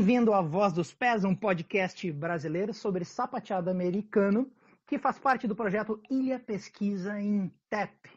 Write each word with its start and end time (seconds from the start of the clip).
Bem-vindo 0.00 0.32
à 0.32 0.40
Voz 0.40 0.72
dos 0.72 0.94
Pés, 0.94 1.24
um 1.24 1.34
podcast 1.34 2.10
brasileiro 2.10 2.72
sobre 2.72 3.04
sapateado 3.04 3.68
americano 3.68 4.50
que 4.86 4.98
faz 4.98 5.18
parte 5.18 5.46
do 5.46 5.54
projeto 5.54 6.00
Ilha 6.08 6.40
Pesquisa 6.40 7.20
em 7.20 7.52
TEP, 7.68 8.08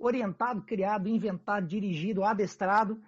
orientado, 0.00 0.62
criado, 0.62 1.08
inventado, 1.08 1.64
dirigido, 1.64 2.24
adestrado 2.24 3.00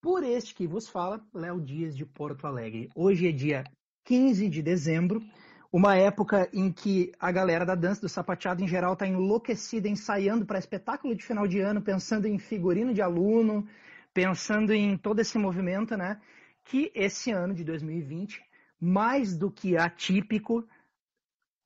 por 0.00 0.24
este 0.24 0.54
que 0.54 0.66
vos 0.66 0.88
fala, 0.88 1.22
Léo 1.34 1.60
Dias 1.60 1.94
de 1.94 2.06
Porto 2.06 2.46
Alegre. 2.46 2.88
Hoje 2.94 3.28
é 3.28 3.30
dia 3.30 3.64
15 4.04 4.48
de 4.48 4.62
dezembro, 4.62 5.22
uma 5.70 5.94
época 5.96 6.48
em 6.54 6.72
que 6.72 7.12
a 7.20 7.30
galera 7.30 7.66
da 7.66 7.74
dança 7.74 8.00
do 8.00 8.08
sapateado 8.08 8.64
em 8.64 8.66
geral 8.66 8.94
está 8.94 9.06
enlouquecida, 9.06 9.86
ensaiando 9.86 10.46
para 10.46 10.58
espetáculo 10.58 11.14
de 11.14 11.22
final 11.22 11.46
de 11.46 11.60
ano, 11.60 11.82
pensando 11.82 12.26
em 12.26 12.38
figurino 12.38 12.94
de 12.94 13.02
aluno, 13.02 13.68
pensando 14.14 14.72
em 14.72 14.96
todo 14.96 15.20
esse 15.20 15.36
movimento, 15.36 15.94
né? 15.94 16.18
Que 16.64 16.90
esse 16.94 17.30
ano 17.30 17.54
de 17.54 17.64
2020, 17.64 18.42
mais 18.80 19.36
do 19.36 19.50
que 19.50 19.76
atípico, 19.76 20.66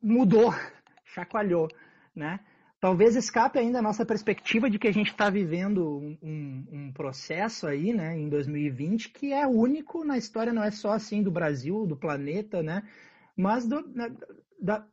mudou, 0.02 0.52
chacoalhou, 1.04 1.68
né? 2.14 2.40
Talvez 2.84 3.16
escape 3.16 3.58
ainda 3.58 3.78
a 3.78 3.82
nossa 3.82 4.04
perspectiva 4.04 4.68
de 4.68 4.78
que 4.78 4.86
a 4.86 4.92
gente 4.92 5.10
está 5.10 5.30
vivendo 5.30 5.96
um, 5.96 6.18
um, 6.22 6.66
um, 6.70 6.92
processo 6.92 7.66
aí, 7.66 7.94
né, 7.94 8.14
em 8.18 8.28
2020, 8.28 9.08
que 9.08 9.32
é 9.32 9.46
único 9.46 10.04
na 10.04 10.18
história, 10.18 10.52
não 10.52 10.62
é 10.62 10.70
só 10.70 10.92
assim 10.92 11.22
do 11.22 11.30
Brasil, 11.30 11.86
do 11.86 11.96
planeta, 11.96 12.62
né, 12.62 12.82
mas 13.34 13.66
do, 13.66 13.90
da, 14.60 14.86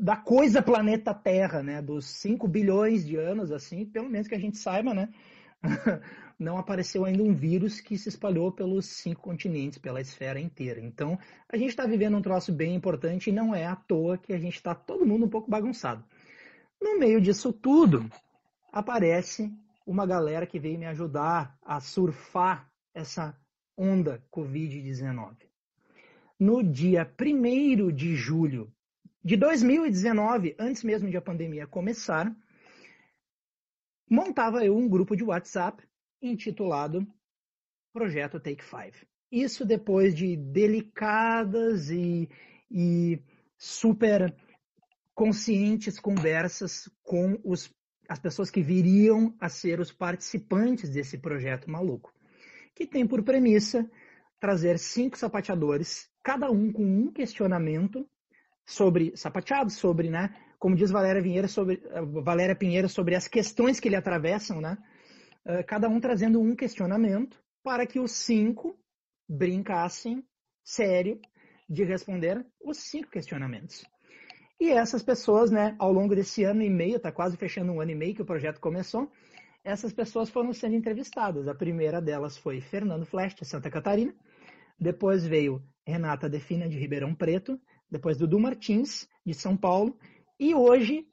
da 0.00 0.16
coisa 0.16 0.62
planeta 0.62 1.12
Terra, 1.12 1.62
né, 1.62 1.82
dos 1.82 2.06
5 2.06 2.48
bilhões 2.48 3.04
de 3.04 3.16
anos, 3.16 3.52
assim, 3.52 3.84
pelo 3.84 4.08
menos 4.08 4.26
que 4.26 4.34
a 4.34 4.40
gente 4.40 4.56
saiba, 4.56 4.94
né, 4.94 5.10
não 6.38 6.58
apareceu 6.58 7.04
ainda 7.04 7.22
um 7.22 7.34
vírus 7.34 7.80
que 7.80 7.96
se 7.96 8.08
espalhou 8.08 8.50
pelos 8.52 8.86
cinco 8.86 9.22
continentes, 9.22 9.78
pela 9.78 10.00
esfera 10.00 10.40
inteira. 10.40 10.80
Então, 10.80 11.18
a 11.48 11.56
gente 11.56 11.70
está 11.70 11.86
vivendo 11.86 12.16
um 12.16 12.22
troço 12.22 12.52
bem 12.52 12.74
importante 12.74 13.30
e 13.30 13.32
não 13.32 13.54
é 13.54 13.66
à 13.66 13.76
toa 13.76 14.18
que 14.18 14.32
a 14.32 14.38
gente 14.38 14.56
está 14.56 14.74
todo 14.74 15.06
mundo 15.06 15.26
um 15.26 15.30
pouco 15.30 15.50
bagunçado. 15.50 16.04
No 16.80 16.98
meio 16.98 17.20
disso 17.20 17.52
tudo, 17.52 18.08
aparece 18.72 19.52
uma 19.86 20.06
galera 20.06 20.46
que 20.46 20.58
veio 20.58 20.78
me 20.78 20.86
ajudar 20.86 21.56
a 21.62 21.80
surfar 21.80 22.70
essa 22.94 23.36
onda 23.76 24.22
Covid-19. 24.32 25.36
No 26.38 26.62
dia 26.62 27.10
1 27.18 27.92
de 27.92 28.16
julho 28.16 28.72
de 29.22 29.36
2019, 29.36 30.54
antes 30.58 30.84
mesmo 30.84 31.08
de 31.08 31.16
a 31.16 31.22
pandemia 31.22 31.66
começar, 31.66 32.34
montava 34.10 34.64
eu 34.64 34.76
um 34.76 34.88
grupo 34.88 35.16
de 35.16 35.24
WhatsApp 35.24 35.82
intitulado 36.20 37.06
Projeto 37.92 38.40
Take 38.40 38.64
Five. 38.64 39.06
Isso 39.30 39.64
depois 39.64 40.14
de 40.14 40.36
delicadas 40.36 41.90
e, 41.90 42.28
e 42.70 43.20
super 43.56 44.34
conscientes 45.14 45.98
conversas 45.98 46.90
com 47.02 47.38
os, 47.44 47.72
as 48.08 48.18
pessoas 48.18 48.50
que 48.50 48.62
viriam 48.62 49.34
a 49.40 49.48
ser 49.48 49.80
os 49.80 49.92
participantes 49.92 50.90
desse 50.90 51.18
projeto 51.18 51.70
maluco, 51.70 52.12
que 52.74 52.86
tem 52.86 53.06
por 53.06 53.22
premissa 53.22 53.88
trazer 54.40 54.78
cinco 54.78 55.16
sapateadores, 55.16 56.10
cada 56.22 56.50
um 56.50 56.72
com 56.72 56.84
um 56.84 57.12
questionamento 57.12 58.06
sobre 58.66 59.16
sapateado, 59.16 59.70
sobre, 59.70 60.10
né, 60.10 60.34
como 60.58 60.74
diz 60.74 60.90
Valéria, 60.90 61.48
sobre, 61.48 61.82
Valéria 62.22 62.56
Pinheiro, 62.56 62.88
sobre 62.88 63.14
as 63.14 63.28
questões 63.28 63.78
que 63.78 63.88
lhe 63.88 63.96
atravessam, 63.96 64.60
né, 64.60 64.76
eh, 64.76 64.84
cada 65.66 65.88
um 65.88 66.00
trazendo 66.00 66.40
um 66.40 66.54
questionamento 66.54 67.42
para 67.62 67.86
que 67.86 67.98
os 67.98 68.12
cinco 68.12 68.78
brincassem 69.28 70.24
sério 70.62 71.20
de 71.68 71.84
responder 71.84 72.46
os 72.62 72.78
cinco 72.78 73.10
questionamentos. 73.10 73.84
E 74.60 74.70
essas 74.70 75.02
pessoas, 75.02 75.50
né, 75.50 75.74
ao 75.78 75.92
longo 75.92 76.14
desse 76.14 76.44
ano 76.44 76.62
e 76.62 76.70
meio, 76.70 76.96
está 76.96 77.10
quase 77.10 77.36
fechando 77.36 77.72
um 77.72 77.80
ano 77.80 77.90
e 77.90 77.94
meio 77.94 78.14
que 78.14 78.22
o 78.22 78.26
projeto 78.26 78.60
começou, 78.60 79.10
essas 79.64 79.94
pessoas 79.94 80.28
foram 80.28 80.52
sendo 80.52 80.74
entrevistadas. 80.76 81.48
A 81.48 81.54
primeira 81.54 82.00
delas 82.00 82.36
foi 82.36 82.60
Fernando 82.60 83.06
Flesch, 83.06 83.34
de 83.34 83.46
Santa 83.46 83.70
Catarina. 83.70 84.14
Depois 84.78 85.26
veio 85.26 85.62
Renata 85.86 86.28
Defina, 86.28 86.68
de 86.68 86.78
Ribeirão 86.78 87.14
Preto. 87.14 87.58
Depois 87.90 88.18
Dudu 88.18 88.38
Martins, 88.38 89.08
de 89.24 89.32
São 89.32 89.56
Paulo. 89.56 89.98
E 90.38 90.54
hoje, 90.54 91.06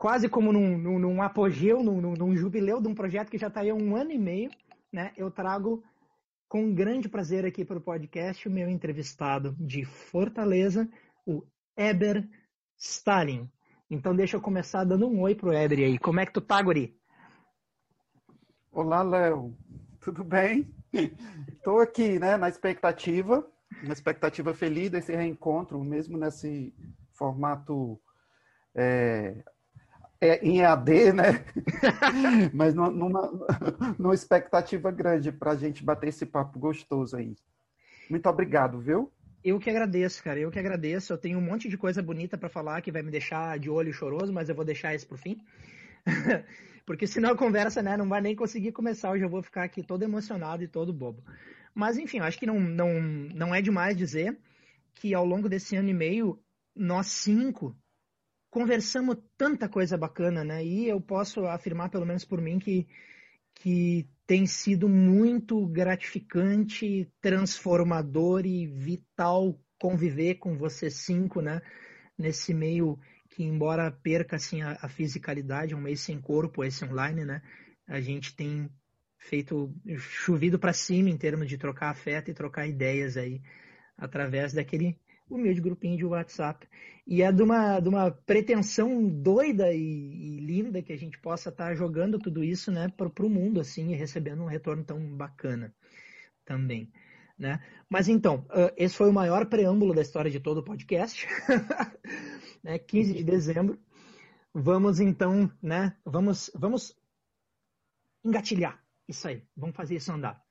quase 0.00 0.30
como 0.30 0.50
num, 0.50 0.78
num, 0.78 0.98
num 0.98 1.22
apogeu, 1.22 1.82
num, 1.82 2.00
num, 2.00 2.34
jubileu 2.34 2.80
de 2.80 2.88
um 2.88 2.94
projeto 2.94 3.28
que 3.28 3.36
já 3.36 3.48
está 3.48 3.60
aí 3.60 3.68
há 3.68 3.74
um 3.74 3.94
ano 3.94 4.10
e 4.10 4.18
meio, 4.18 4.50
né, 4.90 5.12
eu 5.14 5.30
trago 5.30 5.84
com 6.48 6.74
grande 6.74 7.06
prazer 7.06 7.44
aqui 7.44 7.66
para 7.66 7.76
o 7.76 7.82
podcast 7.82 8.48
o 8.48 8.50
meu 8.50 8.70
entrevistado 8.70 9.54
de 9.60 9.84
Fortaleza, 9.84 10.88
o 11.26 11.44
Eber 11.76 12.26
Stalin. 12.78 13.46
Então 13.90 14.16
deixa 14.16 14.38
eu 14.38 14.40
começar 14.40 14.84
dando 14.84 15.06
um 15.06 15.20
oi 15.20 15.34
pro 15.34 15.52
Eber 15.52 15.80
aí. 15.80 15.98
Como 15.98 16.18
é 16.18 16.24
que 16.24 16.32
tu 16.32 16.40
tá, 16.40 16.62
Guri? 16.62 16.98
Olá, 18.72 19.02
Léo. 19.02 19.54
Tudo 20.00 20.24
bem? 20.24 20.74
Estou 21.46 21.78
aqui, 21.78 22.18
né, 22.18 22.38
na 22.38 22.48
expectativa, 22.48 23.46
na 23.82 23.92
expectativa 23.92 24.54
feliz 24.54 24.88
desse 24.88 25.14
reencontro, 25.14 25.84
mesmo 25.84 26.16
nesse 26.16 26.74
formato 27.12 28.00
é, 28.74 29.44
é, 30.20 30.44
em 30.46 30.60
EAD, 30.60 31.12
né? 31.12 31.44
Mas 32.52 32.74
numa, 32.74 33.30
numa 33.98 34.14
expectativa 34.14 34.90
grande 34.90 35.32
para 35.32 35.52
a 35.52 35.56
gente 35.56 35.82
bater 35.82 36.08
esse 36.08 36.26
papo 36.26 36.58
gostoso 36.58 37.16
aí. 37.16 37.34
Muito 38.08 38.28
obrigado, 38.28 38.78
viu? 38.78 39.10
Eu 39.42 39.58
que 39.58 39.70
agradeço, 39.70 40.22
cara. 40.22 40.38
Eu 40.38 40.50
que 40.50 40.58
agradeço. 40.58 41.12
Eu 41.12 41.18
tenho 41.18 41.38
um 41.38 41.42
monte 41.42 41.68
de 41.68 41.78
coisa 41.78 42.02
bonita 42.02 42.36
para 42.36 42.48
falar 42.48 42.82
que 42.82 42.92
vai 42.92 43.02
me 43.02 43.10
deixar 43.10 43.58
de 43.58 43.70
olho 43.70 43.92
choroso, 43.92 44.32
mas 44.32 44.48
eu 44.48 44.54
vou 44.54 44.64
deixar 44.64 44.94
isso 44.94 45.06
pro 45.06 45.16
fim. 45.16 45.38
Porque 46.84 47.06
senão 47.06 47.30
a 47.30 47.36
conversa, 47.36 47.82
né, 47.82 47.96
não 47.96 48.08
vai 48.08 48.20
nem 48.20 48.36
conseguir 48.36 48.72
começar. 48.72 49.12
Hoje 49.12 49.24
eu 49.24 49.28
vou 49.28 49.42
ficar 49.42 49.62
aqui 49.62 49.82
todo 49.82 50.02
emocionado 50.02 50.62
e 50.62 50.68
todo 50.68 50.92
bobo. 50.92 51.22
Mas 51.74 51.96
enfim, 51.96 52.18
acho 52.18 52.38
que 52.38 52.46
não, 52.46 52.60
não, 52.60 53.00
não 53.00 53.54
é 53.54 53.62
demais 53.62 53.96
dizer 53.96 54.36
que 54.94 55.14
ao 55.14 55.24
longo 55.24 55.48
desse 55.48 55.76
ano 55.76 55.88
e 55.88 55.94
meio, 55.94 56.38
nós 56.74 57.06
cinco 57.06 57.74
conversamos 58.50 59.16
tanta 59.36 59.68
coisa 59.68 59.96
bacana, 59.96 60.44
né? 60.44 60.64
E 60.64 60.88
eu 60.88 61.00
posso 61.00 61.46
afirmar, 61.46 61.88
pelo 61.88 62.04
menos 62.04 62.24
por 62.24 62.40
mim, 62.40 62.58
que, 62.58 62.86
que 63.54 64.08
tem 64.26 64.46
sido 64.46 64.88
muito 64.88 65.66
gratificante, 65.66 67.10
transformador 67.20 68.44
e 68.44 68.66
vital 68.66 69.58
conviver 69.78 70.34
com 70.34 70.58
vocês 70.58 70.94
cinco, 70.94 71.40
né? 71.40 71.62
Nesse 72.18 72.52
meio 72.52 72.98
que, 73.30 73.44
embora 73.44 73.90
perca 73.90 74.36
assim, 74.36 74.60
a, 74.60 74.76
a 74.82 74.88
fisicalidade, 74.88 75.74
um 75.74 75.80
meio 75.80 75.96
sem 75.96 76.20
corpo, 76.20 76.64
esse 76.64 76.84
online, 76.84 77.24
né? 77.24 77.42
A 77.86 78.00
gente 78.00 78.34
tem 78.34 78.68
feito 79.16 79.72
chovido 79.96 80.58
para 80.58 80.72
cima 80.72 81.08
em 81.08 81.16
termos 81.16 81.48
de 81.48 81.56
trocar 81.56 81.90
afeto 81.90 82.30
e 82.30 82.34
trocar 82.34 82.66
ideias 82.66 83.16
aí 83.16 83.40
através 83.96 84.52
daquele 84.52 84.98
humilde 85.30 85.60
grupinho 85.60 85.96
de 85.96 86.04
WhatsApp. 86.04 86.66
E 87.06 87.22
é 87.22 87.32
de 87.32 87.42
uma, 87.42 87.80
de 87.80 87.88
uma 87.88 88.10
pretensão 88.10 89.08
doida 89.08 89.72
e, 89.72 89.78
e 89.78 90.40
linda 90.40 90.82
que 90.82 90.92
a 90.92 90.98
gente 90.98 91.18
possa 91.18 91.48
estar 91.48 91.68
tá 91.68 91.74
jogando 91.74 92.18
tudo 92.18 92.44
isso 92.44 92.70
né, 92.70 92.88
para 92.88 93.26
o 93.26 93.30
mundo 93.30 93.60
assim 93.60 93.92
e 93.92 93.96
recebendo 93.96 94.42
um 94.42 94.46
retorno 94.46 94.84
tão 94.84 95.00
bacana 95.16 95.74
também. 96.44 96.92
Né? 97.38 97.60
Mas 97.88 98.08
então, 98.08 98.46
esse 98.76 98.94
foi 98.94 99.08
o 99.08 99.14
maior 99.14 99.46
preâmbulo 99.46 99.94
da 99.94 100.02
história 100.02 100.30
de 100.30 100.40
todo 100.40 100.58
o 100.58 100.64
podcast. 100.64 101.26
né, 102.62 102.78
15 102.78 103.14
de 103.14 103.24
dezembro. 103.24 103.78
Vamos 104.52 105.00
então, 105.00 105.50
né? 105.62 105.96
Vamos, 106.04 106.50
vamos 106.54 106.94
engatilhar 108.24 108.82
isso 109.08 109.26
aí. 109.28 109.42
Vamos 109.56 109.76
fazer 109.76 109.96
isso 109.96 110.12
andar. 110.12 110.42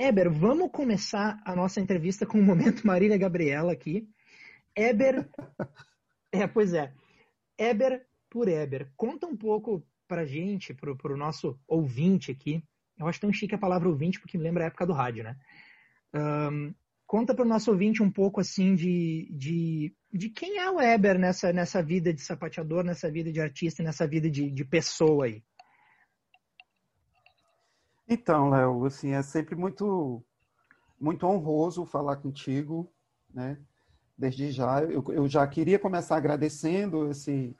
Eber, 0.00 0.30
vamos 0.30 0.70
começar 0.70 1.42
a 1.44 1.56
nossa 1.56 1.80
entrevista 1.80 2.24
com 2.24 2.38
o 2.38 2.42
momento 2.42 2.86
Marília 2.86 3.18
Gabriela 3.18 3.72
aqui. 3.72 4.08
Eber, 4.76 5.28
é, 6.30 6.46
pois 6.46 6.72
é. 6.72 6.94
Eber 7.58 8.06
por 8.30 8.46
Eber. 8.46 8.92
Conta 8.96 9.26
um 9.26 9.36
pouco 9.36 9.84
pra 10.06 10.24
gente, 10.24 10.72
pro, 10.72 10.96
pro 10.96 11.16
nosso 11.16 11.58
ouvinte 11.66 12.30
aqui. 12.30 12.62
Eu 12.96 13.08
acho 13.08 13.20
tão 13.20 13.32
chique 13.32 13.56
a 13.56 13.58
palavra 13.58 13.88
ouvinte 13.88 14.20
porque 14.20 14.38
me 14.38 14.44
lembra 14.44 14.62
a 14.62 14.66
época 14.68 14.86
do 14.86 14.92
rádio, 14.92 15.24
né? 15.24 15.36
Um, 16.14 16.72
conta 17.04 17.34
para 17.34 17.44
o 17.44 17.48
nosso 17.48 17.72
ouvinte 17.72 18.00
um 18.00 18.10
pouco 18.10 18.40
assim 18.40 18.76
de, 18.76 19.28
de, 19.32 19.92
de 20.12 20.28
quem 20.28 20.58
é 20.58 20.70
o 20.70 20.80
Eber 20.80 21.18
nessa, 21.18 21.52
nessa 21.52 21.82
vida 21.82 22.14
de 22.14 22.20
sapateador, 22.20 22.84
nessa 22.84 23.10
vida 23.10 23.32
de 23.32 23.40
artista, 23.40 23.82
nessa 23.82 24.06
vida 24.06 24.30
de, 24.30 24.48
de 24.48 24.64
pessoa 24.64 25.24
aí. 25.24 25.42
Então, 28.08 28.48
Léo, 28.48 28.86
assim, 28.86 29.10
é 29.10 29.22
sempre 29.22 29.54
muito, 29.54 30.24
muito 30.98 31.26
honroso 31.26 31.84
falar 31.84 32.16
contigo, 32.16 32.90
né? 33.32 33.58
Desde 34.16 34.50
já, 34.50 34.82
eu, 34.82 35.04
eu 35.10 35.28
já 35.28 35.46
queria 35.46 35.78
começar 35.78 36.16
agradecendo 36.16 37.10
esse, 37.10 37.54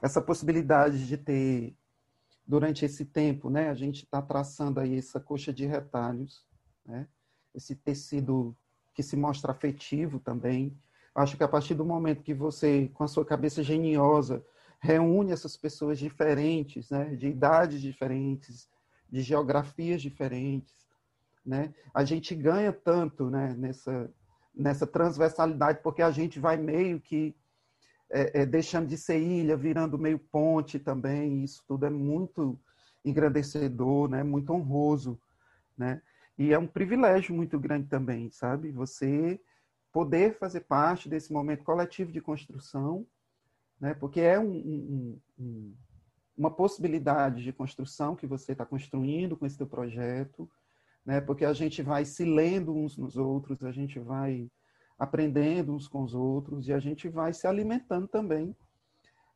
essa 0.00 0.22
possibilidade 0.22 1.04
de 1.04 1.16
ter, 1.18 1.76
durante 2.46 2.84
esse 2.84 3.04
tempo, 3.04 3.50
né? 3.50 3.68
A 3.70 3.74
gente 3.74 4.04
está 4.04 4.22
traçando 4.22 4.78
aí 4.78 4.96
essa 4.96 5.18
coxa 5.18 5.52
de 5.52 5.66
retalhos, 5.66 6.46
né? 6.86 7.08
Esse 7.52 7.74
tecido 7.74 8.56
que 8.94 9.02
se 9.02 9.16
mostra 9.16 9.50
afetivo 9.50 10.20
também. 10.20 10.78
Acho 11.12 11.36
que 11.36 11.42
a 11.42 11.48
partir 11.48 11.74
do 11.74 11.84
momento 11.84 12.22
que 12.22 12.32
você, 12.32 12.88
com 12.94 13.02
a 13.02 13.08
sua 13.08 13.24
cabeça 13.24 13.64
geniosa, 13.64 14.44
reúne 14.80 15.32
essas 15.32 15.56
pessoas 15.56 15.98
diferentes, 15.98 16.88
né, 16.90 17.16
de 17.16 17.26
idades 17.26 17.80
diferentes, 17.82 18.68
de 19.10 19.22
geografias 19.22 20.02
diferentes, 20.02 20.74
né, 21.44 21.72
a 21.94 22.04
gente 22.04 22.34
ganha 22.34 22.72
tanto, 22.72 23.30
né, 23.30 23.54
nessa 23.56 24.10
nessa 24.54 24.86
transversalidade, 24.86 25.80
porque 25.82 26.02
a 26.02 26.10
gente 26.10 26.40
vai 26.40 26.56
meio 26.56 27.00
que 27.00 27.32
é, 28.10 28.42
é, 28.42 28.46
deixando 28.46 28.88
de 28.88 28.96
ser 28.96 29.20
ilha, 29.20 29.56
virando 29.56 29.96
meio 29.96 30.18
ponte 30.18 30.80
também. 30.80 31.44
Isso 31.44 31.62
tudo 31.68 31.86
é 31.86 31.90
muito 31.90 32.58
engrandecedor, 33.04 34.08
né, 34.08 34.24
muito 34.24 34.52
honroso, 34.52 35.20
né. 35.76 36.02
E 36.36 36.52
é 36.52 36.58
um 36.58 36.66
privilégio 36.66 37.34
muito 37.34 37.58
grande 37.58 37.88
também, 37.88 38.30
sabe? 38.30 38.70
Você 38.72 39.40
poder 39.92 40.38
fazer 40.38 40.60
parte 40.60 41.08
desse 41.08 41.32
momento 41.32 41.64
coletivo 41.64 42.12
de 42.12 42.20
construção, 42.20 43.06
né? 43.80 43.94
Porque 43.94 44.20
é 44.20 44.38
um, 44.38 44.52
um, 44.52 45.20
um, 45.38 45.74
uma 46.38 46.50
possibilidade 46.50 47.42
de 47.42 47.52
construção 47.52 48.16
que 48.16 48.26
você 48.26 48.52
está 48.52 48.64
construindo 48.64 49.36
com 49.36 49.44
esse 49.44 49.58
teu 49.58 49.66
projeto, 49.66 50.48
né? 51.04 51.20
Porque 51.20 51.44
a 51.44 51.52
gente 51.52 51.82
vai 51.82 52.04
se 52.04 52.24
lendo 52.24 52.74
uns 52.74 52.96
nos 52.96 53.16
outros, 53.16 53.64
a 53.64 53.72
gente 53.72 53.98
vai 53.98 54.48
aprendendo 54.98 55.74
uns 55.74 55.88
com 55.88 56.02
os 56.02 56.14
outros 56.14 56.68
e 56.68 56.72
a 56.72 56.78
gente 56.78 57.08
vai 57.08 57.32
se 57.32 57.46
alimentando 57.46 58.06
também 58.06 58.56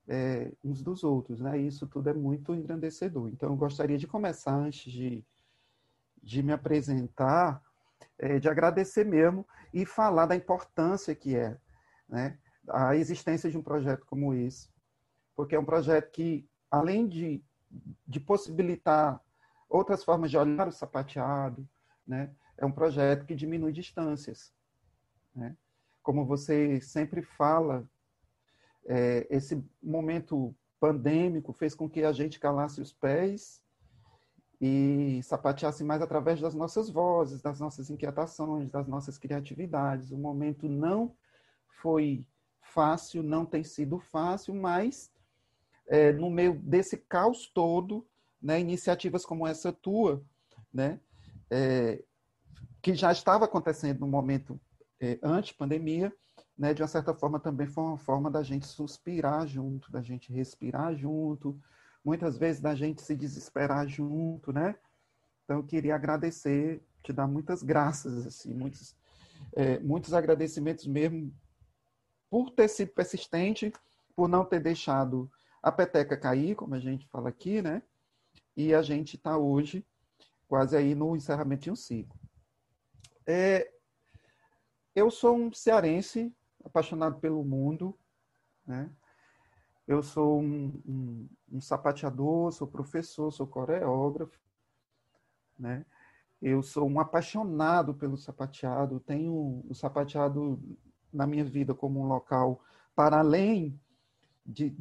é, 0.08 0.52
uns 0.64 0.82
dos 0.82 1.02
outros, 1.02 1.40
né? 1.40 1.58
Isso 1.58 1.87
tudo 1.87 2.08
é 2.08 2.14
muito 2.14 2.54
engrandecedor. 2.54 3.28
Então, 3.28 3.50
eu 3.50 3.56
gostaria 3.56 3.98
de 3.98 4.06
começar 4.06 4.55
antes 4.55 4.90
de 4.90 5.25
de 6.22 6.43
me 6.43 6.52
apresentar, 6.52 7.60
é, 8.19 8.38
de 8.38 8.48
agradecer 8.48 9.05
mesmo 9.05 9.46
e 9.75 9.84
falar 9.84 10.26
da 10.26 10.37
importância 10.37 11.14
que 11.14 11.34
é 11.37 11.58
né, 12.08 12.38
a 12.69 12.94
existência 12.94 13.50
de 13.50 13.58
um 13.58 13.62
projeto 13.62 14.06
como 14.06 14.32
esse, 14.32 14.69
porque 15.34 15.56
é 15.56 15.58
um 15.58 15.64
projeto 15.64 16.10
que, 16.12 16.48
além 16.72 17.06
de, 17.06 17.44
de 18.08 18.19
possibilitar 18.19 19.20
outras 19.69 20.02
formas 20.02 20.30
de 20.30 20.38
olhar 20.38 20.66
o 20.66 20.72
sapateado, 20.72 21.69
né, 22.06 22.34
é 22.56 22.64
um 22.64 22.72
projeto 22.72 23.26
que 23.26 23.34
diminui 23.34 23.72
distâncias. 23.72 24.52
Né? 25.34 25.54
Como 26.02 26.24
você 26.24 26.80
sempre 26.80 27.20
fala, 27.20 27.86
é, 28.86 29.26
esse 29.28 29.62
momento 29.82 30.54
pandêmico 30.80 31.52
fez 31.52 31.74
com 31.74 31.88
que 31.88 32.02
a 32.02 32.12
gente 32.12 32.40
calasse 32.40 32.80
os 32.80 32.92
pés 32.92 33.62
e 34.58 35.20
sapateasse 35.22 35.84
mais 35.84 36.00
através 36.00 36.40
das 36.40 36.54
nossas 36.54 36.88
vozes, 36.88 37.42
das 37.42 37.60
nossas 37.60 37.90
inquietações, 37.90 38.70
das 38.70 38.88
nossas 38.88 39.19
criatividades. 39.19 40.10
O 40.10 40.16
momento 40.16 40.69
não 40.69 41.14
foi 41.82 42.26
fácil, 42.60 43.22
não 43.22 43.44
tem 43.44 43.62
sido 43.62 43.98
fácil, 43.98 44.54
mas 44.54 45.12
é, 45.93 46.11
no 46.11 46.31
meio 46.31 46.55
desse 46.55 46.97
caos 46.97 47.47
todo, 47.47 48.09
né, 48.41 48.59
iniciativas 48.59 49.27
como 49.27 49.47
essa 49.47 49.71
tua, 49.71 50.25
né, 50.73 50.99
é, 51.50 52.03
que 52.81 52.94
já 52.94 53.12
estava 53.12 53.44
acontecendo 53.44 54.00
no 54.00 54.09
momento 54.09 54.59
é, 54.99 55.19
antes-pandemia, 55.23 56.11
né, 56.56 56.73
de 56.73 56.81
uma 56.81 56.89
certa 56.89 57.12
forma 57.12 57.39
também 57.39 57.67
foi 57.67 57.85
uma 57.85 57.99
forma 57.99 58.31
da 58.31 58.43
gente 58.43 58.67
suspirar 58.67 59.47
junto, 59.47 59.93
da 59.93 60.00
gente 60.00 60.33
respirar 60.33 60.97
junto, 60.97 61.61
muitas 62.03 62.39
vezes 62.39 62.62
da 62.62 62.75
gente 62.75 63.03
se 63.03 63.15
desesperar 63.15 63.87
junto, 63.87 64.50
né? 64.50 64.75
Então, 65.44 65.59
eu 65.59 65.65
queria 65.65 65.94
agradecer, 65.94 66.83
te 67.03 67.12
dar 67.12 67.27
muitas 67.27 67.62
graças, 67.62 68.27
assim, 68.27 68.55
muitos, 68.55 68.97
é, 69.55 69.79
muitos 69.81 70.15
agradecimentos 70.15 70.87
mesmo 70.87 71.31
por 72.31 72.50
ter 72.50 72.69
sido 72.69 72.93
persistente, 72.93 73.71
por 74.17 74.27
não 74.27 74.43
ter 74.43 74.61
deixado 74.61 75.31
a 75.62 75.70
peteca 75.70 76.17
cair, 76.17 76.56
como 76.56 76.75
a 76.75 76.81
gente 76.81 77.06
fala 77.06 77.29
aqui, 77.29 77.62
né? 77.62 77.82
E 78.56 78.75
a 78.75 78.82
gente 78.82 79.17
está 79.17 79.38
hoje 79.38 79.87
quase 80.49 80.76
aí 80.76 80.94
no 80.94 81.17
encerramento 81.17 81.62
de 81.62 81.70
um 81.70 81.76
ciclo. 81.76 82.19
É, 83.26 83.73
eu 84.94 85.11
sou 85.11 85.37
um 85.37 85.53
cearense 85.53 86.35
apaixonado 86.64 87.20
pelo 87.20 87.44
mundo, 87.44 87.97
né? 88.67 88.91
Eu 89.87 90.03
sou 90.03 90.41
um, 90.41 90.82
um, 90.87 91.29
um 91.53 91.61
sapateador, 91.61 92.53
sou 92.53 92.67
professor, 92.67 93.31
sou 93.32 93.47
coreógrafo, 93.47 94.38
né? 95.58 95.87
Eu 96.41 96.62
sou 96.62 96.88
um 96.88 96.99
apaixonado 96.99 97.94
pelo 97.94 98.17
sapateado, 98.17 99.00
tenho 99.00 99.65
o 99.69 99.75
sapateado 99.75 100.61
na 101.12 101.26
minha 101.26 101.44
vida 101.44 101.73
como 101.75 102.00
um 102.00 102.06
local 102.06 102.61
para 102.94 103.19
além 103.20 103.81
de, 104.44 104.76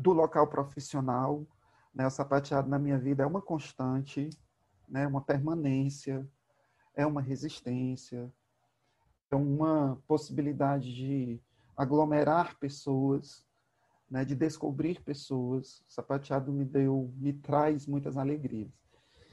do 0.00 0.12
local 0.12 0.46
profissional, 0.46 1.46
né? 1.94 2.06
O 2.06 2.10
sapateado 2.10 2.68
na 2.68 2.78
minha 2.78 2.98
vida 2.98 3.22
é 3.22 3.26
uma 3.26 3.42
constante, 3.42 4.30
né? 4.88 5.06
Uma 5.06 5.20
permanência, 5.20 6.26
é 6.94 7.06
uma 7.06 7.20
resistência, 7.20 8.32
é 9.30 9.36
uma 9.36 9.98
possibilidade 10.08 10.94
de 10.94 11.40
aglomerar 11.76 12.58
pessoas, 12.58 13.44
né, 14.10 14.24
de 14.24 14.34
descobrir 14.34 15.00
pessoas. 15.00 15.82
O 15.88 15.92
sapateado 15.92 16.52
me 16.52 16.64
deu, 16.64 17.12
me 17.16 17.32
traz 17.32 17.86
muitas 17.86 18.16
alegrias. 18.16 18.68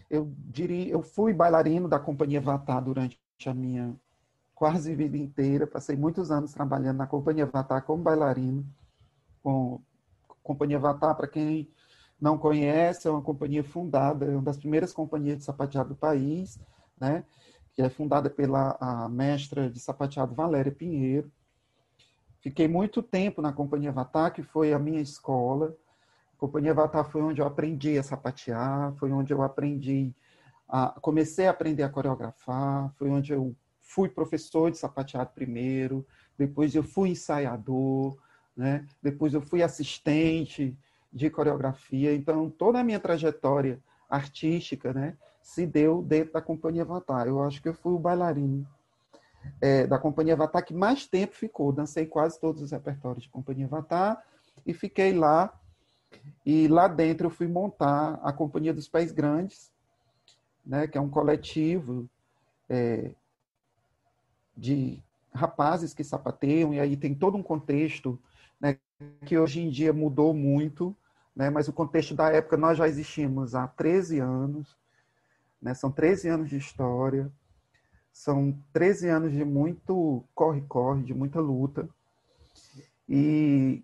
Eu 0.10 0.32
diria, 0.38 0.90
eu 0.90 1.02
fui 1.02 1.34
bailarino 1.34 1.90
da 1.90 2.00
companhia 2.00 2.40
Vatá 2.40 2.80
durante 2.80 3.20
a 3.46 3.54
minha 3.54 3.94
quase 4.56 4.96
vida 4.96 5.18
inteira. 5.18 5.68
Passei 5.68 5.98
muitos 5.98 6.32
anos 6.32 6.54
trabalhando 6.54 6.98
na 6.98 7.08
companhia 7.08 7.46
Vatá 7.46 7.82
como 7.82 8.04
bailarino. 8.04 8.66
Com 9.44 9.82
companhia 10.48 10.80
Vatá, 10.80 11.14
para 11.14 11.28
quem 11.28 11.70
não 12.20 12.38
conhece, 12.38 13.08
é 13.08 13.12
uma 13.12 13.22
companhia 13.22 13.64
fundada, 13.64 14.26
é 14.26 14.30
uma 14.30 14.42
das 14.42 14.58
primeiras 14.58 14.94
companhias 14.94 15.38
de 15.38 15.44
sapateado 15.44 15.90
do 15.90 15.96
país, 15.96 16.60
né? 17.00 17.24
Que 17.74 17.82
é 17.82 17.90
fundada 17.90 18.30
pela 18.30 18.76
a 18.80 19.08
mestra 19.08 19.70
de 19.70 19.80
sapateado 19.80 20.34
Valéria 20.34 20.72
Pinheiro. 20.72 21.32
Fiquei 22.40 22.68
muito 22.68 23.04
tempo 23.04 23.42
na 23.42 23.52
Companhia 23.52 23.90
Avatar, 23.90 24.34
que 24.34 24.42
foi 24.42 24.74
a 24.74 24.80
minha 24.80 25.02
escola. 25.02 25.76
A 26.36 26.40
Companhia 26.40 26.72
Avatar 26.72 27.04
foi 27.06 27.22
onde 27.22 27.42
eu 27.42 27.46
aprendi 27.46 27.98
a 27.98 28.04
sapatear, 28.04 28.94
foi 28.94 29.12
onde 29.12 29.34
eu 29.34 29.42
aprendi 29.42 30.14
a 30.68 31.00
comecei 31.00 31.48
a 31.48 31.52
aprender 31.52 31.84
a 31.84 31.90
coreografar, 31.90 32.92
foi 32.96 33.10
onde 33.10 33.32
eu 33.32 33.56
fui 33.82 34.10
professor 34.10 34.70
de 34.70 34.78
sapateado 34.78 35.32
primeiro, 35.34 36.06
depois 36.38 36.76
eu 36.76 36.84
fui 36.84 37.12
ensaiador, 37.12 38.18
né? 38.58 38.86
Depois 39.02 39.34
eu 39.34 39.42
fui 39.42 39.62
assistente 39.62 40.76
de 41.14 41.30
coreografia. 41.30 42.14
Então, 42.14 42.50
toda 42.50 42.80
a 42.80 42.84
minha 42.84 43.00
trajetória 43.00 43.80
artística, 44.10 44.92
né, 44.94 45.16
se 45.42 45.66
deu 45.66 46.02
dentro 46.02 46.34
da 46.34 46.42
Companhia 46.42 46.82
Avatar. 46.82 47.28
Eu 47.28 47.42
acho 47.44 47.62
que 47.62 47.70
eu 47.70 47.74
fui 47.74 47.94
o 47.94 48.00
bailarino 48.00 48.68
é, 49.62 49.86
da 49.86 50.00
Companhia 50.00 50.34
Avatar 50.34 50.66
que 50.66 50.74
mais 50.74 51.06
tempo 51.06 51.36
ficou. 51.36 51.72
Dancei 51.72 52.06
quase 52.06 52.40
todos 52.40 52.62
os 52.62 52.72
repertórios 52.72 53.24
de 53.24 53.30
Companhia 53.30 53.66
Avatar 53.66 54.22
e 54.66 54.74
fiquei 54.74 55.14
lá. 55.14 55.54
E 56.46 56.68
lá 56.68 56.88
dentro 56.88 57.28
eu 57.28 57.32
fui 57.32 57.48
montar 57.48 58.20
a 58.24 58.32
Companhia 58.32 58.74
dos 58.74 58.88
Pés 58.88 59.12
Grandes, 59.12 59.72
né, 60.66 60.88
que 60.88 60.98
é 60.98 61.02
um 61.02 61.10
coletivo 61.10 62.10
é, 62.70 63.12
de 64.56 65.02
rapazes 65.34 65.94
que 65.94 66.04
sapateiam, 66.04 66.74
e 66.74 66.80
aí 66.80 66.98
tem 66.98 67.14
todo 67.14 67.38
um 67.38 67.44
contexto 67.44 68.20
né, 68.60 68.78
que 69.26 69.38
hoje 69.38 69.62
em 69.62 69.70
dia 69.70 69.94
mudou 69.94 70.34
muito, 70.34 70.96
né, 71.36 71.50
mas 71.50 71.68
o 71.68 71.74
contexto 71.74 72.16
da 72.16 72.30
época 72.30 72.58
nós 72.58 72.78
já 72.78 72.88
existimos 72.88 73.56
há 73.56 73.68
13 73.68 74.20
anos, 74.20 74.76
né, 75.62 75.74
são 75.74 75.92
13 75.92 76.30
anos 76.30 76.50
de 76.50 76.58
história, 76.58 77.32
são 78.12 78.58
13 78.74 79.10
anos 79.10 79.32
de 79.32 79.46
muito 79.46 80.24
corre-corre, 80.34 81.04
de 81.04 81.14
muita 81.14 81.40
luta. 81.40 81.88
E 83.08 83.84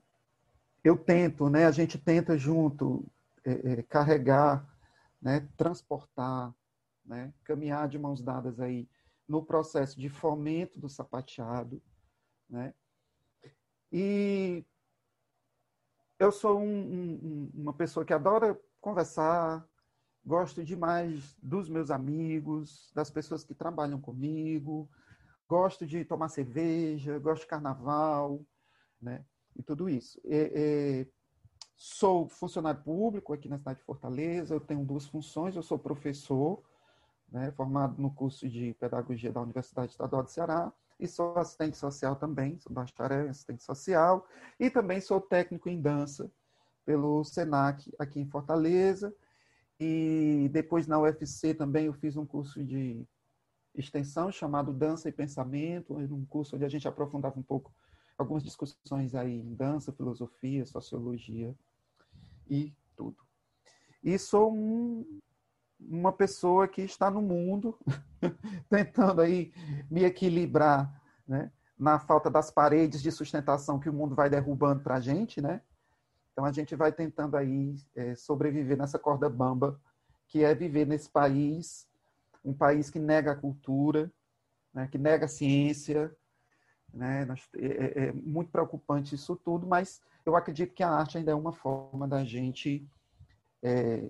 eu 0.83 0.97
tento, 0.97 1.49
né, 1.49 1.65
a 1.65 1.71
gente 1.71 1.97
tenta 1.97 2.37
junto 2.37 3.05
é, 3.45 3.73
é, 3.73 3.83
carregar, 3.83 4.67
né, 5.21 5.47
transportar, 5.55 6.53
né, 7.05 7.31
caminhar 7.43 7.87
de 7.87 7.99
mãos 7.99 8.21
dadas 8.21 8.59
aí 8.59 8.87
no 9.27 9.43
processo 9.43 9.99
de 9.99 10.09
fomento 10.09 10.79
do 10.79 10.89
sapateado, 10.89 11.81
né? 12.49 12.73
E 13.95 14.65
eu 16.17 16.31
sou 16.31 16.59
um, 16.59 16.65
um, 16.65 17.51
uma 17.53 17.73
pessoa 17.73 18.03
que 18.03 18.11
adora 18.11 18.59
conversar, 18.81 19.63
gosto 20.25 20.63
demais 20.63 21.37
dos 21.43 21.69
meus 21.69 21.91
amigos, 21.91 22.91
das 22.95 23.11
pessoas 23.11 23.43
que 23.43 23.53
trabalham 23.53 24.01
comigo, 24.01 24.89
gosto 25.47 25.85
de 25.85 26.03
tomar 26.03 26.29
cerveja, 26.29 27.19
gosto 27.19 27.41
de 27.43 27.47
carnaval, 27.47 28.43
né? 28.99 29.23
E 29.55 29.61
tudo 29.61 29.87
isso. 29.87 30.19
Sou 31.75 32.27
funcionário 32.27 32.81
público 32.81 33.31
aqui 33.31 33.47
na 33.47 33.59
cidade 33.59 33.77
de 33.77 33.85
Fortaleza, 33.85 34.55
eu 34.55 34.59
tenho 34.59 34.83
duas 34.83 35.05
funções, 35.05 35.55
eu 35.55 35.61
sou 35.61 35.77
professor, 35.77 36.63
né, 37.29 37.51
formado 37.51 38.01
no 38.01 38.11
curso 38.11 38.49
de 38.49 38.73
Pedagogia 38.75 39.31
da 39.31 39.41
Universidade 39.41 39.91
Estadual 39.91 40.23
do 40.23 40.31
Ceará, 40.31 40.73
e 41.03 41.07
sou 41.07 41.37
assistente 41.37 41.77
social 41.77 42.15
também, 42.15 42.57
sou 42.59 42.71
bacharel 42.71 43.25
em 43.25 43.29
assistente 43.29 43.61
social, 43.61 44.25
e 44.57 44.69
também 44.69 45.01
sou 45.01 45.19
técnico 45.19 45.67
em 45.67 45.81
dança 45.81 46.31
pelo 46.85 47.25
SENAC 47.25 47.91
aqui 47.99 48.21
em 48.21 48.25
Fortaleza, 48.25 49.13
e 49.77 50.49
depois 50.53 50.87
na 50.87 50.97
UFC 50.97 51.53
também 51.53 51.87
eu 51.87 51.93
fiz 51.93 52.15
um 52.15 52.25
curso 52.25 52.63
de 52.63 53.05
extensão 53.75 54.31
chamado 54.31 54.71
Dança 54.71 55.09
e 55.09 55.11
Pensamento, 55.11 55.93
um 55.97 56.25
curso 56.25 56.55
onde 56.55 56.63
a 56.63 56.69
gente 56.69 56.87
aprofundava 56.87 57.37
um 57.37 57.43
pouco 57.43 57.73
algumas 58.17 58.43
discussões 58.43 59.13
aí 59.13 59.41
em 59.41 59.53
dança, 59.53 59.91
filosofia, 59.91 60.65
sociologia 60.65 61.53
e 62.49 62.73
tudo. 62.95 63.17
E 64.01 64.17
sou 64.17 64.53
um, 64.53 65.19
uma 65.89 66.11
pessoa 66.11 66.67
que 66.67 66.81
está 66.81 67.09
no 67.09 67.21
mundo 67.21 67.77
tentando 68.69 69.21
aí 69.21 69.53
me 69.89 70.03
equilibrar, 70.03 71.01
né? 71.27 71.51
Na 71.77 71.99
falta 71.99 72.29
das 72.29 72.51
paredes 72.51 73.01
de 73.01 73.11
sustentação 73.11 73.79
que 73.79 73.89
o 73.89 73.93
mundo 73.93 74.15
vai 74.15 74.29
derrubando 74.29 74.81
para 74.81 74.95
a 74.95 74.99
gente, 74.99 75.41
né? 75.41 75.61
Então 76.31 76.45
a 76.45 76.51
gente 76.51 76.75
vai 76.75 76.91
tentando 76.91 77.35
aí 77.35 77.75
é, 77.95 78.15
sobreviver 78.15 78.77
nessa 78.77 78.97
corda 78.97 79.29
bamba 79.29 79.79
que 80.27 80.43
é 80.43 80.55
viver 80.55 80.87
nesse 80.87 81.09
país, 81.09 81.87
um 82.43 82.53
país 82.53 82.89
que 82.89 82.97
nega 82.97 83.31
a 83.31 83.35
cultura, 83.35 84.11
né? 84.73 84.87
Que 84.87 84.97
nega 84.97 85.25
a 85.25 85.29
ciência, 85.29 86.15
né? 86.93 87.27
É, 87.55 87.67
é, 87.67 88.07
é 88.07 88.11
muito 88.13 88.51
preocupante 88.51 89.15
isso 89.15 89.35
tudo, 89.35 89.67
mas 89.67 90.01
eu 90.25 90.35
acredito 90.35 90.73
que 90.73 90.83
a 90.83 90.89
arte 90.89 91.17
ainda 91.17 91.31
é 91.31 91.35
uma 91.35 91.51
forma 91.51 92.07
da 92.07 92.23
gente 92.23 92.87
é, 93.61 94.09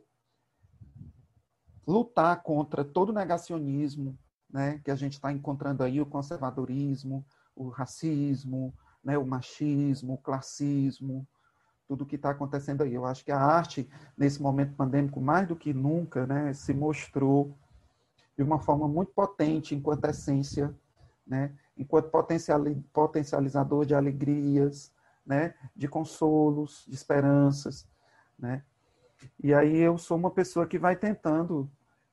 lutar 1.86 2.42
contra 2.44 2.84
todo 2.84 3.10
o 3.10 3.13
negacionismo 3.13 4.18
né, 4.54 4.80
que 4.84 4.92
a 4.92 4.96
gente 4.96 5.13
está 5.13 5.32
encontrando 5.32 5.84
aí, 5.84 6.00
o 6.00 6.06
conservadorismo, 6.06 7.25
o 7.56 7.70
racismo, 7.70 8.72
né, 9.04 9.18
o 9.18 9.25
machismo, 9.25 10.13
o 10.13 10.18
classismo, 10.18 11.28
tudo 11.88 12.06
que 12.06 12.16
está 12.16 12.30
acontecendo 12.30 12.84
aí. 12.84 12.94
Eu 12.94 13.06
acho 13.06 13.25
que 13.25 13.32
a 13.32 13.40
arte, 13.40 13.90
nesse 14.16 14.42
momento 14.42 14.75
pandêmico, 14.75 15.20
mais 15.20 15.48
do 15.48 15.56
que 15.56 15.74
nunca, 15.74 16.28
né, 16.28 16.54
se 16.54 16.72
mostrou 16.72 17.58
de 18.38 18.44
uma 18.44 18.60
forma 18.60 18.88
muito 18.88 19.12
potente 19.12 19.74
enquanto 19.74 20.06
essência, 20.06 20.74
né, 21.25 21.52
enquanto 21.75 22.12
potencializador 22.94 23.86
de 23.86 23.96
alegrias, 23.96 24.92
né, 25.25 25.56
de 25.75 25.88
consolos, 25.88 26.86
de 26.88 26.94
esperanças, 26.94 27.88
né, 28.38 28.63
e 29.42 29.53
aí 29.53 29.77
eu 29.77 29.98
sou 29.98 30.18
uma 30.18 30.32
pessoa 30.32 30.65
que 30.65 30.77
vai 30.77 30.96
tentando, 30.96 31.70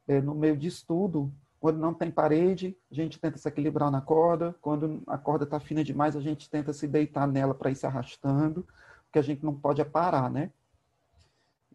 é, 0.07 0.21
no 0.21 0.35
meio 0.35 0.57
de 0.57 0.69
estudo, 0.69 1.33
quando 1.61 1.79
não 1.79 1.93
tem 1.93 2.11
parede, 2.11 2.75
a 2.91 2.95
gente 2.95 3.21
tenta 3.21 3.37
se 3.37 3.47
equilibrar 3.47 3.91
na 3.91 4.01
corda. 4.01 4.55
Quando 4.63 5.03
a 5.07 5.19
corda 5.19 5.45
está 5.45 5.61
fina 5.61 5.85
demais, 5.85 6.17
a 6.17 6.21
gente 6.21 6.49
tenta 6.49 6.73
se 6.73 6.89
deitar 6.89 7.29
nela 7.29 7.55
para 7.55 7.71
ir 7.71 7.77
se 7.77 7.87
arrastando, 7.87 8.67
porque 9.05 9.19
a 9.19 9.23
gente 9.23 9.45
não 9.45 9.55
pode 9.55 9.85
parar, 9.85 10.31
né? 10.31 10.51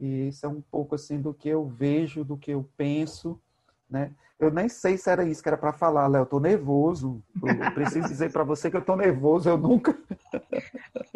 E 0.01 0.27
isso 0.27 0.45
é 0.45 0.49
um 0.49 0.59
pouco 0.59 0.95
assim 0.95 1.21
do 1.21 1.33
que 1.33 1.47
eu 1.47 1.67
vejo, 1.67 2.25
do 2.25 2.35
que 2.35 2.51
eu 2.51 2.67
penso, 2.75 3.39
né? 3.87 4.11
Eu 4.37 4.51
nem 4.51 4.67
sei 4.67 4.97
se 4.97 5.09
era 5.09 5.23
isso 5.23 5.41
que 5.41 5.47
era 5.47 5.57
para 5.57 5.71
falar, 5.71 6.07
Léo. 6.07 6.23
Eu 6.23 6.25
tô 6.25 6.39
nervoso. 6.39 7.23
Eu 7.41 7.71
preciso 7.73 8.07
dizer 8.07 8.31
para 8.33 8.43
você 8.43 8.69
que 8.69 8.75
eu 8.75 8.81
tô 8.81 8.95
nervoso. 8.95 9.47
Eu 9.47 9.57
nunca. 9.57 9.97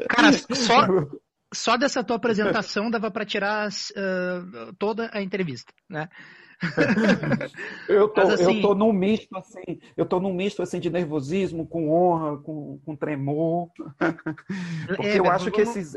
Cara, 0.08 0.32
só, 0.32 0.88
só 1.54 1.78
dessa 1.78 2.04
tua 2.04 2.18
apresentação 2.18 2.90
dava 2.90 3.10
para 3.10 3.26
tirar 3.26 3.70
uh, 3.70 4.74
toda 4.78 5.10
a 5.14 5.22
entrevista, 5.22 5.74
né? 5.90 6.08
eu 7.88 8.10
tô, 8.10 8.22
assim, 8.22 8.58
eu 8.58 8.62
tô 8.62 8.76
num 8.76 8.92
misto 8.92 9.36
assim, 9.38 9.80
eu 9.96 10.06
tô 10.06 10.20
num 10.20 10.34
misto 10.34 10.62
assim 10.62 10.78
de 10.78 10.90
nervosismo 10.90 11.66
com 11.66 11.90
honra, 11.90 12.38
com, 12.38 12.80
com 12.86 12.96
tremor, 12.98 13.70
porque 14.88 15.08
é, 15.08 15.20
eu 15.20 15.32
acho 15.32 15.46
vamos, 15.46 15.56
que 15.56 15.62
esses 15.62 15.96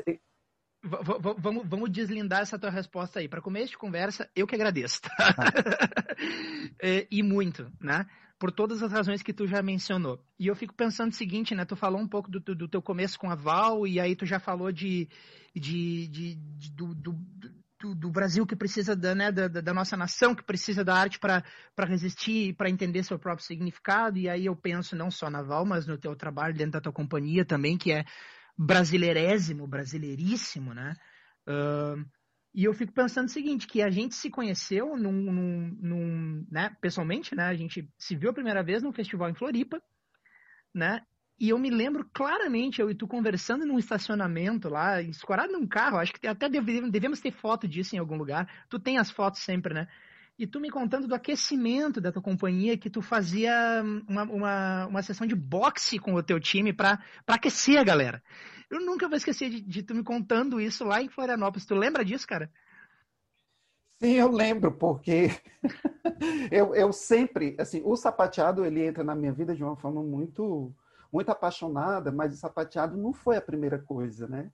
vamos, 0.82 1.62
vamos 1.66 1.90
deslindar 1.90 2.40
essa 2.40 2.59
tua 2.59 2.71
resposta 2.71 3.21
aí. 3.21 3.28
Para 3.28 3.40
começo 3.40 3.71
de 3.71 3.78
conversa, 3.78 4.28
eu 4.35 4.47
que 4.47 4.54
agradeço, 4.54 5.00
tá? 5.02 5.11
é, 6.82 7.06
e 7.11 7.23
muito, 7.23 7.71
né? 7.80 8.06
Por 8.42 8.50
todas 8.50 8.82
as 8.82 8.90
razões 8.90 9.22
que 9.22 9.32
tu 9.32 9.46
já 9.46 9.62
mencionou. 9.62 10.20
E 10.37 10.49
eu 10.49 10.56
fico 10.56 10.75
pensando 10.75 11.12
o 11.12 11.14
seguinte, 11.14 11.54
né? 11.54 11.64
Tu 11.64 11.76
falou 11.76 12.00
um 12.00 12.08
pouco 12.08 12.28
do, 12.28 12.40
do 12.40 12.66
teu 12.66 12.82
começo 12.82 13.16
com 13.16 13.30
a 13.30 13.37
Val, 13.37 13.87
e 13.87 14.00
aí 14.00 14.16
tu 14.16 14.26
já 14.26 14.40
falou 14.40 14.72
de, 14.72 15.08
de, 15.54 16.08
de, 16.08 16.34
de 16.34 16.72
do, 16.72 16.92
do, 16.92 17.12
do, 17.78 17.94
do, 17.94 18.11
Brasil 18.11 18.44
que 18.44 18.56
precisa 18.56 18.96
da, 18.96 19.14
né, 19.14 19.30
da, 19.30 19.46
da, 19.46 19.72
nossa 19.72 19.96
nação, 19.96 20.34
que 20.34 20.42
precisa 20.42 20.82
da 20.82 20.92
arte 20.92 21.20
para 21.20 21.44
resistir, 21.87 22.56
para 22.56 22.68
entender 22.68 23.04
seu 23.04 23.16
próprio 23.16 23.46
significado. 23.46 24.18
E 24.18 24.28
aí 24.28 24.46
eu 24.46 24.56
penso 24.56 24.96
não 24.96 25.08
só 25.08 25.30
na 25.30 25.40
Val, 25.40 25.64
mas 25.64 25.87
no 25.87 25.96
teu 25.96 26.16
trabalho 26.16 26.52
dentro 26.52 26.72
da 26.72 26.80
tua 26.80 26.92
companhia 26.92 27.44
também, 27.44 27.78
que 27.78 27.92
é 27.92 28.04
brasileirésimo, 28.58 29.68
brasileiríssimo, 29.68 30.75
né? 30.75 30.96
Uh, 31.46 32.04
e 32.54 32.64
eu 32.64 32.75
fico 32.75 32.92
pensando 32.92 33.28
o 33.28 33.30
seguinte, 33.30 33.66
que 33.66 33.80
a 33.80 33.90
gente 33.90 34.14
se 34.14 34.28
conheceu 34.28 34.97
num, 34.97 35.12
num, 35.12 35.76
num, 35.80 36.47
né, 36.50 36.76
pessoalmente, 36.80 37.35
né? 37.35 37.44
A 37.44 37.54
gente 37.54 37.88
se 37.97 38.14
viu 38.14 38.30
a 38.30 38.35
primeira 38.35 38.62
vez 38.62 38.82
num 38.82 38.92
festival 38.92 39.30
em 39.30 39.35
Floripa, 39.35 39.82
né? 40.75 41.00
E 41.40 41.49
eu 41.49 41.59
me 41.59 41.71
lembro 41.71 42.09
claramente, 42.12 42.80
eu 42.80 42.90
e 42.90 42.94
tu 42.94 43.09
conversando 43.09 43.64
num 43.64 43.78
estacionamento 43.78 44.68
lá, 44.68 45.00
escorado 45.00 45.52
num 45.52 45.66
carro, 45.66 45.99
acho 45.99 46.12
que 46.12 46.26
até 46.26 46.49
devemos, 46.49 47.21
ter 47.21 47.32
foto 47.32 47.66
disso 47.66 47.97
em 47.97 47.99
algum 47.99 48.16
lugar. 48.16 48.47
Tu 48.68 48.78
tem 48.78 48.99
as 48.99 49.11
fotos 49.11 49.40
sempre, 49.40 49.73
né? 49.73 49.88
E 50.38 50.47
tu 50.47 50.61
me 50.61 50.71
contando 50.71 51.09
do 51.09 51.14
aquecimento 51.14 52.00
da 52.00 52.12
tua 52.12 52.23
companhia, 52.23 52.76
que 52.76 52.90
tu 52.90 53.00
fazia 53.00 53.82
uma, 54.06 54.23
uma, 54.25 54.87
uma 54.87 55.02
sessão 55.02 55.26
de 55.26 55.35
boxe 55.35 55.99
com 55.99 56.14
o 56.14 56.23
teu 56.23 56.38
time 56.38 56.73
para 56.73 56.99
aquecer 57.26 57.78
a 57.78 57.85
galera. 57.85 58.23
Eu 58.73 58.81
nunca 58.81 59.07
vou 59.07 59.19
esquecer 59.19 59.50
de, 59.50 59.61
de 59.61 59.83
tu 59.83 59.95
me 59.95 60.02
contando 60.02 60.59
isso 60.59 60.83
lá 60.83 61.02
em 61.02 61.09
Florianópolis. 61.11 61.67
Tu 61.67 61.75
lembra 61.75 62.02
disso, 62.02 62.26
cara? 62.26 62.50
Sim, 64.00 64.14
eu 64.14 64.31
lembro, 64.31 64.73
porque 64.73 65.29
eu, 66.50 66.75
eu 66.75 66.91
sempre, 66.91 67.55
assim, 67.59 67.83
o 67.85 67.95
sapateado, 67.97 68.64
ele 68.64 68.83
entra 68.83 69.05
na 69.05 69.14
minha 69.14 69.31
vida 69.31 69.55
de 69.55 69.62
uma 69.62 69.76
forma 69.76 70.02
muito, 70.02 70.75
muito 71.12 71.29
apaixonada, 71.29 72.11
mas 72.11 72.33
o 72.33 72.38
sapateado 72.38 72.97
não 72.97 73.12
foi 73.12 73.37
a 73.37 73.43
primeira 73.43 73.79
coisa, 73.79 74.26
né? 74.26 74.50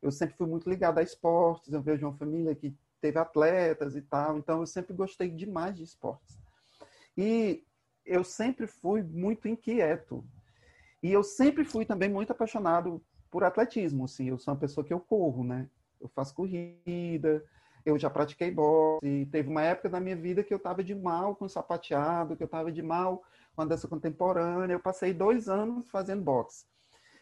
Eu 0.00 0.10
sempre 0.10 0.34
fui 0.38 0.46
muito 0.46 0.68
ligado 0.70 0.96
a 0.96 1.02
esportes, 1.02 1.70
eu 1.70 1.82
vejo 1.82 2.06
uma 2.06 2.16
família 2.16 2.54
que 2.54 2.74
teve 3.02 3.18
atletas 3.18 3.94
e 3.94 4.00
tal, 4.00 4.38
então 4.38 4.60
eu 4.60 4.66
sempre 4.66 4.94
gostei 4.94 5.28
demais 5.28 5.76
de 5.76 5.82
esportes. 5.82 6.40
E 7.14 7.62
eu 8.06 8.24
sempre 8.24 8.66
fui 8.66 9.02
muito 9.02 9.46
inquieto. 9.46 10.24
E 11.02 11.12
eu 11.12 11.22
sempre 11.22 11.64
fui 11.64 11.84
também 11.84 12.08
muito 12.08 12.32
apaixonado 12.32 13.00
por 13.30 13.44
atletismo, 13.44 14.04
assim, 14.04 14.28
eu 14.28 14.38
sou 14.38 14.52
uma 14.52 14.60
pessoa 14.60 14.84
que 14.84 14.92
eu 14.92 15.00
corro, 15.00 15.44
né? 15.44 15.68
Eu 16.00 16.08
faço 16.08 16.34
corrida, 16.34 17.44
eu 17.84 17.98
já 17.98 18.10
pratiquei 18.10 18.50
boxe, 18.50 19.26
teve 19.30 19.48
uma 19.48 19.62
época 19.62 19.88
da 19.88 20.00
minha 20.00 20.16
vida 20.16 20.42
que 20.42 20.52
eu 20.52 20.58
estava 20.58 20.82
de 20.82 20.94
mal 20.94 21.34
com 21.34 21.48
sapateado, 21.48 22.36
que 22.36 22.42
eu 22.42 22.46
estava 22.46 22.70
de 22.70 22.82
mal 22.82 23.22
com 23.54 23.62
a 23.62 23.64
dança 23.64 23.88
contemporânea, 23.88 24.74
eu 24.74 24.80
passei 24.80 25.12
dois 25.12 25.48
anos 25.48 25.88
fazendo 25.90 26.22
boxe. 26.22 26.66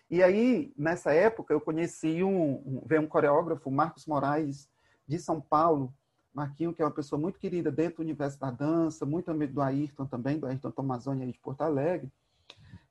E 0.09 0.23
aí, 0.23 0.73
nessa 0.77 1.13
época, 1.13 1.53
eu 1.53 1.61
conheci 1.61 2.23
um, 2.23 2.83
veio 2.87 3.03
um 3.03 3.07
coreógrafo, 3.07 3.71
Marcos 3.71 4.07
Moraes, 4.07 4.69
de 5.07 5.19
São 5.19 5.41
Paulo, 5.41 5.93
Marquinho, 6.33 6.73
que 6.73 6.83
é 6.83 6.85
uma 6.85 6.91
pessoa 6.91 7.21
muito 7.21 7.39
querida 7.39 7.73
dentro 7.73 7.97
do 7.97 8.03
universo 8.03 8.39
da 8.39 8.51
dança, 8.51 9.07
muito 9.07 9.31
amigo 9.31 9.55
do 9.55 9.63
Ayrton 9.63 10.07
também, 10.07 10.39
do 10.39 10.47
Ayrton 10.47 10.71
Tomazoni 10.71 11.25
aí 11.25 11.33
de 11.33 11.39
Porto 11.39 11.63
Alegre. 11.63 12.13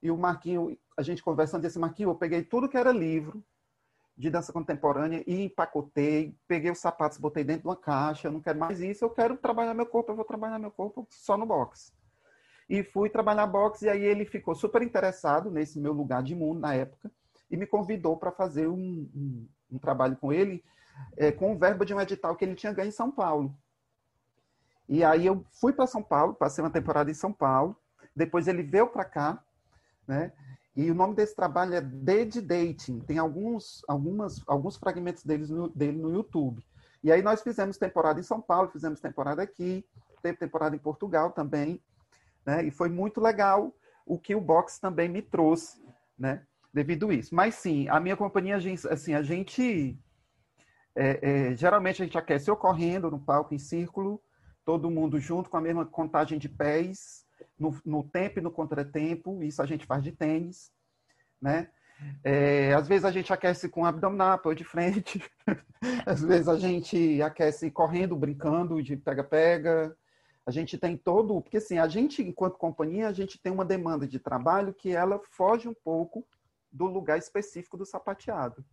E 0.06 0.12
o 0.12 0.16
Marquinho, 0.16 0.78
a 0.96 1.02
gente 1.02 1.24
conversando, 1.24 1.64
disse, 1.64 1.80
Marquinho, 1.80 2.12
eu 2.12 2.16
peguei 2.16 2.44
tudo 2.44 2.70
que 2.70 2.78
era 2.78 2.92
livro 2.92 3.44
de 4.16 4.30
dança 4.30 4.54
contemporânea 4.54 5.24
e 5.26 5.46
empacotei, 5.46 6.38
peguei 6.48 6.70
os 6.70 6.78
sapatos, 6.78 7.18
botei 7.18 7.44
dentro 7.44 7.64
de 7.64 7.68
uma 7.70 7.76
caixa, 7.76 8.28
eu 8.28 8.32
não 8.32 8.40
quero 8.40 8.60
mais 8.60 8.80
isso, 8.80 9.04
eu 9.04 9.10
quero 9.10 9.36
trabalhar 9.36 9.74
meu 9.74 9.88
corpo, 9.88 10.12
eu 10.12 10.16
vou 10.16 10.24
trabalhar 10.24 10.60
meu 10.60 10.70
corpo 10.70 11.08
só 11.10 11.36
no 11.36 11.48
boxe. 11.48 11.92
E 12.70 12.84
fui 12.84 13.10
trabalhar 13.10 13.48
boxe, 13.48 13.86
e 13.86 13.90
aí 13.90 14.04
ele 14.04 14.26
ficou 14.26 14.54
super 14.54 14.84
interessado 14.84 15.50
nesse 15.50 15.80
meu 15.80 15.92
lugar 15.92 16.22
de 16.22 16.36
mundo 16.36 16.60
na 16.60 16.76
época, 16.76 17.12
e 17.50 17.58
me 17.58 17.66
convidou 17.66 18.16
para 18.16 18.32
fazer 18.32 18.68
um, 18.68 19.10
um, 19.12 19.48
um, 19.72 19.80
trabalho 19.80 20.18
com 20.18 20.32
ele, 20.32 20.64
é, 21.18 21.32
com 21.32 21.52
o 21.52 21.58
verbo 21.58 21.84
de 21.84 21.96
um 21.96 22.00
edital 22.00 22.36
que 22.36 22.46
ele 22.46 22.54
tinha 22.54 22.72
ganho 22.72 22.90
em 22.90 22.92
São 22.92 23.10
Paulo. 23.10 23.58
E 24.88 25.04
aí 25.04 25.26
eu 25.26 25.44
fui 25.60 25.74
para 25.74 25.88
São 25.88 26.04
Paulo, 26.04 26.36
passei 26.36 26.64
uma 26.64 26.70
temporada 26.70 27.10
em 27.10 27.16
São 27.16 27.34
Paulo, 27.34 27.76
depois 28.16 28.48
ele 28.48 28.62
veio 28.62 28.86
para 28.86 29.04
cá, 29.04 29.44
né? 30.08 30.32
E 30.76 30.92
o 30.92 30.96
nome 30.96 31.16
desse 31.16 31.36
trabalho 31.36 31.74
é 31.74 31.82
Dead 31.82 32.42
Dating. 32.42 33.00
Tem 33.00 33.18
alguns, 33.18 33.84
algumas, 33.88 34.44
alguns 34.46 34.76
fragmentos 34.76 35.24
deles 35.24 35.50
no, 35.50 35.70
dele 35.70 35.98
no 35.98 36.14
YouTube. 36.14 36.66
E 37.02 37.12
aí 37.12 37.22
nós 37.22 37.42
fizemos 37.42 37.78
temporada 37.78 38.20
em 38.20 38.24
São 38.24 38.42
Paulo, 38.42 38.70
fizemos 38.70 39.00
temporada 39.00 39.42
aqui, 39.42 39.86
teve 40.22 40.38
temporada 40.38 40.76
em 40.76 40.80
Portugal 40.80 41.32
também, 41.32 41.82
né? 42.46 42.66
E 42.66 42.72
foi 42.72 42.90
muito 42.90 43.22
legal 43.22 43.74
o 44.06 44.18
que 44.20 44.36
o 44.36 44.42
box 44.42 44.80
também 44.80 45.08
me 45.08 45.22
trouxe, 45.22 45.82
né? 46.18 46.44
Devido 46.74 47.10
a 47.10 47.14
isso. 47.14 47.34
Mas 47.34 47.56
sim, 47.56 47.88
a 47.88 48.00
minha 48.00 48.18
companhia, 48.18 48.58
assim, 48.90 49.14
a 49.14 49.22
gente 49.22 49.98
é, 50.96 51.20
é, 51.52 51.56
geralmente 51.56 52.02
a 52.02 52.06
gente 52.06 52.18
aquece 52.18 52.50
ou 52.50 52.56
correndo 52.56 53.12
no 53.12 53.20
palco 53.20 53.54
em 53.54 53.60
círculo, 53.60 54.22
todo 54.64 54.90
mundo 54.90 55.20
junto 55.20 55.50
com 55.50 55.58
a 55.58 55.62
mesma 55.62 55.86
contagem 55.86 56.40
de 56.40 56.48
pés, 56.48 57.25
no, 57.58 57.78
no 57.86 58.04
tempo 58.04 58.40
e 58.40 58.42
no 58.42 58.52
contratempo, 58.52 59.42
isso 59.44 59.62
a 59.62 59.66
gente 59.66 59.86
faz 59.86 60.04
de 60.04 60.12
tênis, 60.12 60.72
né? 61.42 61.70
É, 62.24 62.74
às 62.74 62.88
vezes 62.88 63.06
a 63.06 63.12
gente 63.12 63.32
aquece 63.32 63.70
com 63.70 63.86
abdominal, 63.86 64.34
apoio 64.34 64.56
de 64.56 64.66
frente, 64.66 65.24
às 66.06 66.22
vezes 66.22 66.48
a 66.48 66.58
gente 66.58 67.22
aquece 67.22 67.72
correndo, 67.72 68.16
brincando 68.16 68.82
de 68.84 68.98
pega-pega, 68.98 69.96
a 70.46 70.52
gente 70.52 70.78
tem 70.78 70.96
todo, 70.96 71.42
porque 71.42 71.58
assim, 71.58 71.78
a 71.78 71.88
gente, 71.88 72.22
enquanto 72.22 72.58
companhia, 72.58 73.08
a 73.08 73.14
gente 73.14 73.40
tem 73.40 73.52
uma 73.52 73.66
demanda 73.66 74.08
de 74.08 74.20
trabalho 74.20 74.74
que 74.74 74.94
ela 74.94 75.20
foge 75.32 75.68
um 75.68 75.74
pouco 75.74 76.28
do 76.72 76.86
lugar 76.86 77.18
específico 77.18 77.78
do 77.78 77.86
sapateado. 77.86 78.64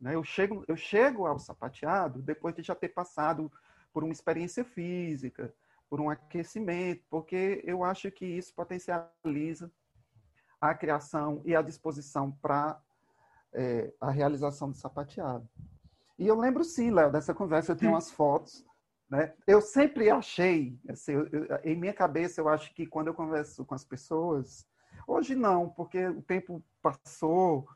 Né? 0.00 0.14
Eu, 0.14 0.24
chego, 0.24 0.64
eu 0.66 0.76
chego 0.76 1.26
ao 1.26 1.38
sapateado 1.38 2.20
depois 2.22 2.54
de 2.54 2.62
já 2.62 2.74
ter 2.74 2.88
passado 2.88 3.52
por 3.92 4.02
uma 4.02 4.12
experiência 4.12 4.64
física, 4.64 5.54
por 5.92 6.00
um 6.00 6.08
aquecimento, 6.08 7.04
porque 7.10 7.62
eu 7.66 7.84
acho 7.84 8.10
que 8.10 8.24
isso 8.24 8.54
potencializa 8.54 9.70
a 10.58 10.74
criação 10.74 11.42
e 11.44 11.54
a 11.54 11.60
disposição 11.60 12.32
para 12.40 12.80
é, 13.52 13.92
a 14.00 14.10
realização 14.10 14.70
do 14.70 14.74
sapateado. 14.74 15.46
E 16.18 16.26
eu 16.26 16.34
lembro 16.34 16.64
sim, 16.64 16.90
Léo, 16.90 17.12
dessa 17.12 17.34
conversa, 17.34 17.72
eu 17.72 17.76
tenho 17.76 17.92
umas 17.92 18.10
fotos. 18.10 18.64
Né? 19.10 19.34
Eu 19.46 19.60
sempre 19.60 20.08
achei, 20.08 20.80
assim, 20.88 21.12
eu, 21.12 21.26
eu, 21.26 21.60
em 21.62 21.76
minha 21.76 21.92
cabeça, 21.92 22.40
eu 22.40 22.48
acho 22.48 22.74
que 22.74 22.86
quando 22.86 23.08
eu 23.08 23.14
converso 23.14 23.62
com 23.62 23.74
as 23.74 23.84
pessoas, 23.84 24.66
hoje 25.06 25.34
não, 25.34 25.68
porque 25.68 26.06
o 26.06 26.22
tempo 26.22 26.64
passou, 26.80 27.68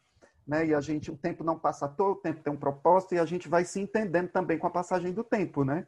né? 0.47 0.65
E 0.65 0.75
a 0.75 0.81
gente, 0.81 1.11
o 1.11 1.19
tempo 1.19 1.45
não 1.45 1.59
passa 1.59 1.87
todo, 1.87 2.17
o 2.17 2.23
tempo 2.23 2.43
tem 2.43 2.51
um 2.51 2.57
propósito 2.57 3.15
e 3.15 3.19
a 3.19 3.27
gente 3.27 3.47
vai 3.47 3.67
se 3.67 3.79
entendendo 3.79 4.31
também 4.31 4.59
com 4.59 4.67
a 4.67 4.71
passagem 4.71 5.13
do 5.13 5.23
tempo, 5.23 5.65
né? 5.65 5.87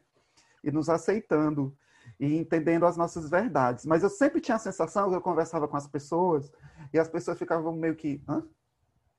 E 0.62 0.70
nos 0.70 0.90
aceitando 0.90 1.74
e 2.18 2.36
entendendo 2.36 2.86
as 2.86 2.96
nossas 2.96 3.30
verdades. 3.30 3.86
Mas 3.86 4.02
eu 4.02 4.10
sempre 4.10 4.40
tinha 4.40 4.56
a 4.56 4.60
sensação, 4.60 5.12
eu 5.12 5.20
conversava 5.20 5.68
com 5.68 5.76
as 5.76 5.86
pessoas 5.86 6.50
e 6.92 6.98
as 6.98 7.08
pessoas 7.08 7.38
ficavam 7.38 7.72
meio 7.74 7.94
que, 7.94 8.22
hã? 8.28 8.42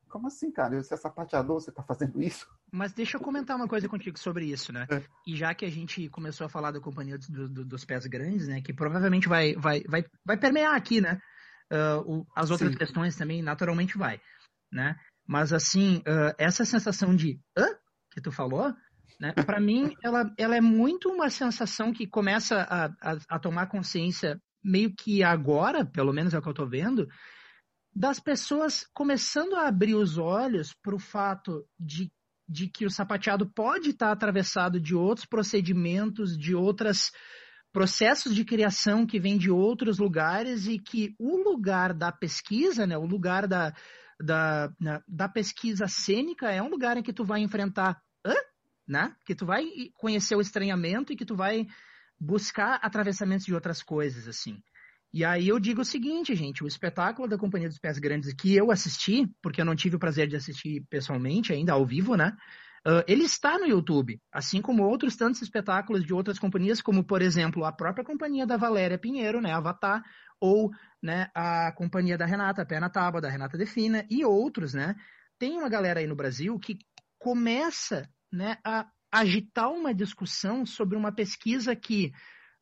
Como 0.10 0.28
assim, 0.28 0.52
cara? 0.52 0.82
Você 0.82 0.96
é 0.96 0.98
sapateador, 0.98 1.62
você 1.62 1.70
está 1.70 1.84
fazendo 1.84 2.22
isso? 2.22 2.48
Mas 2.72 2.94
deixa 2.94 3.18
eu 3.18 3.22
comentar 3.22 3.56
uma 3.56 3.68
coisa 3.68 3.88
contigo 3.88 4.18
sobre 4.18 4.46
isso, 4.46 4.74
né? 4.74 4.88
É. 4.90 5.04
E 5.28 5.36
já 5.36 5.54
que 5.54 5.66
a 5.66 5.70
gente 5.70 6.10
começou 6.10 6.46
a 6.46 6.50
falar 6.50 6.72
da 6.72 6.82
companhia 6.82 7.18
do, 7.18 7.48
do, 7.48 7.66
dos 7.66 7.86
pés 7.86 8.08
grandes, 8.08 8.48
né? 8.48 8.60
Que 8.60 8.74
provavelmente 8.74 9.30
vai, 9.30 9.54
vai, 9.54 9.84
vai, 9.88 10.04
vai 10.26 10.38
permear 10.38 10.76
aqui, 10.76 11.00
né? 11.00 11.20
Uh, 11.72 12.22
o, 12.22 12.28
as 12.36 12.50
outras 12.50 12.72
Sim. 12.72 12.78
questões 12.78 13.16
também 13.16 13.44
naturalmente 13.44 13.98
vai, 13.98 14.20
né? 14.72 14.96
Mas 15.28 15.54
assim, 15.54 15.98
uh, 16.00 16.34
essa 16.40 16.66
sensação 16.66 17.16
de 17.16 17.40
hã? 17.56 17.68
que 18.12 18.22
tu 18.22 18.32
falou, 18.32 18.74
né? 19.20 19.34
Para 19.34 19.60
mim, 19.60 19.94
ela, 20.04 20.34
ela 20.38 20.56
é 20.56 20.62
muito 20.62 21.10
uma 21.10 21.30
sensação 21.30 21.94
que 21.94 22.08
começa 22.08 22.62
a, 22.62 22.86
a, 22.86 23.18
a, 23.30 23.40
tomar 23.40 23.68
consciência 23.68 24.42
meio 24.64 24.94
que 24.94 25.24
agora, 25.24 25.86
pelo 25.86 26.12
menos 26.12 26.34
é 26.34 26.40
o 26.40 26.42
que 26.42 26.48
eu 26.48 26.52
estou 26.52 26.68
vendo, 26.68 27.08
das 27.96 28.20
pessoas 28.20 28.86
começando 28.94 29.56
a 29.56 29.68
abrir 29.68 29.96
os 29.96 30.18
olhos 30.18 30.74
para 30.84 30.96
o 30.96 31.00
fato 31.00 31.66
de, 31.80 32.12
de 32.48 32.68
que 32.68 32.86
o 32.86 32.90
sapateado 32.90 33.50
pode 33.50 33.92
estar 33.92 34.08
tá 34.08 34.12
atravessado 34.12 34.80
de 34.80 34.96
outros 34.96 35.26
procedimentos, 35.26 36.38
de 36.38 36.54
outras 36.54 37.12
processos 37.72 38.34
de 38.36 38.44
criação 38.44 39.06
que 39.06 39.20
vêm 39.20 39.38
de 39.38 39.52
outros 39.52 40.00
lugares 40.00 40.68
e 40.68 40.80
que 40.80 41.14
o 41.20 41.38
lugar 41.38 41.94
da 41.94 42.12
pesquisa, 42.12 42.86
né, 42.86 42.98
o 42.98 43.06
lugar 43.06 43.48
da, 43.48 43.74
da, 44.20 44.72
da 45.08 45.30
pesquisa 45.30 45.88
cênica 45.88 46.52
é 46.52 46.62
um 46.62 46.70
lugar 46.70 46.98
em 46.98 47.04
que 47.04 47.14
tu 47.14 47.24
vai 47.24 47.42
enfrentar? 47.42 48.02
Né? 48.90 49.16
Que 49.24 49.36
tu 49.36 49.46
vai 49.46 49.64
conhecer 49.96 50.36
o 50.36 50.42
estranhamento 50.42 51.14
e 51.14 51.16
que 51.16 51.26
tu 51.26 51.36
vai 51.36 51.68
buscar 52.20 52.80
atravessamentos 52.82 53.46
de 53.46 53.54
outras 53.54 53.84
coisas, 53.84 54.28
assim. 54.28 54.62
E 55.14 55.24
aí 55.24 55.48
eu 55.48 55.60
digo 55.60 55.82
o 55.82 55.86
seguinte, 55.86 56.36
gente, 56.36 56.64
o 56.64 56.68
espetáculo 56.68 57.28
da 57.28 57.38
Companhia 57.38 57.70
dos 57.70 57.80
Pés 57.80 57.98
Grandes 57.98 58.34
que 58.34 58.56
eu 58.56 58.72
assisti, 58.72 59.28
porque 59.42 59.62
eu 59.62 59.66
não 59.66 59.76
tive 59.76 59.96
o 59.96 60.00
prazer 60.00 60.28
de 60.28 60.36
assistir 60.36 60.84
pessoalmente 60.90 61.54
ainda, 61.54 61.74
ao 61.74 61.86
vivo, 61.86 62.16
né? 62.16 62.36
Uh, 62.88 63.04
ele 63.08 63.24
está 63.24 63.58
no 63.58 63.68
YouTube, 63.68 64.22
assim 64.32 64.62
como 64.62 64.84
outros 64.84 65.16
tantos 65.16 65.42
espetáculos 65.42 66.06
de 66.06 66.14
outras 66.14 66.40
companhias, 66.40 66.82
como, 66.82 67.04
por 67.04 67.22
exemplo, 67.22 67.66
a 67.66 67.74
própria 67.74 68.06
companhia 68.06 68.46
da 68.46 68.56
Valéria 68.56 68.98
Pinheiro, 68.98 69.42
né, 69.42 69.52
Avatar, 69.52 70.02
ou 70.40 70.72
né, 71.04 71.30
a 71.36 71.74
companhia 71.74 72.18
da 72.18 72.26
Renata, 72.26 72.66
Pé 72.66 72.80
na 72.80 72.90
Tábua, 72.90 73.20
da 73.20 73.30
Renata 73.30 73.58
Defina, 73.58 74.06
e 74.10 74.24
outros, 74.24 74.74
né? 74.74 74.96
Tem 75.38 75.58
uma 75.58 75.68
galera 75.68 76.00
aí 76.00 76.08
no 76.08 76.16
Brasil 76.16 76.58
que 76.58 76.78
começa 77.18 78.08
né, 78.32 78.58
a 78.64 78.88
agitar 79.12 79.72
uma 79.72 79.94
discussão 79.94 80.66
sobre 80.66 80.98
uma 80.98 81.12
pesquisa 81.12 81.76
que, 81.76 82.12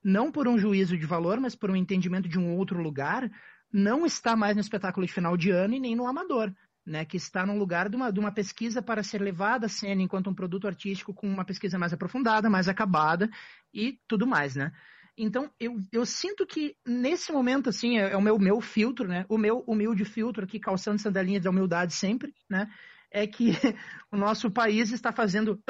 não 0.04 0.32
por 0.32 0.48
um 0.48 0.58
juízo 0.58 0.98
de 0.98 1.06
valor, 1.06 1.40
mas 1.40 1.56
por 1.56 1.70
um 1.70 1.76
entendimento 1.76 2.30
de 2.30 2.40
um 2.40 2.56
outro 2.56 2.82
lugar, 2.82 3.30
não 3.72 4.06
está 4.06 4.36
mais 4.36 4.56
no 4.56 4.62
espetáculo 4.62 5.06
de 5.06 5.12
final 5.12 5.36
de 5.36 5.52
ano 5.52 5.76
e 5.76 5.80
nem 5.80 5.96
no 5.96 6.08
amador 6.08 6.54
né, 6.88 7.04
que 7.04 7.18
está 7.18 7.46
no 7.46 7.58
lugar 7.58 7.90
de 7.90 7.98
uma, 7.98 8.12
de 8.12 8.20
uma 8.20 8.32
pesquisa 8.32 8.82
para 8.82 9.04
ser 9.04 9.22
levada 9.22 9.66
à 9.66 9.70
cena 9.70 10.02
enquanto 10.02 10.30
um 10.30 10.34
produto 10.34 10.68
artístico 10.68 11.14
com 11.14 11.28
uma 11.28 11.44
pesquisa 11.44 11.78
mais 11.78 11.92
aprofundada, 11.92 12.50
mais 12.50 12.70
acabada 12.70 13.30
e 13.74 14.00
tudo 14.08 14.26
mais, 14.26 14.56
né? 14.56 14.72
Então, 15.18 15.52
eu, 15.60 15.82
eu 15.92 16.06
sinto 16.06 16.46
que 16.46 16.78
nesse 16.86 17.32
momento, 17.32 17.70
assim, 17.70 17.98
é, 17.98 18.12
é, 18.12 18.18
o 18.18 18.22
meu, 18.22 18.40
meu 18.40 18.62
filtro, 18.62 19.08
né? 19.08 19.26
O 19.28 19.38
meu 19.38 19.64
humilde 19.68 20.06
filtro 20.06 20.46
aqui, 20.46 20.60
calçando 20.60 21.02
sandalinha 21.02 21.40
de 21.40 21.50
humildade 21.50 21.94
sempre, 21.94 22.34
né? 22.50 22.70
É 23.12 23.26
que 23.26 23.52
o 24.12 24.18
nosso 24.18 24.52
país 24.52 24.92
está 24.92 25.12
fazendo 25.12 25.62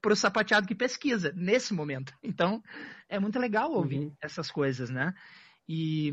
para 0.00 0.12
o 0.12 0.16
sapateado 0.16 0.66
que 0.66 0.74
pesquisa, 0.74 1.32
nesse 1.36 1.74
momento. 1.74 2.12
Então, 2.22 2.62
é 3.08 3.18
muito 3.18 3.38
legal 3.38 3.72
ouvir 3.72 4.00
uhum. 4.00 4.16
essas 4.20 4.50
coisas, 4.50 4.90
né? 4.90 5.12
E 5.68 6.12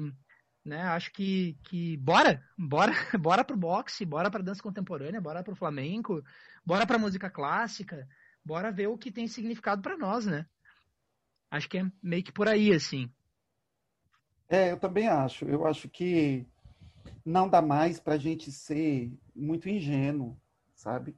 né? 0.65 0.81
Acho 0.81 1.11
que, 1.11 1.55
que 1.63 1.95
bora, 1.97 2.43
bora, 2.57 2.91
bora 3.21 3.43
pro 3.43 3.55
boxe, 3.55 4.03
bora 4.03 4.31
pra 4.31 4.41
dança 4.41 4.63
contemporânea, 4.63 5.21
bora 5.21 5.43
pro 5.43 5.55
flamenco, 5.55 6.23
bora 6.65 6.87
pra 6.87 6.97
música 6.97 7.29
clássica, 7.29 8.07
bora 8.43 8.71
ver 8.71 8.87
o 8.87 8.97
que 8.97 9.11
tem 9.11 9.27
significado 9.27 9.81
para 9.83 9.95
nós, 9.95 10.25
né? 10.25 10.45
Acho 11.51 11.69
que 11.69 11.77
é 11.77 11.85
meio 12.01 12.23
que 12.23 12.31
por 12.31 12.47
aí, 12.47 12.73
assim. 12.73 13.09
É, 14.49 14.71
eu 14.71 14.79
também 14.79 15.07
acho. 15.07 15.45
Eu 15.45 15.65
acho 15.67 15.87
que 15.87 16.45
não 17.25 17.49
dá 17.49 17.61
mais 17.61 17.99
para 17.99 18.15
a 18.15 18.17
gente 18.17 18.51
ser 18.51 19.11
muito 19.35 19.69
ingênuo, 19.69 20.37
sabe? 20.73 21.15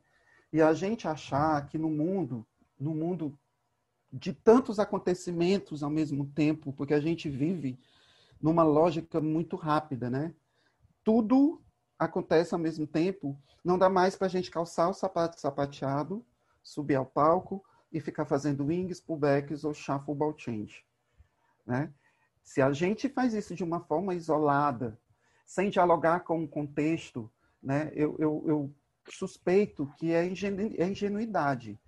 E 0.51 0.61
a 0.61 0.73
gente 0.73 1.07
achar 1.07 1.65
que 1.67 1.77
no 1.77 1.89
mundo, 1.89 2.45
no 2.79 2.93
mundo 2.93 3.37
de 4.11 4.33
tantos 4.33 4.79
acontecimentos 4.79 5.83
ao 5.83 5.89
mesmo 5.89 6.25
tempo, 6.25 6.71
porque 6.73 6.93
a 6.93 6.99
gente 6.99 7.29
vive 7.29 7.77
numa 8.41 8.63
lógica 8.63 9.19
muito 9.19 9.55
rápida, 9.55 10.09
né? 10.09 10.33
Tudo 11.03 11.61
acontece 11.99 12.53
ao 12.53 12.59
mesmo 12.59 12.85
tempo, 12.85 13.37
não 13.63 13.77
dá 13.77 13.89
mais 13.89 14.15
para 14.15 14.27
a 14.27 14.29
gente 14.29 14.51
calçar 14.51 14.89
o 14.89 14.93
sapato 14.93 15.39
sapateado, 15.39 16.25
subir 16.61 16.95
ao 16.95 17.05
palco 17.05 17.63
e 17.91 17.99
ficar 17.99 18.25
fazendo 18.25 18.65
wings, 18.65 19.01
pullbacks 19.01 19.63
ou 19.63 19.73
shuffle 19.73 20.15
ball 20.15 20.37
change, 20.37 20.85
né? 21.65 21.91
Se 22.43 22.61
a 22.61 22.71
gente 22.71 23.09
faz 23.09 23.33
isso 23.33 23.55
de 23.55 23.63
uma 23.63 23.81
forma 23.81 24.13
isolada, 24.13 24.97
sem 25.47 25.71
dialogar 25.71 26.19
com 26.19 26.43
o 26.43 26.47
contexto, 26.47 27.31
né? 27.63 27.91
Eu, 27.95 28.15
eu, 28.19 28.43
eu 28.45 28.75
suspeito 29.09 29.91
que 29.97 30.13
é, 30.13 30.27
ingenu, 30.27 30.75
é 30.77 30.87
ingenuidade, 30.87 31.79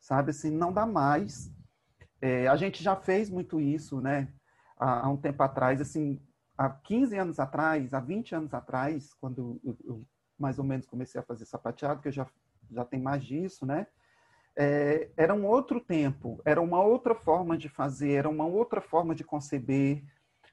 sabe? 0.00 0.30
Assim, 0.30 0.50
não 0.50 0.72
dá 0.72 0.86
mais. 0.86 1.52
É, 2.22 2.48
a 2.48 2.56
gente 2.56 2.82
já 2.82 2.96
fez 2.96 3.28
muito 3.28 3.60
isso, 3.60 4.00
né? 4.00 4.32
há, 4.78 5.06
há 5.06 5.08
um 5.10 5.16
tempo 5.16 5.42
atrás, 5.42 5.80
assim, 5.80 6.20
há 6.56 6.70
15 6.70 7.18
anos 7.18 7.40
atrás, 7.40 7.92
há 7.92 8.00
20 8.00 8.34
anos 8.34 8.54
atrás, 8.54 9.12
quando 9.14 9.60
eu, 9.64 9.76
eu 9.84 10.06
mais 10.38 10.58
ou 10.58 10.64
menos 10.64 10.86
comecei 10.86 11.20
a 11.20 11.24
fazer 11.24 11.44
sapateado, 11.44 12.00
que 12.00 12.08
eu 12.08 12.12
já, 12.12 12.26
já 12.70 12.84
tenho 12.84 13.02
mais 13.02 13.24
disso, 13.24 13.66
né? 13.66 13.86
É, 14.56 15.10
era 15.16 15.34
um 15.34 15.46
outro 15.46 15.80
tempo, 15.80 16.40
era 16.44 16.60
uma 16.60 16.82
outra 16.82 17.14
forma 17.14 17.56
de 17.56 17.68
fazer, 17.68 18.12
era 18.12 18.28
uma 18.28 18.46
outra 18.46 18.80
forma 18.80 19.14
de 19.14 19.24
conceber, 19.24 20.02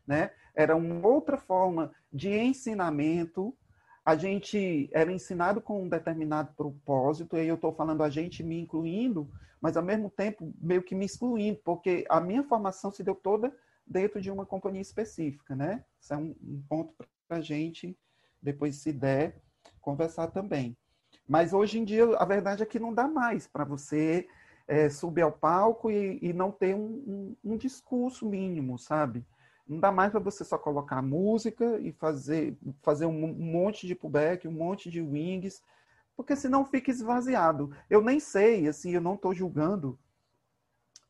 né? 0.06 0.32
Era 0.56 0.76
uma 0.76 1.08
outra 1.08 1.38
forma 1.38 1.92
de 2.12 2.30
ensinamento. 2.30 3.56
A 4.04 4.16
gente 4.16 4.90
era 4.94 5.12
ensinado 5.12 5.60
com 5.60 5.84
um 5.84 5.90
determinado 5.90 6.54
propósito, 6.56 7.36
e 7.36 7.42
aí 7.42 7.48
eu 7.48 7.56
estou 7.56 7.74
falando 7.74 8.04
a 8.04 8.10
gente 8.10 8.44
me 8.44 8.60
incluindo, 8.60 9.30
mas 9.60 9.76
ao 9.76 9.84
mesmo 9.84 10.10
tempo 10.10 10.54
meio 10.62 10.84
que 10.84 10.96
me 10.96 11.06
excluindo, 11.06 11.60
porque 11.64 12.06
a 12.10 12.22
minha 12.22 12.44
formação 12.44 12.92
se 12.92 13.04
deu 13.04 13.16
toda 13.16 13.54
dentro 13.86 14.22
de 14.22 14.32
uma 14.32 14.46
companhia 14.46 14.82
específica, 14.82 15.56
né? 15.56 15.84
Isso 16.00 16.14
é 16.14 16.18
um, 16.18 16.36
um 16.42 16.64
ponto 16.70 16.94
para 17.28 17.38
a 17.38 17.42
gente, 17.42 17.98
depois, 18.42 18.78
se 18.78 18.94
der, 18.94 19.42
conversar 19.82 20.28
também. 20.28 20.78
Mas 21.28 21.54
hoje 21.54 21.80
em 21.80 21.84
dia, 21.86 22.06
a 22.18 22.26
verdade 22.26 22.64
é 22.64 22.66
que 22.66 22.80
não 22.80 22.94
dá 22.94 23.08
mais 23.08 23.48
para 23.48 23.64
você 23.64 24.28
é, 24.68 24.90
subir 24.90 25.22
ao 25.22 25.32
palco 25.32 25.92
e, 25.92 26.20
e 26.22 26.34
não 26.34 26.52
ter 26.52 26.76
um, 26.76 27.36
um, 27.44 27.54
um, 27.54 27.58
discurso 27.58 28.28
mínimo, 28.28 28.78
sabe? 28.78 29.26
Não 29.68 29.80
dá 29.80 29.92
mais 29.92 30.12
para 30.12 30.20
você 30.20 30.44
só 30.44 30.58
colocar 30.58 31.02
música 31.02 31.80
e 31.80 31.92
fazer, 31.92 32.58
fazer 32.82 33.06
um 33.06 33.34
monte 33.34 33.88
de 33.88 33.96
pullback, 33.96 34.48
um 34.48 34.52
monte 34.52 34.90
de 34.90 35.02
wings, 35.02 35.62
porque 36.16 36.36
senão 36.36 36.66
fica 36.66 36.92
esvaziado. 36.92 37.72
Eu 37.90 38.02
nem 38.02 38.20
sei, 38.20 38.68
assim, 38.68 38.92
eu 38.92 39.02
não 39.02 39.16
estou 39.16 39.34
julgando 39.34 39.98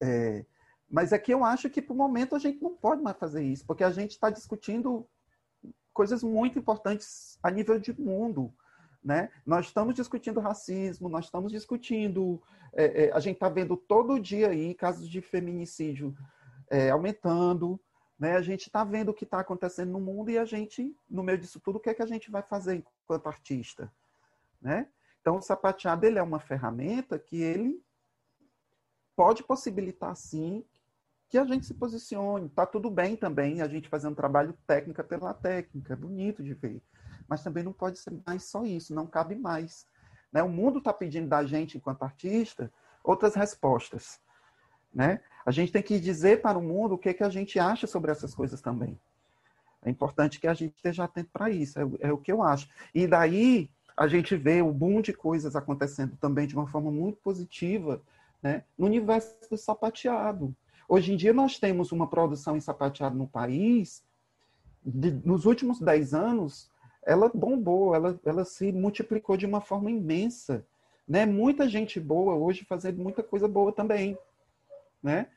é, 0.02 0.46
Mas 0.90 1.14
aqui 1.14 1.32
eu 1.32 1.44
acho 1.44 1.70
que, 1.70 1.82
por 1.82 1.96
momento, 1.96 2.36
a 2.36 2.40
gente 2.40 2.62
não 2.62 2.76
pode 2.76 3.02
mais 3.02 3.18
fazer 3.18 3.44
isso, 3.44 3.66
porque 3.66 3.84
a 3.84 3.92
gente 3.92 4.12
está 4.12 4.30
discutindo 4.30 5.08
coisas 5.94 6.22
muito 6.24 6.60
importantes 6.60 7.40
a 7.42 7.50
nível 7.50 7.80
de 7.80 8.00
mundo. 8.00 8.54
Né? 9.04 9.30
Nós 9.46 9.68
estamos 9.68 9.96
discutindo 9.96 10.40
racismo, 10.40 11.10
nós 11.10 11.26
estamos 11.26 11.52
discutindo. 11.52 12.42
É, 12.74 13.06
é, 13.06 13.12
a 13.14 13.20
gente 13.20 13.36
está 13.36 13.50
vendo 13.50 13.78
todo 13.78 14.20
dia 14.20 14.50
aí 14.50 14.74
casos 14.74 15.08
de 15.08 15.22
feminicídio 15.22 16.16
é, 16.70 16.90
aumentando. 16.90 17.80
Né? 18.18 18.36
A 18.36 18.42
gente 18.42 18.68
está 18.68 18.84
vendo 18.84 19.10
o 19.10 19.14
que 19.14 19.26
está 19.26 19.40
acontecendo 19.40 19.92
no 19.92 20.00
mundo 20.00 20.32
e 20.32 20.38
a 20.38 20.46
gente, 20.46 20.96
no 21.10 21.24
meio 21.24 21.38
disso 21.38 21.60
tudo, 21.60 21.78
o 21.78 21.80
que 21.80 21.90
é 21.90 21.94
que 21.94 22.04
a 22.04 22.08
gente 22.08 22.32
vai 22.32 22.42
fazer 22.42 22.76
enquanto 22.76 23.28
artista? 23.28 23.92
Né? 24.62 24.88
Então, 25.22 25.38
o 25.38 25.42
sapateado 25.42 26.06
ele 26.06 26.20
é 26.20 26.24
uma 26.24 26.40
ferramenta 26.40 27.20
que 27.20 27.42
ele 27.42 27.84
pode 29.16 29.44
possibilitar, 29.44 30.16
sim, 30.16 30.64
que 31.30 31.38
a 31.38 31.46
gente 31.46 31.66
se 31.66 31.74
posicione. 31.74 32.48
Está 32.48 32.66
tudo 32.66 32.90
bem 32.90 33.16
também 33.16 33.62
a 33.62 33.68
gente 33.68 33.90
fazer 33.90 34.08
um 34.08 34.14
trabalho 34.14 34.58
técnica 34.68 35.04
pela 35.04 35.34
técnica, 35.34 35.94
é 35.94 35.96
bonito 35.96 36.44
de 36.44 36.54
ver. 36.54 36.82
Mas 37.28 37.44
também 37.44 37.64
não 37.64 37.74
pode 37.74 38.00
ser 38.00 38.14
mais 38.26 38.44
só 38.44 38.64
isso, 38.64 38.94
não 38.94 39.08
cabe 39.08 39.36
mais. 39.36 39.88
Né? 40.32 40.44
O 40.44 40.50
mundo 40.50 40.80
está 40.80 40.94
pedindo 40.94 41.28
da 41.28 41.44
gente, 41.44 41.78
enquanto 41.78 42.04
artista, 42.04 42.72
outras 43.04 43.36
respostas. 43.36 44.20
Né? 44.94 45.22
A 45.46 45.52
gente 45.52 45.72
tem 45.72 45.84
que 45.84 46.00
dizer 46.00 46.42
para 46.42 46.58
o 46.58 46.62
mundo 46.62 46.96
o 46.96 46.98
que, 46.98 47.10
é 47.10 47.14
que 47.14 47.24
a 47.24 47.30
gente 47.30 47.60
acha 47.60 47.86
sobre 47.86 48.12
essas 48.12 48.34
coisas 48.34 48.62
também. 48.62 49.00
É 49.84 49.90
importante 49.90 50.40
que 50.40 50.48
a 50.48 50.54
gente 50.56 50.74
esteja 50.76 51.04
atento 51.04 51.30
para 51.32 51.52
isso, 51.52 51.80
é, 51.80 52.08
é, 52.08 52.12
o 52.12 52.18
que 52.18 52.32
eu 52.32 52.42
acho. 52.42 52.68
E 52.94 53.06
daí 53.06 53.70
a 53.96 54.08
gente 54.08 54.36
vê 54.36 54.64
o 54.64 54.74
boom 54.74 55.02
de 55.02 55.14
coisas 55.14 55.56
acontecendo 55.56 56.18
também 56.20 56.48
de 56.48 56.56
uma 56.56 56.68
forma 56.68 56.90
muito 56.90 57.20
positiva 57.20 58.02
né, 58.42 58.64
no 58.76 58.88
universo 58.88 59.36
do 59.50 59.56
sapateado. 59.56 60.56
Hoje 60.90 61.14
em 61.14 61.16
dia 61.16 61.32
nós 61.32 61.60
temos 61.60 61.92
uma 61.92 62.08
produção 62.08 62.58
em 62.58 62.62
sapateado 62.62 63.16
no 63.16 63.28
país, 63.28 64.04
de, 64.84 65.12
nos 65.12 65.46
últimos 65.46 65.80
10 65.80 66.16
anos, 66.16 66.72
ela 67.06 67.30
bombou, 67.32 67.94
ela, 67.94 68.20
ela 68.26 68.44
se 68.44 68.72
multiplicou 68.72 69.38
de 69.38 69.46
uma 69.46 69.62
forma 69.62 69.92
imensa. 69.92 70.66
Né? 71.08 71.24
Muita 71.24 71.70
gente 71.70 72.00
boa 72.00 72.34
hoje 72.34 72.66
fazendo 72.66 73.00
muita 73.02 73.22
coisa 73.22 73.48
boa 73.48 73.72
também 73.72 74.18
né? 75.06 75.28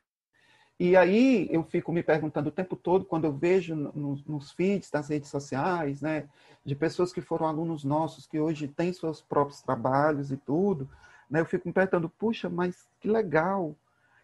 E 0.78 0.96
aí 0.96 1.48
eu 1.50 1.64
fico 1.64 1.92
me 1.92 2.04
perguntando 2.04 2.50
o 2.50 2.52
tempo 2.52 2.76
todo, 2.76 3.04
quando 3.04 3.24
eu 3.24 3.32
vejo 3.32 3.74
nos, 3.74 4.24
nos 4.24 4.52
feeds 4.52 4.90
das 4.90 5.08
redes 5.08 5.28
sociais, 5.28 6.00
né, 6.00 6.28
de 6.64 6.76
pessoas 6.76 7.12
que 7.12 7.20
foram 7.20 7.46
alunos 7.46 7.82
nossos, 7.82 8.26
que 8.26 8.38
hoje 8.38 8.68
têm 8.68 8.92
seus 8.92 9.20
próprios 9.20 9.60
trabalhos 9.60 10.30
e 10.30 10.36
tudo, 10.36 10.88
né, 11.28 11.40
eu 11.40 11.46
fico 11.46 11.66
me 11.66 11.74
perguntando, 11.74 12.08
puxa, 12.08 12.48
mas 12.48 12.86
que 13.00 13.08
legal, 13.08 13.74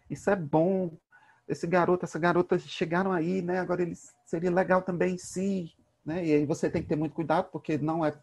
isso 0.09 0.29
é 0.29 0.35
bom, 0.35 0.91
esse 1.45 1.67
garoto, 1.67 2.05
essa 2.05 2.17
garota 2.17 2.57
chegaram 2.57 3.11
aí, 3.11 3.41
né, 3.41 3.59
agora 3.59 3.81
eles 3.81 4.15
seria 4.25 4.49
legal 4.49 4.81
também 4.81 5.17
sim, 5.17 5.69
né, 6.05 6.25
e 6.25 6.33
aí 6.35 6.45
você 6.45 6.69
tem 6.69 6.81
que 6.81 6.87
ter 6.87 6.95
muito 6.95 7.13
cuidado, 7.13 7.49
porque 7.51 7.77
não 7.77 8.05
é 8.05 8.13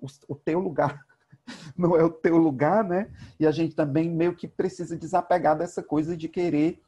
o, 0.00 0.06
o 0.28 0.34
teu 0.34 0.60
lugar 0.60 1.04
não 1.76 1.96
é 1.96 2.02
o 2.02 2.10
teu 2.10 2.36
lugar, 2.36 2.84
né? 2.84 3.08
E 3.38 3.46
a 3.46 3.50
gente 3.50 3.74
também 3.74 4.08
meio 4.08 4.34
que 4.34 4.46
precisa 4.46 4.96
desapegar 4.96 5.56
dessa 5.56 5.82
coisa 5.82 6.16
de 6.16 6.28
querer, 6.28 6.80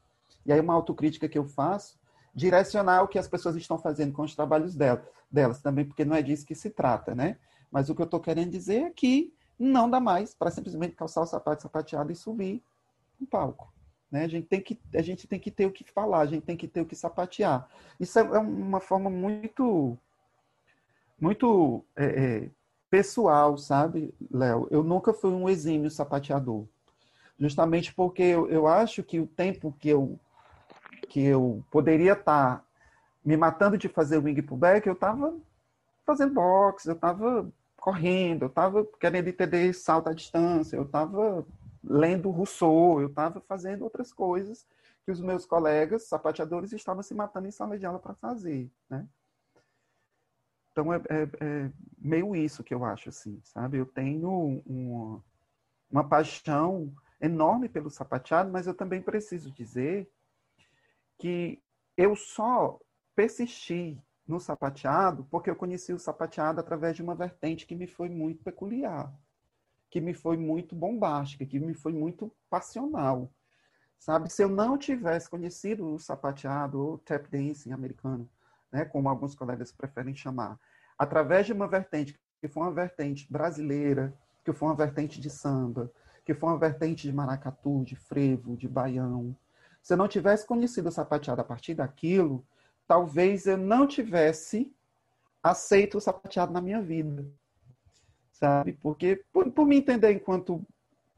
e 0.44 0.52
aí 0.52 0.60
uma 0.60 0.74
autocrítica 0.74 1.28
que 1.28 1.38
eu 1.38 1.44
faço, 1.44 1.98
direcionar 2.34 3.02
o 3.02 3.08
que 3.08 3.18
as 3.18 3.28
pessoas 3.28 3.56
estão 3.56 3.78
fazendo 3.78 4.12
com 4.12 4.22
os 4.22 4.34
trabalhos 4.34 4.74
delas, 4.74 5.04
delas 5.30 5.60
também, 5.60 5.84
porque 5.84 6.04
não 6.04 6.16
é 6.16 6.22
disso 6.22 6.46
que 6.46 6.54
se 6.54 6.70
trata, 6.70 7.14
né? 7.14 7.38
Mas 7.70 7.88
o 7.88 7.94
que 7.94 8.02
eu 8.02 8.06
estou 8.06 8.20
querendo 8.20 8.50
dizer 8.50 8.82
é 8.82 8.90
que 8.90 9.32
não 9.58 9.88
dá 9.88 10.00
mais 10.00 10.34
para 10.34 10.50
simplesmente 10.50 10.96
calçar 10.96 11.22
o 11.22 11.26
sapato 11.26 11.62
sapateado 11.62 12.10
e 12.12 12.16
subir 12.16 12.62
no 13.18 13.26
palco. 13.26 13.72
Né? 14.10 14.24
A, 14.24 14.28
gente 14.28 14.46
tem 14.46 14.60
que, 14.60 14.78
a 14.94 15.02
gente 15.02 15.26
tem 15.26 15.40
que 15.40 15.50
ter 15.50 15.66
o 15.66 15.72
que 15.72 15.84
falar, 15.84 16.20
a 16.20 16.26
gente 16.26 16.44
tem 16.44 16.56
que 16.56 16.68
ter 16.68 16.80
o 16.80 16.86
que 16.86 16.94
sapatear. 16.94 17.68
Isso 17.98 18.18
é, 18.18 18.22
é 18.22 18.38
uma 18.38 18.80
forma 18.80 19.10
muito, 19.10 19.98
muito 21.20 21.84
é, 21.96 22.04
é, 22.04 22.50
pessoal, 22.90 23.58
sabe, 23.58 24.14
Léo? 24.30 24.68
Eu 24.70 24.82
nunca 24.84 25.12
fui 25.12 25.30
um 25.30 25.48
exímio 25.48 25.90
sapateador. 25.90 26.64
Justamente 27.38 27.92
porque 27.92 28.22
eu, 28.22 28.48
eu 28.48 28.68
acho 28.68 29.02
que 29.02 29.18
o 29.18 29.26
tempo 29.26 29.74
que 29.80 29.88
eu, 29.88 30.18
que 31.06 31.22
eu 31.22 31.64
poderia 31.70 32.12
estar 32.12 32.58
tá 32.58 32.64
me 33.24 33.36
matando 33.36 33.78
de 33.78 33.88
fazer 33.88 34.18
wing 34.18 34.40
pullback, 34.42 34.86
eu 34.86 34.92
estava 34.92 35.34
fazendo 36.04 36.34
boxe, 36.34 36.88
eu 36.88 36.94
estava 36.94 37.50
correndo, 37.76 38.42
eu 38.42 38.48
estava 38.48 38.84
querendo 39.00 39.28
entender 39.28 39.72
salto 39.74 40.08
à 40.08 40.12
distância, 40.12 40.76
eu 40.76 40.84
estava 40.84 41.44
lendo 41.82 42.30
Rousseau, 42.30 43.00
eu 43.00 43.08
estava 43.08 43.40
fazendo 43.40 43.82
outras 43.82 44.12
coisas 44.12 44.66
que 45.04 45.12
os 45.12 45.20
meus 45.20 45.44
colegas 45.44 46.04
sapateadores 46.04 46.72
estavam 46.72 47.02
se 47.02 47.14
matando 47.14 47.46
em 47.46 47.50
sala 47.50 47.78
de 47.78 47.84
aula 47.84 47.98
para 47.98 48.14
fazer, 48.14 48.70
né? 48.88 49.06
Então 50.72 50.92
é, 50.92 50.96
é, 50.96 51.28
é, 51.40 51.70
meio 51.98 52.34
isso 52.34 52.64
que 52.64 52.74
eu 52.74 52.84
acho, 52.84 53.10
assim, 53.10 53.40
sabe? 53.44 53.78
Eu 53.78 53.86
tenho 53.86 54.62
uma, 54.66 55.22
uma 55.90 56.04
paixão 56.08 56.92
enorme 57.20 57.68
pelo 57.68 57.90
sapateado, 57.90 58.50
mas 58.50 58.66
eu 58.66 58.74
também 58.74 59.00
preciso 59.00 59.52
dizer 59.52 60.10
que 61.18 61.62
eu 61.96 62.16
só 62.16 62.78
persisti 63.14 64.00
no 64.26 64.40
sapateado 64.40 65.24
porque 65.30 65.50
eu 65.50 65.56
conheci 65.56 65.92
o 65.92 65.98
sapateado 65.98 66.60
através 66.60 66.96
de 66.96 67.02
uma 67.02 67.14
vertente 67.14 67.66
que 67.66 67.74
me 67.74 67.86
foi 67.86 68.08
muito 68.08 68.42
peculiar, 68.42 69.12
que 69.90 70.00
me 70.00 70.14
foi 70.14 70.36
muito 70.36 70.74
bombástica, 70.74 71.46
que 71.46 71.58
me 71.58 71.74
foi 71.74 71.92
muito 71.92 72.34
passional. 72.50 73.30
Sabe, 73.98 74.30
se 74.30 74.42
eu 74.42 74.48
não 74.48 74.76
tivesse 74.76 75.30
conhecido 75.30 75.94
o 75.94 75.98
sapateado 75.98 76.78
ou 76.78 76.98
tap 76.98 77.26
dancing 77.28 77.72
americano, 77.72 78.28
né, 78.70 78.84
como 78.84 79.08
alguns 79.08 79.34
colegas 79.34 79.72
preferem 79.72 80.14
chamar, 80.14 80.58
através 80.98 81.46
de 81.46 81.52
uma 81.52 81.68
vertente 81.68 82.18
que 82.40 82.48
foi 82.48 82.64
uma 82.64 82.72
vertente 82.72 83.30
brasileira, 83.32 84.14
que 84.44 84.52
foi 84.52 84.68
uma 84.68 84.74
vertente 84.74 85.18
de 85.20 85.30
samba, 85.30 85.90
que 86.24 86.34
foi 86.34 86.50
uma 86.50 86.58
vertente 86.58 87.06
de 87.06 87.12
maracatu, 87.12 87.82
de 87.84 87.96
frevo, 87.96 88.56
de 88.56 88.68
baião. 88.68 89.34
Se 89.84 89.92
eu 89.92 89.98
não 89.98 90.08
tivesse 90.08 90.46
conhecido 90.46 90.88
o 90.88 90.90
sapateado 90.90 91.42
a 91.42 91.44
partir 91.44 91.74
daquilo, 91.74 92.42
talvez 92.88 93.44
eu 93.44 93.58
não 93.58 93.86
tivesse 93.86 94.74
aceito 95.42 95.98
o 95.98 96.00
sapateado 96.00 96.54
na 96.54 96.62
minha 96.62 96.80
vida. 96.80 97.30
Sabe? 98.32 98.72
Porque, 98.72 99.22
por, 99.30 99.52
por 99.52 99.66
me 99.66 99.76
entender 99.76 100.10
enquanto 100.10 100.66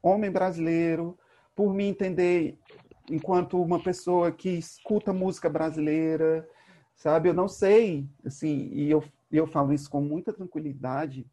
homem 0.03 0.29
brasileiro, 0.29 1.17
por 1.55 1.73
me 1.73 1.85
entender 1.85 2.59
enquanto 3.09 3.61
uma 3.61 3.81
pessoa 3.81 4.33
que 4.33 4.49
escuta 4.49 5.13
música 5.13 5.49
brasileira, 5.49 6.45
sabe? 6.93 7.29
Eu 7.29 7.33
não 7.33 7.47
sei, 7.47 8.05
assim, 8.25 8.69
e 8.73 8.91
eu, 8.91 9.01
eu 9.31 9.47
falo 9.47 9.71
isso 9.71 9.89
com 9.89 10.01
muita 10.01 10.33
tranquilidade, 10.33 11.25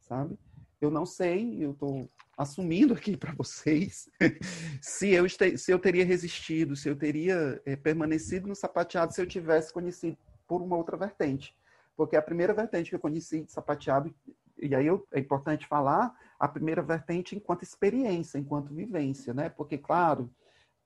sabe? 0.00 0.38
Eu 0.82 0.90
não 0.90 1.06
sei, 1.06 1.64
eu 1.64 1.70
estou 1.70 2.10
assumindo 2.36 2.94
aqui 2.94 3.16
para 3.16 3.32
vocês 3.32 4.08
se 4.80 5.10
eu, 5.10 5.24
este, 5.26 5.56
se 5.56 5.70
eu 5.72 5.78
teria 5.78 6.04
resistido, 6.04 6.74
se 6.76 6.88
eu 6.88 6.96
teria 6.96 7.60
é, 7.64 7.76
permanecido 7.76 8.48
no 8.48 8.54
sapateado 8.54 9.12
se 9.12 9.20
eu 9.20 9.26
tivesse 9.26 9.72
conhecido 9.72 10.16
por 10.46 10.62
uma 10.62 10.76
outra 10.76 10.96
vertente. 10.96 11.56
Porque 11.96 12.16
a 12.16 12.22
primeira 12.22 12.52
vertente 12.52 12.90
que 12.90 12.96
eu 12.96 13.00
conheci 13.00 13.42
de 13.42 13.52
sapateado, 13.52 14.12
e 14.58 14.74
aí 14.74 14.86
eu, 14.86 15.06
é 15.12 15.20
importante 15.20 15.66
falar, 15.66 16.14
a 16.38 16.48
primeira 16.48 16.82
vertente 16.82 17.36
enquanto 17.36 17.62
experiência, 17.62 18.38
enquanto 18.38 18.74
vivência, 18.74 19.32
né? 19.32 19.48
Porque, 19.48 19.78
claro, 19.78 20.30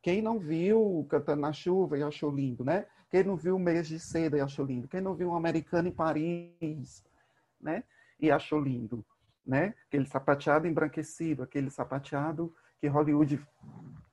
quem 0.03 0.21
não 0.21 0.39
viu 0.39 1.07
Cantando 1.09 1.41
na 1.41 1.53
Chuva 1.53 1.99
e 1.99 2.03
achou 2.03 2.31
lindo, 2.31 2.65
né? 2.65 2.87
Quem 3.11 3.25
não 3.25 3.37
viu 3.37 3.59
Mês 3.59 3.89
de 3.89 3.99
Seda 3.99 4.37
e 4.37 4.41
achou 4.41 4.67
lindo? 4.67 4.87
Quem 4.87 5.01
não 5.01 5.15
viu 5.15 5.31
um 5.31 5.37
americano 5.37 5.89
em 5.89 5.93
Paris, 5.93 7.03
né? 7.61 7.83
E 8.21 8.31
achou 8.31 8.61
lindo, 8.61 9.05
né? 9.49 9.75
Aquele 9.89 10.07
sapateado 10.07 10.67
embranquecido, 10.67 11.43
aquele 11.43 11.71
sapateado 11.71 12.55
que 12.79 12.87
Hollywood 12.87 13.41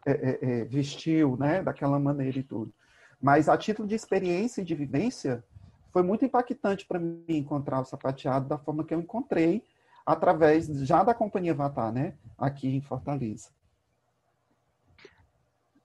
é, 0.06 0.12
é, 0.12 0.39
é, 0.41 0.65
vestiu, 0.65 1.36
né? 1.38 1.62
Daquela 1.62 2.00
maneira 2.00 2.39
e 2.39 2.43
tudo. 2.43 2.74
Mas 3.21 3.50
a 3.50 3.58
título 3.58 3.88
de 3.88 3.95
experiência 3.95 4.62
e 4.62 4.65
de 4.65 4.74
vivência, 4.74 5.43
foi 5.91 6.04
muito 6.04 6.26
impactante 6.26 6.86
para 6.86 7.00
mim 7.00 7.24
encontrar 7.30 7.82
o 7.82 7.86
sapateado 7.86 8.48
da 8.48 8.58
forma 8.58 8.84
que 8.84 8.93
eu 8.93 9.00
encontrei, 9.00 9.63
através 10.06 10.67
já 10.86 11.04
da 11.04 11.13
companhia 11.13 11.54
Vatar, 11.54 11.91
né? 11.91 12.15
Aqui 12.38 12.67
em 12.67 12.82
Fortaleza. 12.82 13.50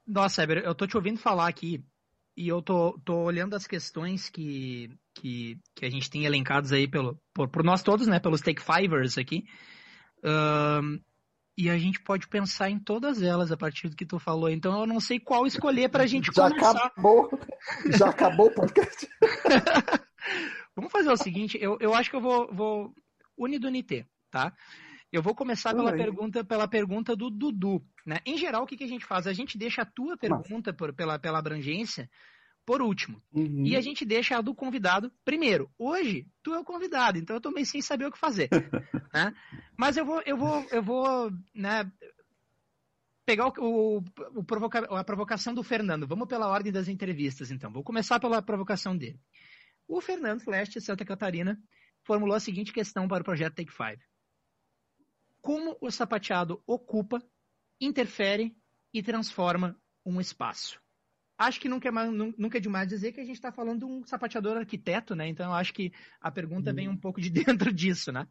Nossa, 0.05 0.43
Eber, 0.43 0.59
eu 0.59 0.75
tô 0.75 0.85
te 0.85 0.97
ouvindo 0.97 1.17
falar 1.17 1.47
aqui 1.47 1.83
e 2.35 2.47
eu 2.47 2.61
tô, 2.61 2.99
tô 3.03 3.15
olhando 3.23 3.55
as 3.55 3.67
questões 3.67 4.29
que, 4.29 4.89
que, 5.13 5.57
que 5.75 5.85
a 5.85 5.89
gente 5.89 6.09
tem 6.09 6.25
elencadas 6.25 6.71
aí 6.71 6.87
pelo, 6.87 7.19
por, 7.33 7.49
por 7.49 7.63
nós 7.63 7.83
todos, 7.83 8.07
né, 8.07 8.19
pelos 8.19 8.41
Take 8.41 8.61
Fivers 8.61 9.17
aqui. 9.17 9.43
Um, 10.23 10.99
e 11.57 11.69
a 11.69 11.77
gente 11.77 12.01
pode 12.01 12.27
pensar 12.27 12.69
em 12.69 12.79
todas 12.79 13.21
elas 13.21 13.51
a 13.51 13.57
partir 13.57 13.89
do 13.89 13.95
que 13.95 14.05
tu 14.05 14.17
falou. 14.17 14.49
Então 14.49 14.79
eu 14.79 14.87
não 14.87 14.99
sei 14.99 15.19
qual 15.19 15.45
escolher 15.45 15.89
para 15.89 16.03
a 16.03 16.07
gente 16.07 16.31
Já 16.33 16.49
começar. 16.49 16.71
acabou. 16.71 17.39
Já 17.97 18.09
acabou 18.09 18.47
o 18.47 18.53
podcast. 18.55 19.07
Vamos 20.75 20.91
fazer 20.91 21.11
o 21.11 21.17
seguinte, 21.17 21.57
eu, 21.61 21.77
eu 21.81 21.93
acho 21.93 22.09
que 22.09 22.15
eu 22.15 22.21
vou, 22.21 22.47
vou 22.53 22.93
unir 23.37 23.59
do 23.59 23.69
NT, 23.69 24.05
tá? 24.31 24.53
Eu 25.11 25.21
vou 25.21 25.35
começar 25.35 25.75
pela 25.75 25.91
pergunta, 25.91 26.43
pela 26.43 26.67
pergunta 26.67 27.15
do 27.15 27.29
Dudu. 27.29 27.83
Né? 28.05 28.19
Em 28.25 28.37
geral, 28.37 28.63
o 28.63 28.65
que, 28.65 28.77
que 28.77 28.83
a 28.83 28.87
gente 28.87 29.05
faz? 29.05 29.27
A 29.27 29.33
gente 29.33 29.57
deixa 29.57 29.81
a 29.81 29.85
tua 29.85 30.15
pergunta 30.17 30.73
por, 30.73 30.93
pela, 30.93 31.19
pela 31.19 31.39
abrangência 31.39 32.09
por 32.65 32.81
último. 32.81 33.21
Uhum. 33.33 33.65
E 33.65 33.75
a 33.75 33.81
gente 33.81 34.05
deixa 34.05 34.37
a 34.37 34.41
do 34.41 34.55
convidado 34.55 35.11
primeiro. 35.25 35.69
Hoje, 35.77 36.25
tu 36.41 36.53
é 36.53 36.59
o 36.59 36.63
convidado, 36.63 37.17
então 37.17 37.39
eu 37.43 37.51
meio 37.51 37.65
sem 37.65 37.81
saber 37.81 38.05
o 38.05 38.11
que 38.11 38.17
fazer. 38.17 38.49
né? 39.13 39.33
Mas 39.77 39.97
eu 39.97 40.05
vou, 40.05 40.21
eu 40.25 40.37
vou, 40.37 40.65
eu 40.71 40.81
vou 40.81 41.31
né, 41.53 41.91
pegar 43.25 43.47
o, 43.47 43.97
o, 43.97 44.03
o 44.35 44.43
provoca, 44.43 44.79
a 44.79 45.03
provocação 45.03 45.53
do 45.53 45.63
Fernando. 45.63 46.07
Vamos 46.07 46.27
pela 46.27 46.47
ordem 46.47 46.71
das 46.71 46.87
entrevistas, 46.87 47.51
então. 47.51 47.71
Vou 47.71 47.83
começar 47.83 48.19
pela 48.19 48.41
provocação 48.41 48.95
dele. 48.95 49.19
O 49.87 49.99
Fernando 49.99 50.41
Flash, 50.41 50.69
de 50.69 50.79
Santa 50.79 51.03
Catarina, 51.03 51.59
formulou 52.03 52.35
a 52.35 52.39
seguinte 52.39 52.71
questão 52.71 53.07
para 53.07 53.21
o 53.21 53.25
projeto 53.25 53.55
Take 53.55 53.71
Five. 53.71 54.01
Como 55.41 55.77
o 55.81 55.89
sapateado 55.89 56.61
ocupa, 56.67 57.21
interfere 57.79 58.55
e 58.93 59.01
transforma 59.01 59.75
um 60.05 60.21
espaço? 60.21 60.79
Acho 61.37 61.59
que 61.59 61.67
nunca 61.67 61.87
é, 61.87 61.91
mais, 61.91 62.11
nunca 62.11 62.59
é 62.59 62.61
demais 62.61 62.87
dizer 62.87 63.11
que 63.11 63.19
a 63.19 63.25
gente 63.25 63.35
está 63.35 63.51
falando 63.51 63.79
de 63.79 63.85
um 63.85 64.05
sapateador 64.05 64.57
arquiteto, 64.57 65.15
né? 65.15 65.27
Então, 65.27 65.51
acho 65.51 65.73
que 65.73 65.91
a 66.21 66.29
pergunta 66.29 66.69
hum. 66.69 66.75
vem 66.75 66.87
um 66.87 66.97
pouco 66.97 67.19
de 67.19 67.31
dentro 67.33 67.73
disso, 67.73 68.11
né? 68.11 68.27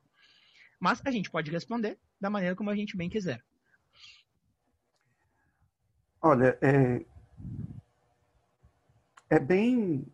Mas 0.78 1.02
a 1.04 1.10
gente 1.10 1.30
pode 1.30 1.50
responder 1.50 1.98
da 2.20 2.30
maneira 2.30 2.54
como 2.54 2.70
a 2.70 2.76
gente 2.76 2.96
bem 2.96 3.10
quiser. 3.10 3.42
Olha, 6.22 6.56
é, 6.62 7.04
é 9.28 9.38
bem. 9.38 10.06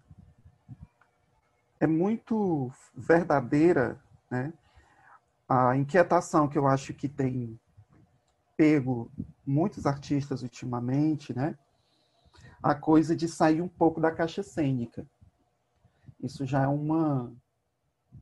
É 1.79 1.87
muito 1.87 2.73
verdadeira 2.95 4.03
né, 4.31 4.53
a 5.49 5.77
inquietação 5.77 6.49
que 6.49 6.59
eu 6.59 6.67
acho 6.67 6.93
que 6.93 7.09
tem 7.09 7.59
pego 8.57 9.11
muitos 9.47 9.87
artistas 9.87 10.43
ultimamente, 10.43 11.35
né? 11.35 11.57
a 12.63 12.75
coisa 12.75 13.15
de 13.15 13.29
sair 13.29 13.61
um 13.61 13.69
pouco 13.69 14.01
da 14.01 14.11
caixa 14.11 14.43
cênica. 14.43 15.07
Isso 16.21 16.45
já 16.45 16.63
é 16.63 16.67
uma, 16.67 17.33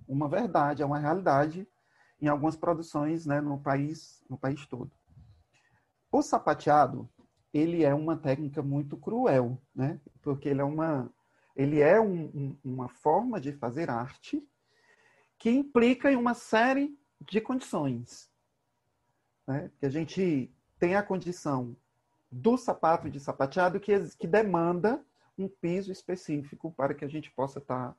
uma 0.06 0.28
verdade, 0.28 0.82
é 0.82 0.86
uma 0.86 0.98
realidade 0.98 1.66
em 2.20 2.28
algumas 2.28 2.56
produções 2.56 3.24
né, 3.24 3.40
no, 3.40 3.58
país, 3.58 4.22
no 4.28 4.36
país 4.36 4.66
todo. 4.66 4.90
O 6.10 6.20
sapateado, 6.22 7.08
ele 7.52 7.84
é 7.84 7.94
uma 7.94 8.16
técnica 8.16 8.62
muito 8.62 8.96
cruel, 8.96 9.60
né? 9.74 10.00
porque 10.20 10.48
ele 10.48 10.60
é 10.60 10.64
uma, 10.64 11.10
ele 11.56 11.80
é 11.80 12.00
um, 12.00 12.24
um, 12.34 12.58
uma 12.64 12.88
forma 12.88 13.40
de 13.40 13.52
fazer 13.52 13.88
arte 13.88 14.46
que 15.38 15.50
implica 15.50 16.10
em 16.10 16.16
uma 16.16 16.34
série 16.34 16.98
de 17.28 17.40
condições. 17.40 18.30
Né? 19.46 19.70
Que 19.78 19.86
a 19.86 19.90
gente 19.90 20.50
tem 20.78 20.96
a 20.96 21.02
condição 21.02 21.76
do 22.30 22.56
sapato 22.56 23.08
de 23.08 23.20
sapateado 23.20 23.78
que, 23.78 23.92
que 24.18 24.26
demanda 24.26 25.04
um 25.38 25.48
piso 25.48 25.92
específico 25.92 26.72
para 26.72 26.94
que 26.94 27.04
a 27.04 27.08
gente 27.08 27.30
possa 27.30 27.58
estar 27.58 27.90
tá, 27.90 27.96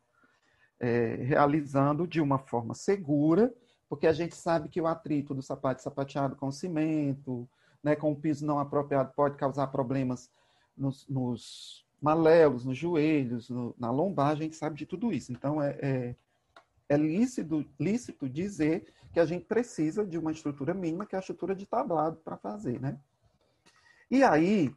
é, 0.80 1.16
realizando 1.16 2.08
de 2.08 2.22
uma 2.22 2.38
forma 2.38 2.74
segura, 2.74 3.54
porque 3.88 4.08
a 4.08 4.14
gente 4.14 4.36
sabe 4.36 4.70
que 4.70 4.82
o 4.82 4.88
atrito 4.88 5.34
do 5.34 5.42
sapato 5.42 5.82
sapateado 5.82 6.36
com 6.36 6.52
cimento, 6.52 7.48
né, 7.84 7.96
com 7.96 8.12
o 8.12 8.16
piso 8.16 8.46
não 8.46 8.60
apropriado, 8.60 9.14
pode 9.16 9.38
causar 9.38 9.68
problemas 9.68 10.30
nos, 10.76 11.08
nos 11.08 11.86
malelos, 12.02 12.66
nos 12.66 12.78
joelhos, 12.78 13.50
no, 13.50 13.76
na 13.78 13.92
lombar, 13.92 14.32
a 14.32 14.36
gente 14.36 14.56
sabe 14.56 14.76
de 14.76 14.86
tudo 14.86 15.14
isso. 15.14 15.32
Então, 15.32 15.62
é, 15.62 15.78
é, 15.82 16.16
é 16.90 16.98
lícito, 16.98 17.66
lícito 17.80 18.30
dizer 18.30 18.94
que 19.14 19.20
a 19.20 19.26
gente 19.26 19.46
precisa 19.46 20.06
de 20.06 20.18
uma 20.18 20.32
estrutura 20.32 20.74
mínima, 20.74 21.06
que 21.06 21.16
é 21.16 21.18
a 21.18 21.22
estrutura 21.22 21.56
de 21.56 21.66
tablado 21.66 22.18
para 22.18 22.38
fazer, 22.38 22.80
né? 22.80 23.00
E 24.10 24.24
aí, 24.24 24.76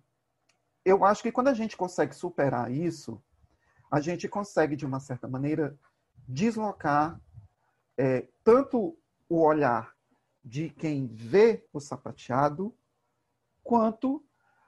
eu 0.84 1.04
acho 1.04 1.22
que 1.22 1.32
quando 1.32 1.48
a 1.48 1.54
gente 1.54 1.76
consegue 1.76 2.14
superar 2.14 2.70
isso, 2.70 3.22
a 3.90 4.00
gente 4.00 4.28
consegue, 4.28 4.76
de 4.76 4.86
uma 4.86 5.00
certa 5.00 5.28
maneira, 5.28 5.78
deslocar 6.26 7.20
é, 7.96 8.26
tanto 8.44 8.98
o 9.28 9.40
olhar 9.42 9.94
de 10.44 10.70
quem 10.70 11.06
vê 11.06 11.66
o 11.72 11.80
sapateado, 11.80 12.74
quanto 13.62 14.24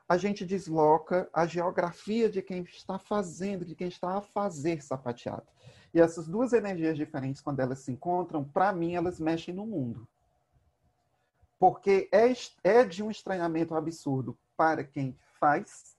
a 0.09 0.17
gente 0.17 0.45
desloca 0.45 1.31
a 1.33 1.47
geografia 1.47 2.29
de 2.29 2.43
quem 2.43 2.63
está 2.65 2.99
fazendo, 2.99 3.65
de 3.65 3.77
quem 3.77 3.89
está 3.89 4.19
a 4.19 4.21
fazer 4.21 4.83
sapateado. 4.83 5.47
E 5.93 6.01
essas 6.01 6.29
duas 6.29 6.53
energias 6.53 6.97
diferentes, 6.97 7.41
quando 7.41 7.61
elas 7.61 7.81
se 7.81 7.91
encontram, 7.91 8.45
para 8.45 8.73
mim, 8.73 8.95
elas 8.95 9.19
mexem 9.19 9.53
no 9.53 9.67
mundo. 9.67 10.07
Porque 11.59 12.09
é, 12.13 12.33
é 12.63 12.85
de 12.85 13.03
um 13.03 13.11
estranhamento 13.11 13.75
absurdo 13.75 14.39
para 14.57 14.85
quem 14.85 15.19
faz. 15.39 15.97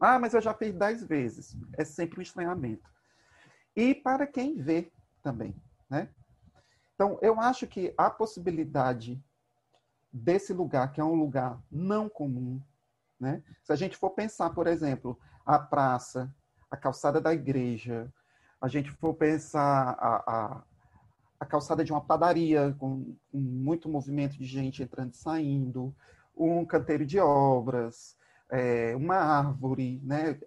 Ah, 0.00 0.18
mas 0.18 0.32
eu 0.32 0.40
já 0.40 0.54
fiz 0.54 0.74
dez 0.74 1.04
vezes. 1.04 1.56
É 1.76 1.84
sempre 1.84 2.18
um 2.18 2.22
estranhamento. 2.22 2.88
E 3.76 3.94
para 3.94 4.26
quem 4.26 4.56
vê 4.56 4.90
também, 5.22 5.54
né? 5.88 6.08
Então, 6.94 7.18
eu 7.22 7.38
acho 7.40 7.66
que 7.66 7.94
a 7.96 8.10
possibilidade 8.10 9.22
desse 10.12 10.52
lugar, 10.52 10.90
que 10.92 11.00
é 11.00 11.04
um 11.04 11.14
lugar 11.14 11.62
não 11.70 12.08
comum, 12.08 12.60
né? 13.20 13.42
Se 13.62 13.72
a 13.72 13.76
gente 13.76 13.96
for 13.96 14.10
pensar, 14.10 14.50
por 14.50 14.66
exemplo, 14.66 15.18
a 15.44 15.58
praça, 15.58 16.34
a 16.70 16.76
calçada 16.76 17.20
da 17.20 17.32
igreja, 17.32 18.12
a 18.60 18.68
gente 18.68 18.90
for 18.90 19.14
pensar 19.14 19.96
a, 19.98 20.16
a, 20.26 20.62
a 21.40 21.46
calçada 21.46 21.84
de 21.84 21.92
uma 21.92 22.00
padaria 22.00 22.74
com, 22.78 23.16
com, 23.30 23.38
muito 23.38 23.88
movimento 23.88 24.36
de 24.36 24.44
gente 24.44 24.82
entrando 24.82 25.12
e 25.12 25.16
saindo, 25.16 25.94
um 26.36 26.64
canteiro 26.64 27.04
de 27.04 27.18
obras, 27.18 28.16
é, 28.50 28.94
uma 28.96 29.16
árvore 29.16 30.00
né, 30.02 30.38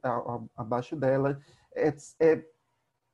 abaixo 0.56 0.95
dela. 0.95 1.39
É, 1.76 1.93
é, 2.19 2.45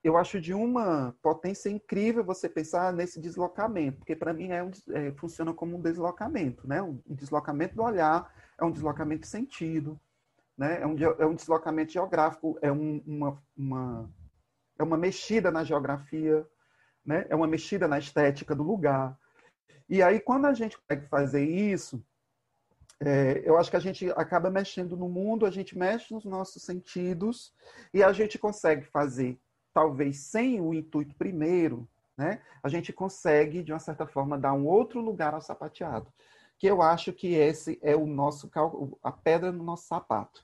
eu 0.04 0.16
acho 0.16 0.40
de 0.40 0.54
uma 0.54 1.14
potência 1.22 1.70
incrível 1.70 2.24
você 2.24 2.48
pensar 2.48 2.94
nesse 2.94 3.20
deslocamento, 3.20 3.98
porque 3.98 4.16
para 4.16 4.34
mim 4.34 4.50
é 4.50 4.64
um, 4.64 4.72
é, 4.92 5.12
funciona 5.12 5.54
como 5.54 5.78
um 5.78 5.82
deslocamento, 5.82 6.68
né? 6.68 6.82
um 6.82 7.02
deslocamento 7.10 7.76
do 7.76 7.84
olhar, 7.84 8.32
é 8.58 8.64
um 8.64 8.72
deslocamento 8.72 9.22
de 9.22 9.28
sentido, 9.28 10.00
né? 10.58 10.82
é, 10.82 10.88
um, 10.88 10.96
é 11.20 11.26
um 11.26 11.36
deslocamento 11.36 11.92
geográfico, 11.92 12.58
é 12.62 12.72
um, 12.72 13.04
uma, 13.06 13.44
uma, 13.58 14.10
é 14.78 14.84
uma 14.84 14.98
mexida 14.98 15.52
na 15.52 15.64
geografia, 15.64 16.46
né? 17.06 17.26
é 17.30 17.36
uma 17.36 17.48
mexida 17.48 17.88
na 17.88 17.98
estética 17.98 18.56
do 18.56 18.64
lugar. 18.64 19.18
E 19.90 20.02
aí, 20.02 20.20
quando 20.20 20.46
a 20.46 20.54
gente 20.54 20.78
consegue 20.78 21.08
fazer 21.08 21.44
isso, 21.44 22.04
é, 23.00 23.42
eu 23.46 23.58
acho 23.58 23.70
que 23.70 23.78
a 23.78 23.82
gente 23.82 24.10
acaba 24.12 24.50
mexendo 24.50 24.98
no 24.98 25.08
mundo, 25.08 25.46
a 25.46 25.52
gente 25.52 25.78
mexe 25.78 26.14
nos 26.14 26.26
nossos 26.26 26.64
sentidos 26.64 27.54
e 27.94 28.04
a 28.04 28.12
gente 28.12 28.40
consegue 28.40 28.84
fazer, 28.86 29.40
talvez 29.74 30.18
sem 30.18 30.60
o 30.60 30.74
intuito 30.74 31.16
primeiro, 31.16 31.88
né? 32.18 32.42
A 32.64 32.68
gente 32.68 32.92
consegue, 32.92 33.62
de 33.62 33.72
uma 33.72 33.80
certa 33.80 34.08
forma, 34.08 34.38
dar 34.38 34.54
um 34.54 34.66
outro 34.66 35.00
lugar 35.00 35.36
ao 35.36 35.42
sapateado. 35.42 36.12
Que 36.58 36.66
eu 36.66 36.82
acho 36.82 37.14
que 37.14 37.36
esse 37.36 37.78
é 37.84 37.96
o 37.96 38.08
nosso 38.08 38.50
a 39.04 39.12
pedra 39.12 39.52
no 39.52 39.64
nosso 39.64 39.86
sapato. 39.86 40.44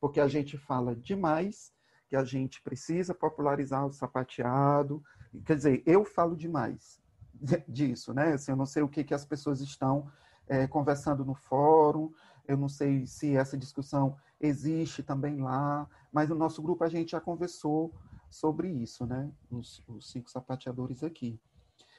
Porque 0.00 0.18
a 0.18 0.26
gente 0.26 0.56
fala 0.56 0.96
demais, 0.96 1.73
que 2.14 2.16
a 2.16 2.24
gente 2.24 2.62
precisa 2.62 3.12
popularizar 3.12 3.84
o 3.84 3.92
sapateado. 3.92 5.02
Quer 5.44 5.56
dizer, 5.56 5.82
eu 5.84 6.04
falo 6.04 6.36
demais 6.36 7.00
disso, 7.66 8.14
né? 8.14 8.34
Assim, 8.34 8.52
eu 8.52 8.56
não 8.56 8.66
sei 8.66 8.84
o 8.84 8.88
que, 8.88 9.02
que 9.02 9.12
as 9.12 9.24
pessoas 9.24 9.60
estão 9.60 10.08
é, 10.46 10.68
conversando 10.68 11.24
no 11.24 11.34
fórum. 11.34 12.12
Eu 12.46 12.56
não 12.56 12.68
sei 12.68 13.04
se 13.04 13.36
essa 13.36 13.58
discussão 13.58 14.16
existe 14.40 15.02
também 15.02 15.40
lá, 15.40 15.88
mas 16.12 16.28
no 16.28 16.36
nosso 16.36 16.62
grupo 16.62 16.84
a 16.84 16.88
gente 16.88 17.10
já 17.10 17.20
conversou 17.20 17.92
sobre 18.30 18.68
isso, 18.68 19.04
né? 19.04 19.28
Os, 19.50 19.82
os 19.88 20.08
cinco 20.08 20.30
sapateadores 20.30 21.02
aqui. 21.02 21.40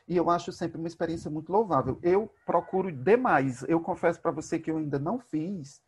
E 0.07 0.15
eu 0.15 0.29
acho 0.29 0.53
sempre 0.53 0.77
uma 0.77 0.87
experiência 0.87 1.29
muito 1.29 1.51
louvável. 1.51 1.99
Eu 2.01 2.31
procuro 2.45 2.89
demais. 2.89 3.63
Eu 3.63 3.81
confesso 3.81 4.21
para 4.21 4.31
você 4.31 4.59
que 4.59 4.71
eu 4.71 4.77
ainda 4.77 4.97
não 4.97 5.19
fiz 5.19 5.81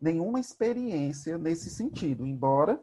nenhuma 0.00 0.40
experiência 0.40 1.36
nesse 1.36 1.68
sentido, 1.68 2.26
embora 2.26 2.80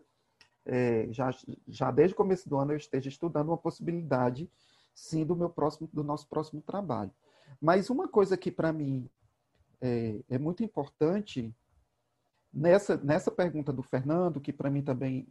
é, 0.66 1.08
já, 1.12 1.30
já 1.68 1.92
desde 1.92 2.14
o 2.14 2.18
começo 2.18 2.48
do 2.48 2.58
ano 2.58 2.74
eu 2.74 2.78
esteja 2.78 3.10
estudando 3.10 3.50
uma 3.50 3.58
possibilidade, 3.58 4.50
sim, 4.94 5.26
do 5.26 5.36
meu 5.36 5.50
próximo, 5.50 5.90
do 5.92 6.04
nosso 6.04 6.28
próximo 6.28 6.62
trabalho. 6.62 7.12
Mas 7.60 7.90
uma 7.90 8.08
coisa 8.08 8.38
que 8.38 8.52
para 8.52 8.72
mim 8.72 9.10
é, 9.82 10.20
é 10.30 10.38
muito 10.38 10.64
importante 10.64 11.54
nessa, 12.54 12.98
nessa 12.98 13.32
pergunta 13.32 13.74
do 13.74 13.82
Fernando, 13.82 14.42
que 14.42 14.54
para 14.54 14.70
mim 14.70 14.82
também 14.82 15.28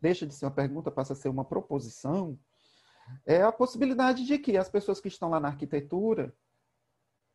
deixa 0.00 0.26
de 0.26 0.34
ser 0.34 0.46
uma 0.46 0.52
pergunta, 0.52 0.90
passa 0.90 1.12
a 1.12 1.16
ser 1.16 1.28
uma 1.28 1.44
proposição, 1.44 2.38
é 3.26 3.42
a 3.42 3.50
possibilidade 3.50 4.24
de 4.24 4.38
que 4.38 4.56
as 4.56 4.68
pessoas 4.68 5.00
que 5.00 5.08
estão 5.08 5.30
lá 5.30 5.40
na 5.40 5.48
arquitetura 5.48 6.32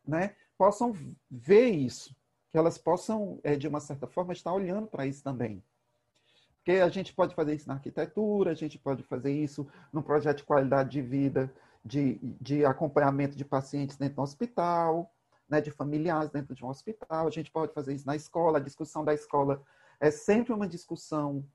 né, 0.05 0.35
possam 0.57 0.93
ver 1.29 1.69
isso, 1.71 2.15
que 2.49 2.57
elas 2.57 2.77
possam, 2.77 3.39
é, 3.43 3.55
de 3.55 3.67
uma 3.67 3.79
certa 3.79 4.07
forma, 4.07 4.33
estar 4.33 4.53
olhando 4.53 4.87
para 4.87 5.05
isso 5.05 5.23
também. 5.23 5.63
Porque 6.63 6.79
a 6.79 6.87
gente 6.87 7.13
pode 7.13 7.35
fazer 7.35 7.55
isso 7.55 7.67
na 7.67 7.73
arquitetura, 7.73 8.51
a 8.51 8.55
gente 8.55 8.79
pode 8.79 9.03
fazer 9.03 9.33
isso 9.33 9.67
no 9.91 10.01
projeto 10.01 10.37
de 10.37 10.43
qualidade 10.45 10.91
de 10.91 11.01
vida 11.01 11.53
de, 11.83 12.17
de 12.39 12.63
acompanhamento 12.63 13.35
de 13.35 13.43
pacientes 13.43 13.97
dentro 13.97 14.15
do 14.15 14.21
hospital, 14.21 15.13
né, 15.49 15.59
de 15.59 15.71
familiares 15.71 16.29
dentro 16.29 16.55
de 16.55 16.63
um 16.63 16.69
hospital. 16.69 17.27
A 17.27 17.29
gente 17.29 17.51
pode 17.51 17.73
fazer 17.73 17.93
isso 17.93 18.07
na 18.07 18.15
escola. 18.15 18.59
A 18.59 18.61
discussão 18.61 19.03
da 19.03 19.13
escola 19.13 19.61
é 19.99 20.09
sempre 20.09 20.53
uma 20.53 20.65
discussão 20.65 21.45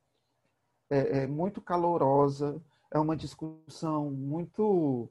é, 0.90 1.20
é 1.20 1.26
muito 1.26 1.62
calorosa, 1.62 2.60
é 2.90 2.98
uma 2.98 3.16
discussão 3.16 4.10
muito 4.10 5.10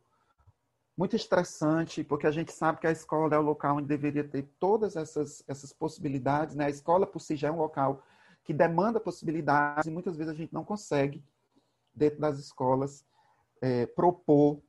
muito 0.95 1.15
estressante, 1.15 2.03
porque 2.03 2.25
a 2.25 2.31
gente 2.31 2.51
sabe 2.51 2.79
que 2.79 2.87
a 2.87 2.91
escola 2.91 3.35
é 3.35 3.37
o 3.37 3.43
local 3.43 3.77
onde 3.77 3.87
deveria 3.87 4.23
ter 4.23 4.49
todas 4.59 4.95
essas, 4.95 5.43
essas 5.47 5.71
possibilidades. 5.71 6.55
Né? 6.55 6.65
A 6.65 6.69
escola, 6.71 7.05
por 7.05 7.19
si, 7.19 7.35
já 7.35 7.49
é 7.49 7.51
um 7.51 7.59
local 7.59 8.01
que 8.47 8.53
demanda 8.53 8.97
possibilidades 8.97 9.85
e 9.85 9.91
muitas 9.91 10.15
vezes 10.15 10.31
a 10.31 10.35
gente 10.35 10.53
não 10.53 10.63
consegue, 10.63 11.21
dentro 11.93 12.21
das 12.21 12.39
escolas, 12.39 13.05
é, 13.61 13.85
propor 13.85 14.61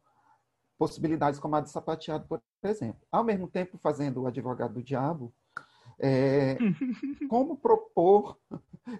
possibilidades 0.76 1.38
como 1.38 1.54
a 1.54 1.60
de 1.60 1.70
sapateado, 1.70 2.26
por 2.26 2.42
exemplo. 2.64 3.00
Ao 3.10 3.22
mesmo 3.22 3.46
tempo, 3.46 3.78
fazendo 3.78 4.22
o 4.22 4.26
advogado 4.26 4.74
do 4.74 4.82
diabo, 4.82 5.32
é, 5.96 6.58
como 7.30 7.56
propor 7.56 8.36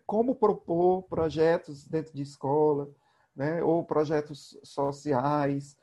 como 0.07 0.37
propor 0.37 1.03
projetos 1.05 1.85
dentro 1.85 2.15
de 2.15 2.23
escola, 2.23 2.89
né, 3.35 3.61
ou 3.63 3.83
projetos 3.85 4.57
sociais, 4.63 5.77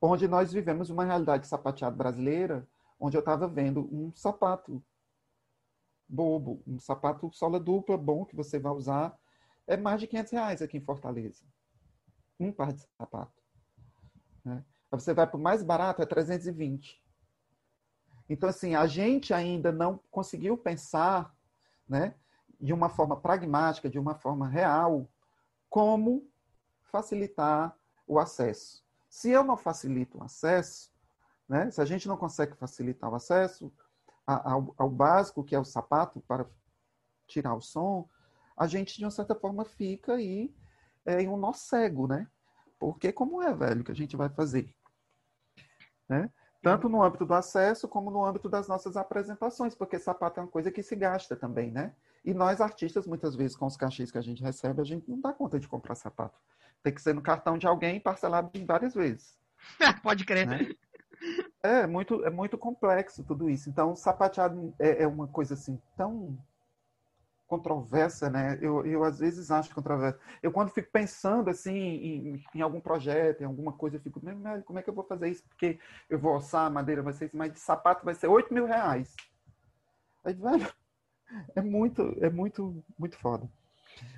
onde 0.00 0.26
nós 0.26 0.50
vivemos 0.50 0.88
uma 0.88 1.04
realidade 1.04 1.46
sapateada 1.46 1.94
brasileira, 1.94 2.66
onde 2.98 3.18
eu 3.18 3.20
estava 3.20 3.46
vendo 3.46 3.86
um 3.92 4.12
sapato 4.14 4.82
bobo, 6.10 6.62
um 6.66 6.78
sapato 6.78 7.30
sola 7.32 7.60
dupla 7.60 7.96
bom 7.96 8.24
que 8.24 8.34
você 8.34 8.58
vai 8.58 8.72
usar, 8.72 9.16
é 9.66 9.76
mais 9.76 10.00
de 10.00 10.08
500 10.08 10.32
reais 10.32 10.62
aqui 10.62 10.76
em 10.76 10.80
Fortaleza. 10.80 11.44
Um 12.38 12.50
par 12.50 12.72
de 12.72 12.80
sapato. 12.98 13.40
Né? 14.44 14.64
Você 14.90 15.14
vai 15.14 15.26
para 15.26 15.36
o 15.36 15.40
mais 15.40 15.62
barato, 15.62 16.02
é 16.02 16.06
320. 16.06 17.00
Então, 18.28 18.48
assim, 18.48 18.74
a 18.74 18.86
gente 18.86 19.32
ainda 19.32 19.70
não 19.70 20.00
conseguiu 20.10 20.56
pensar 20.56 21.34
né, 21.88 22.14
de 22.60 22.72
uma 22.72 22.88
forma 22.88 23.16
pragmática, 23.16 23.88
de 23.88 23.98
uma 23.98 24.14
forma 24.14 24.48
real, 24.48 25.08
como 25.68 26.28
facilitar 26.82 27.76
o 28.06 28.18
acesso. 28.18 28.84
Se 29.08 29.30
eu 29.30 29.44
não 29.44 29.56
facilito 29.56 30.18
o 30.18 30.24
acesso, 30.24 30.92
né, 31.48 31.70
se 31.70 31.80
a 31.80 31.84
gente 31.84 32.08
não 32.08 32.16
consegue 32.16 32.54
facilitar 32.56 33.10
o 33.10 33.14
acesso 33.14 33.72
ao, 34.36 34.74
ao 34.76 34.90
básico, 34.90 35.44
que 35.44 35.54
é 35.54 35.58
o 35.58 35.64
sapato 35.64 36.20
para 36.20 36.46
tirar 37.26 37.54
o 37.54 37.60
som, 37.60 38.08
a 38.56 38.66
gente, 38.66 38.98
de 38.98 39.04
uma 39.04 39.10
certa 39.10 39.34
forma, 39.34 39.64
fica 39.64 40.14
aí 40.14 40.54
é, 41.06 41.22
em 41.22 41.28
um 41.28 41.36
nó 41.36 41.52
cego, 41.52 42.06
né? 42.06 42.26
Porque 42.78 43.12
como 43.12 43.42
é, 43.42 43.54
velho, 43.54 43.84
que 43.84 43.92
a 43.92 43.94
gente 43.94 44.16
vai 44.16 44.28
fazer? 44.28 44.74
Né? 46.08 46.30
Tanto 46.62 46.88
no 46.88 47.02
âmbito 47.02 47.24
do 47.24 47.32
acesso, 47.32 47.88
como 47.88 48.10
no 48.10 48.24
âmbito 48.24 48.48
das 48.48 48.68
nossas 48.68 48.96
apresentações, 48.96 49.74
porque 49.74 49.98
sapato 49.98 50.40
é 50.40 50.42
uma 50.42 50.48
coisa 50.50 50.70
que 50.70 50.82
se 50.82 50.94
gasta 50.94 51.34
também, 51.34 51.70
né? 51.70 51.94
E 52.22 52.34
nós, 52.34 52.60
artistas, 52.60 53.06
muitas 53.06 53.34
vezes, 53.34 53.56
com 53.56 53.64
os 53.64 53.78
cachês 53.78 54.10
que 54.10 54.18
a 54.18 54.22
gente 54.22 54.42
recebe, 54.42 54.80
a 54.80 54.84
gente 54.84 55.10
não 55.10 55.18
dá 55.18 55.32
conta 55.32 55.58
de 55.58 55.66
comprar 55.66 55.94
sapato. 55.94 56.38
Tem 56.82 56.92
que 56.92 57.00
ser 57.00 57.14
no 57.14 57.22
cartão 57.22 57.56
de 57.56 57.66
alguém 57.66 57.98
parcelado 57.98 58.50
várias 58.66 58.92
vezes. 58.92 59.38
Pode 60.02 60.24
crer. 60.26 60.46
Né? 60.46 60.74
É, 61.62 61.86
muito, 61.86 62.24
é 62.24 62.30
muito 62.30 62.56
complexo 62.56 63.22
tudo 63.24 63.50
isso. 63.50 63.68
Então, 63.68 63.94
sapateado 63.94 64.74
é, 64.78 65.02
é 65.02 65.06
uma 65.06 65.28
coisa 65.28 65.54
assim 65.54 65.78
tão 65.96 66.38
controversa, 67.50 68.30
né? 68.30 68.56
Eu, 68.62 68.86
eu 68.86 69.02
às 69.02 69.18
vezes 69.18 69.50
acho 69.50 69.74
controversa. 69.74 70.18
Eu 70.40 70.52
quando 70.52 70.70
fico 70.70 70.88
pensando 70.92 71.50
assim 71.50 71.76
em, 71.76 72.44
em, 72.54 72.60
algum 72.60 72.80
projeto, 72.80 73.40
em 73.40 73.44
alguma 73.44 73.72
coisa, 73.72 73.96
eu 73.96 74.00
fico, 74.00 74.20
como 74.64 74.78
é 74.78 74.82
que 74.82 74.88
eu 74.88 74.94
vou 74.94 75.04
fazer 75.04 75.28
isso? 75.28 75.42
Porque 75.48 75.78
eu 76.08 76.18
vou 76.18 76.36
ossar 76.36 76.66
a 76.66 76.70
madeira, 76.70 77.02
vai 77.02 77.12
ser 77.12 77.26
isso, 77.26 77.36
mas 77.36 77.52
de 77.52 77.58
sapato 77.58 78.04
vai 78.04 78.14
ser 78.14 78.28
8 78.28 78.54
mil 78.54 78.66
reais. 78.66 79.16
Aí, 80.24 80.32
velho, 80.32 80.72
é 81.56 81.60
muito, 81.60 82.16
é 82.20 82.30
muito, 82.30 82.84
muito 82.96 83.18
foda. 83.18 83.50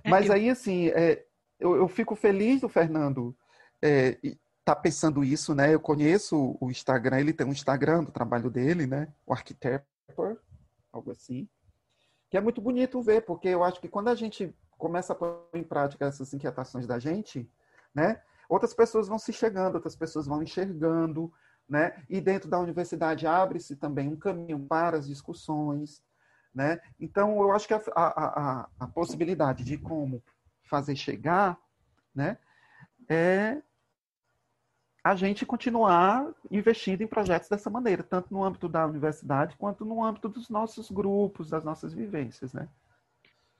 É, 0.04 0.10
mas 0.10 0.26
eu... 0.26 0.34
aí, 0.34 0.50
assim, 0.50 0.88
é, 0.88 1.24
eu, 1.58 1.74
eu 1.74 1.88
fico 1.88 2.14
feliz 2.14 2.60
do 2.60 2.68
Fernando 2.68 3.34
é, 3.80 4.18
tá 4.74 4.80
pensando 4.80 5.24
isso, 5.24 5.54
né? 5.54 5.74
Eu 5.74 5.80
conheço 5.80 6.56
o 6.60 6.70
Instagram, 6.70 7.20
ele 7.20 7.32
tem 7.32 7.46
um 7.46 7.52
Instagram 7.52 8.04
do 8.04 8.12
trabalho 8.12 8.50
dele, 8.50 8.86
né? 8.86 9.12
O 9.26 9.32
Architecture, 9.32 10.38
algo 10.92 11.10
assim. 11.10 11.48
Que 12.30 12.36
é 12.36 12.40
muito 12.40 12.60
bonito 12.60 13.02
ver, 13.02 13.24
porque 13.24 13.48
eu 13.48 13.62
acho 13.62 13.80
que 13.80 13.88
quando 13.88 14.08
a 14.08 14.14
gente 14.14 14.54
começa 14.78 15.12
a 15.12 15.16
pôr 15.16 15.48
em 15.54 15.62
prática 15.62 16.06
essas 16.06 16.32
inquietações 16.32 16.86
da 16.86 16.98
gente, 16.98 17.50
né? 17.94 18.20
Outras 18.48 18.74
pessoas 18.74 19.08
vão 19.08 19.18
se 19.18 19.32
chegando, 19.32 19.76
outras 19.76 19.96
pessoas 19.96 20.26
vão 20.26 20.42
enxergando, 20.42 21.32
né? 21.68 22.02
E 22.08 22.20
dentro 22.20 22.48
da 22.48 22.58
universidade 22.58 23.26
abre-se 23.26 23.76
também 23.76 24.08
um 24.08 24.16
caminho 24.16 24.58
para 24.66 24.96
as 24.96 25.06
discussões, 25.06 26.02
né? 26.54 26.80
Então, 27.00 27.40
eu 27.40 27.52
acho 27.52 27.66
que 27.66 27.74
a, 27.74 27.82
a, 27.94 28.06
a, 28.06 28.68
a 28.80 28.86
possibilidade 28.86 29.64
de 29.64 29.78
como 29.78 30.22
fazer 30.64 30.96
chegar, 30.96 31.58
né, 32.14 32.38
é 33.08 33.60
a 35.04 35.16
gente 35.16 35.44
continuar 35.44 36.32
investindo 36.50 37.02
em 37.02 37.06
projetos 37.06 37.48
dessa 37.48 37.68
maneira, 37.68 38.02
tanto 38.02 38.32
no 38.32 38.44
âmbito 38.44 38.68
da 38.68 38.86
universidade 38.86 39.56
quanto 39.56 39.84
no 39.84 40.04
âmbito 40.04 40.28
dos 40.28 40.48
nossos 40.48 40.90
grupos, 40.90 41.50
das 41.50 41.64
nossas 41.64 41.92
vivências, 41.92 42.52
né? 42.52 42.68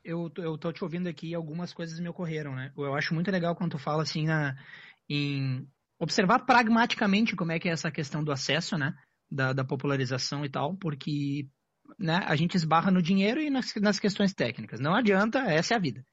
Eu, 0.04 0.30
eu 0.36 0.56
tô 0.58 0.72
te 0.72 0.82
ouvindo 0.82 1.08
aqui 1.08 1.28
e 1.28 1.34
algumas 1.34 1.72
coisas 1.72 1.98
me 1.98 2.08
ocorreram, 2.08 2.54
né? 2.54 2.72
Eu 2.76 2.94
acho 2.94 3.14
muito 3.14 3.30
legal 3.30 3.56
quando 3.56 3.72
tu 3.72 3.78
fala 3.78 4.02
assim 4.02 4.26
na, 4.26 4.56
em 5.08 5.66
observar 5.98 6.40
pragmaticamente 6.40 7.36
como 7.36 7.52
é 7.52 7.58
que 7.58 7.68
é 7.68 7.72
essa 7.72 7.90
questão 7.90 8.22
do 8.22 8.32
acesso, 8.32 8.76
né? 8.76 8.94
Da, 9.30 9.52
da 9.52 9.64
popularização 9.64 10.44
e 10.44 10.48
tal, 10.48 10.76
porque 10.76 11.48
né, 11.98 12.20
a 12.26 12.36
gente 12.36 12.54
esbarra 12.54 12.90
no 12.90 13.02
dinheiro 13.02 13.40
e 13.40 13.50
nas, 13.50 13.74
nas 13.76 13.98
questões 13.98 14.34
técnicas. 14.34 14.78
Não 14.78 14.94
adianta, 14.94 15.40
essa 15.40 15.74
é 15.74 15.76
a 15.76 15.80
vida, 15.80 16.04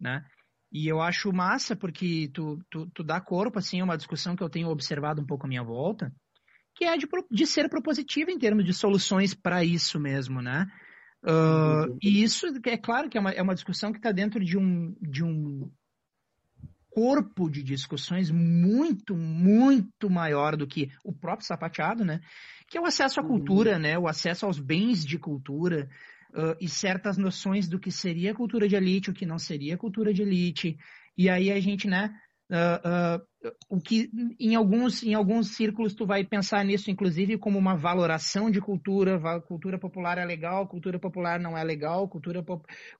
né? 0.00 0.24
E 0.72 0.88
eu 0.88 1.02
acho 1.02 1.32
massa 1.32 1.76
porque 1.76 2.30
tu, 2.32 2.58
tu, 2.70 2.90
tu 2.94 3.04
dá 3.04 3.20
corpo, 3.20 3.58
assim, 3.58 3.80
a 3.80 3.84
uma 3.84 3.96
discussão 3.96 4.34
que 4.34 4.42
eu 4.42 4.48
tenho 4.48 4.68
observado 4.68 5.20
um 5.20 5.26
pouco 5.26 5.44
à 5.44 5.48
minha 5.48 5.62
volta, 5.62 6.10
que 6.74 6.86
é 6.86 6.96
de, 6.96 7.06
de 7.30 7.46
ser 7.46 7.68
propositiva 7.68 8.30
em 8.30 8.38
termos 8.38 8.64
de 8.64 8.72
soluções 8.72 9.34
para 9.34 9.62
isso 9.62 10.00
mesmo, 10.00 10.40
né? 10.40 10.66
Uh, 11.22 11.96
e 12.02 12.22
isso, 12.22 12.46
é 12.64 12.76
claro 12.78 13.08
que 13.10 13.18
é 13.18 13.20
uma, 13.20 13.30
é 13.30 13.42
uma 13.42 13.54
discussão 13.54 13.92
que 13.92 13.98
está 13.98 14.10
dentro 14.10 14.42
de 14.42 14.56
um, 14.58 14.96
de 15.00 15.22
um 15.22 15.70
corpo 16.90 17.48
de 17.48 17.62
discussões 17.62 18.30
muito, 18.30 19.14
muito 19.14 20.10
maior 20.10 20.56
do 20.56 20.66
que 20.66 20.90
o 21.04 21.12
próprio 21.12 21.46
sapateado, 21.46 22.04
né? 22.04 22.20
Que 22.68 22.78
é 22.78 22.80
o 22.80 22.86
acesso 22.86 23.20
à 23.20 23.22
cultura, 23.22 23.74
uhum. 23.74 23.78
né? 23.78 23.98
O 23.98 24.08
acesso 24.08 24.46
aos 24.46 24.58
bens 24.58 25.04
de 25.04 25.18
cultura, 25.18 25.88
uh, 26.34 26.56
e 26.60 26.68
certas 26.68 27.16
noções 27.16 27.68
do 27.68 27.78
que 27.78 27.90
seria 27.90 28.34
cultura 28.34 28.68
de 28.68 28.76
elite, 28.76 29.10
o 29.10 29.14
que 29.14 29.26
não 29.26 29.38
seria 29.38 29.76
cultura 29.76 30.12
de 30.12 30.22
elite. 30.22 30.76
E 31.16 31.28
aí 31.28 31.50
a 31.50 31.60
gente, 31.60 31.86
né, 31.86 32.14
uh, 32.50 33.18
uh, 33.48 33.52
o 33.68 33.80
que 33.80 34.10
em 34.38 34.54
alguns, 34.54 35.02
em 35.02 35.14
alguns 35.14 35.56
círculos 35.56 35.94
tu 35.94 36.06
vai 36.06 36.24
pensar 36.24 36.64
nisso, 36.64 36.90
inclusive, 36.90 37.38
como 37.38 37.58
uma 37.58 37.76
valoração 37.76 38.50
de 38.50 38.60
cultura, 38.60 39.20
cultura 39.42 39.78
popular 39.78 40.18
é 40.18 40.24
legal, 40.24 40.66
cultura 40.66 40.98
popular 40.98 41.40
não 41.40 41.56
é 41.56 41.64
legal, 41.64 42.08
cultura, 42.08 42.44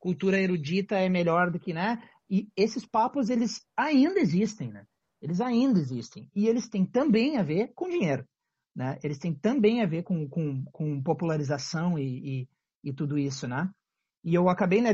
cultura 0.00 0.40
erudita 0.40 0.96
é 0.96 1.08
melhor 1.08 1.50
do 1.50 1.58
que, 1.58 1.72
né? 1.72 2.02
E 2.30 2.48
esses 2.56 2.86
papos, 2.86 3.28
eles 3.28 3.60
ainda 3.76 4.18
existem, 4.18 4.72
né? 4.72 4.86
Eles 5.20 5.40
ainda 5.40 5.78
existem. 5.78 6.28
E 6.34 6.48
eles 6.48 6.68
têm 6.68 6.84
também 6.84 7.36
a 7.36 7.42
ver 7.42 7.72
com 7.74 7.88
dinheiro. 7.88 8.26
Né? 8.74 8.98
Eles 9.04 9.18
têm 9.18 9.34
também 9.34 9.82
a 9.82 9.86
ver 9.86 10.02
com, 10.02 10.28
com, 10.28 10.64
com 10.64 11.02
popularização 11.02 11.98
e, 11.98 12.42
e, 12.42 12.48
e 12.82 12.92
tudo 12.92 13.18
isso, 13.18 13.46
né? 13.46 13.70
E 14.24 14.34
eu 14.34 14.48
acabei 14.48 14.80
né, 14.80 14.90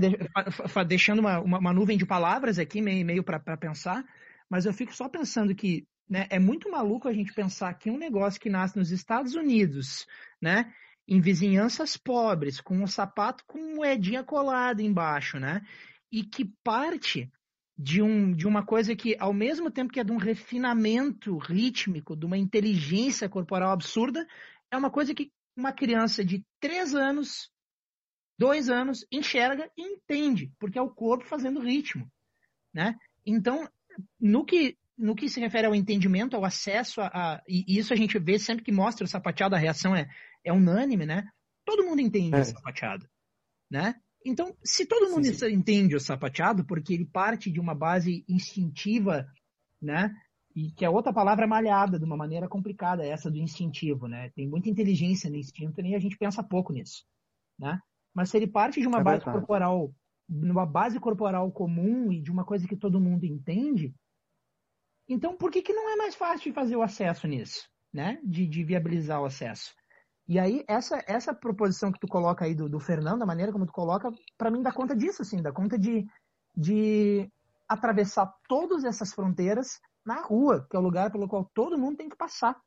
deixando 0.86 1.18
uma, 1.18 1.40
uma, 1.40 1.58
uma, 1.58 1.72
nuvem 1.72 1.98
de 1.98 2.06
palavras 2.06 2.58
aqui, 2.58 2.80
meio, 2.80 3.04
meio 3.04 3.22
para 3.22 3.56
pensar, 3.56 4.02
mas 4.48 4.64
eu 4.64 4.72
fico 4.72 4.94
só 4.94 5.08
pensando 5.08 5.54
que 5.54 5.86
né, 6.08 6.26
é 6.30 6.38
muito 6.38 6.70
maluco 6.70 7.06
a 7.06 7.12
gente 7.12 7.34
pensar 7.34 7.74
que 7.74 7.90
um 7.90 7.98
negócio 7.98 8.40
que 8.40 8.48
nasce 8.48 8.78
nos 8.78 8.90
Estados 8.90 9.34
Unidos, 9.34 10.06
né, 10.40 10.72
em 11.06 11.20
vizinhanças 11.20 11.96
pobres, 11.96 12.60
com 12.60 12.78
um 12.78 12.86
sapato 12.86 13.44
com 13.46 13.76
moedinha 13.76 14.24
colada 14.24 14.82
embaixo, 14.82 15.38
né, 15.38 15.60
e 16.10 16.24
que 16.24 16.50
parte 16.64 17.30
de, 17.76 18.00
um, 18.02 18.34
de 18.34 18.46
uma 18.46 18.64
coisa 18.64 18.96
que, 18.96 19.14
ao 19.20 19.34
mesmo 19.34 19.70
tempo 19.70 19.92
que 19.92 20.00
é 20.00 20.04
de 20.04 20.10
um 20.10 20.16
refinamento 20.16 21.36
rítmico, 21.36 22.16
de 22.16 22.24
uma 22.24 22.38
inteligência 22.38 23.28
corporal 23.28 23.70
absurda, 23.70 24.26
é 24.70 24.76
uma 24.76 24.90
coisa 24.90 25.14
que 25.14 25.30
uma 25.54 25.72
criança 25.72 26.24
de 26.24 26.42
três 26.60 26.94
anos 26.94 27.50
dois 28.38 28.70
anos, 28.70 29.04
enxerga 29.10 29.70
e 29.76 29.82
entende, 29.82 30.52
porque 30.58 30.78
é 30.78 30.82
o 30.82 30.90
corpo 30.90 31.24
fazendo 31.24 31.60
ritmo, 31.60 32.10
né? 32.72 32.96
Então, 33.26 33.68
no 34.20 34.44
que, 34.44 34.78
no 34.96 35.14
que 35.14 35.28
se 35.28 35.40
refere 35.40 35.66
ao 35.66 35.74
entendimento, 35.74 36.36
ao 36.36 36.44
acesso, 36.44 37.00
a, 37.00 37.08
a 37.08 37.42
e 37.48 37.76
isso 37.76 37.92
a 37.92 37.96
gente 37.96 38.18
vê 38.18 38.38
sempre 38.38 38.64
que 38.64 38.72
mostra 38.72 39.04
o 39.04 39.08
sapateado, 39.08 39.56
a 39.56 39.58
reação 39.58 39.94
é, 39.94 40.08
é 40.44 40.52
unânime, 40.52 41.04
né? 41.04 41.28
Todo 41.64 41.84
mundo 41.84 42.00
entende 42.00 42.36
é. 42.36 42.40
o 42.40 42.44
sapateado, 42.44 43.06
né? 43.70 43.94
Então, 44.24 44.56
se 44.64 44.86
todo 44.86 45.10
mundo 45.10 45.24
sim, 45.24 45.34
sim. 45.34 45.52
entende 45.52 45.96
o 45.96 46.00
sapateado, 46.00 46.64
porque 46.64 46.94
ele 46.94 47.06
parte 47.06 47.50
de 47.50 47.60
uma 47.60 47.74
base 47.74 48.24
instintiva, 48.28 49.26
né? 49.80 50.14
E 50.54 50.72
que 50.72 50.84
a 50.84 50.90
outra 50.90 51.12
palavra 51.12 51.44
é 51.44 51.48
malhada 51.48 51.98
de 51.98 52.04
uma 52.04 52.16
maneira 52.16 52.48
complicada, 52.48 53.06
essa 53.06 53.30
do 53.30 53.36
instintivo, 53.36 54.06
né? 54.06 54.30
Tem 54.30 54.48
muita 54.48 54.68
inteligência 54.68 55.30
no 55.30 55.36
instinto 55.36 55.80
e 55.80 55.94
a 55.94 55.98
gente 55.98 56.16
pensa 56.16 56.42
pouco 56.42 56.72
nisso, 56.72 57.04
né? 57.58 57.80
Mas 58.18 58.30
se 58.30 58.36
ele 58.36 58.48
parte 58.48 58.80
de 58.80 58.88
uma 58.88 58.98
é 58.98 59.04
base 59.04 59.18
verdade. 59.18 59.38
corporal, 59.38 59.94
numa 60.28 60.66
base 60.66 60.98
corporal 60.98 61.52
comum 61.52 62.10
e 62.12 62.20
de 62.20 62.32
uma 62.32 62.44
coisa 62.44 62.66
que 62.66 62.76
todo 62.76 63.00
mundo 63.00 63.24
entende, 63.24 63.94
então 65.08 65.36
por 65.36 65.52
que, 65.52 65.62
que 65.62 65.72
não 65.72 65.88
é 65.88 65.94
mais 65.94 66.16
fácil 66.16 66.50
de 66.50 66.52
fazer 66.52 66.74
o 66.74 66.82
acesso 66.82 67.28
nisso, 67.28 67.68
né? 67.94 68.20
De, 68.24 68.44
de 68.48 68.64
viabilizar 68.64 69.22
o 69.22 69.24
acesso? 69.24 69.72
E 70.26 70.36
aí, 70.36 70.64
essa, 70.66 71.00
essa 71.06 71.32
proposição 71.32 71.92
que 71.92 72.00
tu 72.00 72.08
coloca 72.08 72.44
aí 72.44 72.56
do, 72.56 72.68
do 72.68 72.80
Fernando, 72.80 73.22
a 73.22 73.26
maneira 73.26 73.52
como 73.52 73.64
tu 73.64 73.72
coloca, 73.72 74.10
para 74.36 74.50
mim 74.50 74.62
dá 74.62 74.72
conta 74.72 74.96
disso, 74.96 75.22
assim, 75.22 75.40
dá 75.40 75.52
conta 75.52 75.78
de, 75.78 76.04
de 76.56 77.30
atravessar 77.68 78.34
todas 78.48 78.82
essas 78.82 79.12
fronteiras 79.14 79.78
na 80.04 80.22
rua, 80.22 80.66
que 80.68 80.76
é 80.76 80.78
o 80.80 80.82
lugar 80.82 81.12
pelo 81.12 81.28
qual 81.28 81.48
todo 81.54 81.78
mundo 81.78 81.98
tem 81.98 82.08
que 82.08 82.16
passar, 82.16 82.60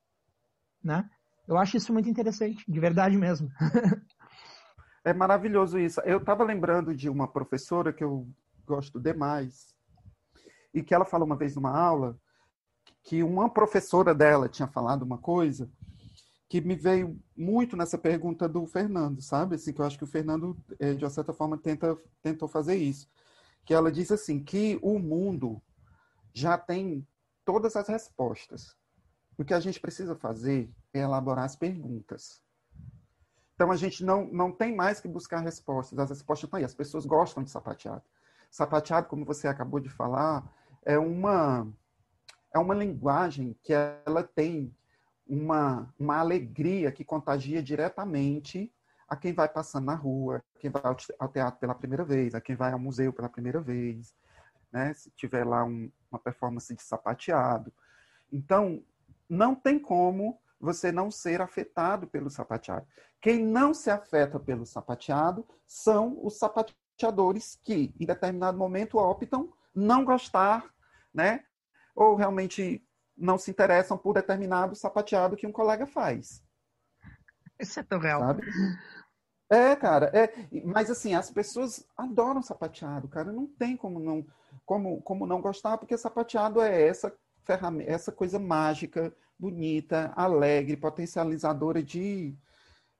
né? 0.81 1.09
Eu 1.45 1.57
acho 1.57 1.75
isso 1.75 1.91
muito 1.91 2.07
interessante, 2.07 2.63
de 2.65 2.79
verdade 2.79 3.17
mesmo. 3.17 3.49
é 5.03 5.13
maravilhoso 5.13 5.79
isso. 5.79 5.99
Eu 6.01 6.17
estava 6.17 6.43
lembrando 6.43 6.95
de 6.95 7.09
uma 7.09 7.27
professora 7.27 7.91
que 7.91 8.03
eu 8.03 8.27
gosto 8.65 8.99
demais 8.99 9.75
e 10.73 10.81
que 10.81 10.93
ela 10.93 11.05
falou 11.05 11.25
uma 11.25 11.35
vez 11.35 11.55
numa 11.55 11.75
aula 11.77 12.17
que 13.03 13.23
uma 13.23 13.49
professora 13.49 14.13
dela 14.13 14.47
tinha 14.47 14.67
falado 14.67 15.03
uma 15.03 15.17
coisa 15.17 15.69
que 16.47 16.61
me 16.61 16.75
veio 16.75 17.17
muito 17.35 17.77
nessa 17.77 17.97
pergunta 17.97 18.47
do 18.47 18.65
Fernando, 18.65 19.21
sabe? 19.21 19.55
Assim, 19.55 19.71
que 19.71 19.79
eu 19.79 19.85
acho 19.85 19.97
que 19.97 20.03
o 20.03 20.07
Fernando, 20.07 20.57
eh, 20.79 20.93
de 20.93 21.03
uma 21.03 21.09
certa 21.09 21.31
forma, 21.31 21.57
tenta, 21.57 21.97
tentou 22.21 22.47
fazer 22.47 22.75
isso. 22.75 23.07
Que 23.65 23.73
ela 23.73 23.89
disse 23.89 24.13
assim, 24.13 24.43
que 24.43 24.77
o 24.81 24.99
mundo 24.99 25.61
já 26.33 26.57
tem 26.57 27.07
todas 27.45 27.77
as 27.77 27.87
respostas. 27.87 28.75
O 29.37 29.45
que 29.45 29.53
a 29.53 29.61
gente 29.61 29.79
precisa 29.79 30.13
fazer 30.13 30.69
é 30.93 30.99
elaborar 30.99 31.45
as 31.45 31.55
perguntas. 31.55 32.41
Então 33.61 33.69
a 33.69 33.75
gente 33.75 34.03
não, 34.03 34.25
não 34.25 34.51
tem 34.51 34.75
mais 34.75 34.99
que 34.99 35.07
buscar 35.07 35.37
respostas. 35.37 35.99
As 35.99 36.09
respostas 36.09 36.47
estão 36.47 36.57
aí. 36.57 36.65
As 36.65 36.73
pessoas 36.73 37.05
gostam 37.05 37.43
de 37.43 37.51
sapateado. 37.51 38.01
Sapateado, 38.49 39.07
como 39.07 39.23
você 39.23 39.47
acabou 39.47 39.79
de 39.79 39.87
falar, 39.87 40.51
é 40.83 40.97
uma 40.97 41.71
é 42.51 42.57
uma 42.57 42.73
linguagem 42.73 43.55
que 43.61 43.71
ela 43.71 44.23
tem 44.23 44.75
uma, 45.27 45.93
uma 45.99 46.17
alegria 46.17 46.91
que 46.91 47.05
contagia 47.05 47.61
diretamente 47.61 48.73
a 49.07 49.15
quem 49.15 49.31
vai 49.31 49.47
passando 49.47 49.85
na 49.85 49.95
rua, 49.95 50.43
a 50.55 50.59
quem 50.59 50.71
vai 50.71 50.81
ao 51.19 51.29
teatro 51.29 51.59
pela 51.59 51.75
primeira 51.75 52.03
vez, 52.03 52.33
a 52.33 52.41
quem 52.41 52.55
vai 52.55 52.71
ao 52.71 52.79
museu 52.79 53.13
pela 53.13 53.29
primeira 53.29 53.61
vez, 53.61 54.15
né? 54.71 54.91
Se 54.95 55.11
tiver 55.11 55.45
lá 55.45 55.63
um, 55.63 55.91
uma 56.11 56.17
performance 56.17 56.73
de 56.73 56.81
sapateado. 56.81 57.71
Então, 58.33 58.83
não 59.29 59.53
tem 59.53 59.77
como 59.77 60.41
você 60.61 60.91
não 60.91 61.09
ser 61.09 61.41
afetado 61.41 62.07
pelo 62.07 62.29
sapateado. 62.29 62.85
Quem 63.19 63.43
não 63.43 63.73
se 63.73 63.89
afeta 63.89 64.39
pelo 64.39 64.65
sapateado 64.65 65.45
são 65.65 66.17
os 66.23 66.37
sapateadores 66.37 67.59
que, 67.63 67.93
em 67.99 68.05
determinado 68.05 68.57
momento, 68.57 68.97
optam 68.97 69.51
não 69.73 70.05
gostar, 70.05 70.71
né? 71.13 71.43
Ou 71.95 72.15
realmente 72.15 72.85
não 73.17 73.37
se 73.37 73.51
interessam 73.51 73.97
por 73.97 74.13
determinado 74.13 74.75
sapateado 74.75 75.35
que 75.35 75.47
um 75.47 75.51
colega 75.51 75.85
faz. 75.85 76.43
Isso 77.59 77.79
é 77.79 77.83
tão 77.83 77.99
real. 77.99 78.21
Sabe? 78.21 78.43
É, 79.49 79.75
cara, 79.75 80.09
é, 80.13 80.33
mas 80.63 80.89
assim, 80.89 81.13
as 81.13 81.29
pessoas 81.29 81.85
adoram 81.97 82.41
sapateado, 82.41 83.09
cara, 83.09 83.33
não 83.33 83.45
tem 83.45 83.75
como 83.75 83.99
não, 83.99 84.25
como, 84.65 85.01
como 85.01 85.27
não 85.27 85.41
gostar, 85.41 85.77
porque 85.77 85.97
sapateado 85.97 86.61
é 86.61 86.87
essa 86.87 87.13
ferramenta, 87.43 87.91
essa 87.91 88.11
coisa 88.11 88.39
mágica, 88.39 89.13
bonita, 89.37 90.13
alegre, 90.15 90.77
potencializadora 90.77 91.81
de, 91.81 92.35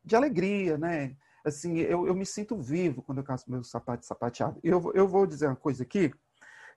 de 0.04 0.16
alegria, 0.16 0.78
né? 0.78 1.16
Assim, 1.46 1.78
eu, 1.78 2.08
eu 2.08 2.14
me 2.14 2.26
sinto 2.26 2.58
vivo 2.58 3.02
quando 3.02 3.20
eu 3.20 3.24
caso 3.24 3.46
meu 3.48 3.64
sapato 3.64 4.06
sapateado. 4.06 4.60
Eu, 4.64 4.92
eu 4.94 5.08
vou 5.08 5.26
dizer 5.26 5.48
uma 5.48 5.56
coisa 5.56 5.84
aqui, 5.84 6.14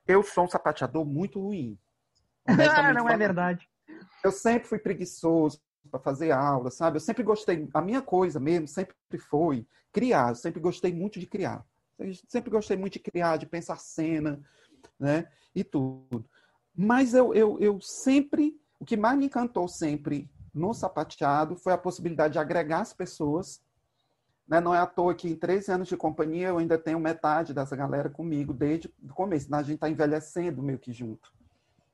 eu 0.06 0.22
sou 0.22 0.44
um 0.44 0.48
sapateador 0.48 1.04
muito 1.04 1.40
ruim. 1.40 1.78
Ah, 2.76 2.92
não 2.92 3.08
é 3.08 3.16
verdade. 3.16 3.66
Eu 4.22 4.30
sempre 4.30 4.68
fui 4.68 4.78
preguiçoso, 4.78 5.58
para 5.90 6.00
fazer 6.00 6.30
aula, 6.30 6.70
sabe? 6.70 6.96
Eu 6.96 7.00
sempre 7.00 7.22
gostei, 7.22 7.68
a 7.72 7.80
minha 7.80 8.02
coisa 8.02 8.40
mesmo 8.40 8.66
sempre 8.66 8.94
foi 9.18 9.66
criar, 9.92 10.30
eu 10.30 10.34
sempre 10.34 10.60
gostei 10.60 10.92
muito 10.92 11.18
de 11.18 11.26
criar. 11.26 11.64
Eu 11.98 12.12
sempre 12.28 12.50
gostei 12.50 12.76
muito 12.76 12.94
de 12.94 12.98
criar, 12.98 13.36
de 13.36 13.46
pensar 13.46 13.78
cena, 13.78 14.40
né? 14.98 15.26
E 15.54 15.62
tudo. 15.62 16.28
Mas 16.76 17.14
eu, 17.14 17.32
eu, 17.32 17.58
eu 17.60 17.80
sempre, 17.80 18.58
o 18.80 18.84
que 18.84 18.96
mais 18.96 19.16
me 19.16 19.26
encantou 19.26 19.68
sempre 19.68 20.28
no 20.52 20.74
sapateado 20.74 21.56
foi 21.56 21.72
a 21.72 21.78
possibilidade 21.78 22.32
de 22.32 22.38
agregar 22.38 22.80
as 22.80 22.92
pessoas. 22.92 23.62
Né? 24.46 24.60
Não 24.60 24.74
é 24.74 24.78
à 24.78 24.86
toa 24.86 25.14
que 25.14 25.28
em 25.28 25.36
13 25.36 25.72
anos 25.72 25.88
de 25.88 25.96
companhia 25.96 26.48
eu 26.48 26.58
ainda 26.58 26.78
tenho 26.78 26.98
metade 26.98 27.54
dessa 27.54 27.76
galera 27.76 28.10
comigo 28.10 28.52
desde 28.52 28.92
o 29.02 29.14
começo. 29.14 29.50
Né? 29.50 29.58
A 29.58 29.62
gente 29.62 29.76
está 29.76 29.88
envelhecendo 29.88 30.62
meio 30.62 30.78
que 30.78 30.92
junto. 30.92 31.32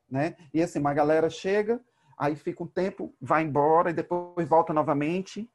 Né? 0.09 0.35
E 0.53 0.61
assim, 0.61 0.79
uma 0.79 0.93
galera 0.93 1.29
chega, 1.29 1.79
aí 2.17 2.35
fica 2.35 2.63
um 2.63 2.67
tempo, 2.67 3.13
vai 3.21 3.43
embora 3.43 3.91
e 3.91 3.93
depois 3.93 4.47
volta 4.47 4.73
novamente, 4.73 5.49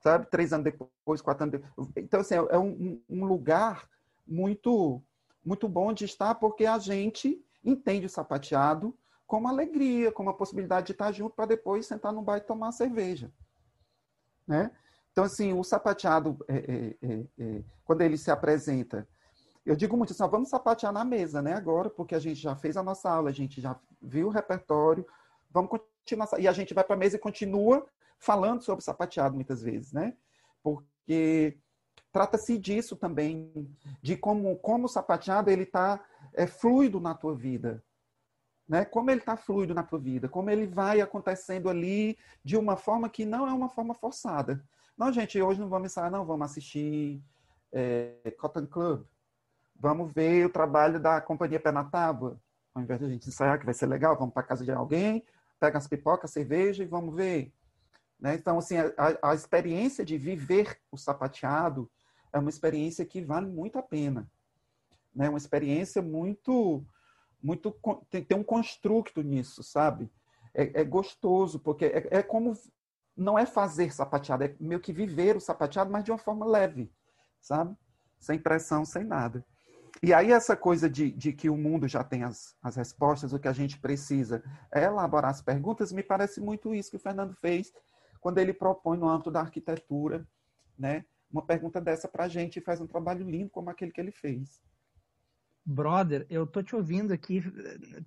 sabe? 0.00 0.26
Três 0.30 0.52
anos 0.52 0.64
depois, 0.64 1.20
quatro 1.20 1.44
anos 1.44 1.60
depois. 1.60 1.88
Então, 1.96 2.20
assim, 2.20 2.34
é 2.34 2.58
um, 2.58 3.00
um 3.08 3.24
lugar 3.26 3.88
muito, 4.26 5.02
muito 5.44 5.68
bom 5.68 5.92
de 5.92 6.06
estar 6.06 6.34
porque 6.36 6.64
a 6.64 6.78
gente 6.78 7.44
entende 7.68 8.06
o 8.06 8.10
sapateado 8.10 8.96
como 9.26 9.46
alegria, 9.46 10.10
como 10.10 10.30
a 10.30 10.34
possibilidade 10.34 10.86
de 10.86 10.92
estar 10.92 11.12
junto 11.12 11.36
para 11.36 11.46
depois 11.46 11.86
sentar 11.86 12.12
no 12.12 12.22
bar 12.22 12.38
e 12.38 12.40
tomar 12.40 12.72
cerveja, 12.72 13.30
né? 14.46 14.70
Então, 15.12 15.24
assim, 15.24 15.52
o 15.52 15.64
sapateado, 15.64 16.38
é, 16.48 16.56
é, 16.56 16.96
é, 17.02 17.26
é, 17.38 17.64
quando 17.84 18.02
ele 18.02 18.16
se 18.16 18.30
apresenta, 18.30 19.06
eu 19.66 19.76
digo 19.76 19.96
muito 19.96 20.12
assim, 20.12 20.22
ó, 20.22 20.28
vamos 20.28 20.48
sapatear 20.48 20.92
na 20.92 21.04
mesa, 21.04 21.42
né, 21.42 21.52
agora, 21.52 21.90
porque 21.90 22.14
a 22.14 22.18
gente 22.18 22.40
já 22.40 22.56
fez 22.56 22.76
a 22.76 22.82
nossa 22.82 23.10
aula, 23.10 23.28
a 23.28 23.32
gente 23.32 23.60
já 23.60 23.78
viu 24.00 24.28
o 24.28 24.30
repertório, 24.30 25.06
vamos 25.50 25.70
continuar. 25.70 26.28
E 26.38 26.48
a 26.48 26.52
gente 26.52 26.72
vai 26.72 26.84
para 26.84 26.94
a 26.94 26.98
mesa 26.98 27.16
e 27.16 27.18
continua 27.18 27.84
falando 28.18 28.62
sobre 28.62 28.84
sapateado 28.84 29.34
muitas 29.34 29.60
vezes, 29.60 29.92
né? 29.92 30.16
Porque 30.62 31.58
trata-se 32.10 32.56
disso 32.56 32.96
também, 32.96 33.70
de 34.00 34.16
como, 34.16 34.56
como 34.56 34.86
o 34.86 34.88
sapateado 34.88 35.50
ele 35.50 35.64
está 35.64 36.02
é, 36.38 36.46
fluido 36.46 37.00
na 37.00 37.14
tua 37.14 37.34
vida. 37.34 37.82
Né? 38.68 38.84
Como 38.84 39.10
ele 39.10 39.20
está 39.20 39.36
fluido 39.36 39.74
na 39.74 39.82
tua 39.82 39.98
vida, 39.98 40.28
como 40.28 40.50
ele 40.50 40.66
vai 40.66 41.00
acontecendo 41.00 41.68
ali 41.68 42.16
de 42.44 42.56
uma 42.56 42.76
forma 42.76 43.08
que 43.08 43.24
não 43.24 43.46
é 43.46 43.52
uma 43.52 43.68
forma 43.68 43.92
forçada. 43.92 44.64
Não, 44.96 45.12
gente, 45.12 45.40
hoje 45.40 45.60
não 45.60 45.68
vamos 45.68 45.90
ensaiar, 45.90 46.10
não, 46.10 46.24
vamos 46.24 46.50
assistir 46.50 47.22
é, 47.72 48.34
Cotton 48.38 48.66
Club. 48.66 49.04
Vamos 49.74 50.12
ver 50.12 50.46
o 50.46 50.50
trabalho 50.50 51.00
da 51.00 51.20
Companhia 51.20 51.58
Pé 51.58 51.72
na 51.72 51.84
Tábua. 51.84 52.40
Ao 52.74 52.82
invés 52.82 53.00
de 53.00 53.06
a 53.06 53.08
gente 53.08 53.28
ensaiar, 53.28 53.58
que 53.58 53.64
vai 53.64 53.74
ser 53.74 53.86
legal, 53.86 54.16
vamos 54.16 54.34
para 54.34 54.42
casa 54.42 54.64
de 54.64 54.70
alguém, 54.70 55.24
pega 55.58 55.78
as 55.78 55.88
pipocas, 55.88 56.30
cerveja 56.30 56.84
e 56.84 56.86
vamos 56.86 57.14
ver. 57.14 57.52
Né? 58.20 58.34
Então, 58.34 58.58
assim, 58.58 58.76
a, 58.76 59.30
a, 59.30 59.34
experiência 59.34 60.04
de 60.04 60.16
viver 60.16 60.78
o 60.92 60.96
sapateado 60.96 61.90
é 62.32 62.38
uma 62.38 62.50
experiência 62.50 63.04
que 63.04 63.20
vale 63.22 63.46
muito 63.46 63.78
a 63.78 63.82
pena. 63.82 64.28
Né? 65.18 65.28
Uma 65.28 65.36
experiência 65.36 66.00
muito, 66.00 66.86
muito 67.42 67.76
tem, 68.08 68.22
tem 68.22 68.38
um 68.38 68.44
construto 68.44 69.20
nisso, 69.20 69.64
sabe? 69.64 70.08
É, 70.54 70.82
é 70.82 70.84
gostoso, 70.84 71.58
porque 71.58 71.86
é, 71.86 72.18
é, 72.18 72.22
como 72.22 72.56
não 73.16 73.36
é 73.36 73.44
fazer 73.44 73.92
sapateado, 73.92 74.44
é 74.44 74.54
meio 74.60 74.80
que 74.80 74.92
viver 74.92 75.36
o 75.36 75.40
sapateado, 75.40 75.90
mas 75.90 76.04
de 76.04 76.12
uma 76.12 76.18
forma 76.18 76.46
leve, 76.46 76.88
sabe? 77.40 77.76
Sem 78.20 78.38
pressão, 78.38 78.84
sem 78.84 79.02
nada. 79.02 79.44
E 80.00 80.14
aí 80.14 80.30
essa 80.30 80.56
coisa 80.56 80.88
de, 80.88 81.10
de 81.10 81.32
que 81.32 81.50
o 81.50 81.56
mundo 81.56 81.88
já 81.88 82.04
tem 82.04 82.22
as, 82.22 82.54
as 82.62 82.76
respostas, 82.76 83.32
o 83.32 83.40
que 83.40 83.48
a 83.48 83.52
gente 83.52 83.76
precisa 83.80 84.44
é 84.72 84.84
elaborar 84.84 85.32
as 85.32 85.42
perguntas, 85.42 85.90
me 85.90 86.04
parece 86.04 86.40
muito 86.40 86.72
isso 86.72 86.90
que 86.90 86.96
o 86.96 87.00
Fernando 87.00 87.34
fez 87.34 87.72
quando 88.20 88.38
ele 88.38 88.52
propõe 88.52 88.96
no 88.96 89.08
âmbito 89.08 89.32
da 89.32 89.40
arquitetura, 89.40 90.24
né, 90.78 91.04
uma 91.28 91.44
pergunta 91.44 91.80
dessa 91.80 92.06
para 92.06 92.24
a 92.24 92.28
gente 92.28 92.58
e 92.58 92.62
faz 92.62 92.80
um 92.80 92.86
trabalho 92.86 93.28
lindo 93.28 93.50
como 93.50 93.68
aquele 93.68 93.90
que 93.90 94.00
ele 94.00 94.12
fez. 94.12 94.60
Brother, 95.68 96.26
eu 96.30 96.46
tô 96.46 96.62
te 96.62 96.74
ouvindo 96.74 97.12
aqui 97.12 97.42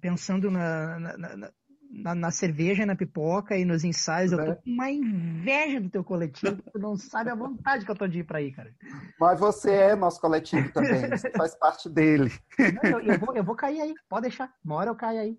pensando 0.01 0.49
na, 0.49 0.99
na, 0.99 1.51
na, 1.91 2.15
na, 2.15 2.31
cerveja, 2.31 2.87
na 2.87 2.95
pipoca 2.95 3.55
e 3.55 3.63
nos 3.63 3.83
ensaios. 3.83 4.31
É. 4.31 4.35
Eu 4.35 4.45
tô 4.45 4.51
é. 4.51 4.55
com 4.55 4.69
uma 4.71 4.89
inveja 4.89 5.79
do 5.79 5.87
teu 5.87 6.03
coletivo, 6.03 6.59
tu 6.73 6.79
não 6.79 6.97
sabe 6.97 7.29
a 7.29 7.35
vontade 7.35 7.85
que 7.85 7.91
eu 7.91 7.95
tô 7.95 8.07
de 8.07 8.21
ir 8.21 8.23
pra 8.23 8.39
aí, 8.39 8.51
cara. 8.51 8.73
Mas 9.19 9.39
você 9.39 9.71
é 9.71 9.95
nosso 9.95 10.19
coletivo 10.19 10.73
também, 10.73 11.07
você 11.07 11.29
faz 11.37 11.53
parte 11.55 11.87
dele. 11.87 12.31
Não, 12.57 12.89
eu, 12.89 12.99
eu, 13.01 13.19
vou, 13.19 13.35
eu 13.35 13.43
vou 13.43 13.55
cair 13.55 13.79
aí, 13.79 13.93
pode 14.09 14.23
deixar. 14.23 14.51
Uma 14.65 14.77
hora 14.77 14.89
eu 14.89 14.95
caio 14.95 15.19
aí. 15.19 15.37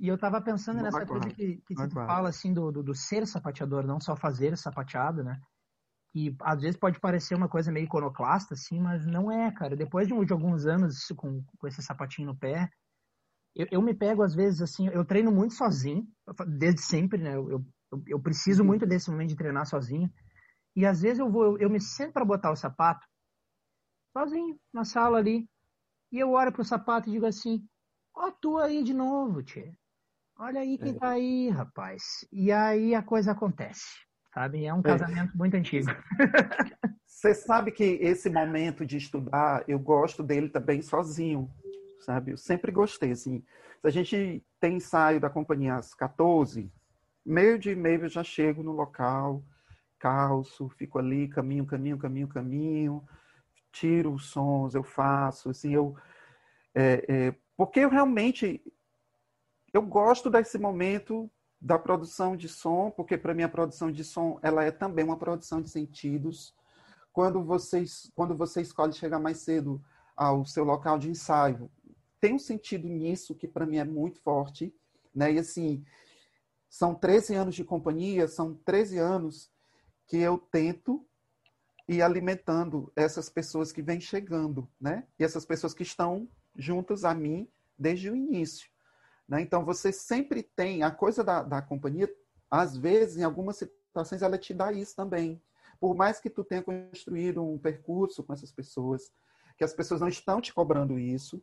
E 0.00 0.08
eu 0.08 0.18
tava 0.18 0.40
pensando 0.40 0.78
não 0.78 0.82
nessa 0.82 1.06
coisa 1.06 1.28
que, 1.28 1.62
que 1.64 1.74
tu 1.76 1.90
fala 1.90 2.28
assim 2.28 2.52
do, 2.52 2.72
do, 2.72 2.82
do, 2.82 2.92
ser 2.92 3.24
sapateador, 3.24 3.86
não 3.86 4.00
só 4.00 4.16
fazer 4.16 4.58
sapateado, 4.58 5.22
né? 5.22 5.38
Que 6.12 6.36
às 6.42 6.60
vezes 6.60 6.76
pode 6.76 7.00
parecer 7.00 7.34
uma 7.34 7.48
coisa 7.48 7.72
meio 7.72 7.84
iconoclasta, 7.84 8.54
assim, 8.54 8.78
mas 8.78 9.06
não 9.06 9.32
é, 9.32 9.50
cara. 9.52 9.74
Depois 9.74 10.06
de, 10.06 10.24
de 10.24 10.32
alguns 10.32 10.66
anos 10.66 11.06
com, 11.16 11.42
com 11.58 11.66
esse 11.66 11.82
sapatinho 11.82 12.28
no 12.28 12.36
pé, 12.36 12.70
eu, 13.54 13.66
eu, 13.70 13.82
me 13.82 13.94
pego, 13.94 14.22
às 14.22 14.34
vezes, 14.34 14.62
assim, 14.62 14.88
eu 14.88 15.04
treino 15.04 15.30
muito 15.30 15.54
sozinho, 15.54 16.06
desde 16.58 16.82
sempre, 16.82 17.20
né? 17.22 17.36
Eu, 17.36 17.50
eu, 17.50 17.64
eu 18.06 18.20
preciso 18.20 18.62
uhum. 18.62 18.68
muito 18.68 18.86
desse 18.86 19.10
momento 19.10 19.30
de 19.30 19.36
treinar 19.36 19.66
sozinho. 19.66 20.10
E 20.74 20.86
às 20.86 21.02
vezes 21.02 21.18
eu 21.18 21.30
vou, 21.30 21.58
eu, 21.58 21.68
me 21.68 21.80
sento 21.80 22.12
para 22.12 22.24
botar 22.24 22.50
o 22.50 22.56
sapato, 22.56 23.06
sozinho, 24.16 24.58
na 24.72 24.84
sala 24.84 25.18
ali. 25.18 25.46
E 26.10 26.18
eu 26.18 26.30
olho 26.30 26.52
pro 26.52 26.64
sapato 26.64 27.08
e 27.08 27.12
digo 27.12 27.26
assim, 27.26 27.66
ó, 28.14 28.30
tu 28.30 28.58
aí 28.58 28.82
de 28.82 28.94
novo, 28.94 29.42
tia. 29.42 29.72
Olha 30.38 30.60
aí 30.60 30.78
quem 30.78 30.92
é. 30.92 30.98
tá 30.98 31.10
aí, 31.10 31.50
rapaz. 31.50 32.02
E 32.32 32.50
aí 32.50 32.94
a 32.94 33.02
coisa 33.02 33.32
acontece, 33.32 33.86
sabe? 34.32 34.64
É 34.64 34.72
um 34.72 34.80
é. 34.80 34.82
casamento 34.82 35.32
é. 35.34 35.36
muito 35.36 35.54
antigo. 35.54 35.86
Você 37.06 37.34
sabe 37.34 37.70
que 37.70 37.84
esse 37.84 38.28
momento 38.28 38.84
de 38.84 38.96
estudar, 38.96 39.62
eu 39.68 39.78
gosto 39.78 40.22
dele 40.22 40.48
também 40.48 40.82
sozinho, 40.82 41.48
sabe? 42.00 42.32
Eu 42.32 42.36
sempre 42.36 42.72
gostei, 42.72 43.12
assim. 43.12 43.44
Se 43.80 43.86
a 43.86 43.90
gente 43.90 44.44
tem 44.58 44.76
ensaio 44.76 45.20
da 45.20 45.30
companhia 45.30 45.76
às 45.76 45.94
14, 45.94 46.72
meio 47.24 47.58
de 47.58 47.76
meio 47.76 48.04
eu 48.04 48.08
já 48.08 48.24
chego 48.24 48.62
no 48.62 48.72
local, 48.72 49.44
calço, 49.98 50.68
fico 50.70 50.98
ali, 50.98 51.28
caminho, 51.28 51.64
caminho, 51.64 51.96
caminho, 51.96 52.26
caminho, 52.26 53.04
tiro 53.70 54.12
os 54.12 54.26
sons, 54.26 54.74
eu 54.74 54.82
faço, 54.82 55.50
assim, 55.50 55.72
eu... 55.74 55.96
É, 56.74 57.04
é, 57.06 57.34
porque 57.56 57.80
eu 57.80 57.90
realmente 57.90 58.60
eu 59.72 59.82
gosto 59.82 60.28
desse 60.28 60.58
momento 60.58 61.30
da 61.62 61.78
produção 61.78 62.36
de 62.36 62.48
som, 62.48 62.90
porque 62.90 63.16
para 63.16 63.32
mim 63.32 63.44
a 63.44 63.48
produção 63.48 63.92
de 63.92 64.02
som 64.02 64.36
ela 64.42 64.64
é 64.64 64.72
também 64.72 65.04
uma 65.04 65.16
produção 65.16 65.62
de 65.62 65.70
sentidos. 65.70 66.52
Quando 67.12 67.40
você, 67.44 67.84
quando 68.16 68.36
você 68.36 68.60
escolhe 68.60 68.92
chegar 68.92 69.20
mais 69.20 69.38
cedo 69.38 69.80
ao 70.16 70.44
seu 70.44 70.64
local 70.64 70.98
de 70.98 71.08
ensaio, 71.08 71.70
tem 72.20 72.34
um 72.34 72.38
sentido 72.38 72.88
nisso 72.88 73.32
que 73.32 73.46
para 73.46 73.64
mim 73.64 73.76
é 73.76 73.84
muito 73.84 74.20
forte, 74.20 74.74
né? 75.14 75.32
E 75.32 75.38
assim, 75.38 75.84
são 76.68 76.96
13 76.96 77.36
anos 77.36 77.54
de 77.54 77.62
companhia, 77.62 78.26
são 78.26 78.54
13 78.64 78.98
anos 78.98 79.48
que 80.08 80.16
eu 80.16 80.38
tento 80.38 81.06
ir 81.86 82.02
alimentando 82.02 82.90
essas 82.96 83.28
pessoas 83.28 83.70
que 83.70 83.82
vêm 83.82 84.00
chegando, 84.00 84.68
né? 84.80 85.06
E 85.16 85.22
essas 85.22 85.44
pessoas 85.44 85.74
que 85.74 85.84
estão 85.84 86.28
juntas 86.56 87.04
a 87.04 87.14
mim 87.14 87.48
desde 87.78 88.10
o 88.10 88.16
início. 88.16 88.71
Né? 89.32 89.40
Então, 89.40 89.64
você 89.64 89.90
sempre 89.90 90.42
tem 90.42 90.82
a 90.82 90.90
coisa 90.90 91.24
da, 91.24 91.42
da 91.42 91.62
companhia, 91.62 92.06
às 92.50 92.76
vezes, 92.76 93.16
em 93.16 93.24
algumas 93.24 93.56
situações, 93.56 94.20
ela 94.20 94.36
te 94.36 94.52
dá 94.52 94.70
isso 94.70 94.94
também. 94.94 95.40
Por 95.80 95.96
mais 95.96 96.20
que 96.20 96.28
tu 96.28 96.44
tenha 96.44 96.62
construído 96.62 97.42
um 97.42 97.56
percurso 97.56 98.22
com 98.22 98.34
essas 98.34 98.52
pessoas, 98.52 99.10
que 99.56 99.64
as 99.64 99.72
pessoas 99.72 100.02
não 100.02 100.08
estão 100.08 100.38
te 100.38 100.52
cobrando 100.52 100.98
isso, 100.98 101.42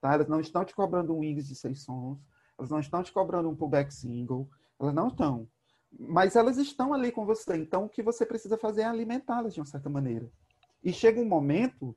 tá? 0.00 0.14
elas 0.14 0.28
não 0.28 0.40
estão 0.40 0.64
te 0.64 0.74
cobrando 0.74 1.14
um 1.14 1.18
Wings 1.18 1.46
de 1.46 1.54
seis 1.54 1.82
sons, 1.82 2.18
elas 2.58 2.70
não 2.70 2.80
estão 2.80 3.02
te 3.02 3.12
cobrando 3.12 3.50
um 3.50 3.54
pullback 3.54 3.92
single, 3.92 4.48
elas 4.80 4.94
não 4.94 5.08
estão. 5.08 5.46
Mas 5.92 6.36
elas 6.36 6.56
estão 6.56 6.94
ali 6.94 7.12
com 7.12 7.26
você. 7.26 7.54
Então, 7.54 7.84
o 7.84 7.88
que 7.90 8.02
você 8.02 8.24
precisa 8.24 8.56
fazer 8.56 8.80
é 8.80 8.84
alimentá-las 8.86 9.52
de 9.52 9.60
uma 9.60 9.66
certa 9.66 9.90
maneira. 9.90 10.26
E 10.82 10.90
chega 10.90 11.20
um 11.20 11.28
momento 11.28 11.94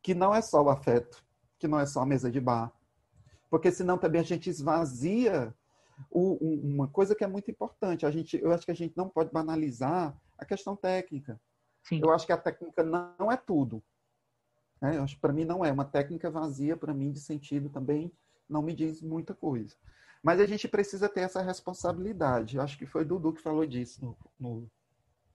que 0.00 0.14
não 0.14 0.32
é 0.32 0.40
só 0.40 0.62
o 0.62 0.70
afeto, 0.70 1.20
que 1.58 1.66
não 1.66 1.80
é 1.80 1.86
só 1.86 2.02
a 2.02 2.06
mesa 2.06 2.30
de 2.30 2.40
bar, 2.40 2.72
porque 3.52 3.70
senão 3.70 3.98
também 3.98 4.18
a 4.18 4.24
gente 4.24 4.48
esvazia 4.48 5.54
o, 6.10 6.36
uma 6.42 6.88
coisa 6.88 7.14
que 7.14 7.22
é 7.22 7.26
muito 7.26 7.50
importante. 7.50 8.06
A 8.06 8.10
gente, 8.10 8.40
eu 8.40 8.50
acho 8.50 8.64
que 8.64 8.70
a 8.70 8.74
gente 8.74 8.96
não 8.96 9.10
pode 9.10 9.30
banalizar 9.30 10.18
a 10.38 10.44
questão 10.46 10.74
técnica. 10.74 11.38
Sim. 11.82 12.00
Eu 12.02 12.10
acho 12.14 12.24
que 12.24 12.32
a 12.32 12.38
técnica 12.38 12.82
não 12.82 13.30
é 13.30 13.36
tudo. 13.36 13.82
Né? 14.80 14.96
Eu 14.96 15.02
acho 15.02 15.20
para 15.20 15.34
mim 15.34 15.44
não 15.44 15.62
é 15.62 15.70
uma 15.70 15.84
técnica 15.84 16.30
vazia 16.30 16.78
para 16.78 16.94
mim 16.94 17.12
de 17.12 17.20
sentido 17.20 17.68
também 17.68 18.10
não 18.48 18.62
me 18.62 18.74
diz 18.74 19.02
muita 19.02 19.34
coisa. 19.34 19.76
Mas 20.22 20.40
a 20.40 20.46
gente 20.46 20.66
precisa 20.66 21.06
ter 21.06 21.20
essa 21.20 21.42
responsabilidade. 21.42 22.56
Eu 22.56 22.62
acho 22.62 22.78
que 22.78 22.86
foi 22.86 23.04
Dudu 23.04 23.34
que 23.34 23.42
falou 23.42 23.66
disso 23.66 24.02
no, 24.02 24.16
no 24.40 24.70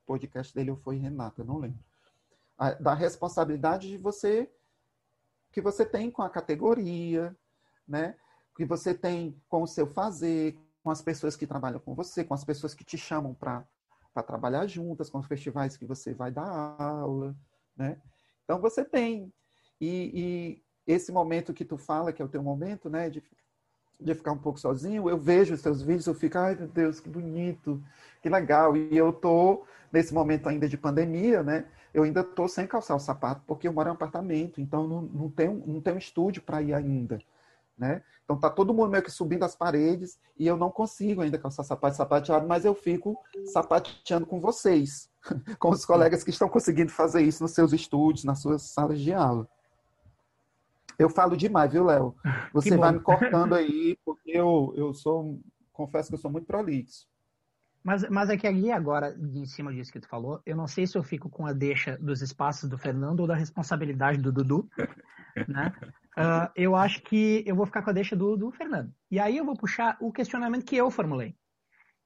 podcast 0.08 0.56
dele 0.56 0.72
ou 0.72 0.78
foi 0.78 0.98
Renata, 0.98 1.44
não 1.44 1.60
lembro. 1.60 1.78
A, 2.58 2.72
da 2.72 2.96
responsabilidade 2.96 3.88
de 3.90 3.98
você 3.98 4.50
que 5.52 5.62
você 5.62 5.86
tem 5.86 6.10
com 6.10 6.24
a 6.24 6.30
categoria, 6.32 7.38
né? 7.88 8.16
Que 8.56 8.66
você 8.66 8.94
tem 8.94 9.40
com 9.48 9.64
o 9.64 9.68
seu 9.68 9.88
fazer, 9.88 10.58
com 10.84 10.92
as 10.92 11.02
pessoas 11.02 11.36
que 11.36 11.48
trabalham 11.48 11.80
com 11.80 11.94
você, 11.94 12.24
com 12.24 12.34
as 12.34 12.44
pessoas 12.44 12.74
que 12.74 12.84
te 12.84 12.98
chamam 12.98 13.34
para 13.34 13.66
trabalhar 14.26 14.66
juntas, 14.68 15.10
com 15.10 15.20
os 15.20 15.28
festivais 15.28 15.78
que 15.78 15.86
você 15.86 16.14
vai 16.14 16.32
dar 16.32 16.48
aula, 16.48 17.36
né? 17.76 17.98
Então 18.44 18.60
você 18.60 18.84
tem. 18.84 19.32
E, 19.80 20.12
e, 20.14 20.94
esse 20.94 21.12
momento 21.12 21.54
que 21.54 21.66
tu 21.66 21.78
fala, 21.78 22.14
que 22.14 22.22
é 22.22 22.26
o 22.26 22.30
teu 22.30 22.42
momento, 22.42 22.90
né? 22.90 23.10
De, 23.10 23.22
de 24.00 24.16
ficar 24.16 24.32
um 24.32 24.38
pouco 24.38 24.60
sozinho, 24.60 25.10
eu 25.10 25.18
vejo 25.18 25.54
os 25.54 25.62
teus 25.62 25.82
vídeos, 25.82 26.08
eu 26.08 26.14
fico, 26.14 26.38
ai 26.38 26.56
meu 26.56 26.68
Deus, 26.68 27.00
que 27.00 27.10
bonito, 27.10 27.84
que 28.22 28.30
legal. 28.30 28.78
E 28.78 28.96
eu 28.96 29.12
tô 29.12 29.66
nesse 29.92 30.14
momento 30.14 30.48
ainda 30.48 30.70
de 30.70 30.78
pandemia, 30.78 31.44
né? 31.44 31.66
Eu 31.94 32.04
ainda 32.04 32.24
tô 32.24 32.48
sem 32.48 32.66
calçar 32.66 32.96
o 32.96 33.00
sapato, 33.00 33.44
porque 33.46 33.68
eu 33.68 33.74
moro 33.74 33.90
em 33.90 33.92
um 33.92 33.96
apartamento, 33.96 34.62
então 34.62 34.88
não, 34.88 35.02
não, 35.02 35.30
tenho, 35.30 35.64
não 35.66 35.82
tenho 35.82 35.98
estúdio 35.98 36.42
para 36.42 36.62
ir 36.62 36.74
ainda 36.74 37.20
né? 37.78 38.02
Então 38.24 38.38
tá 38.38 38.50
todo 38.50 38.74
mundo 38.74 38.90
meio 38.90 39.04
que 39.04 39.12
subindo 39.12 39.44
as 39.44 39.56
paredes 39.56 40.20
e 40.38 40.46
eu 40.46 40.58
não 40.58 40.70
consigo 40.70 41.22
ainda 41.22 41.38
calçar 41.38 41.64
sapato 41.64 41.96
sapateado, 41.96 42.48
mas 42.48 42.66
eu 42.66 42.76
fico 42.76 43.18
sapateando 43.46 44.26
com 44.26 44.42
vocês, 44.42 45.10
com 45.60 45.70
os 45.70 45.86
colegas 45.86 46.24
que 46.24 46.30
estão 46.30 46.50
conseguindo 46.50 46.92
fazer 46.92 47.22
isso 47.22 47.42
nos 47.44 47.54
seus 47.54 47.72
estúdios, 47.72 48.26
nas 48.26 48.42
suas 48.42 48.64
salas 48.64 49.00
de 49.00 49.14
aula. 49.14 49.48
Eu 51.00 51.10
falo 51.10 51.38
demais, 51.38 51.72
viu, 51.72 51.86
Léo? 51.86 52.16
Você 52.54 52.76
vai 52.76 52.92
me 52.92 53.00
cortando 53.00 53.54
aí, 53.54 53.98
porque 54.04 54.32
eu, 54.32 54.74
eu 54.76 54.94
sou, 54.94 55.40
confesso 55.72 56.10
que 56.10 56.16
eu 56.16 56.20
sou 56.20 56.32
muito 56.32 56.48
prolixo. 56.48 57.08
Mas, 57.88 58.10
mas 58.10 58.30
é 58.30 58.36
que 58.36 58.46
ali 58.46 58.70
agora, 58.70 59.18
em 59.18 59.46
cima 59.46 59.74
disso 59.74 59.94
que 59.94 60.00
tu 60.02 60.10
falou, 60.10 60.42
eu 60.46 60.58
não 60.58 60.68
sei 60.68 60.86
se 60.86 60.98
eu 60.98 61.04
fico 61.04 61.30
com 61.30 61.46
a 61.46 61.54
deixa 61.54 61.98
dos 62.00 62.22
espaços 62.22 62.70
do 62.70 62.78
Fernando 62.78 63.22
ou 63.22 63.28
da 63.28 63.34
responsabilidade 63.34 64.22
do 64.22 64.30
Dudu, 64.30 64.70
né? 65.48 65.74
Uh, 66.18 66.52
eu 66.54 66.76
acho 66.76 67.02
que 67.02 67.46
eu 67.48 67.56
vou 67.56 67.66
ficar 67.66 67.82
com 67.84 67.90
a 67.90 67.94
deixa 67.94 68.14
do, 68.14 68.36
do 68.36 68.52
Fernando. 68.52 68.94
E 69.10 69.18
aí 69.18 69.38
eu 69.38 69.46
vou 69.46 69.56
puxar 69.56 69.96
o 70.02 70.12
questionamento 70.12 70.66
que 70.66 70.76
eu 70.76 70.92
formulei, 70.92 71.34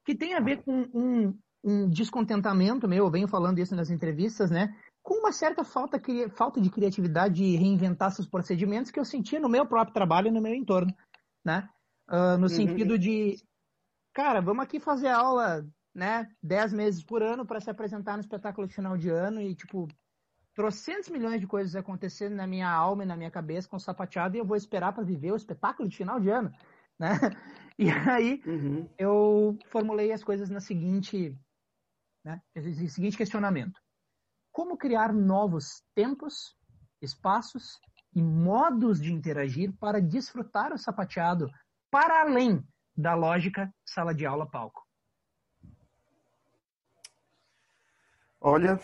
que 0.05 0.13
tem 0.13 0.36
a 0.36 0.39
ver 0.39 0.61
com 0.61 0.88
um, 0.93 1.36
um 1.63 1.89
descontentamento 1.89 2.88
meu, 2.88 3.05
eu 3.05 3.11
venho 3.11 3.27
falando 3.27 3.57
isso 3.57 3.75
nas 3.75 3.89
entrevistas, 3.89 4.51
né? 4.51 4.75
Com 5.01 5.15
uma 5.15 5.32
certa 5.32 5.63
falta, 5.63 5.99
falta 6.29 6.61
de 6.61 6.69
criatividade 6.69 7.34
de 7.34 7.55
reinventar 7.55 8.11
seus 8.11 8.27
procedimentos 8.27 8.91
que 8.91 8.99
eu 8.99 9.05
sentia 9.05 9.39
no 9.39 9.49
meu 9.49 9.65
próprio 9.65 9.95
trabalho 9.95 10.27
e 10.27 10.32
no 10.32 10.43
meu 10.43 10.53
entorno, 10.53 10.93
né? 11.43 11.67
Uh, 12.07 12.38
no 12.38 12.43
uhum. 12.43 12.49
sentido 12.49 12.99
de, 12.99 13.38
cara, 14.14 14.41
vamos 14.41 14.64
aqui 14.64 14.80
fazer 14.80 15.07
aula, 15.07 15.66
né? 15.93 16.30
Dez 16.41 16.74
meses 16.74 17.03
por 17.03 17.22
ano 17.22 17.45
para 17.45 17.59
se 17.59 17.70
apresentar 17.70 18.14
no 18.14 18.22
espetáculo 18.22 18.68
de 18.68 18.74
final 18.74 18.97
de 18.97 19.09
ano 19.09 19.41
e, 19.41 19.55
tipo, 19.55 19.88
trocentos 20.53 21.09
milhões 21.09 21.39
de 21.39 21.47
coisas 21.47 21.76
acontecendo 21.76 22.36
na 22.36 22.45
minha 22.45 22.70
alma 22.70 23.03
e 23.03 23.07
na 23.07 23.16
minha 23.16 23.32
cabeça 23.32 23.68
com 23.68 23.80
sapateado 23.80 24.36
e 24.36 24.39
eu 24.39 24.45
vou 24.45 24.57
esperar 24.57 24.93
para 24.93 25.03
viver 25.03 25.32
o 25.32 25.36
espetáculo 25.36 25.88
de 25.88 25.97
final 25.97 26.20
de 26.20 26.30
ano, 26.30 26.51
né? 26.99 27.09
E 27.80 27.89
aí 27.89 28.43
uhum. 28.45 28.88
eu 28.95 29.57
formulei 29.72 30.12
as 30.12 30.24
coisas 30.24 30.51
na 30.51 30.59
seguinte, 30.59 31.36
né? 32.24 32.39
seguinte 32.89 33.18
questionamento: 33.18 33.80
como 34.51 34.78
criar 34.78 35.12
novos 35.12 35.82
tempos, 35.95 36.55
espaços 37.01 37.80
e 38.14 38.22
modos 38.22 39.01
de 39.01 39.12
interagir 39.12 39.74
para 39.80 39.99
desfrutar 39.99 40.74
o 40.74 40.78
sapateado 40.78 41.49
para 41.89 42.22
além 42.22 42.64
da 43.01 43.15
lógica 43.15 43.73
sala 43.85 44.13
de 44.13 44.25
aula 44.25 44.45
palco? 44.45 44.85
Olha, 48.39 48.79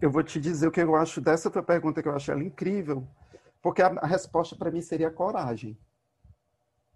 eu 0.00 0.10
vou 0.10 0.22
te 0.22 0.40
dizer 0.40 0.68
o 0.68 0.70
que 0.70 0.80
eu 0.80 0.94
acho 0.94 1.20
dessa 1.20 1.50
tua 1.50 1.62
pergunta, 1.62 2.02
que 2.02 2.08
eu 2.08 2.14
acho 2.14 2.30
ela 2.30 2.42
incrível, 2.42 3.06
porque 3.60 3.82
a, 3.82 3.88
a 3.88 4.06
resposta 4.06 4.56
para 4.56 4.70
mim 4.70 4.80
seria 4.80 5.10
coragem. 5.10 5.78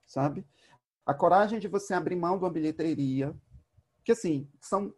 Sabe? 0.07 0.47
A 1.05 1.13
coragem 1.13 1.59
de 1.59 1.69
você 1.69 1.95
abrir 1.95 2.17
mão 2.17 2.39
de 2.39 2.45
uma 2.45 2.51
bilheteria, 2.51 3.35
que 4.05 4.13
assim, 4.13 4.49
são, 4.61 4.95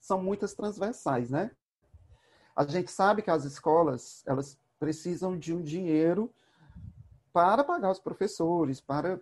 são 0.00 0.22
muitas 0.22 0.54
transversais, 0.54 1.30
né? 1.30 1.50
A 2.54 2.64
gente 2.64 2.90
sabe 2.90 3.22
que 3.22 3.30
as 3.30 3.44
escolas, 3.44 4.22
elas 4.26 4.58
precisam 4.78 5.38
de 5.38 5.54
um 5.54 5.62
dinheiro 5.62 6.32
para 7.32 7.64
pagar 7.64 7.90
os 7.90 7.98
professores, 7.98 8.80
para 8.80 9.20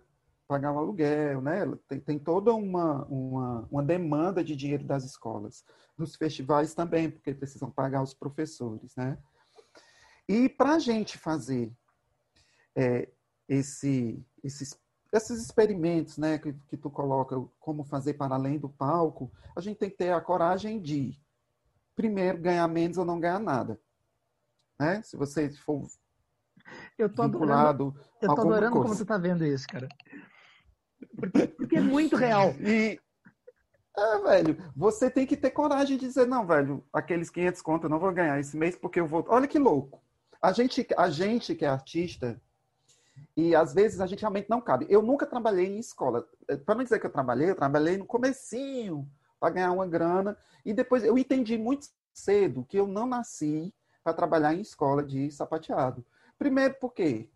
pagar 0.51 0.73
o 0.73 0.79
aluguel, 0.79 1.41
né? 1.41 1.61
Tem, 1.87 1.97
tem 2.01 2.19
toda 2.19 2.53
uma, 2.53 3.05
uma, 3.05 3.67
uma, 3.71 3.81
demanda 3.81 4.43
de 4.43 4.53
dinheiro 4.53 4.83
das 4.83 5.05
escolas. 5.05 5.63
Nos 5.97 6.17
festivais 6.17 6.73
também, 6.73 7.09
porque 7.09 7.33
precisam 7.33 7.71
pagar 7.71 8.03
os 8.03 8.13
professores, 8.13 8.93
né? 8.97 9.17
E 10.27 10.49
para 10.49 10.75
a 10.75 10.79
gente 10.79 11.17
fazer 11.17 11.71
é, 12.75 13.07
esse, 13.47 14.21
esses, 14.43 14.77
esses 15.13 15.41
experimentos, 15.41 16.17
né, 16.17 16.37
que, 16.37 16.51
que 16.67 16.75
tu 16.75 16.89
coloca, 16.89 17.41
como 17.57 17.85
fazer 17.85 18.15
para 18.15 18.35
além 18.35 18.59
do 18.59 18.67
palco, 18.67 19.31
a 19.55 19.61
gente 19.61 19.77
tem 19.77 19.89
que 19.89 19.95
ter 19.95 20.11
a 20.11 20.19
coragem 20.19 20.81
de, 20.81 21.17
primeiro, 21.95 22.37
ganhar 22.39 22.67
menos 22.67 22.97
ou 22.97 23.05
não 23.05 23.21
ganhar 23.21 23.39
nada. 23.39 23.79
Né? 24.77 25.01
Se 25.01 25.15
você 25.15 25.49
for 25.49 25.87
Eu 26.97 27.07
tô 27.07 27.23
vinculado 27.23 27.69
adorando, 27.69 27.95
eu 28.21 28.35
tô 28.35 28.41
adorando 28.41 28.71
coisa. 28.73 28.87
como 28.89 28.97
tu 28.97 29.05
tá 29.05 29.17
vendo 29.17 29.45
isso, 29.45 29.65
cara. 29.65 29.87
Porque, 31.15 31.47
porque 31.47 31.77
é 31.77 31.81
muito 31.81 32.15
real. 32.15 32.53
E, 32.59 32.99
é, 33.97 34.19
velho, 34.19 34.57
você 34.75 35.09
tem 35.09 35.25
que 35.25 35.37
ter 35.37 35.51
coragem 35.51 35.97
de 35.97 36.07
dizer, 36.07 36.27
não, 36.27 36.45
velho, 36.45 36.83
aqueles 36.93 37.29
500 37.29 37.61
conto 37.61 37.85
eu 37.85 37.89
não 37.89 37.99
vou 37.99 38.11
ganhar 38.11 38.39
esse 38.39 38.55
mês 38.55 38.75
porque 38.75 38.99
eu 38.99 39.07
vou... 39.07 39.25
Olha 39.27 39.47
que 39.47 39.59
louco. 39.59 40.01
A 40.41 40.51
gente, 40.51 40.87
a 40.97 41.09
gente 41.09 41.53
que 41.53 41.65
é 41.65 41.67
artista, 41.67 42.41
e 43.35 43.55
às 43.55 43.73
vezes 43.73 44.01
a 44.01 44.07
gente 44.07 44.21
realmente 44.21 44.49
não 44.49 44.61
cabe. 44.61 44.85
Eu 44.89 45.01
nunca 45.01 45.25
trabalhei 45.25 45.67
em 45.67 45.79
escola. 45.79 46.27
É, 46.47 46.55
para 46.55 46.75
não 46.75 46.83
dizer 46.83 46.99
que 46.99 47.05
eu 47.05 47.11
trabalhei, 47.11 47.49
eu 47.49 47.55
trabalhei 47.55 47.97
no 47.97 48.05
comecinho 48.05 49.07
para 49.39 49.53
ganhar 49.53 49.71
uma 49.71 49.87
grana. 49.87 50.37
E 50.65 50.73
depois 50.73 51.03
eu 51.03 51.17
entendi 51.17 51.57
muito 51.57 51.87
cedo 52.13 52.65
que 52.67 52.77
eu 52.77 52.87
não 52.87 53.05
nasci 53.05 53.73
para 54.03 54.13
trabalhar 54.13 54.53
em 54.53 54.61
escola 54.61 55.03
de 55.03 55.31
sapateado. 55.31 56.05
Primeiro 56.37 56.75
porque 56.79 57.29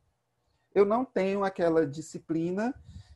eu 0.73 0.85
não 0.85 1.05
tenho 1.05 1.43
aquela 1.43 1.85
disciplina 1.85 2.73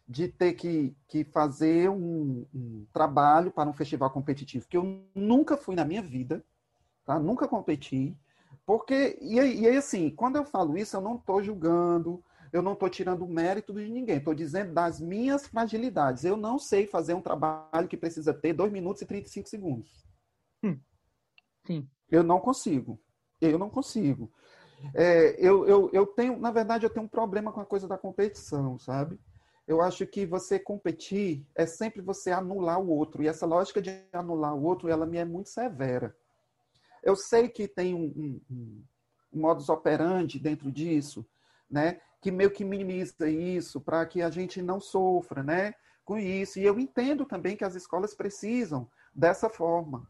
de 0.10 0.28
ter 0.28 0.54
que, 0.54 0.98
que 1.08 1.24
fazer 1.24 1.88
um, 1.88 2.44
um, 2.52 2.88
trabalho 2.92 3.52
para 3.52 3.70
um 3.70 3.74
festival 3.74 4.10
competitivo, 4.10 4.68
que 4.68 4.76
eu 4.76 5.04
nunca 5.14 5.56
fui 5.56 5.76
na 5.76 5.86
minha 5.86 6.02
vida, 6.02 6.44
tá? 7.06 7.20
nunca 7.20 7.48
competi. 7.48 8.18
Porque, 8.66 9.20
e 9.22 9.40
aí, 9.40 9.60
e 9.60 9.68
aí 9.68 9.78
assim, 9.78 10.10
quando 10.10 10.38
eu 10.38 10.44
falo 10.44 10.76
isso, 10.76 10.98
eu 10.98 11.02
não 11.02 11.16
estou 11.16 11.44
julgando, 11.44 12.24
eu 12.52 12.64
não 12.64 12.74
estou 12.74 12.90
tirando 12.90 13.28
mérito 13.28 13.72
de 13.72 13.88
ninguém, 13.88 14.18
estou 14.18 14.34
dizendo 14.34 14.74
das 14.74 15.00
minhas 15.00 15.46
fragilidades. 15.46 16.26
Eu 16.26 16.36
não 16.36 16.58
sei 16.58 16.88
fazer 16.88 17.14
um 17.14 17.22
trabalho 17.22 17.88
que 17.88 17.96
precisa 17.96 18.34
ter 18.34 18.54
2 18.54 18.72
minutos 18.72 19.04
e 19.04 19.06
35 19.06 19.48
segundos. 19.48 20.08
Hum. 20.64 20.80
Sim. 21.68 21.88
Eu 22.10 22.24
não 22.24 22.40
consigo. 22.40 23.00
Eu 23.40 23.60
não 23.60 23.70
consigo. 23.70 24.32
É, 24.96 25.36
eu, 25.38 25.68
eu, 25.68 25.90
eu 25.94 26.08
tenho, 26.08 26.40
na 26.40 26.50
verdade, 26.50 26.84
eu 26.84 26.90
tenho 26.90 27.06
um 27.06 27.10
problema 27.10 27.52
com 27.52 27.62
a 27.62 27.66
coisa 27.66 27.88
da 27.88 27.98
competição, 27.98 28.80
sabe? 28.80 29.20
Eu 29.70 29.84
acho 29.84 30.04
que 30.08 30.26
você 30.26 30.58
competir 30.58 31.46
é 31.54 31.64
sempre 31.68 32.02
você 32.02 32.32
anular 32.32 32.80
o 32.80 32.90
outro. 32.90 33.22
E 33.22 33.28
essa 33.28 33.46
lógica 33.46 33.80
de 33.80 34.04
anular 34.12 34.56
o 34.56 34.64
outro, 34.64 34.90
ela 34.90 35.06
me 35.06 35.20
é 35.20 35.24
muito 35.24 35.50
severa. 35.50 36.18
Eu 37.04 37.16
sei 37.16 37.48
que 37.48 37.68
tem 37.68 37.94
um, 37.94 38.42
um, 38.50 38.84
um 39.32 39.40
modus 39.40 39.70
operandi 39.70 40.40
dentro 40.40 40.72
disso, 40.72 41.24
né? 41.70 42.02
Que 42.20 42.32
meio 42.32 42.50
que 42.50 42.66
minimiza 42.66 43.30
isso 43.30 43.80
para 43.80 44.04
que 44.08 44.24
a 44.24 44.32
gente 44.32 44.60
não 44.60 44.80
sofra, 44.80 45.44
né? 45.44 45.76
Com 46.04 46.18
isso. 46.18 46.58
E 46.58 46.64
eu 46.64 46.80
entendo 46.80 47.24
também 47.24 47.56
que 47.56 47.64
as 47.64 47.76
escolas 47.76 48.16
precisam 48.16 48.90
dessa 49.14 49.52
forma 49.52 50.10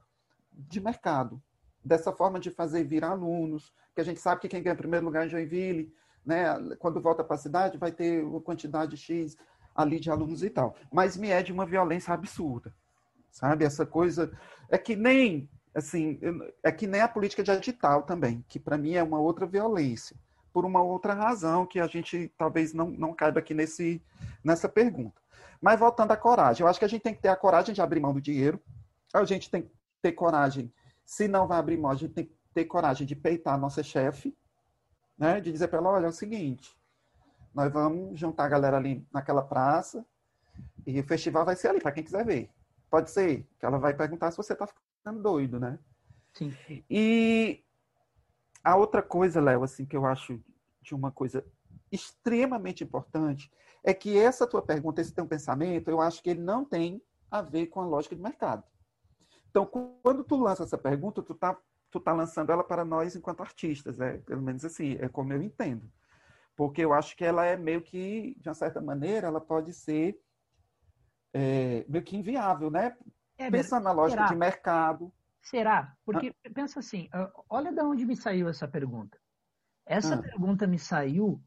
de 0.54 0.80
mercado, 0.80 1.44
dessa 1.84 2.14
forma 2.14 2.40
de 2.40 2.50
fazer 2.50 2.86
vir 2.86 3.04
alunos, 3.04 3.74
que 3.94 4.00
a 4.00 4.06
gente 4.06 4.22
sabe 4.22 4.40
que 4.40 4.48
quem 4.48 4.64
ganha 4.64 4.74
primeiro 4.74 5.06
lugar 5.06 5.28
em 5.28 5.30
Joinville 5.30 5.94
né? 6.26 6.56
Quando 6.80 7.02
volta 7.02 7.24
para 7.24 7.36
a 7.36 7.40
cidade, 7.40 7.78
vai 7.78 7.92
ter 7.92 8.24
uma 8.24 8.42
quantidade 8.42 8.98
X 8.98 9.38
ali 9.76 10.00
de 10.00 10.10
alunos 10.12 10.44
e 10.44 10.50
tal. 10.50 10.76
Mas 10.92 11.16
me 11.16 11.30
é 11.30 11.42
de 11.42 11.52
uma 11.52 11.66
violência 11.66 12.14
absurda, 12.14 12.74
sabe? 13.32 13.66
Essa 13.66 13.86
coisa 13.86 14.32
é 14.70 14.78
que 14.78 14.96
nem 14.96 15.50
assim 15.74 16.20
é 16.64 16.72
que 16.72 16.88
nem 16.88 17.02
a 17.02 17.08
política 17.08 17.44
de 17.44 17.52
edital 17.52 18.04
também, 18.04 18.44
que 18.48 18.60
para 18.60 18.78
mim 18.78 18.94
é 18.94 19.04
uma 19.04 19.20
outra 19.20 19.46
violência, 19.46 20.16
por 20.52 20.66
uma 20.66 20.82
outra 20.82 21.14
razão 21.14 21.66
que 21.66 21.80
a 21.80 21.88
gente 21.88 22.32
talvez 22.38 22.74
não, 22.74 22.90
não 22.90 23.14
caiba 23.14 23.40
aqui 23.40 23.54
nesse 23.54 24.02
nessa 24.44 24.68
pergunta. 24.68 25.22
Mas 25.62 25.80
voltando 25.80 26.12
à 26.12 26.18
coragem, 26.18 26.64
eu 26.64 26.70
acho 26.70 26.80
que 26.80 26.86
a 26.86 26.90
gente 26.90 27.02
tem 27.02 27.14
que 27.14 27.22
ter 27.22 27.30
a 27.30 27.36
coragem 27.36 27.74
de 27.74 27.82
abrir 27.82 28.00
mão 28.00 28.14
do 28.14 28.22
dinheiro, 28.22 28.62
a 29.14 29.24
gente 29.26 29.50
tem 29.50 29.64
que 29.64 29.72
ter 30.02 30.14
coragem, 30.14 30.72
se 31.06 31.28
não 31.28 31.48
vai 31.48 31.60
abrir 31.60 31.78
mão, 31.78 31.92
a 31.92 31.96
gente 31.96 32.14
tem 32.14 32.26
que 32.26 32.36
ter 32.54 32.66
coragem 32.66 33.06
de 33.06 33.16
peitar 33.16 33.54
a 33.54 33.58
nossa 33.58 33.84
chefe, 33.84 34.36
né? 35.20 35.42
De 35.42 35.52
dizer 35.52 35.68
para 35.68 35.80
ela, 35.80 35.90
olha, 35.90 36.06
é 36.06 36.10
o 36.10 36.14
seguinte, 36.14 36.76
nós 37.54 37.72
vamos 37.72 38.18
juntar 38.18 38.46
a 38.46 38.50
galera 38.50 38.78
ali 38.78 39.06
naquela 39.14 39.44
praça 39.44 40.06
e 40.88 41.00
o 41.00 41.04
festival 41.04 41.46
vai 41.46 41.56
ser 41.56 41.68
ali, 41.68 41.82
para 41.82 41.92
quem 41.92 42.04
quiser 42.04 42.26
ver. 42.26 42.50
Pode 42.90 43.12
ser 43.12 43.46
que 43.60 43.66
ela 43.66 43.78
vai 43.78 43.94
perguntar 43.94 44.32
se 44.32 44.38
você 44.38 44.54
está 44.54 44.66
ficando 44.66 45.22
doido, 45.22 45.60
né? 45.60 45.78
Sim. 46.34 46.54
E 46.90 47.64
a 48.64 48.76
outra 48.76 49.02
coisa, 49.02 49.42
Léo, 49.42 49.64
assim, 49.64 49.86
que 49.86 49.96
eu 49.96 50.06
acho 50.06 50.40
de 50.82 50.96
uma 50.96 51.12
coisa 51.12 51.46
extremamente 51.92 52.84
importante 52.84 53.52
é 53.84 53.94
que 53.94 54.18
essa 54.18 54.48
tua 54.48 54.62
pergunta, 54.62 55.02
esse 55.02 55.14
teu 55.14 55.26
pensamento, 55.26 55.90
eu 55.90 56.02
acho 56.02 56.22
que 56.22 56.30
ele 56.30 56.42
não 56.42 56.66
tem 56.66 57.02
a 57.30 57.42
ver 57.42 57.68
com 57.68 57.82
a 57.82 57.86
lógica 57.86 58.16
de 58.16 58.22
mercado. 58.22 58.64
Então, 59.50 59.66
quando 59.66 60.24
tu 60.24 60.36
lança 60.36 60.64
essa 60.64 60.78
pergunta, 60.78 61.22
tu 61.24 61.34
tá 61.34 61.58
tu 61.92 62.00
tá 62.00 62.14
lançando 62.14 62.52
ela 62.52 62.64
para 62.64 62.86
nós 62.86 63.16
enquanto 63.16 63.42
artistas, 63.42 63.98
né? 63.98 64.18
Pelo 64.20 64.42
menos 64.42 64.64
assim, 64.64 64.98
é 65.00 65.08
como 65.08 65.34
eu 65.34 65.42
entendo. 65.42 65.92
Porque 66.56 66.84
eu 66.84 66.94
acho 66.94 67.16
que 67.16 67.24
ela 67.24 67.46
é 67.46 67.56
meio 67.56 67.82
que, 67.82 68.36
de 68.40 68.50
uma 68.50 68.54
certa 68.54 68.82
maneira, 68.82 69.28
ela 69.28 69.42
pode 69.42 69.74
ser 69.74 70.20
é, 71.34 71.86
meio 71.88 72.04
que 72.04 72.18
inviável, 72.18 72.70
né? 72.70 72.96
É, 73.38 73.50
Pensando 73.50 73.84
na 73.84 73.92
lógica 73.92 74.22
será? 74.22 74.34
de 74.34 74.36
mercado. 74.36 75.14
Será? 75.42 75.96
Porque 76.06 76.36
ah. 76.46 76.50
pensa 76.54 76.80
assim, 76.80 77.10
olha 77.50 77.72
de 77.72 77.82
onde 77.82 78.06
me 78.06 78.16
saiu 78.16 78.50
essa 78.50 78.68
pergunta. 78.68 79.18
Essa 79.86 80.16
ah. 80.16 80.22
pergunta 80.22 80.68
me 80.68 80.78
saiu 80.78 81.42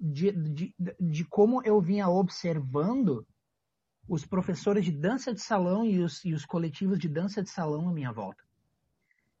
de, 0.00 0.32
de, 0.32 0.74
de 0.98 1.24
como 1.26 1.62
eu 1.62 1.80
vinha 1.80 2.08
observando 2.08 3.26
os 4.08 4.26
professores 4.26 4.84
de 4.84 4.90
dança 4.90 5.32
de 5.32 5.40
salão 5.40 5.84
e 5.84 6.00
os, 6.00 6.24
e 6.24 6.34
os 6.34 6.44
coletivos 6.44 6.98
de 6.98 7.08
dança 7.08 7.42
de 7.42 7.50
salão 7.50 7.88
à 7.88 7.92
minha 7.92 8.10
volta 8.10 8.42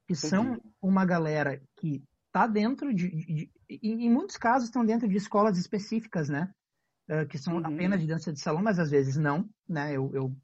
que 0.06 0.14
são 0.14 0.60
uma 0.80 1.04
galera 1.04 1.62
que 1.76 2.02
está 2.26 2.46
dentro 2.46 2.94
de, 2.94 3.08
de, 3.08 3.50
de, 3.68 3.78
em 3.82 4.10
muitos 4.10 4.36
casos 4.36 4.68
estão 4.68 4.84
dentro 4.84 5.08
de 5.08 5.16
escolas 5.16 5.58
específicas, 5.58 6.28
né? 6.28 6.50
Uh, 7.08 7.26
que 7.26 7.36
são 7.36 7.56
uhum. 7.56 7.66
apenas 7.66 8.00
de 8.00 8.06
dança 8.06 8.32
de 8.32 8.40
salão, 8.40 8.62
mas 8.62 8.78
às 8.78 8.90
vezes 8.90 9.16
não, 9.16 9.48
né? 9.68 9.92
Eu, 9.92 10.10
eu, 10.14 10.34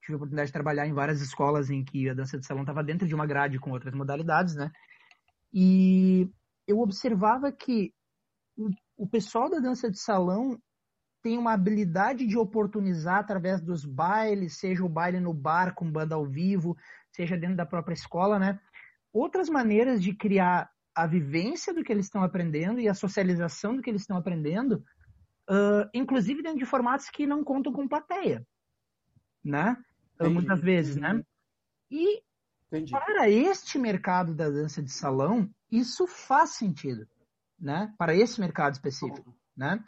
tive 0.00 0.14
a 0.14 0.16
oportunidade 0.16 0.48
de 0.48 0.52
trabalhar 0.52 0.86
em 0.86 0.92
várias 0.92 1.20
escolas 1.22 1.70
em 1.70 1.82
que 1.82 2.08
a 2.08 2.14
dança 2.14 2.38
de 2.38 2.46
salão 2.46 2.62
estava 2.62 2.84
dentro 2.84 3.08
de 3.08 3.14
uma 3.14 3.26
grade 3.26 3.58
com 3.58 3.70
outras 3.70 3.94
modalidades, 3.94 4.54
né? 4.54 4.70
E 5.52 6.28
eu 6.66 6.78
observava 6.80 7.50
que 7.50 7.92
o, 8.56 8.68
o 8.96 9.08
pessoal 9.08 9.48
da 9.50 9.58
dança 9.58 9.90
de 9.90 9.98
salão 9.98 10.58
tem 11.22 11.38
uma 11.38 11.54
habilidade 11.54 12.26
de 12.26 12.36
oportunizar 12.36 13.18
através 13.18 13.62
dos 13.62 13.84
bailes, 13.84 14.58
seja 14.58 14.84
o 14.84 14.88
baile 14.88 15.18
no 15.18 15.32
bar 15.32 15.74
com 15.74 15.90
banda 15.90 16.14
ao 16.14 16.26
vivo, 16.26 16.76
seja 17.10 17.34
dentro 17.34 17.56
da 17.56 17.64
própria 17.64 17.94
escola, 17.94 18.38
né? 18.38 18.60
Outras 19.14 19.48
maneiras 19.48 20.02
de 20.02 20.12
criar 20.12 20.68
a 20.92 21.06
vivência 21.06 21.72
do 21.72 21.84
que 21.84 21.92
eles 21.92 22.06
estão 22.06 22.22
aprendendo 22.22 22.80
e 22.80 22.88
a 22.88 22.94
socialização 22.94 23.76
do 23.76 23.80
que 23.80 23.88
eles 23.88 24.02
estão 24.02 24.16
aprendendo, 24.16 24.84
uh, 25.48 25.88
inclusive 25.94 26.42
dentro 26.42 26.58
de 26.58 26.66
formatos 26.66 27.08
que 27.08 27.26
não 27.26 27.44
contam 27.44 27.72
com 27.72 27.86
plateia, 27.86 28.44
né? 29.42 29.76
Entendi. 30.14 30.34
Muitas 30.34 30.60
vezes, 30.60 30.96
né? 30.96 31.24
E 31.90 32.22
Entendi. 32.66 32.92
para 32.92 33.30
este 33.30 33.78
mercado 33.78 34.34
da 34.34 34.50
dança 34.50 34.82
de 34.82 34.90
salão, 34.90 35.48
isso 35.70 36.06
faz 36.06 36.50
sentido, 36.50 37.06
né? 37.58 37.94
Para 37.96 38.14
esse 38.14 38.40
mercado 38.40 38.74
específico, 38.74 39.36
né? 39.56 39.82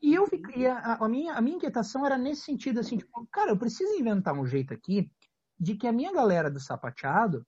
E 0.00 0.14
eu 0.14 0.26
fiquei, 0.26 0.66
a, 0.66 0.94
a, 0.94 1.08
minha, 1.08 1.34
a 1.34 1.40
minha 1.40 1.56
inquietação 1.56 2.04
era 2.04 2.18
nesse 2.18 2.42
sentido, 2.42 2.80
assim, 2.80 2.96
tipo, 2.96 3.26
cara, 3.30 3.50
eu 3.50 3.56
preciso 3.56 3.94
inventar 3.94 4.34
um 4.34 4.46
jeito 4.46 4.74
aqui 4.74 5.10
de 5.58 5.76
que 5.76 5.86
a 5.86 5.92
minha 5.92 6.12
galera 6.12 6.50
do 6.50 6.58
sapateado 6.58 7.46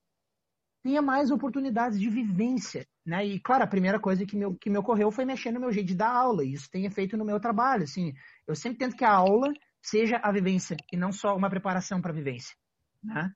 tenha 0.84 1.00
mais 1.00 1.30
oportunidades 1.30 1.98
de 1.98 2.10
vivência, 2.10 2.86
né? 3.06 3.24
E 3.24 3.40
claro, 3.40 3.64
a 3.64 3.66
primeira 3.66 3.98
coisa 3.98 4.26
que 4.26 4.36
me, 4.36 4.54
que 4.58 4.68
me 4.68 4.76
ocorreu 4.76 5.10
foi 5.10 5.24
mexer 5.24 5.50
no 5.50 5.58
meu 5.58 5.72
jeito 5.72 5.88
de 5.88 5.94
dar 5.94 6.12
aula, 6.12 6.44
e 6.44 6.52
isso 6.52 6.70
tem 6.70 6.84
efeito 6.84 7.16
no 7.16 7.24
meu 7.24 7.40
trabalho, 7.40 7.84
assim. 7.84 8.12
Eu 8.46 8.54
sempre 8.54 8.78
tento 8.78 8.94
que 8.94 9.04
a 9.04 9.10
aula 9.10 9.50
seja 9.80 10.18
a 10.22 10.30
vivência 10.30 10.76
e 10.92 10.96
não 10.96 11.10
só 11.10 11.34
uma 11.34 11.48
preparação 11.48 12.02
para 12.02 12.12
a 12.12 12.14
vivência, 12.14 12.54
né? 13.02 13.32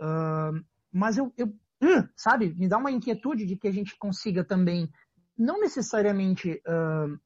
Uh, 0.00 0.64
mas 0.92 1.16
eu, 1.16 1.32
eu 1.36 1.46
uh, 1.46 2.08
sabe, 2.16 2.52
me 2.56 2.68
dá 2.68 2.76
uma 2.76 2.90
inquietude 2.90 3.46
de 3.46 3.56
que 3.56 3.68
a 3.68 3.72
gente 3.72 3.96
consiga 3.96 4.42
também, 4.42 4.90
não 5.38 5.60
necessariamente 5.60 6.60
uh, 6.66 7.16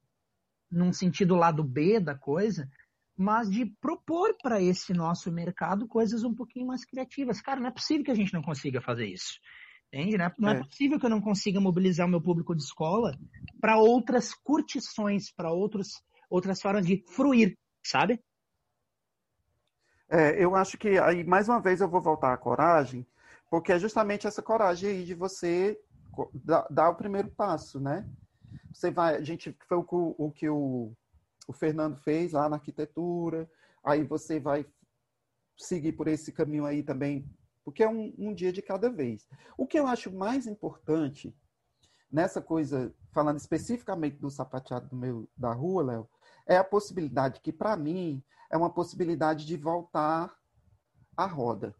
num 0.69 0.93
sentido 0.93 1.35
lado 1.35 1.63
B 1.63 1.99
da 1.99 2.13
coisa, 2.13 2.69
mas 3.17 3.49
de 3.49 3.65
propor 3.65 4.35
para 4.41 4.61
esse 4.61 4.93
nosso 4.93 5.31
mercado 5.31 5.87
coisas 5.87 6.23
um 6.23 6.33
pouquinho 6.33 6.67
mais 6.67 6.83
criativas. 6.85 7.41
Cara, 7.41 7.59
não 7.59 7.67
é 7.67 7.71
possível 7.71 8.03
que 8.03 8.11
a 8.11 8.15
gente 8.15 8.33
não 8.33 8.41
consiga 8.41 8.81
fazer 8.81 9.07
isso. 9.07 9.39
Entende? 9.87 10.17
Não 10.37 10.49
é, 10.49 10.57
é. 10.57 10.59
possível 10.59 10.99
que 10.99 11.05
eu 11.05 11.09
não 11.09 11.21
consiga 11.21 11.61
mobilizar 11.61 12.05
o 12.05 12.09
meu 12.09 12.21
público 12.21 12.53
de 12.55 12.63
escola 12.63 13.17
para 13.61 13.77
outras 13.77 14.33
curtições, 14.33 15.31
para 15.31 15.51
outras 15.51 16.61
formas 16.61 16.85
de 16.85 17.03
fruir, 17.07 17.57
sabe? 17.85 18.19
É, 20.09 20.43
eu 20.43 20.55
acho 20.55 20.77
que 20.77 20.99
aí, 20.99 21.23
mais 21.23 21.47
uma 21.47 21.61
vez, 21.61 21.81
eu 21.81 21.89
vou 21.89 22.01
voltar 22.01 22.33
à 22.33 22.37
coragem, 22.37 23.05
porque 23.49 23.71
é 23.71 23.79
justamente 23.79 24.27
essa 24.27 24.41
coragem 24.41 24.89
aí 24.89 25.05
de 25.05 25.13
você 25.13 25.79
dar, 26.33 26.67
dar 26.69 26.89
o 26.89 26.95
primeiro 26.95 27.29
passo, 27.29 27.79
né? 27.79 28.07
Você 28.73 28.91
vai, 28.91 29.15
a 29.15 29.21
gente, 29.21 29.55
foi 29.67 29.77
o, 29.77 30.15
o 30.17 30.31
que 30.31 30.49
o 30.49 30.91
o 31.47 31.53
Fernando 31.53 31.97
fez 31.97 32.33
lá 32.33 32.49
na 32.49 32.57
arquitetura, 32.57 33.49
aí 33.83 34.03
você 34.03 34.39
vai 34.39 34.65
seguir 35.57 35.93
por 35.93 36.07
esse 36.07 36.31
caminho 36.31 36.65
aí 36.65 36.83
também, 36.83 37.29
porque 37.63 37.83
é 37.83 37.89
um, 37.89 38.13
um 38.17 38.33
dia 38.33 38.51
de 38.51 38.61
cada 38.61 38.89
vez. 38.89 39.27
O 39.57 39.65
que 39.65 39.79
eu 39.79 39.87
acho 39.87 40.11
mais 40.11 40.47
importante 40.47 41.35
nessa 42.11 42.41
coisa, 42.41 42.93
falando 43.11 43.37
especificamente 43.37 44.17
do 44.17 44.29
sapateado 44.29 44.87
do 44.89 44.95
meu, 44.95 45.29
da 45.35 45.51
rua, 45.53 45.83
Léo, 45.83 46.09
é 46.47 46.57
a 46.57 46.63
possibilidade 46.63 47.41
que, 47.41 47.51
para 47.51 47.75
mim, 47.75 48.23
é 48.51 48.57
uma 48.57 48.69
possibilidade 48.69 49.45
de 49.45 49.57
voltar 49.57 50.35
à 51.17 51.25
roda. 51.25 51.75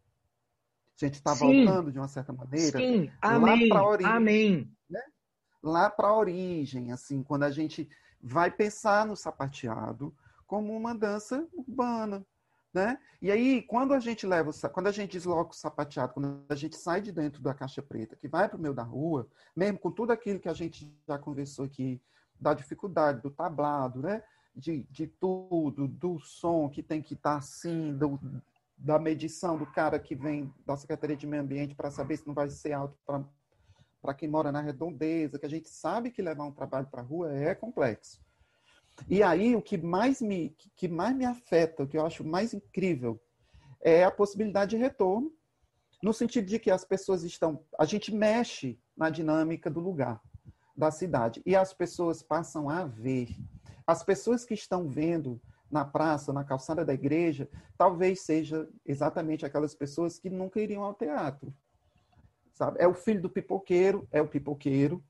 A 1.02 1.06
gente 1.06 1.16
está 1.16 1.34
voltando, 1.34 1.92
de 1.92 2.00
uma 2.00 2.08
certa 2.08 2.32
maneira, 2.32 2.80
Sim. 2.80 3.12
Amém. 3.22 3.70
lá 3.70 3.76
para 3.76 3.80
a 3.80 3.90
origem. 3.90 4.14
Amém. 4.14 4.78
Né? 4.90 5.02
Lá 5.62 5.90
para 5.90 6.08
a 6.08 6.18
origem, 6.18 6.92
assim, 6.92 7.22
quando 7.22 7.44
a 7.44 7.52
gente 7.52 7.90
vai 8.22 8.52
pensar 8.52 9.06
no 9.06 9.16
sapateado 9.16 10.16
como 10.48 10.76
uma 10.76 10.94
dança 10.94 11.48
urbana, 11.54 12.26
né? 12.74 13.00
E 13.22 13.32
aí, 13.32 13.62
quando 13.62 13.94
a 13.94 14.00
gente 14.00 14.28
leva, 14.28 14.52
quando 14.72 14.88
a 14.88 14.92
gente 14.92 15.12
desloca 15.12 15.52
o 15.52 15.56
sapateado, 15.56 16.14
quando 16.14 16.44
a 16.50 16.56
gente 16.56 16.76
sai 16.76 17.02
de 17.02 17.12
dentro 17.12 17.42
da 17.42 17.54
caixa 17.54 17.82
preta, 17.82 18.16
que 18.16 18.28
vai 18.28 18.48
para 18.48 18.58
o 18.58 18.62
meio 18.62 18.74
da 18.74 18.84
rua, 18.84 19.28
mesmo 19.56 19.80
com 19.80 19.92
tudo 19.92 20.12
aquilo 20.12 20.40
que 20.40 20.50
a 20.50 20.54
gente 20.54 20.94
já 21.08 21.18
conversou 21.18 21.66
aqui, 21.66 22.02
da 22.40 22.54
dificuldade 22.54 23.22
do 23.22 23.32
tablado, 23.32 24.02
né? 24.02 24.22
De, 24.56 24.84
de 24.90 25.08
tudo, 25.08 25.88
do 25.88 26.20
som 26.20 26.70
que 26.70 26.84
tem 26.84 27.02
que 27.02 27.14
estar 27.14 27.32
tá 27.32 27.38
assim, 27.38 27.94
do, 27.98 28.20
da 28.78 29.00
medição 29.00 29.58
do 29.58 29.66
cara 29.66 30.00
que 30.00 30.16
vem 30.16 30.54
da 30.66 30.78
Secretaria 30.78 31.16
de 31.16 31.28
Meio 31.28 31.44
Ambiente 31.44 31.76
para 31.76 31.92
saber 31.92 32.18
se 32.18 32.28
não 32.28 32.34
vai 32.34 32.50
ser 32.50 32.74
alto 32.74 32.98
para 33.06 33.24
quem 34.14 34.30
mora 34.30 34.52
na 34.52 34.62
redondeza, 34.62 35.40
que 35.40 35.46
a 35.46 35.50
gente 35.50 35.70
sabe 35.70 36.12
que 36.12 36.22
levar 36.22 36.46
um 36.46 36.52
trabalho 36.52 36.88
para 36.88 37.02
a 37.02 37.06
rua 37.06 37.34
é 37.34 37.56
complexo. 37.56 38.24
E 39.10 39.22
aí 39.22 39.56
o 39.56 39.62
que 39.62 39.78
mais 39.78 40.22
me 40.22 40.56
que 40.76 40.88
mais 40.88 41.16
me 41.16 41.26
afeta, 41.26 41.84
o 41.84 41.88
que 41.88 41.98
eu 41.98 42.06
acho 42.06 42.24
mais 42.24 42.54
incrível, 42.54 43.22
é 43.82 44.04
a 44.04 44.12
possibilidade 44.12 44.72
de 44.72 44.78
retorno, 44.78 45.32
no 46.02 46.14
sentido 46.14 46.48
de 46.48 46.60
que 46.60 46.72
as 46.72 46.86
pessoas 46.86 47.24
estão, 47.24 47.64
a 47.80 47.86
gente 47.86 48.14
mexe 48.14 48.80
na 48.96 49.10
dinâmica 49.10 49.70
do 49.70 49.80
lugar, 49.80 50.22
da 50.76 50.92
cidade, 50.92 51.42
e 51.46 51.56
as 51.56 51.74
pessoas 51.74 52.22
passam 52.22 52.70
a 52.70 52.86
ver. 52.86 53.30
As 53.86 54.04
pessoas 54.04 54.46
que 54.46 54.54
estão 54.54 54.88
vendo 54.88 55.42
na 55.70 55.84
praça, 55.84 56.32
na 56.32 56.44
calçada 56.44 56.86
da 56.86 56.94
igreja, 56.94 57.50
talvez 57.78 58.22
seja 58.22 58.68
exatamente 58.86 59.46
aquelas 59.46 59.76
pessoas 59.76 60.18
que 60.20 60.30
nunca 60.30 60.60
iriam 60.60 60.84
ao 60.84 60.94
teatro. 60.94 61.54
Sabe? 62.56 62.82
É 62.82 62.88
o 62.88 62.94
filho 62.94 63.22
do 63.22 63.30
pipoqueiro, 63.30 64.08
é 64.12 64.22
o 64.22 64.28
pipoqueiro, 64.28 65.04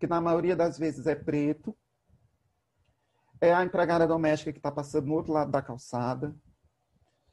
que 0.00 0.06
na 0.06 0.20
maioria 0.20 0.56
das 0.56 0.78
vezes 0.78 1.06
é 1.06 1.14
preto, 1.14 1.76
é 3.38 3.52
a 3.52 3.62
empregada 3.62 4.06
doméstica 4.06 4.50
que 4.50 4.58
está 4.58 4.72
passando 4.72 5.08
no 5.08 5.14
outro 5.14 5.32
lado 5.32 5.50
da 5.50 5.60
calçada. 5.60 6.34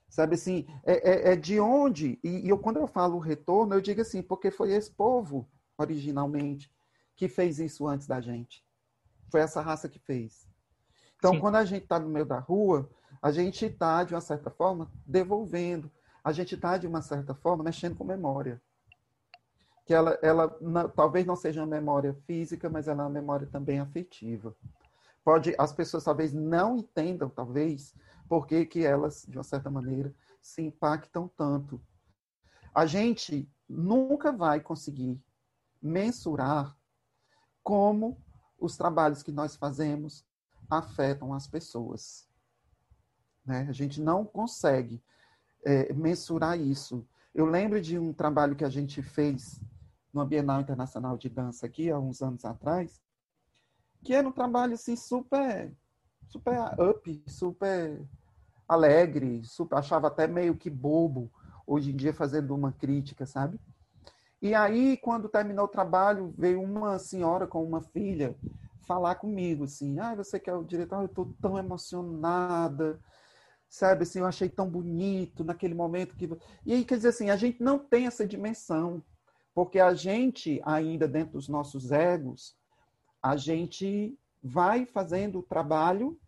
Sabe 0.09 0.35
assim, 0.35 0.67
é, 0.83 1.29
é, 1.29 1.31
é 1.31 1.35
de 1.35 1.61
onde? 1.61 2.19
E, 2.21 2.45
e, 2.45 2.49
eu, 2.49 2.59
quando 2.59 2.77
eu 2.77 2.85
falo 2.85 3.17
retorno, 3.19 3.73
eu 3.73 3.81
digo 3.81 4.01
assim, 4.01 4.21
porque 4.21 4.51
foi 4.51 4.73
esse 4.73 4.91
povo, 4.91 5.49
originalmente, 5.77 6.69
que 7.15 7.29
fez 7.29 7.59
isso 7.59 7.87
antes 7.87 8.05
da 8.05 8.19
gente. 8.19 8.65
Foi 9.31 9.39
essa 9.39 9.61
raça 9.61 9.87
que 9.87 9.97
fez. 9.97 10.45
Então, 11.15 11.35
Sim. 11.35 11.39
quando 11.39 11.55
a 11.55 11.63
gente 11.63 11.83
está 11.83 11.97
no 11.97 12.09
meio 12.09 12.25
da 12.25 12.37
rua, 12.37 12.89
a 13.21 13.31
gente 13.31 13.65
está, 13.65 14.03
de 14.03 14.13
uma 14.13 14.21
certa 14.21 14.51
forma, 14.51 14.91
devolvendo. 15.05 15.89
A 16.21 16.33
gente 16.33 16.55
está, 16.55 16.77
de 16.77 16.85
uma 16.85 17.01
certa 17.01 17.33
forma, 17.33 17.63
mexendo 17.63 17.95
com 17.95 18.03
memória. 18.03 18.61
Que 19.85 19.93
ela, 19.93 20.17
ela 20.21 20.49
talvez 20.95 21.25
não 21.25 21.35
seja 21.35 21.61
uma 21.61 21.67
memória 21.67 22.13
física, 22.25 22.69
mas 22.69 22.87
ela 22.87 23.03
é 23.03 23.05
uma 23.05 23.11
memória 23.11 23.47
também 23.47 23.79
afetiva 23.79 24.55
pode 25.23 25.55
as 25.57 25.71
pessoas 25.71 26.03
talvez 26.03 26.33
não 26.33 26.77
entendam, 26.77 27.29
talvez, 27.29 27.95
por 28.27 28.45
que, 28.45 28.65
que 28.65 28.85
elas, 28.85 29.25
de 29.27 29.37
uma 29.37 29.43
certa 29.43 29.69
maneira, 29.69 30.13
se 30.41 30.61
impactam 30.61 31.27
tanto. 31.27 31.81
A 32.75 32.85
gente 32.85 33.49
nunca 33.67 34.31
vai 34.31 34.59
conseguir 34.59 35.21
mensurar 35.81 36.75
como 37.63 38.17
os 38.59 38.75
trabalhos 38.75 39.23
que 39.23 39.31
nós 39.31 39.55
fazemos 39.55 40.25
afetam 40.69 41.33
as 41.33 41.47
pessoas. 41.47 42.27
Né? 43.45 43.65
A 43.69 43.71
gente 43.71 44.01
não 44.01 44.25
consegue 44.25 45.01
é, 45.63 45.93
mensurar 45.93 46.59
isso. 46.59 47.07
Eu 47.33 47.45
lembro 47.45 47.79
de 47.79 47.97
um 47.97 48.13
trabalho 48.13 48.55
que 48.55 48.65
a 48.65 48.69
gente 48.69 49.01
fez 49.01 49.61
no 50.13 50.25
Bienal 50.25 50.61
Internacional 50.61 51.17
de 51.17 51.27
Dança 51.27 51.65
aqui, 51.65 51.89
há 51.89 51.99
uns 51.99 52.21
anos 52.21 52.45
atrás, 52.45 53.01
que 54.03 54.13
era 54.13 54.27
um 54.27 54.31
trabalho 54.31 54.73
assim 54.73 54.95
super 54.95 55.73
super 56.29 56.57
up, 56.79 57.23
super 57.27 58.01
alegre, 58.67 59.43
super, 59.43 59.77
achava 59.77 60.07
até 60.07 60.27
meio 60.27 60.55
que 60.55 60.69
bobo 60.69 61.31
hoje 61.65 61.91
em 61.91 61.95
dia 61.95 62.13
fazendo 62.13 62.55
uma 62.55 62.71
crítica, 62.71 63.25
sabe? 63.25 63.59
E 64.41 64.53
aí, 64.53 64.97
quando 64.97 65.29
terminou 65.29 65.65
o 65.65 65.69
trabalho, 65.69 66.33
veio 66.37 66.61
uma 66.61 66.99
senhora 66.99 67.47
com 67.47 67.63
uma 67.63 67.81
filha 67.81 68.35
falar 68.85 69.15
comigo, 69.15 69.63
assim, 69.63 69.99
ah, 69.99 70.13
você 70.15 70.39
que 70.39 70.49
é 70.49 70.53
o 70.53 70.63
diretor, 70.63 70.99
eu 70.99 71.05
estou 71.05 71.33
tão 71.41 71.57
emocionada, 71.57 72.99
sabe, 73.69 74.03
assim, 74.03 74.19
eu 74.19 74.25
achei 74.25 74.49
tão 74.49 74.69
bonito 74.69 75.43
naquele 75.43 75.73
momento 75.73 76.15
que... 76.15 76.29
E 76.65 76.73
aí, 76.73 76.83
quer 76.83 76.97
dizer 76.97 77.09
assim, 77.09 77.29
a 77.29 77.37
gente 77.37 77.63
não 77.63 77.79
tem 77.79 78.07
essa 78.07 78.27
dimensão, 78.27 79.01
porque 79.53 79.79
a 79.79 79.93
gente, 79.93 80.61
ainda 80.63 81.07
dentro 81.07 81.33
dos 81.33 81.47
nossos 81.47 81.91
egos, 81.91 82.57
a 83.21 83.37
gente 83.37 84.17
vai 84.43 84.85
fazendo 84.85 85.39
o 85.39 85.43
trabalho 85.43 86.19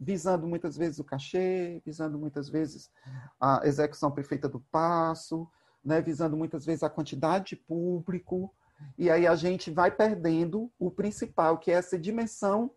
visando 0.00 0.46
muitas 0.46 0.76
vezes 0.78 0.98
o 0.98 1.04
cachê, 1.04 1.82
visando 1.84 2.18
muitas 2.18 2.48
vezes 2.48 2.90
a 3.38 3.60
execução 3.64 4.10
perfeita 4.10 4.48
do 4.48 4.58
passo, 4.58 5.46
né, 5.84 6.00
visando 6.00 6.36
muitas 6.36 6.64
vezes 6.64 6.82
a 6.82 6.88
quantidade 6.88 7.50
de 7.50 7.56
público, 7.56 8.52
e 8.96 9.10
aí 9.10 9.26
a 9.26 9.34
gente 9.34 9.70
vai 9.70 9.90
perdendo 9.90 10.72
o 10.78 10.90
principal, 10.90 11.58
que 11.58 11.70
é 11.70 11.74
essa 11.74 11.98
dimensão 11.98 12.70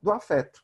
do 0.00 0.12
afeto, 0.12 0.62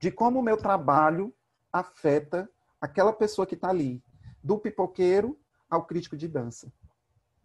de 0.00 0.12
como 0.12 0.38
o 0.38 0.42
meu 0.42 0.56
trabalho 0.56 1.34
afeta 1.72 2.48
aquela 2.80 3.12
pessoa 3.12 3.44
que 3.46 3.56
está 3.56 3.70
ali, 3.70 4.00
do 4.42 4.56
pipoqueiro 4.56 5.36
ao 5.74 5.84
crítico 5.84 6.16
de 6.16 6.28
dança, 6.28 6.72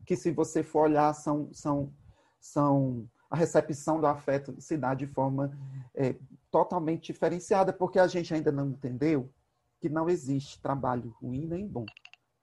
que 0.06 0.16
se 0.16 0.32
você 0.32 0.62
for 0.62 0.82
olhar 0.82 1.14
são, 1.14 1.50
são 1.54 1.94
são 2.40 3.10
a 3.30 3.36
recepção 3.36 4.00
do 4.00 4.08
afeto 4.08 4.56
se 4.60 4.78
dá 4.78 4.94
de 4.94 5.06
forma 5.08 5.52
é, 5.94 6.16
totalmente 6.52 7.12
diferenciada, 7.12 7.74
porque 7.74 8.00
a 8.00 8.08
gente 8.08 8.34
ainda 8.34 8.52
não 8.52 8.70
entendeu 8.70 9.34
que 9.80 9.90
não 9.90 10.10
existe 10.10 10.62
trabalho 10.62 11.10
ruim 11.22 11.46
nem 11.46 11.68
bom. 11.68 11.86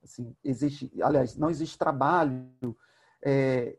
Assim, 0.02 0.36
existe, 0.44 0.90
aliás, 1.02 1.36
não 1.36 1.48
existe 1.48 1.78
trabalho 1.78 2.76
é, 3.24 3.78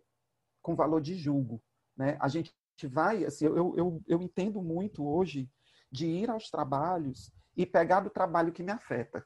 com 0.61 0.75
valor 0.75 0.99
de 0.99 1.15
julgo. 1.15 1.61
Né? 1.95 2.17
A 2.19 2.27
gente 2.27 2.51
vai, 2.85 3.23
assim, 3.23 3.45
eu, 3.45 3.75
eu, 3.77 4.01
eu 4.07 4.21
entendo 4.21 4.61
muito 4.61 5.05
hoje 5.05 5.49
de 5.91 6.07
ir 6.07 6.29
aos 6.29 6.49
trabalhos 6.49 7.31
e 7.55 7.65
pegar 7.65 7.99
do 7.99 8.09
trabalho 8.09 8.51
que 8.51 8.63
me 8.63 8.71
afeta 8.71 9.25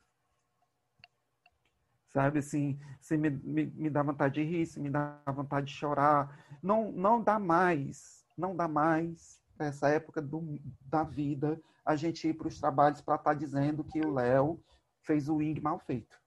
sabe? 2.10 2.40
Assim, 2.40 2.80
se 3.00 3.18
me, 3.18 3.30
me, 3.30 3.66
me 3.66 3.90
dá 3.90 4.04
vontade 4.04 4.36
de 4.36 4.44
rir, 4.44 4.66
se 4.66 4.80
me 4.80 4.90
dá 4.90 5.20
vontade 5.28 5.68
de 5.68 5.74
chorar. 5.74 6.46
Não, 6.62 6.92
não 6.92 7.22
dá 7.22 7.40
mais, 7.40 8.26
não 8.38 8.56
dá 8.56 8.68
mais, 8.68 9.40
nessa 9.58 9.90
época 9.90 10.22
do, 10.22 10.60
da 10.86 11.04
vida, 11.04 11.62
a 11.86 11.96
gente 11.96 12.28
ir 12.28 12.34
para 12.34 12.48
os 12.48 12.60
trabalhos 12.60 13.02
para 13.02 13.16
estar 13.16 13.32
tá 13.32 13.34
dizendo 13.34 13.84
que 13.84 14.00
o 14.00 14.14
Léo 14.14 14.62
fez 15.02 15.30
o 15.30 15.38
wing 15.38 15.60
mal 15.62 15.80
feito. 15.80 16.20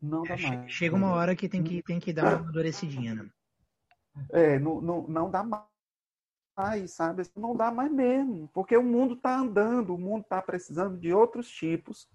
Não 0.00 0.22
dá 0.22 0.34
é, 0.34 0.42
mais. 0.42 0.72
Chega 0.72 0.94
uma 0.94 1.12
hora 1.12 1.34
que 1.34 1.48
tem 1.48 1.62
que, 1.62 1.82
tem 1.82 1.98
que 1.98 2.12
dar 2.12 2.24
uma 2.24 2.36
amadurecidinha, 2.36 3.14
né? 3.14 3.30
É, 4.30 4.58
não, 4.58 4.80
não, 4.80 5.02
não 5.06 5.30
dá 5.30 5.44
mais, 5.44 6.90
sabe? 6.90 7.22
Não 7.36 7.54
dá 7.56 7.70
mais 7.70 7.90
mesmo, 7.90 8.48
porque 8.52 8.76
o 8.76 8.82
mundo 8.82 9.14
está 9.14 9.38
andando, 9.38 9.94
o 9.94 9.98
mundo 9.98 10.22
está 10.22 10.42
precisando 10.42 10.98
de 10.98 11.12
outros 11.12 11.48
tipos 11.48 12.08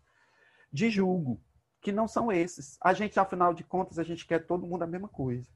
de 0.71 0.89
julgo 0.89 1.39
que 1.84 1.91
não 1.91 2.07
são 2.07 2.31
esses. 2.31 2.77
A 2.81 2.93
gente, 2.93 3.19
afinal 3.19 3.53
de 3.53 3.63
contas, 3.63 3.99
a 3.99 4.03
gente 4.03 4.25
quer 4.25 4.47
todo 4.47 4.65
mundo 4.65 4.84
a 4.84 4.88
mesma 4.88 5.09
coisa. 5.09 5.47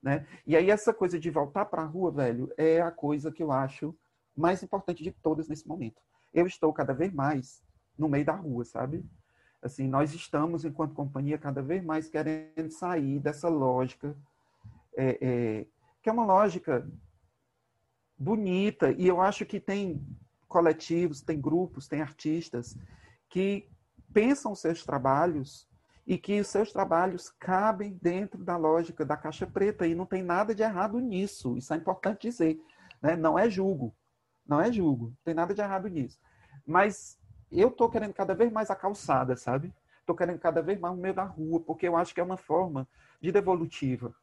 Né? 0.00 0.24
E 0.46 0.56
aí 0.56 0.70
essa 0.70 0.94
coisa 0.94 1.18
de 1.18 1.30
voltar 1.30 1.64
para 1.64 1.82
a 1.82 1.86
rua, 1.86 2.12
velho, 2.12 2.52
é 2.56 2.80
a 2.80 2.92
coisa 2.92 3.32
que 3.32 3.42
eu 3.42 3.50
acho 3.50 3.94
mais 4.36 4.62
importante 4.62 5.02
de 5.02 5.10
todas 5.10 5.48
nesse 5.48 5.66
momento. 5.66 6.00
Eu 6.32 6.46
estou 6.46 6.72
cada 6.72 6.94
vez 6.94 7.12
mais 7.12 7.60
no 7.98 8.08
meio 8.08 8.24
da 8.24 8.34
rua, 8.34 8.64
sabe? 8.64 9.04
Assim, 9.60 9.88
nós 9.88 10.14
estamos, 10.14 10.64
enquanto 10.64 10.94
companhia, 10.94 11.38
cada 11.38 11.62
vez 11.62 11.82
mais 11.82 12.08
querendo 12.08 12.70
sair 12.70 13.18
dessa 13.18 13.48
lógica, 13.48 14.16
é, 14.96 15.18
é, 15.20 15.66
que 16.02 16.08
é 16.08 16.12
uma 16.12 16.24
lógica 16.24 16.88
bonita, 18.16 18.92
e 18.92 19.08
eu 19.08 19.20
acho 19.20 19.44
que 19.44 19.58
tem 19.58 20.06
coletivos, 20.46 21.22
tem 21.22 21.40
grupos, 21.40 21.88
tem 21.88 22.00
artistas 22.00 22.76
que 23.28 23.68
pensam 24.14 24.54
seus 24.54 24.84
trabalhos 24.84 25.68
e 26.06 26.16
que 26.16 26.40
os 26.40 26.46
seus 26.46 26.72
trabalhos 26.72 27.30
cabem 27.38 27.98
dentro 28.00 28.42
da 28.44 28.56
lógica 28.56 29.04
da 29.04 29.16
caixa 29.16 29.46
preta 29.46 29.86
e 29.86 29.94
não 29.94 30.06
tem 30.06 30.22
nada 30.22 30.54
de 30.54 30.62
errado 30.62 31.00
nisso. 31.00 31.58
Isso 31.58 31.74
é 31.74 31.76
importante 31.76 32.28
dizer, 32.28 32.60
né? 33.02 33.16
Não 33.16 33.38
é 33.38 33.50
julgo, 33.50 33.94
não 34.46 34.60
é 34.60 34.70
julgo, 34.70 35.06
não 35.06 35.16
tem 35.24 35.34
nada 35.34 35.52
de 35.52 35.60
errado 35.60 35.88
nisso. 35.88 36.18
Mas 36.64 37.18
eu 37.50 37.68
estou 37.68 37.90
querendo 37.90 38.14
cada 38.14 38.34
vez 38.34 38.52
mais 38.52 38.70
a 38.70 38.76
calçada, 38.76 39.36
sabe? 39.36 39.74
Estou 40.00 40.14
querendo 40.14 40.38
cada 40.38 40.62
vez 40.62 40.78
mais 40.78 40.94
o 40.94 41.00
meio 41.00 41.14
da 41.14 41.24
rua, 41.24 41.60
porque 41.60 41.88
eu 41.88 41.96
acho 41.96 42.14
que 42.14 42.20
é 42.20 42.24
uma 42.24 42.36
forma 42.36 42.86
de 43.20 43.32
devolutiva. 43.32 44.14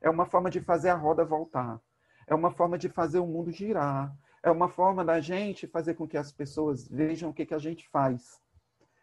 É 0.00 0.08
uma 0.08 0.24
forma 0.24 0.48
de 0.48 0.60
fazer 0.60 0.90
a 0.90 0.94
roda 0.94 1.24
voltar. 1.24 1.80
É 2.26 2.34
uma 2.34 2.52
forma 2.52 2.78
de 2.78 2.88
fazer 2.88 3.18
o 3.18 3.26
mundo 3.26 3.50
girar. 3.50 4.16
É 4.42 4.50
uma 4.50 4.68
forma 4.68 5.04
da 5.04 5.20
gente 5.20 5.66
fazer 5.66 5.94
com 5.94 6.06
que 6.06 6.16
as 6.16 6.30
pessoas 6.30 6.86
vejam 6.86 7.30
o 7.30 7.34
que, 7.34 7.44
que 7.44 7.54
a 7.54 7.58
gente 7.58 7.88
faz. 7.88 8.40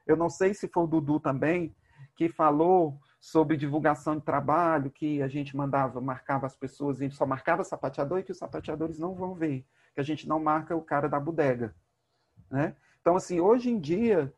Eu 0.06 0.16
não 0.16 0.30
sei 0.30 0.54
se 0.54 0.68
foi 0.68 0.84
o 0.84 0.88
Dudu 0.88 1.20
também 1.20 1.76
que 2.16 2.30
falou 2.30 3.00
sobre 3.20 3.58
divulgação 3.58 4.16
de 4.16 4.22
trabalho, 4.22 4.92
que 4.92 5.22
a 5.22 5.28
gente 5.28 5.58
mandava, 5.58 6.00
marcava 6.00 6.46
as 6.46 6.56
pessoas, 6.56 7.02
e 7.02 7.10
só 7.10 7.26
marcava 7.26 7.64
sapateador 7.64 8.20
e 8.20 8.24
que 8.24 8.32
os 8.32 8.38
sapateadores 8.38 9.00
não 9.00 9.16
vão 9.16 9.34
ver, 9.34 9.66
que 9.94 10.00
a 10.00 10.04
gente 10.04 10.28
não 10.28 10.40
marca 10.40 10.76
o 10.76 10.82
cara 10.82 11.10
da 11.10 11.20
bodega. 11.20 11.76
Né? 12.50 12.76
Então, 13.02 13.16
assim, 13.16 13.40
hoje 13.40 13.70
em 13.70 13.80
dia, 13.80 14.32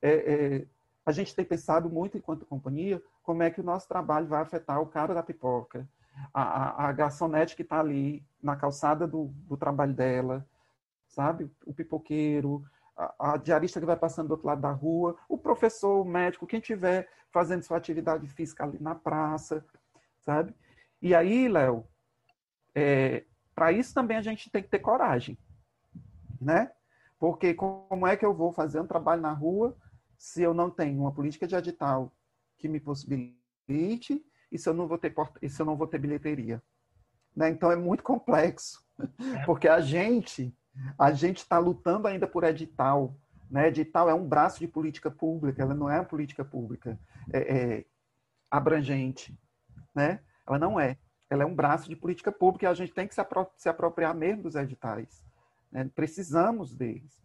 é, 0.00 0.10
é, 0.10 0.66
a 1.04 1.12
gente 1.12 1.34
tem 1.34 1.44
pensado 1.44 1.90
muito, 1.90 2.16
enquanto 2.16 2.46
companhia, 2.46 3.02
como 3.22 3.42
é 3.42 3.50
que 3.50 3.60
o 3.60 3.64
nosso 3.64 3.88
trabalho 3.88 4.26
vai 4.26 4.40
afetar 4.40 4.80
o 4.80 4.86
cara 4.86 5.14
da 5.14 5.22
pipoca, 5.22 5.88
a, 6.32 6.42
a, 6.42 6.88
a 6.88 6.92
garçonete 6.92 7.56
que 7.56 7.62
está 7.62 7.80
ali 7.80 8.24
na 8.42 8.56
calçada 8.56 9.06
do, 9.06 9.26
do 9.48 9.56
trabalho 9.56 9.92
dela, 9.92 10.46
sabe? 11.08 11.50
O 11.66 11.72
pipoqueiro, 11.72 12.64
a, 12.98 13.34
a, 13.34 13.36
diarista 13.36 13.78
que 13.78 13.86
vai 13.86 13.96
passando 13.96 14.26
do 14.26 14.32
outro 14.32 14.48
lado 14.48 14.60
da 14.60 14.72
rua, 14.72 15.16
o 15.28 15.38
professor, 15.38 16.02
o 16.02 16.04
médico, 16.04 16.46
quem 16.46 16.58
tiver 16.58 17.08
fazendo 17.30 17.62
sua 17.62 17.76
atividade 17.76 18.26
física 18.26 18.64
ali 18.64 18.78
na 18.80 18.94
praça, 18.94 19.64
sabe? 20.20 20.52
E 21.00 21.14
aí, 21.14 21.48
Léo, 21.48 21.86
é, 22.74 23.24
para 23.54 23.70
isso 23.70 23.94
também 23.94 24.16
a 24.16 24.22
gente 24.22 24.50
tem 24.50 24.62
que 24.62 24.68
ter 24.68 24.80
coragem, 24.80 25.38
né? 26.40 26.72
Porque 27.18 27.54
como 27.54 28.06
é 28.06 28.16
que 28.16 28.24
eu 28.24 28.34
vou 28.34 28.52
fazer 28.52 28.80
um 28.80 28.86
trabalho 28.86 29.22
na 29.22 29.32
rua 29.32 29.76
se 30.16 30.42
eu 30.42 30.52
não 30.52 30.70
tenho 30.70 31.00
uma 31.00 31.12
política 31.12 31.46
de 31.46 31.54
edital 31.54 32.12
que 32.56 32.68
me 32.68 32.80
possibilite 32.80 34.24
e 34.50 34.58
se 34.58 34.68
eu 34.68 34.74
não 34.74 34.88
vou 34.88 34.98
ter, 34.98 35.14
se 35.48 35.60
eu 35.62 35.66
não 35.66 35.76
vou 35.76 35.86
ter 35.86 35.98
bilheteria? 35.98 36.62
Né? 37.34 37.50
Então 37.50 37.70
é 37.70 37.76
muito 37.76 38.02
complexo, 38.02 38.84
é. 39.00 39.44
porque 39.44 39.68
a 39.68 39.80
gente 39.80 40.52
a 40.98 41.12
gente 41.12 41.38
está 41.38 41.58
lutando 41.58 42.08
ainda 42.08 42.26
por 42.26 42.44
edital. 42.44 43.14
Né? 43.50 43.68
Edital 43.68 44.08
é 44.08 44.14
um 44.14 44.26
braço 44.26 44.58
de 44.58 44.68
política 44.68 45.10
pública, 45.10 45.62
ela 45.62 45.74
não 45.74 45.88
é 45.88 45.96
uma 45.96 46.04
política 46.04 46.44
pública 46.44 46.98
é, 47.32 47.38
é, 47.38 47.84
abrangente. 48.50 49.38
Né? 49.94 50.20
Ela 50.46 50.58
não 50.58 50.78
é. 50.78 50.98
Ela 51.30 51.42
é 51.42 51.46
um 51.46 51.54
braço 51.54 51.88
de 51.88 51.96
política 51.96 52.32
pública 52.32 52.66
e 52.66 52.68
a 52.68 52.74
gente 52.74 52.92
tem 52.92 53.06
que 53.06 53.14
se, 53.14 53.20
apro 53.20 53.46
se 53.56 53.68
apropriar 53.68 54.14
mesmo 54.14 54.42
dos 54.42 54.54
editais. 54.54 55.24
Né? 55.70 55.90
Precisamos 55.94 56.74
deles. 56.74 57.22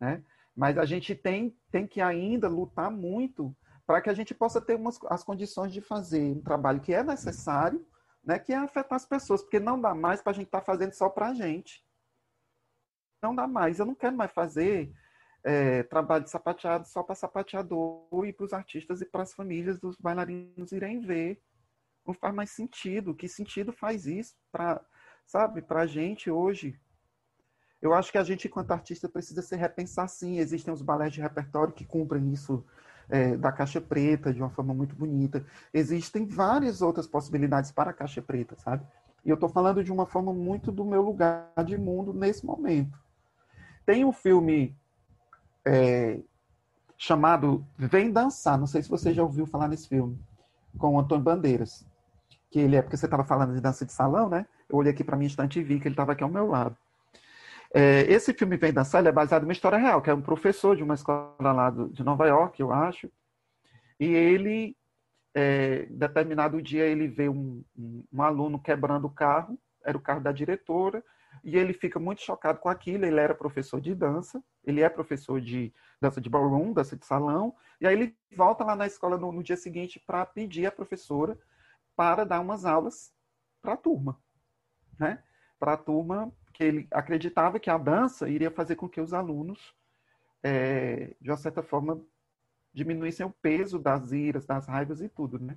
Né? 0.00 0.22
Mas 0.56 0.78
a 0.78 0.84
gente 0.84 1.14
tem, 1.14 1.56
tem 1.70 1.86
que 1.86 2.00
ainda 2.00 2.48
lutar 2.48 2.90
muito 2.90 3.54
para 3.86 4.00
que 4.00 4.08
a 4.08 4.14
gente 4.14 4.34
possa 4.34 4.60
ter 4.60 4.76
umas, 4.76 4.98
as 5.08 5.22
condições 5.22 5.72
de 5.72 5.80
fazer 5.80 6.36
um 6.36 6.40
trabalho 6.40 6.80
que 6.80 6.94
é 6.94 7.02
necessário, 7.02 7.84
né, 8.24 8.38
que 8.38 8.50
é 8.50 8.56
afetar 8.56 8.96
as 8.96 9.04
pessoas, 9.04 9.42
porque 9.42 9.60
não 9.60 9.78
dá 9.78 9.94
mais 9.94 10.22
para 10.22 10.30
a 10.32 10.34
gente 10.34 10.46
estar 10.46 10.60
tá 10.60 10.64
fazendo 10.64 10.92
só 10.92 11.10
para 11.10 11.28
a 11.28 11.34
gente 11.34 11.83
não 13.24 13.34
dá 13.34 13.46
mais. 13.46 13.78
Eu 13.78 13.86
não 13.86 13.94
quero 13.94 14.16
mais 14.16 14.30
fazer 14.30 14.92
é, 15.42 15.82
trabalho 15.84 16.24
de 16.24 16.30
sapateado 16.30 16.86
só 16.86 17.02
para 17.02 17.14
sapateador 17.14 18.24
e 18.26 18.32
para 18.32 18.44
os 18.44 18.52
artistas 18.52 19.00
e 19.00 19.06
para 19.06 19.22
as 19.22 19.34
famílias 19.34 19.80
dos 19.80 19.96
bailarinos 19.96 20.72
irem 20.72 21.00
ver. 21.00 21.40
Não 22.06 22.14
faz 22.14 22.34
mais 22.34 22.50
sentido. 22.50 23.14
Que 23.14 23.28
sentido 23.28 23.72
faz 23.72 24.06
isso 24.06 24.34
para, 24.52 24.80
sabe, 25.26 25.62
para 25.62 25.80
a 25.80 25.86
gente 25.86 26.30
hoje? 26.30 26.78
Eu 27.80 27.92
acho 27.92 28.12
que 28.12 28.18
a 28.18 28.24
gente, 28.24 28.46
enquanto 28.46 28.70
artista, 28.70 29.08
precisa 29.08 29.42
se 29.42 29.56
repensar 29.56 30.08
sim. 30.08 30.38
Existem 30.38 30.72
os 30.72 30.82
balés 30.82 31.12
de 31.12 31.20
repertório 31.20 31.74
que 31.74 31.84
cumprem 31.84 32.32
isso 32.32 32.64
é, 33.08 33.36
da 33.36 33.52
caixa 33.52 33.80
preta 33.80 34.32
de 34.32 34.40
uma 34.40 34.50
forma 34.50 34.72
muito 34.72 34.94
bonita. 34.94 35.44
Existem 35.72 36.26
várias 36.26 36.80
outras 36.80 37.06
possibilidades 37.06 37.72
para 37.72 37.90
a 37.90 37.94
caixa 37.94 38.22
preta, 38.22 38.56
sabe? 38.56 38.86
E 39.24 39.30
eu 39.30 39.34
estou 39.34 39.48
falando 39.48 39.82
de 39.82 39.92
uma 39.92 40.06
forma 40.06 40.32
muito 40.32 40.70
do 40.70 40.84
meu 40.84 41.02
lugar 41.02 41.52
de 41.64 41.76
mundo 41.76 42.12
nesse 42.12 42.44
momento. 42.44 43.03
Tem 43.84 44.04
um 44.04 44.12
filme 44.12 44.74
é, 45.64 46.20
chamado 46.96 47.66
Vem 47.76 48.10
Dançar. 48.10 48.58
Não 48.58 48.66
sei 48.66 48.82
se 48.82 48.88
você 48.88 49.12
já 49.12 49.22
ouviu 49.22 49.46
falar 49.46 49.68
nesse 49.68 49.88
filme, 49.88 50.18
com 50.78 50.94
o 50.94 50.98
Antônio 50.98 51.24
Bandeiras. 51.24 51.86
Que 52.50 52.60
ele 52.60 52.76
é, 52.76 52.82
porque 52.82 52.96
você 52.96 53.06
estava 53.06 53.24
falando 53.24 53.54
de 53.54 53.60
dança 53.60 53.84
de 53.84 53.92
salão, 53.92 54.28
né? 54.28 54.46
Eu 54.68 54.76
olhei 54.76 54.92
aqui 54.92 55.04
para 55.04 55.16
minha 55.16 55.28
estante 55.28 55.58
e 55.58 55.62
vi 55.62 55.80
que 55.80 55.88
ele 55.88 55.92
estava 55.92 56.12
aqui 56.12 56.22
ao 56.22 56.30
meu 56.30 56.46
lado. 56.46 56.76
É, 57.74 58.02
esse 58.02 58.32
filme 58.32 58.56
Vem 58.56 58.72
Dançar 58.72 59.04
é 59.04 59.10
baseado 59.10 59.42
em 59.42 59.46
uma 59.46 59.52
história 59.52 59.76
real, 59.76 60.00
que 60.00 60.08
é 60.08 60.14
um 60.14 60.22
professor 60.22 60.76
de 60.76 60.82
uma 60.84 60.94
escola 60.94 61.34
lá 61.40 61.70
de 61.70 62.04
Nova 62.04 62.26
York, 62.26 62.60
eu 62.60 62.72
acho. 62.72 63.10
E 63.98 64.06
ele, 64.06 64.76
é, 65.34 65.86
determinado 65.90 66.62
dia, 66.62 66.86
ele 66.86 67.08
vê 67.08 67.28
um, 67.28 67.64
um, 67.76 68.04
um 68.12 68.22
aluno 68.22 68.60
quebrando 68.60 69.06
o 69.06 69.10
carro, 69.10 69.58
era 69.84 69.98
o 69.98 70.00
carro 70.00 70.20
da 70.20 70.30
diretora, 70.30 71.02
e 71.42 71.56
ele 71.56 71.72
fica 71.72 71.98
muito 71.98 72.22
chocado 72.22 72.58
com 72.58 72.68
aquilo. 72.68 73.04
Ele 73.04 73.20
era 73.20 73.34
professor 73.34 73.80
de 73.80 73.94
dança, 73.94 74.42
ele 74.64 74.80
é 74.80 74.88
professor 74.88 75.40
de 75.40 75.72
dança 76.00 76.20
de 76.20 76.28
ballroom, 76.28 76.72
dança 76.72 76.96
de 76.96 77.04
salão, 77.04 77.54
e 77.80 77.86
aí 77.86 77.94
ele 77.94 78.16
volta 78.36 78.64
lá 78.64 78.76
na 78.76 78.86
escola 78.86 79.16
no, 79.16 79.32
no 79.32 79.42
dia 79.42 79.56
seguinte 79.56 80.00
para 80.06 80.24
pedir 80.26 80.66
à 80.66 80.72
professora 80.72 81.38
para 81.96 82.24
dar 82.24 82.40
umas 82.40 82.64
aulas 82.64 83.12
para 83.62 83.74
a 83.74 83.76
turma, 83.76 84.20
né? 84.98 85.22
Para 85.58 85.72
a 85.72 85.76
turma 85.76 86.32
que 86.52 86.62
ele 86.62 86.86
acreditava 86.90 87.58
que 87.58 87.70
a 87.70 87.78
dança 87.78 88.28
iria 88.28 88.50
fazer 88.50 88.76
com 88.76 88.88
que 88.88 89.00
os 89.00 89.12
alunos, 89.12 89.74
é, 90.42 91.14
de 91.20 91.30
uma 91.30 91.36
certa 91.36 91.62
forma, 91.62 92.00
diminuíssem 92.72 93.24
o 93.24 93.30
peso 93.30 93.78
das 93.78 94.12
iras, 94.12 94.44
das 94.44 94.66
raivas 94.66 95.00
e 95.00 95.08
tudo, 95.08 95.38
né? 95.38 95.56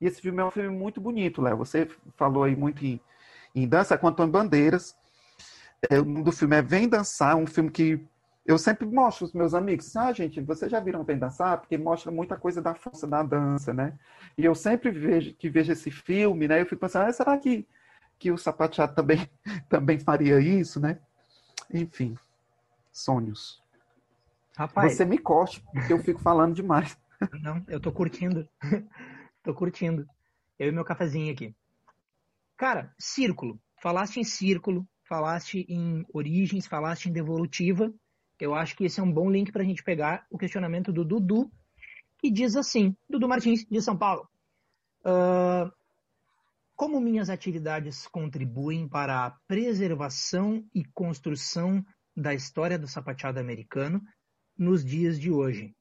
E 0.00 0.06
esse 0.06 0.20
filme 0.20 0.40
é 0.40 0.44
um 0.44 0.50
filme 0.50 0.68
muito 0.68 1.00
bonito, 1.00 1.40
Léo. 1.40 1.56
Você 1.58 1.88
falou 2.16 2.44
aí 2.44 2.56
muito 2.56 2.84
em, 2.84 3.00
em 3.54 3.66
dança 3.66 3.96
com 3.96 4.08
Antônio 4.08 4.32
Bandeiras. 4.32 4.96
É, 5.90 6.00
o 6.00 6.04
nome 6.04 6.22
do 6.22 6.32
filme 6.32 6.56
é 6.56 6.62
Vem 6.62 6.88
Dançar, 6.88 7.36
um 7.36 7.46
filme 7.46 7.70
que 7.70 8.00
eu 8.44 8.58
sempre 8.58 8.86
mostro 8.86 9.24
aos 9.24 9.32
meus 9.32 9.54
amigos. 9.54 9.94
Ah, 9.96 10.12
gente, 10.12 10.40
vocês 10.40 10.70
já 10.70 10.80
viram 10.80 11.04
Vem 11.04 11.18
Dançar? 11.18 11.58
Porque 11.58 11.78
mostra 11.78 12.12
muita 12.12 12.36
coisa 12.36 12.60
da 12.60 12.74
força 12.74 13.06
da 13.06 13.22
dança, 13.22 13.72
né? 13.72 13.98
E 14.36 14.44
eu 14.44 14.54
sempre 14.54 14.90
vejo 14.90 15.34
que 15.34 15.48
vejo 15.48 15.72
esse 15.72 15.90
filme, 15.90 16.46
né? 16.46 16.60
Eu 16.60 16.66
fico 16.66 16.80
pensando, 16.80 17.08
ah, 17.08 17.12
será 17.12 17.36
que, 17.38 17.66
que 18.18 18.30
o 18.30 18.38
sapateado 18.38 18.94
também, 18.94 19.28
também 19.68 19.98
faria 19.98 20.40
isso, 20.40 20.78
né? 20.78 20.98
Enfim, 21.72 22.16
sonhos. 22.92 23.62
Rapaz, 24.56 24.92
Você 24.92 25.04
me 25.04 25.18
corte, 25.18 25.60
porque 25.72 25.92
eu 25.92 25.98
fico 25.98 26.20
falando 26.20 26.54
demais. 26.54 26.96
Não, 27.42 27.64
eu 27.66 27.80
tô 27.80 27.90
curtindo. 27.90 28.48
tô 29.42 29.54
curtindo. 29.54 30.06
Eu 30.58 30.68
e 30.68 30.72
meu 30.72 30.84
cafezinho 30.84 31.32
aqui. 31.32 31.54
Cara, 32.56 32.94
círculo. 32.98 33.58
Falaste 33.82 34.18
em 34.20 34.24
círculo, 34.24 34.86
falaste 35.04 35.64
em 35.68 36.04
origens, 36.12 36.66
falaste 36.66 37.06
em 37.06 37.12
devolutiva. 37.12 37.92
Eu 38.40 38.54
acho 38.54 38.76
que 38.76 38.84
esse 38.84 39.00
é 39.00 39.02
um 39.02 39.12
bom 39.12 39.30
link 39.30 39.52
para 39.52 39.62
a 39.62 39.66
gente 39.66 39.82
pegar 39.82 40.26
o 40.30 40.38
questionamento 40.38 40.92
do 40.92 41.04
Dudu, 41.04 41.50
que 42.18 42.30
diz 42.30 42.56
assim, 42.56 42.96
Dudu 43.08 43.28
Martins, 43.28 43.64
de 43.64 43.80
São 43.80 43.96
Paulo. 43.96 44.28
Uh, 45.00 45.70
como 46.74 47.00
minhas 47.00 47.30
atividades 47.30 48.06
contribuem 48.08 48.88
para 48.88 49.26
a 49.26 49.30
preservação 49.46 50.66
e 50.74 50.84
construção 50.84 51.84
da 52.16 52.34
história 52.34 52.78
do 52.78 52.88
sapateado 52.88 53.38
americano 53.38 54.02
nos 54.58 54.84
dias 54.84 55.18
de 55.18 55.30
hoje? 55.30 55.74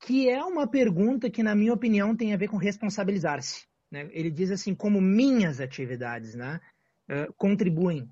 Que 0.00 0.28
é 0.30 0.42
uma 0.42 0.66
pergunta 0.66 1.28
que, 1.28 1.42
na 1.42 1.54
minha 1.54 1.72
opinião, 1.72 2.16
tem 2.16 2.32
a 2.32 2.36
ver 2.36 2.48
com 2.48 2.56
responsabilizar-se. 2.56 3.66
Né? 3.90 4.08
Ele 4.12 4.30
diz 4.30 4.50
assim, 4.50 4.74
como 4.74 5.00
minhas 5.00 5.60
atividades, 5.60 6.34
né? 6.34 6.60
Uh, 7.08 7.32
contribuem. 7.36 8.08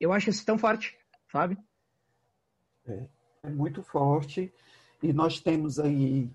Eu 0.00 0.12
acho 0.12 0.30
isso 0.30 0.44
tão 0.44 0.58
forte, 0.58 0.96
sabe? 1.30 1.58
É, 2.86 3.06
é 3.42 3.50
muito 3.50 3.82
forte. 3.82 4.52
E 5.02 5.12
nós 5.12 5.40
temos 5.40 5.78
aí 5.78 6.30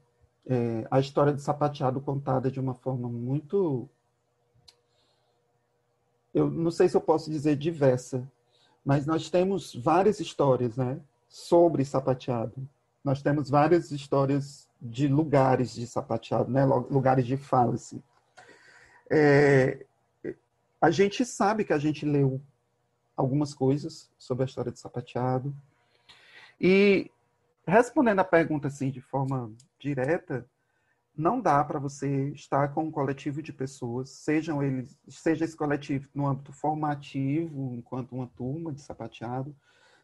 é, 0.45 0.87
a 0.89 0.99
história 0.99 1.33
do 1.33 1.39
sapateado 1.39 2.01
contada 2.01 2.49
de 2.49 2.59
uma 2.59 2.73
forma 2.73 3.07
muito. 3.07 3.87
Eu 6.33 6.49
não 6.49 6.71
sei 6.71 6.89
se 6.89 6.95
eu 6.95 7.01
posso 7.01 7.29
dizer 7.29 7.55
diversa, 7.55 8.27
mas 8.83 9.05
nós 9.05 9.29
temos 9.29 9.75
várias 9.75 10.19
histórias 10.19 10.75
né, 10.75 10.99
sobre 11.27 11.85
sapateado. 11.85 12.53
Nós 13.03 13.21
temos 13.21 13.49
várias 13.49 13.91
histórias 13.91 14.67
de 14.81 15.07
lugares 15.07 15.73
de 15.73 15.85
sapateado, 15.87 16.51
né, 16.51 16.65
lugares 16.65 17.25
de 17.25 17.37
fala. 17.37 17.75
Assim. 17.75 18.01
É, 19.09 19.85
a 20.81 20.89
gente 20.89 21.25
sabe 21.25 21.63
que 21.63 21.73
a 21.73 21.77
gente 21.77 22.05
leu 22.05 22.41
algumas 23.15 23.53
coisas 23.53 24.09
sobre 24.17 24.43
a 24.43 24.45
história 24.45 24.71
do 24.71 24.79
sapateado. 24.79 25.53
E 26.59 27.11
respondendo 27.67 28.19
a 28.19 28.23
pergunta 28.23 28.67
assim 28.67 28.89
de 28.89 29.01
forma 29.01 29.51
direta, 29.77 30.49
não 31.15 31.41
dá 31.41 31.61
para 31.65 31.79
você 31.79 32.29
estar 32.29 32.73
com 32.73 32.85
um 32.85 32.91
coletivo 32.91 33.41
de 33.41 33.51
pessoas, 33.51 34.09
sejam 34.09 34.63
eles, 34.63 34.97
seja 35.09 35.43
esse 35.43 35.55
coletivo 35.55 36.07
no 36.15 36.25
âmbito 36.25 36.53
formativo, 36.53 37.75
enquanto 37.75 38.13
uma 38.13 38.27
turma 38.27 38.71
de 38.71 38.81
sapateado, 38.81 39.53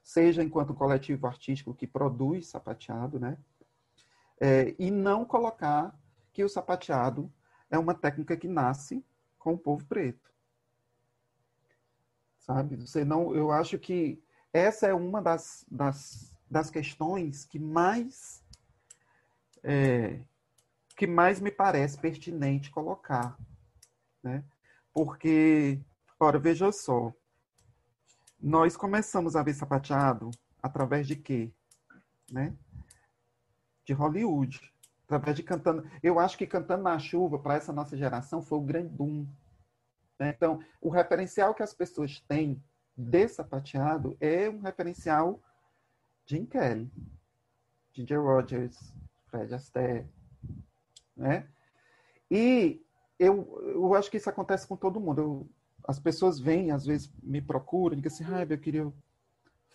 seja 0.03 0.43
enquanto 0.43 0.71
um 0.71 0.75
coletivo 0.75 1.25
artístico 1.25 1.73
que 1.73 1.87
produz 1.87 2.47
sapateado, 2.47 3.17
né? 3.17 3.37
É, 4.41 4.75
e 4.77 4.91
não 4.91 5.23
colocar 5.23 5.97
que 6.33 6.43
o 6.43 6.49
sapateado 6.49 7.31
é 7.71 7.79
uma 7.79 7.93
técnica 7.93 8.35
que 8.35 8.47
nasce 8.49 9.01
com 9.39 9.53
o 9.53 9.57
povo 9.57 9.85
preto. 9.85 10.34
Sabe? 12.45 12.75
Você 12.75 13.03
não, 13.03 13.35
eu 13.35 13.51
acho 13.51 13.79
que 13.79 14.21
essa 14.53 14.85
é 14.85 14.93
uma 14.93 15.19
das, 15.19 15.65
das, 15.69 16.37
das 16.49 16.69
questões 16.69 17.43
que 17.43 17.57
mais 17.57 18.43
é, 19.63 20.19
que 20.95 21.07
mais 21.07 21.39
me 21.39 21.49
parece 21.49 21.97
pertinente 21.97 22.69
colocar, 22.69 23.35
né? 24.21 24.43
Porque, 24.93 25.81
ora, 26.19 26.37
veja 26.37 26.71
só, 26.71 27.11
nós 28.39 28.77
começamos 28.77 29.35
a 29.35 29.41
ver 29.41 29.55
sapateado 29.55 30.29
através 30.61 31.07
de 31.07 31.15
quê? 31.15 31.51
Né? 32.31 32.55
De 33.83 33.91
Hollywood, 33.91 34.71
através 35.05 35.35
de 35.35 35.41
cantando. 35.41 35.89
Eu 36.03 36.19
acho 36.19 36.37
que 36.37 36.45
cantando 36.45 36.83
na 36.83 36.99
chuva 36.99 37.39
para 37.39 37.55
essa 37.55 37.73
nossa 37.73 37.97
geração 37.97 38.39
foi 38.39 38.59
o 38.59 38.61
grande 38.61 38.89
boom. 38.89 39.25
Né? 40.19 40.33
Então, 40.35 40.59
o 40.81 40.89
referencial 40.89 41.53
que 41.53 41.63
as 41.63 41.73
pessoas 41.73 42.19
têm 42.21 42.61
de 42.97 43.27
sapateado 43.27 44.15
é 44.19 44.49
um 44.49 44.61
referencial 44.61 45.41
Jim 46.25 46.45
Kelly, 46.45 46.89
Ginger 47.93 48.21
Rogers, 48.21 48.93
Fred 49.27 49.53
Astaire, 49.53 50.07
né? 51.15 51.47
E 52.31 52.81
eu, 53.19 53.61
eu 53.65 53.93
acho 53.93 54.09
que 54.09 54.17
isso 54.17 54.29
acontece 54.29 54.67
com 54.67 54.75
todo 54.75 54.99
mundo. 54.99 55.21
Eu, 55.21 55.49
as 55.87 55.99
pessoas 55.99 56.39
vêm, 56.39 56.71
às 56.71 56.85
vezes 56.85 57.11
me 57.21 57.41
procuram, 57.41 57.97
e 57.97 58.01
dizem 58.01 58.25
assim, 58.25 58.35
ah, 58.35 58.47
eu 58.49 58.57
queria 58.57 58.91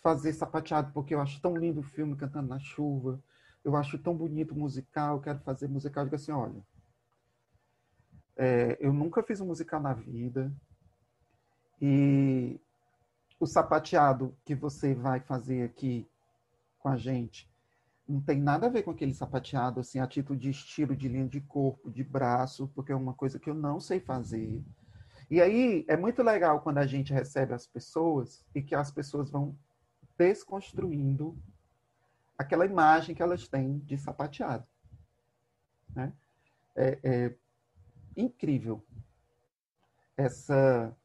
fazer 0.02 0.32
sapateado 0.32 0.92
porque 0.92 1.14
eu 1.14 1.20
acho 1.20 1.40
tão 1.40 1.56
lindo 1.56 1.80
o 1.80 1.84
filme 1.84 2.16
Cantando 2.16 2.48
na 2.48 2.58
Chuva, 2.58 3.22
eu 3.62 3.76
acho 3.76 3.98
tão 3.98 4.16
bonito 4.16 4.52
o 4.52 4.58
musical, 4.58 5.16
eu 5.16 5.22
quero 5.22 5.38
fazer 5.40 5.68
musical. 5.68 6.02
Eu 6.02 6.06
digo 6.06 6.16
assim, 6.16 6.32
olha, 6.32 6.64
é, 8.40 8.78
eu 8.80 8.90
nunca 8.90 9.22
fiz 9.22 9.38
um 9.38 9.46
musical 9.46 9.78
na 9.78 9.92
vida 9.92 10.50
e 11.78 12.58
o 13.38 13.46
sapateado 13.46 14.34
que 14.46 14.54
você 14.54 14.94
vai 14.94 15.20
fazer 15.20 15.62
aqui 15.62 16.08
com 16.78 16.88
a 16.88 16.96
gente 16.96 17.50
não 18.08 18.18
tem 18.18 18.40
nada 18.40 18.66
a 18.66 18.70
ver 18.70 18.82
com 18.82 18.92
aquele 18.92 19.12
sapateado, 19.12 19.78
assim, 19.78 19.98
a 20.00 20.06
título 20.06 20.38
de 20.38 20.48
estilo, 20.48 20.96
de 20.96 21.06
linha 21.06 21.28
de 21.28 21.40
corpo, 21.42 21.90
de 21.90 22.02
braço, 22.02 22.66
porque 22.74 22.90
é 22.90 22.96
uma 22.96 23.12
coisa 23.12 23.38
que 23.38 23.50
eu 23.50 23.54
não 23.54 23.78
sei 23.78 24.00
fazer. 24.00 24.64
E 25.30 25.40
aí 25.40 25.84
é 25.86 25.96
muito 25.96 26.22
legal 26.22 26.62
quando 26.62 26.78
a 26.78 26.86
gente 26.86 27.12
recebe 27.12 27.52
as 27.52 27.66
pessoas 27.66 28.42
e 28.54 28.62
que 28.62 28.74
as 28.74 28.90
pessoas 28.90 29.30
vão 29.30 29.54
desconstruindo 30.16 31.38
aquela 32.38 32.64
imagem 32.64 33.14
que 33.14 33.22
elas 33.22 33.46
têm 33.46 33.78
de 33.80 33.98
sapateado. 33.98 34.66
Né? 35.94 36.12
É, 36.74 36.98
é 37.02 37.34
incrível 38.20 38.82
essa, 40.16 40.96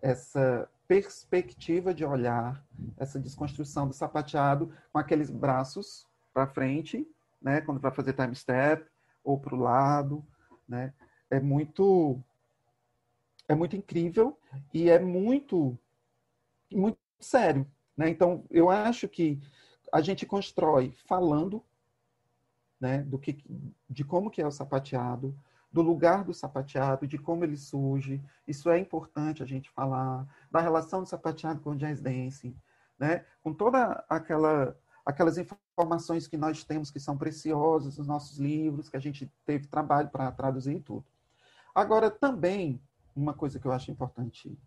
essa 0.00 0.70
perspectiva 0.86 1.92
de 1.92 2.04
olhar, 2.04 2.64
essa 2.96 3.18
desconstrução 3.18 3.86
do 3.86 3.92
sapateado 3.92 4.72
com 4.92 4.98
aqueles 4.98 5.30
braços 5.30 6.06
para 6.32 6.46
frente, 6.46 7.06
né, 7.40 7.60
quando 7.60 7.80
vai 7.80 7.92
fazer 7.92 8.14
time 8.14 8.34
step, 8.34 8.88
ou 9.22 9.38
para 9.38 9.54
o 9.54 9.58
lado, 9.58 10.24
né, 10.66 10.94
é 11.30 11.40
muito 11.40 12.18
é 13.46 13.54
muito 13.54 13.76
incrível 13.76 14.38
e 14.72 14.88
é 14.88 14.98
muito 14.98 15.78
muito 16.70 16.98
sério, 17.18 17.66
né? 17.96 18.10
Então 18.10 18.44
eu 18.50 18.68
acho 18.70 19.08
que 19.08 19.40
a 19.90 20.02
gente 20.02 20.26
constrói 20.26 20.94
falando, 21.06 21.64
né, 22.78 22.98
do 23.02 23.18
que 23.18 23.42
de 23.88 24.04
como 24.04 24.30
que 24.30 24.40
é 24.40 24.46
o 24.46 24.50
sapateado, 24.50 25.34
do 25.70 25.82
lugar 25.82 26.24
do 26.24 26.32
sapateado, 26.32 27.06
de 27.06 27.18
como 27.18 27.44
ele 27.44 27.56
surge. 27.56 28.22
Isso 28.46 28.70
é 28.70 28.78
importante 28.78 29.42
a 29.42 29.46
gente 29.46 29.70
falar, 29.70 30.26
da 30.50 30.60
relação 30.60 31.02
do 31.02 31.08
sapateado 31.08 31.60
com 31.60 31.70
o 31.70 31.76
jazz 31.76 32.00
dancing, 32.00 32.56
né? 32.98 33.24
com 33.42 33.52
toda 33.52 34.04
aquela 34.08 34.76
aquelas 35.04 35.38
informações 35.38 36.26
que 36.26 36.36
nós 36.36 36.62
temos 36.64 36.90
que 36.90 37.00
são 37.00 37.16
preciosas 37.16 37.96
nos 37.96 38.06
nossos 38.06 38.36
livros, 38.38 38.90
que 38.90 38.96
a 38.96 39.00
gente 39.00 39.32
teve 39.46 39.66
trabalho 39.66 40.10
para 40.10 40.30
traduzir 40.30 40.76
e 40.76 40.80
tudo. 40.80 41.04
Agora, 41.74 42.10
também, 42.10 42.78
uma 43.16 43.32
coisa 43.32 43.58
que 43.58 43.66
eu 43.66 43.72
acho 43.72 43.90
importante 43.90 44.58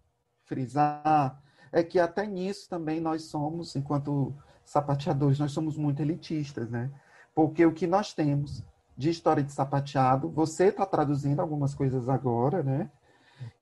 frisar 0.45 1.39
é 1.71 1.83
que 1.83 1.99
até 1.99 2.25
nisso 2.25 2.67
também 2.67 2.99
nós 2.99 3.25
somos, 3.25 3.75
enquanto 3.75 4.33
sapateadores, 4.65 5.37
nós 5.37 5.51
somos 5.51 5.77
muito 5.77 6.01
elitistas, 6.01 6.71
né? 6.71 6.91
Porque 7.35 7.63
o 7.63 7.71
que 7.71 7.85
nós 7.85 8.11
temos 8.11 8.63
de 8.97 9.09
história 9.09 9.43
de 9.43 9.51
sapateado. 9.51 10.29
Você 10.29 10.65
está 10.65 10.85
traduzindo 10.85 11.39
algumas 11.39 11.73
coisas 11.73 12.07
agora, 12.09 12.61
né? 12.63 12.89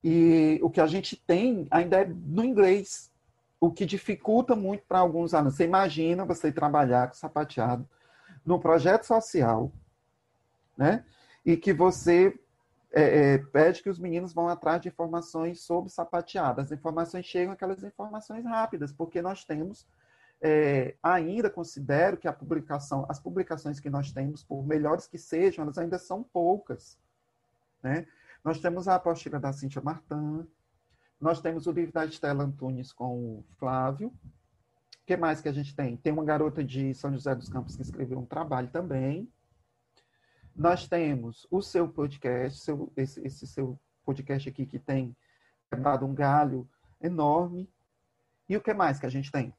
E 0.04 0.60
o 0.62 0.70
que 0.70 0.82
a 0.82 0.88
gente 0.88 1.16
tem 1.16 1.68
ainda 1.72 2.02
é 2.02 2.06
no 2.06 2.44
inglês, 2.44 3.12
o 3.60 3.72
que 3.72 3.86
dificulta 3.86 4.56
muito 4.56 4.84
para 4.88 5.00
alguns 5.00 5.34
alunos. 5.34 5.56
Você 5.56 5.66
imagina 5.66 6.26
você 6.26 6.52
trabalhar 6.52 7.08
com 7.08 7.14
sapateado 7.14 7.88
no 8.46 8.60
projeto 8.60 9.04
social, 9.04 9.72
né? 10.78 11.06
E 11.46 11.56
que 11.56 11.74
você 11.74 12.38
é, 12.92 13.34
é, 13.34 13.38
pede 13.38 13.84
que 13.84 13.90
os 13.90 14.00
meninos 14.00 14.34
vão 14.34 14.48
atrás 14.48 14.82
de 14.82 14.88
informações 14.88 15.62
sobre 15.62 15.92
sapateado. 15.92 16.62
As 16.62 16.72
informações 16.72 17.26
chegam 17.26 17.54
aquelas 17.54 17.84
informações 17.84 18.44
rápidas, 18.46 18.92
porque 18.92 19.22
nós 19.22 19.46
temos 19.46 19.88
é, 20.42 20.96
ainda 21.04 21.50
considero 21.50 22.18
que 22.18 22.28
a 22.28 22.34
publicação, 22.34 23.06
as 23.10 23.20
publicações 23.20 23.80
que 23.80 23.90
nós 23.90 24.12
temos, 24.12 24.44
por 24.44 24.66
melhores 24.66 25.08
que 25.08 25.18
sejam, 25.18 25.64
elas 25.64 25.78
ainda 25.78 25.98
são 25.98 26.24
poucas. 26.24 26.98
Né? 27.84 28.08
Nós 28.44 28.60
temos 28.60 28.88
a 28.88 28.96
apostila 28.96 29.40
da 29.40 29.52
Cíntia 29.52 29.82
Martin, 29.82 30.48
nós 31.20 31.42
temos 31.42 31.68
o 31.68 31.72
livro 31.72 31.92
da 31.92 32.06
Estela 32.06 32.44
Antunes 32.44 32.94
com 32.94 33.40
o 33.40 33.46
Flávio. 33.58 34.08
O 34.08 35.06
que 35.06 35.18
mais 35.18 35.42
que 35.42 35.50
a 35.50 35.52
gente 35.52 35.76
tem? 35.76 35.98
Tem 35.98 36.14
uma 36.14 36.24
garota 36.24 36.64
de 36.64 36.94
São 36.94 37.12
José 37.12 37.36
dos 37.36 37.50
Campos 37.50 37.76
que 37.76 37.82
escreveu 37.82 38.20
um 38.20 38.26
trabalho 38.26 38.70
também. 38.70 39.30
Nós 40.56 40.88
temos 40.88 41.46
o 41.52 41.62
seu 41.62 41.90
podcast, 41.90 42.60
seu, 42.60 42.92
esse, 42.96 43.20
esse 43.26 43.46
seu 43.46 43.78
podcast 44.06 44.48
aqui 44.48 44.66
que 44.66 44.80
tem 44.80 45.16
dado 45.78 46.06
um 46.06 46.14
galho 46.14 46.70
enorme. 47.02 47.70
E 48.48 48.56
o 48.56 48.62
que 48.62 48.74
mais 48.74 48.98
que 48.98 49.06
a 49.06 49.10
gente 49.10 49.32
tem? 49.32 49.54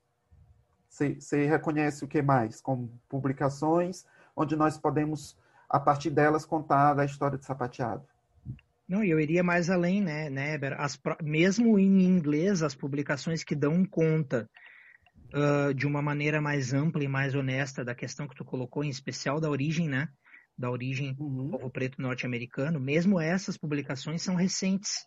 Você 0.90 1.46
reconhece 1.46 2.04
o 2.04 2.08
que 2.08 2.20
mais? 2.20 2.60
Como 2.60 3.00
publicações, 3.08 4.04
onde 4.34 4.56
nós 4.56 4.76
podemos, 4.76 5.38
a 5.68 5.78
partir 5.78 6.10
delas, 6.10 6.44
contar 6.44 6.94
da 6.94 7.04
história 7.04 7.38
de 7.38 7.46
sapateado. 7.46 8.04
Não, 8.88 9.04
eu 9.04 9.20
iria 9.20 9.44
mais 9.44 9.70
além, 9.70 10.02
né, 10.02 10.28
né 10.28 10.58
As, 10.76 11.00
mesmo 11.22 11.78
em 11.78 12.02
inglês, 12.02 12.60
as 12.60 12.74
publicações 12.74 13.44
que 13.44 13.54
dão 13.54 13.84
conta 13.84 14.50
uh, 15.32 15.72
de 15.72 15.86
uma 15.86 16.02
maneira 16.02 16.40
mais 16.40 16.74
ampla 16.74 17.04
e 17.04 17.08
mais 17.08 17.36
honesta 17.36 17.84
da 17.84 17.94
questão 17.94 18.26
que 18.26 18.34
tu 18.34 18.44
colocou, 18.44 18.82
em 18.82 18.88
especial 18.88 19.40
da 19.40 19.48
origem, 19.48 19.88
né? 19.88 20.08
Da 20.58 20.68
origem 20.68 21.16
uhum. 21.20 21.44
do 21.44 21.50
povo 21.50 21.70
preto 21.70 22.02
norte-americano, 22.02 22.80
mesmo 22.80 23.20
essas 23.20 23.56
publicações 23.56 24.22
são 24.22 24.34
recentes, 24.34 25.06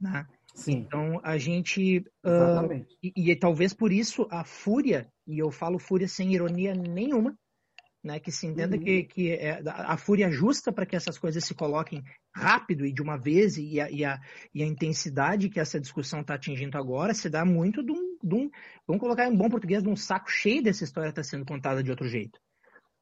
né? 0.00 0.26
Sim. 0.54 0.84
Então 0.86 1.20
a 1.22 1.38
gente 1.38 2.04
uh, 2.24 2.86
e, 3.02 3.30
e, 3.30 3.36
talvez 3.36 3.72
por 3.72 3.92
isso 3.92 4.26
a 4.30 4.44
fúria 4.44 5.08
e 5.26 5.38
eu 5.38 5.50
falo 5.50 5.78
fúria 5.78 6.06
sem 6.06 6.32
ironia 6.34 6.74
nenhuma, 6.74 7.34
né? 8.04 8.20
Que 8.20 8.30
se 8.30 8.46
entenda 8.46 8.76
uhum. 8.76 8.82
que, 8.82 9.04
que 9.04 9.30
é 9.32 9.62
a 9.64 9.96
fúria 9.96 10.30
justa 10.30 10.72
para 10.72 10.84
que 10.84 10.96
essas 10.96 11.18
coisas 11.18 11.44
se 11.44 11.54
coloquem 11.54 12.02
rápido 12.34 12.84
e 12.84 12.92
de 12.92 13.00
uma 13.00 13.16
vez 13.16 13.56
e 13.56 13.80
a, 13.80 13.90
e 13.90 14.04
a, 14.04 14.20
e 14.54 14.62
a 14.62 14.66
intensidade 14.66 15.48
que 15.48 15.60
essa 15.60 15.80
discussão 15.80 16.20
está 16.20 16.34
atingindo 16.34 16.76
agora 16.76 17.14
se 17.14 17.30
dá 17.30 17.44
muito 17.44 17.82
de 17.82 17.92
um, 17.92 18.18
de 18.22 18.34
um, 18.34 18.50
vamos 18.86 19.00
colocar 19.00 19.26
em 19.26 19.36
bom 19.36 19.48
português, 19.48 19.82
de 19.82 19.88
um 19.88 19.96
saco 19.96 20.30
cheio 20.30 20.62
dessa 20.62 20.84
história 20.84 21.10
estar 21.10 21.22
tá 21.22 21.28
sendo 21.28 21.46
contada 21.46 21.82
de 21.82 21.90
outro 21.90 22.08
jeito 22.08 22.38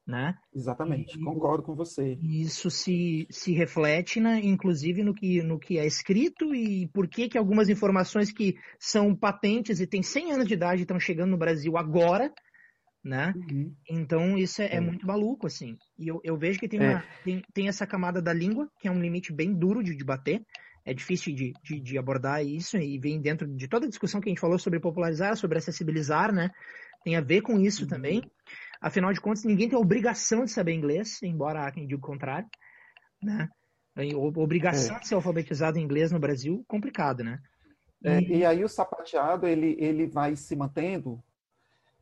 né? 0.05 0.35
Exatamente, 0.53 1.17
e, 1.17 1.23
concordo 1.23 1.63
com 1.63 1.75
você. 1.75 2.17
Isso 2.21 2.69
se, 2.69 3.27
se 3.29 3.53
reflete, 3.53 4.19
na, 4.19 4.39
inclusive, 4.39 5.03
no 5.03 5.13
que, 5.13 5.41
no 5.41 5.59
que 5.59 5.77
é 5.77 5.85
escrito 5.85 6.53
e 6.53 6.87
por 6.87 7.07
que, 7.07 7.29
que 7.29 7.37
algumas 7.37 7.69
informações 7.69 8.31
que 8.31 8.55
são 8.79 9.15
patentes 9.15 9.79
e 9.79 9.87
têm 9.87 10.01
100 10.01 10.33
anos 10.33 10.47
de 10.47 10.53
idade 10.53 10.81
estão 10.81 10.99
chegando 10.99 11.31
no 11.31 11.37
Brasil 11.37 11.77
agora, 11.77 12.31
né? 13.03 13.33
Uhum. 13.35 13.73
Então, 13.89 14.37
isso 14.37 14.61
é, 14.61 14.67
é, 14.67 14.75
é, 14.75 14.79
muito 14.79 15.05
maluco, 15.05 15.47
assim. 15.47 15.77
E 15.97 16.07
eu, 16.07 16.19
eu 16.23 16.37
vejo 16.37 16.59
que 16.59 16.67
tem, 16.67 16.79
uma, 16.79 16.99
é. 16.99 17.03
tem, 17.23 17.41
tem 17.53 17.67
essa 17.67 17.87
camada 17.87 18.21
da 18.21 18.33
língua, 18.33 18.69
que 18.79 18.87
é 18.87 18.91
um 18.91 19.01
limite 19.01 19.33
bem 19.33 19.53
duro 19.53 19.83
de 19.83 19.95
debater, 19.95 20.41
é 20.83 20.93
difícil 20.93 21.33
de, 21.33 21.53
de, 21.63 21.79
de, 21.79 21.97
abordar 21.97 22.43
isso 22.43 22.75
e 22.77 22.97
vem 22.97 23.21
dentro 23.21 23.47
de 23.47 23.67
toda 23.67 23.85
a 23.85 23.89
discussão 23.89 24.19
que 24.19 24.29
a 24.29 24.31
gente 24.31 24.41
falou 24.41 24.57
sobre 24.57 24.79
popularizar, 24.79 25.35
sobre 25.37 25.59
acessibilizar, 25.59 26.33
né? 26.33 26.49
Tem 27.03 27.15
a 27.15 27.21
ver 27.21 27.41
com 27.41 27.59
isso 27.59 27.83
uhum. 27.83 27.89
também. 27.89 28.23
Afinal 28.81 29.13
de 29.13 29.21
contas, 29.21 29.43
ninguém 29.43 29.69
tem 29.69 29.77
obrigação 29.77 30.43
de 30.43 30.51
saber 30.51 30.73
inglês, 30.73 31.21
embora 31.21 31.67
há 31.67 31.71
quem 31.71 31.85
diga 31.85 31.99
o 31.99 32.01
contrário, 32.01 32.49
né? 33.21 33.47
Obrigação 34.35 34.95
é. 34.95 34.99
de 34.99 35.07
ser 35.07 35.15
alfabetizado 35.15 35.77
em 35.77 35.83
inglês 35.83 36.11
no 36.11 36.19
Brasil, 36.19 36.65
complicado, 36.67 37.23
né? 37.23 37.39
É, 38.03 38.19
e 38.21 38.43
aí 38.43 38.63
o 38.63 38.69
sapateado, 38.69 39.45
ele, 39.45 39.75
ele 39.79 40.07
vai 40.07 40.35
se 40.35 40.55
mantendo 40.55 41.23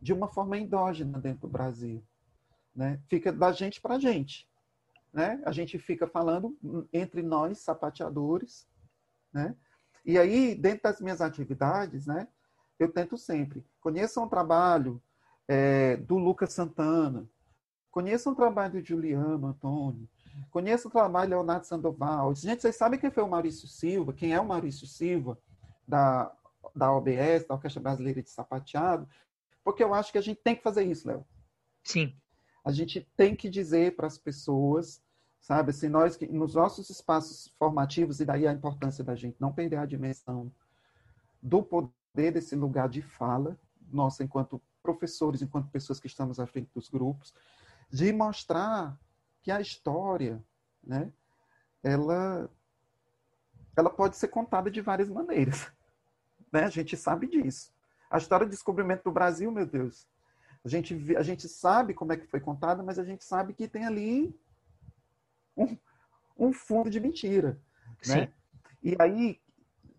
de 0.01 0.13
uma 0.13 0.29
forma 0.29 0.57
endógena 0.57 1.19
dentro 1.19 1.41
do 1.41 1.49
Brasil. 1.49 2.01
Né? 2.73 3.01
Fica 3.09 3.33
da 3.33 3.51
gente 3.51 3.81
para 3.81 3.99
gente. 3.99 4.47
né? 5.11 5.41
A 5.45 5.51
gente 5.51 5.77
fica 5.77 6.07
falando 6.07 6.57
entre 6.93 7.21
nós, 7.21 7.59
sapateadores, 7.59 8.65
né? 9.33 9.53
E 10.05 10.17
aí, 10.17 10.55
dentro 10.55 10.83
das 10.83 11.01
minhas 11.01 11.19
atividades, 11.19 12.07
né? 12.07 12.27
Eu 12.79 12.89
tento 12.89 13.17
sempre, 13.17 13.65
conheçam 13.81 14.23
o 14.23 14.29
trabalho 14.29 15.03
é, 15.49 15.97
do 15.97 16.19
Lucas 16.19 16.53
Santana, 16.53 17.27
conheçam 17.89 18.33
o 18.33 18.35
trabalho 18.35 18.73
do 18.73 18.85
Juliano 18.85 19.47
Antônio, 19.47 20.07
conheçam 20.51 20.89
o 20.89 20.91
trabalho 20.91 21.31
do 21.31 21.35
Leonardo 21.35 21.65
Sandoval. 21.65 22.35
Gente, 22.35 22.61
vocês 22.61 22.75
sabem 22.75 22.99
quem 22.99 23.09
foi 23.09 23.23
o 23.23 23.27
Maurício 23.27 23.67
Silva? 23.67 24.13
Quem 24.13 24.31
é 24.31 24.39
o 24.39 24.45
Maurício 24.45 24.85
Silva 24.85 25.39
da, 25.87 26.31
da 26.75 26.93
OBS, 26.93 27.47
da 27.47 27.55
Orquestra 27.55 27.81
Brasileira 27.81 28.21
de 28.21 28.29
Sapateado? 28.29 29.09
Porque 29.63 29.83
eu 29.83 29.91
acho 29.91 30.11
que 30.11 30.19
a 30.19 30.21
gente 30.21 30.39
tem 30.39 30.55
que 30.55 30.61
fazer 30.61 30.83
isso, 30.83 31.07
Léo. 31.07 31.25
Sim. 31.83 32.15
A 32.63 32.71
gente 32.71 33.01
tem 33.17 33.35
que 33.35 33.49
dizer 33.49 33.95
para 33.95 34.05
as 34.05 34.19
pessoas, 34.19 35.01
sabe, 35.41 35.71
assim, 35.71 35.89
nós 35.89 36.15
que 36.15 36.27
nos 36.27 36.53
nossos 36.53 36.91
espaços 36.91 37.47
formativos, 37.57 38.19
e 38.19 38.25
daí 38.25 38.45
a 38.45 38.53
importância 38.53 39.03
da 39.03 39.15
gente 39.15 39.37
não 39.39 39.51
perder 39.51 39.77
a 39.77 39.85
dimensão 39.87 40.51
do 41.41 41.63
poder 41.63 42.31
desse 42.31 42.55
lugar 42.55 42.87
de 42.87 43.01
fala, 43.01 43.57
nossa, 43.91 44.23
enquanto 44.23 44.61
professores, 44.81 45.41
enquanto 45.41 45.69
pessoas 45.69 45.99
que 45.99 46.07
estamos 46.07 46.39
à 46.39 46.45
frente 46.45 46.69
dos 46.73 46.89
grupos, 46.89 47.33
de 47.89 48.11
mostrar 48.13 48.97
que 49.41 49.51
a 49.51 49.61
história, 49.61 50.43
né, 50.83 51.11
ela, 51.83 52.49
ela 53.75 53.89
pode 53.89 54.17
ser 54.17 54.27
contada 54.27 54.69
de 54.69 54.81
várias 54.81 55.09
maneiras. 55.09 55.71
Né? 56.51 56.63
A 56.63 56.69
gente 56.69 56.97
sabe 56.97 57.27
disso. 57.27 57.71
A 58.09 58.17
história 58.17 58.43
do 58.43 58.49
descobrimento 58.49 59.03
do 59.03 59.11
Brasil, 59.11 59.51
meu 59.51 59.67
Deus, 59.67 60.07
a 60.65 60.67
gente, 60.67 61.15
a 61.15 61.21
gente 61.21 61.47
sabe 61.47 61.93
como 61.93 62.11
é 62.11 62.17
que 62.17 62.25
foi 62.25 62.39
contada, 62.39 62.81
mas 62.81 62.97
a 62.97 63.03
gente 63.03 63.23
sabe 63.23 63.53
que 63.53 63.67
tem 63.67 63.85
ali 63.85 64.35
um, 65.55 65.77
um 66.35 66.51
fundo 66.51 66.89
de 66.89 66.99
mentira. 66.99 67.61
Né? 68.07 68.33
E 68.81 68.95
aí, 68.99 69.39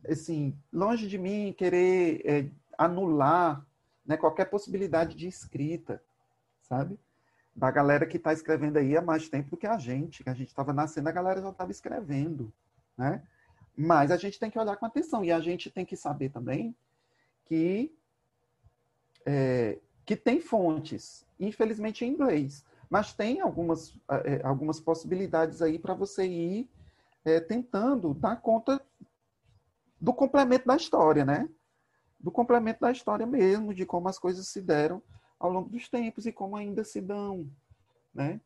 assim, 0.09 0.59
longe 0.73 1.07
de 1.07 1.19
mim 1.19 1.55
querer 1.57 2.21
é, 2.25 2.51
anular 2.77 3.65
né, 4.05 4.17
qualquer 4.17 4.47
possibilidade 4.47 5.17
de 5.17 5.27
escrita, 5.27 6.03
sabe? 6.63 6.99
Da 7.55 7.71
galera 7.71 8.07
que 8.07 8.17
está 8.17 8.33
escrevendo 8.33 8.77
aí 8.77 8.97
há 8.97 9.03
mais 9.03 9.29
tempo 9.29 9.51
do 9.51 9.57
que 9.57 9.67
a 9.67 9.79
gente, 9.79 10.23
que 10.23 10.31
a 10.31 10.35
gente 10.35 10.49
estava 10.49 10.73
nascendo, 10.73 11.09
a 11.09 11.13
galera 11.13 11.43
já 11.43 11.51
estava 11.51 11.71
escrevendo, 11.71 12.53
né? 12.97 13.23
Mas 13.77 14.11
a 14.11 14.17
gente 14.17 14.39
tem 14.39 14.51
que 14.51 14.59
olhar 14.59 14.77
com 14.77 14.87
atenção 14.87 15.25
e 15.25 15.33
a 15.33 15.41
gente 15.41 15.71
tem 15.71 15.85
que 15.85 15.97
saber 15.97 16.31
também 16.31 16.75
que 17.47 17.93
é, 19.27 19.79
que 20.05 20.17
tem 20.17 20.41
fontes, 20.41 21.25
infelizmente 21.39 22.05
em 22.05 22.09
inglês, 22.09 22.65
mas 22.89 23.13
tem 23.13 23.41
algumas, 23.41 23.97
é, 24.25 24.41
algumas 24.43 24.81
possibilidades 24.81 25.63
aí 25.63 25.79
para 25.79 25.95
você 25.95 26.27
ir 26.27 26.69
é, 27.25 27.39
tentando 27.39 28.13
dar 28.15 28.37
conta 28.41 28.81
do 30.01 30.13
complemento 30.13 30.67
da 30.67 30.77
história, 30.77 31.25
né? 31.25 31.49
Do 32.21 32.31
complemento 32.31 32.81
da 32.81 32.93
história 32.93 33.27
mesmo, 33.27 33.75
de 33.75 33.87
como 33.87 34.09
as 34.09 34.19
coisas 34.19 34.47
se 34.49 34.61
deram 34.61 35.03
ao 35.39 35.51
longo 35.51 35.71
dos 35.71 35.89
tempos 35.89 36.27
e 36.27 36.33
como 36.33 36.57
ainda 36.57 36.85
se 36.85 37.01
dão, 37.01 37.49
né? 38.15 38.41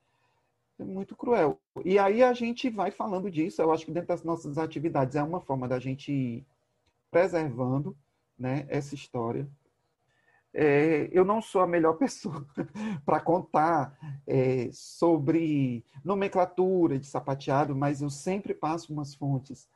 É 0.78 0.84
muito 0.84 1.16
cruel. 1.16 1.60
E 1.84 1.98
aí 1.98 2.22
a 2.22 2.32
gente 2.32 2.70
vai 2.70 2.90
falando 2.90 3.30
disso, 3.30 3.60
eu 3.60 3.72
acho 3.72 3.84
que 3.84 3.92
dentro 3.92 4.08
das 4.08 4.22
nossas 4.22 4.58
atividades 4.58 5.16
é 5.16 5.22
uma 5.22 5.40
forma 5.40 5.68
da 5.68 5.78
gente 5.78 6.12
ir 6.12 6.46
preservando 7.10 7.96
né, 8.38 8.66
essa 8.68 8.94
história, 8.94 9.48
é, 10.52 11.08
eu 11.10 11.24
não 11.24 11.42
sou 11.42 11.60
a 11.60 11.66
melhor 11.66 11.94
pessoa 11.98 12.46
para 13.04 13.20
contar 13.20 13.98
é, 14.26 14.70
sobre 14.72 15.84
nomenclatura 16.04 16.98
de 16.98 17.06
sapateado, 17.06 17.74
mas 17.74 18.00
eu 18.00 18.10
sempre 18.10 18.54
passo 18.54 18.92
umas 18.92 19.14
fontes 19.14 19.68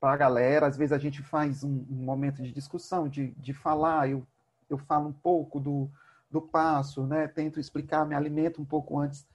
para 0.00 0.14
a 0.14 0.16
galera. 0.16 0.66
Às 0.66 0.76
vezes 0.76 0.92
a 0.92 0.98
gente 0.98 1.22
faz 1.22 1.62
um, 1.62 1.84
um 1.90 2.02
momento 2.04 2.42
de 2.42 2.52
discussão, 2.52 3.08
de, 3.08 3.32
de 3.32 3.52
falar, 3.52 4.08
eu, 4.08 4.26
eu 4.68 4.78
falo 4.78 5.08
um 5.08 5.12
pouco 5.12 5.60
do, 5.60 5.88
do 6.30 6.40
passo, 6.40 7.06
né? 7.06 7.28
tento 7.28 7.60
explicar, 7.60 8.06
me 8.06 8.14
alimento 8.14 8.62
um 8.62 8.64
pouco 8.64 8.98
antes 8.98 9.26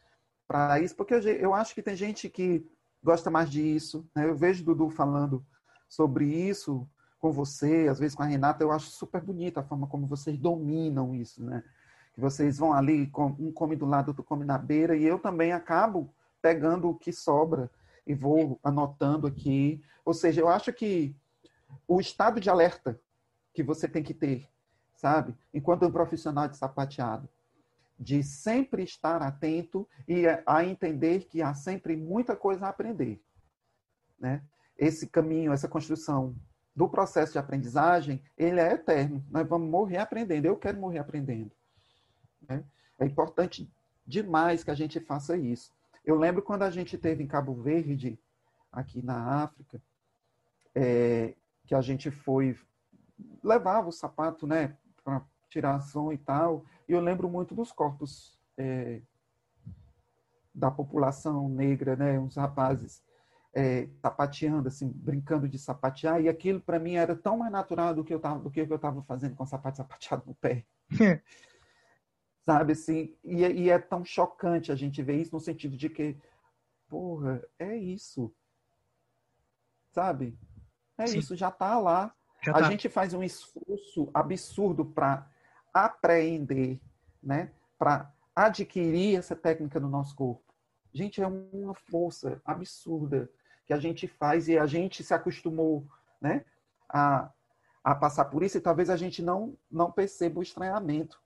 para 0.47 0.79
isso, 0.79 0.95
porque 0.95 1.13
eu, 1.13 1.21
eu 1.21 1.53
acho 1.53 1.73
que 1.75 1.81
tem 1.81 1.95
gente 1.95 2.27
que 2.29 2.65
gosta 3.03 3.29
mais 3.29 3.49
disso. 3.49 4.05
Né? 4.15 4.25
Eu 4.25 4.35
vejo 4.35 4.65
Dudu 4.65 4.89
falando 4.89 5.45
sobre 5.87 6.25
isso 6.25 6.87
com 7.19 7.31
você, 7.31 7.87
às 7.89 7.99
vezes 7.99 8.15
com 8.15 8.23
a 8.23 8.25
Renata, 8.25 8.63
eu 8.63 8.71
acho 8.71 8.87
super 8.87 9.21
bonita 9.21 9.59
a 9.59 9.63
forma 9.63 9.87
como 9.87 10.05
vocês 10.05 10.37
dominam 10.37 11.15
isso, 11.15 11.43
né? 11.43 11.63
Que 12.13 12.21
vocês 12.21 12.57
vão 12.57 12.71
ali, 12.71 13.11
um 13.39 13.51
come 13.51 13.75
do 13.75 13.85
lado, 13.85 14.09
outro 14.09 14.23
come 14.23 14.45
na 14.45 14.57
beira, 14.57 14.95
e 14.95 15.03
eu 15.03 15.17
também 15.17 15.51
acabo 15.51 16.13
pegando 16.41 16.87
o 16.87 16.93
que 16.93 17.11
sobra 17.11 17.69
e 18.05 18.13
vou 18.13 18.59
anotando 18.63 19.27
aqui. 19.27 19.81
Ou 20.03 20.13
seja, 20.13 20.41
eu 20.41 20.47
acho 20.47 20.71
que 20.71 21.15
o 21.87 21.99
estado 21.99 22.39
de 22.39 22.49
alerta 22.49 22.99
que 23.53 23.63
você 23.63 23.87
tem 23.87 24.03
que 24.03 24.13
ter, 24.13 24.47
sabe? 24.95 25.35
Enquanto 25.53 25.85
um 25.85 25.91
profissional 25.91 26.47
de 26.47 26.57
sapateado, 26.57 27.29
de 27.97 28.21
sempre 28.21 28.83
estar 28.83 29.21
atento 29.21 29.87
e 30.07 30.25
a 30.45 30.65
entender 30.65 31.25
que 31.25 31.41
há 31.41 31.53
sempre 31.53 31.95
muita 31.95 32.35
coisa 32.35 32.65
a 32.65 32.69
aprender, 32.69 33.21
né? 34.19 34.43
Esse 34.77 35.07
caminho, 35.07 35.53
essa 35.53 35.69
construção 35.69 36.35
do 36.75 36.89
processo 36.89 37.31
de 37.31 37.39
aprendizagem, 37.39 38.21
ele 38.37 38.59
é 38.59 38.73
eterno. 38.73 39.25
Nós 39.31 39.47
vamos 39.47 39.69
morrer 39.69 39.97
aprendendo. 39.97 40.45
Eu 40.45 40.57
quero 40.57 40.77
morrer 40.77 40.99
aprendendo. 40.99 41.51
Né? 42.47 42.63
É 42.99 43.05
importante 43.05 43.71
demais 44.05 44.63
que 44.63 44.71
a 44.71 44.75
gente 44.75 44.99
faça 44.99 45.37
isso. 45.37 45.73
Eu 46.05 46.15
lembro 46.17 46.41
quando 46.41 46.63
a 46.63 46.69
gente 46.69 46.97
teve 46.97 47.23
em 47.23 47.27
Cabo 47.27 47.53
Verde, 47.55 48.19
aqui 48.71 49.03
na 49.03 49.43
África, 49.43 49.81
é, 50.73 51.33
que 51.65 51.73
a 51.73 51.81
gente 51.81 52.11
foi 52.11 52.57
levava 53.43 53.87
o 53.87 53.91
sapato, 53.91 54.45
né, 54.45 54.75
para 55.03 55.21
tirar 55.49 55.79
som 55.79 56.11
e 56.11 56.17
tal. 56.17 56.65
E 56.87 56.91
eu 56.91 56.99
lembro 56.99 57.29
muito 57.29 57.55
dos 57.55 57.71
corpos 57.71 58.39
é, 58.57 59.01
da 60.53 60.69
população 60.69 61.49
negra, 61.49 61.95
né, 61.95 62.19
uns 62.19 62.35
rapazes 62.35 63.03
é, 63.53 63.87
sapateando, 64.01 64.67
assim, 64.67 64.89
brincando 64.89 65.47
de 65.47 65.57
sapatear, 65.57 66.21
e 66.21 66.27
aquilo 66.27 66.59
para 66.59 66.77
mim 66.77 66.95
era 66.95 67.15
tão 67.15 67.37
mais 67.37 67.51
natural 67.51 67.95
do 67.95 68.03
que 68.03 68.13
eu 68.13 68.19
do 68.19 68.51
que 68.51 68.59
eu 68.59 68.75
estava 68.75 69.01
fazendo 69.03 69.35
com 69.35 69.43
o 69.43 69.47
sapato 69.47 69.77
sapateado 69.77 70.23
no 70.27 70.35
pé. 70.35 70.65
Sabe 72.45 72.73
assim? 72.73 73.15
E, 73.23 73.41
e, 73.41 73.69
é 73.71 73.79
tão 73.79 74.05
chocante 74.05 74.71
a 74.71 74.75
gente 74.75 75.01
ver 75.01 75.19
isso 75.19 75.33
no 75.33 75.39
sentido 75.39 75.75
de 75.75 75.89
que, 75.89 76.15
porra, 76.87 77.43
é 77.57 77.75
isso. 77.75 78.31
Sabe? 79.91 80.37
É 80.95 81.07
Sim. 81.07 81.17
isso, 81.17 81.35
já 81.35 81.49
está 81.49 81.79
lá. 81.79 82.13
Já 82.43 82.51
a 82.51 82.59
tá. 82.59 82.69
gente 82.69 82.87
faz 82.87 83.15
um 83.15 83.23
esforço 83.23 84.11
absurdo 84.13 84.85
para 84.85 85.27
apreender, 85.73 86.79
né? 87.21 87.51
Para 87.79 88.13
adquirir 88.35 89.17
essa 89.17 89.35
técnica 89.35 89.79
no 89.79 89.89
nosso 89.89 90.15
corpo. 90.15 90.53
Gente, 90.93 91.21
é 91.21 91.27
uma 91.27 91.73
força 91.73 92.39
absurda 92.45 93.27
que 93.65 93.73
a 93.73 93.79
gente 93.79 94.07
faz 94.07 94.47
e 94.47 94.55
a 94.55 94.67
gente 94.67 95.03
se 95.03 95.15
acostumou 95.15 95.87
né, 96.21 96.45
a, 96.87 97.31
a 97.83 97.95
passar 97.95 98.25
por 98.25 98.43
isso 98.43 98.57
e 98.57 98.61
talvez 98.61 98.89
a 98.91 98.95
gente 98.95 99.23
não, 99.23 99.57
não 99.69 99.91
perceba 99.91 100.39
o 100.39 100.43
estranhamento 100.43 101.24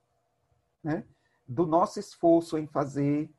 né, 0.82 1.04
do 1.46 1.66
nosso 1.66 1.98
esforço 1.98 2.58
em 2.58 2.66
fazer 2.66 3.30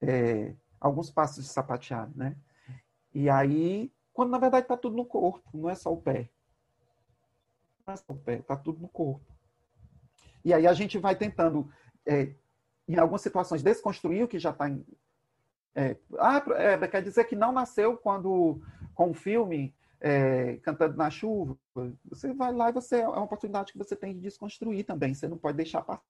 é, 0.00 0.54
alguns 0.80 1.10
passos 1.10 1.44
de 1.44 1.50
sapateado. 1.50 2.12
Né? 2.16 2.36
E 3.14 3.28
aí, 3.28 3.92
quando 4.12 4.30
na 4.30 4.38
verdade 4.38 4.64
está 4.64 4.76
tudo 4.76 4.96
no 4.96 5.04
corpo, 5.04 5.42
não 5.52 5.68
é 5.68 5.74
só 5.74 5.92
o 5.92 6.00
pé. 6.00 6.30
Não 7.86 7.94
é 7.94 7.96
só 7.96 8.12
o 8.12 8.18
pé, 8.18 8.38
está 8.38 8.56
tudo 8.56 8.80
no 8.80 8.88
corpo. 8.88 9.32
E 10.44 10.52
aí 10.52 10.66
a 10.66 10.72
gente 10.72 10.98
vai 10.98 11.14
tentando, 11.14 11.70
é, 12.06 12.34
em 12.88 12.96
algumas 12.98 13.22
situações, 13.22 13.62
desconstruir 13.62 14.24
o 14.24 14.28
que 14.28 14.38
já 14.38 14.50
está 14.50 14.68
é, 15.74 15.96
ah, 16.18 16.42
é, 16.56 16.86
quer 16.86 17.02
dizer 17.02 17.24
que 17.24 17.34
não 17.34 17.50
nasceu 17.50 17.96
quando 17.96 18.60
com 18.94 19.10
o 19.10 19.14
filme 19.14 19.74
é, 20.00 20.56
Cantando 20.56 20.96
na 20.96 21.08
Chuva. 21.08 21.56
Você 22.06 22.32
vai 22.34 22.52
lá 22.52 22.68
e 22.68 22.72
você 22.72 23.00
é 23.00 23.08
uma 23.08 23.22
oportunidade 23.22 23.72
que 23.72 23.78
você 23.78 23.96
tem 23.96 24.12
de 24.12 24.20
desconstruir 24.20 24.84
também. 24.84 25.14
Você 25.14 25.26
não 25.28 25.38
pode 25.38 25.56
deixar 25.56 25.82
passar, 25.82 26.02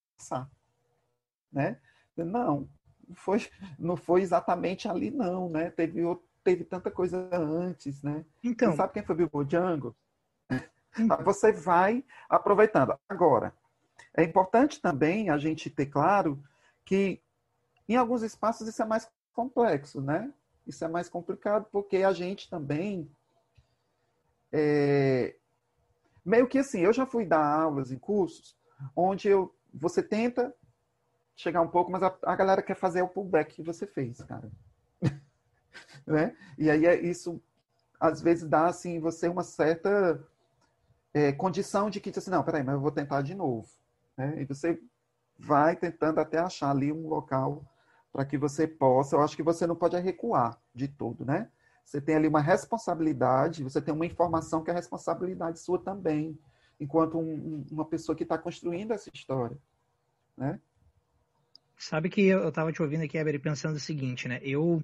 né? 1.52 1.78
Não, 2.16 2.68
foi, 3.14 3.48
não 3.78 3.96
foi 3.96 4.22
exatamente 4.22 4.88
ali 4.88 5.10
não, 5.10 5.48
né? 5.48 5.70
Teve 5.70 6.02
teve 6.42 6.64
tanta 6.64 6.90
coisa 6.90 7.28
antes, 7.32 8.02
né? 8.02 8.24
Então, 8.42 8.70
você 8.70 8.76
sabe 8.76 8.92
quem 8.92 9.04
foi 9.04 9.14
Bilbo 9.14 9.44
Django? 9.44 9.94
Então. 10.98 11.16
Você 11.24 11.52
vai 11.52 12.04
aproveitando. 12.28 12.98
Agora, 13.08 13.54
é 14.14 14.22
importante 14.22 14.80
também 14.80 15.30
a 15.30 15.38
gente 15.38 15.70
ter 15.70 15.86
claro 15.86 16.42
que 16.84 17.22
em 17.88 17.96
alguns 17.96 18.22
espaços 18.22 18.66
isso 18.68 18.82
é 18.82 18.84
mais 18.84 19.08
complexo, 19.32 20.00
né? 20.00 20.32
Isso 20.66 20.84
é 20.84 20.88
mais 20.88 21.08
complicado 21.08 21.66
porque 21.70 21.98
a 21.98 22.12
gente 22.12 22.50
também 22.50 23.10
é, 24.52 25.34
meio 26.24 26.46
que 26.46 26.58
assim, 26.58 26.80
eu 26.80 26.92
já 26.92 27.06
fui 27.06 27.24
dar 27.24 27.44
aulas 27.44 27.90
em 27.90 27.98
cursos 27.98 28.56
onde 28.94 29.28
eu, 29.28 29.54
você 29.72 30.02
tenta 30.02 30.54
chegar 31.34 31.60
um 31.60 31.68
pouco, 31.68 31.90
mas 31.90 32.02
a, 32.02 32.16
a 32.24 32.36
galera 32.36 32.62
quer 32.62 32.76
fazer 32.76 33.02
o 33.02 33.08
pullback 33.08 33.54
que 33.54 33.62
você 33.62 33.86
fez, 33.86 34.22
cara. 34.22 34.50
né? 36.06 36.36
E 36.58 36.70
aí 36.70 36.86
é 36.86 37.00
isso 37.00 37.42
às 38.02 38.20
vezes 38.20 38.48
dá 38.48 38.66
assim 38.66 38.98
você 38.98 39.28
uma 39.28 39.44
certa 39.44 40.20
é, 41.14 41.30
condição 41.30 41.88
de 41.88 42.00
que 42.00 42.10
diz 42.10 42.18
assim, 42.18 42.32
não, 42.32 42.42
peraí, 42.42 42.64
mas 42.64 42.74
eu 42.74 42.80
vou 42.80 42.90
tentar 42.90 43.22
de 43.22 43.32
novo. 43.32 43.68
Né? 44.16 44.42
E 44.42 44.44
você 44.44 44.80
vai 45.38 45.76
tentando 45.76 46.18
até 46.18 46.38
achar 46.38 46.70
ali 46.70 46.92
um 46.92 47.06
local 47.06 47.64
para 48.12 48.24
que 48.24 48.36
você 48.36 48.66
possa. 48.66 49.14
Eu 49.14 49.22
acho 49.22 49.36
que 49.36 49.42
você 49.42 49.68
não 49.68 49.76
pode 49.76 49.96
recuar 49.98 50.60
de 50.74 50.88
tudo, 50.88 51.24
né? 51.24 51.48
Você 51.84 52.00
tem 52.00 52.16
ali 52.16 52.26
uma 52.26 52.40
responsabilidade, 52.40 53.62
você 53.62 53.80
tem 53.80 53.94
uma 53.94 54.06
informação 54.06 54.64
que 54.64 54.70
é 54.70 54.74
responsabilidade 54.74 55.60
sua 55.60 55.78
também, 55.78 56.38
enquanto 56.82 57.16
um, 57.18 57.64
uma 57.70 57.84
pessoa 57.84 58.16
que 58.16 58.24
está 58.24 58.36
construindo 58.36 58.92
essa 58.92 59.08
história, 59.14 59.56
né? 60.36 60.60
Sabe 61.78 62.08
que 62.08 62.22
eu 62.22 62.48
estava 62.48 62.72
te 62.72 62.82
ouvindo 62.82 63.04
aqui, 63.04 63.16
Eber, 63.16 63.40
pensando 63.40 63.76
o 63.76 63.80
seguinte, 63.80 64.28
né? 64.28 64.40
Eu, 64.42 64.82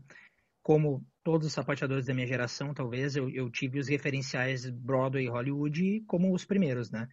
como 0.63 1.05
todos 1.25 1.47
os 1.47 1.53
sapateadores 1.53 2.07
da 2.07 2.15
minha 2.15 2.27
geração, 2.27 2.73
talvez, 2.73 3.17
eu, 3.17 3.29
eu 3.31 3.51
tive 3.51 3.79
os 3.79 3.89
referenciais 3.89 4.69
Broadway 4.69 5.25
e 5.25 5.29
Hollywood 5.29 6.05
como 6.07 6.33
os 6.33 6.45
primeiros, 6.45 6.91
né? 6.91 7.09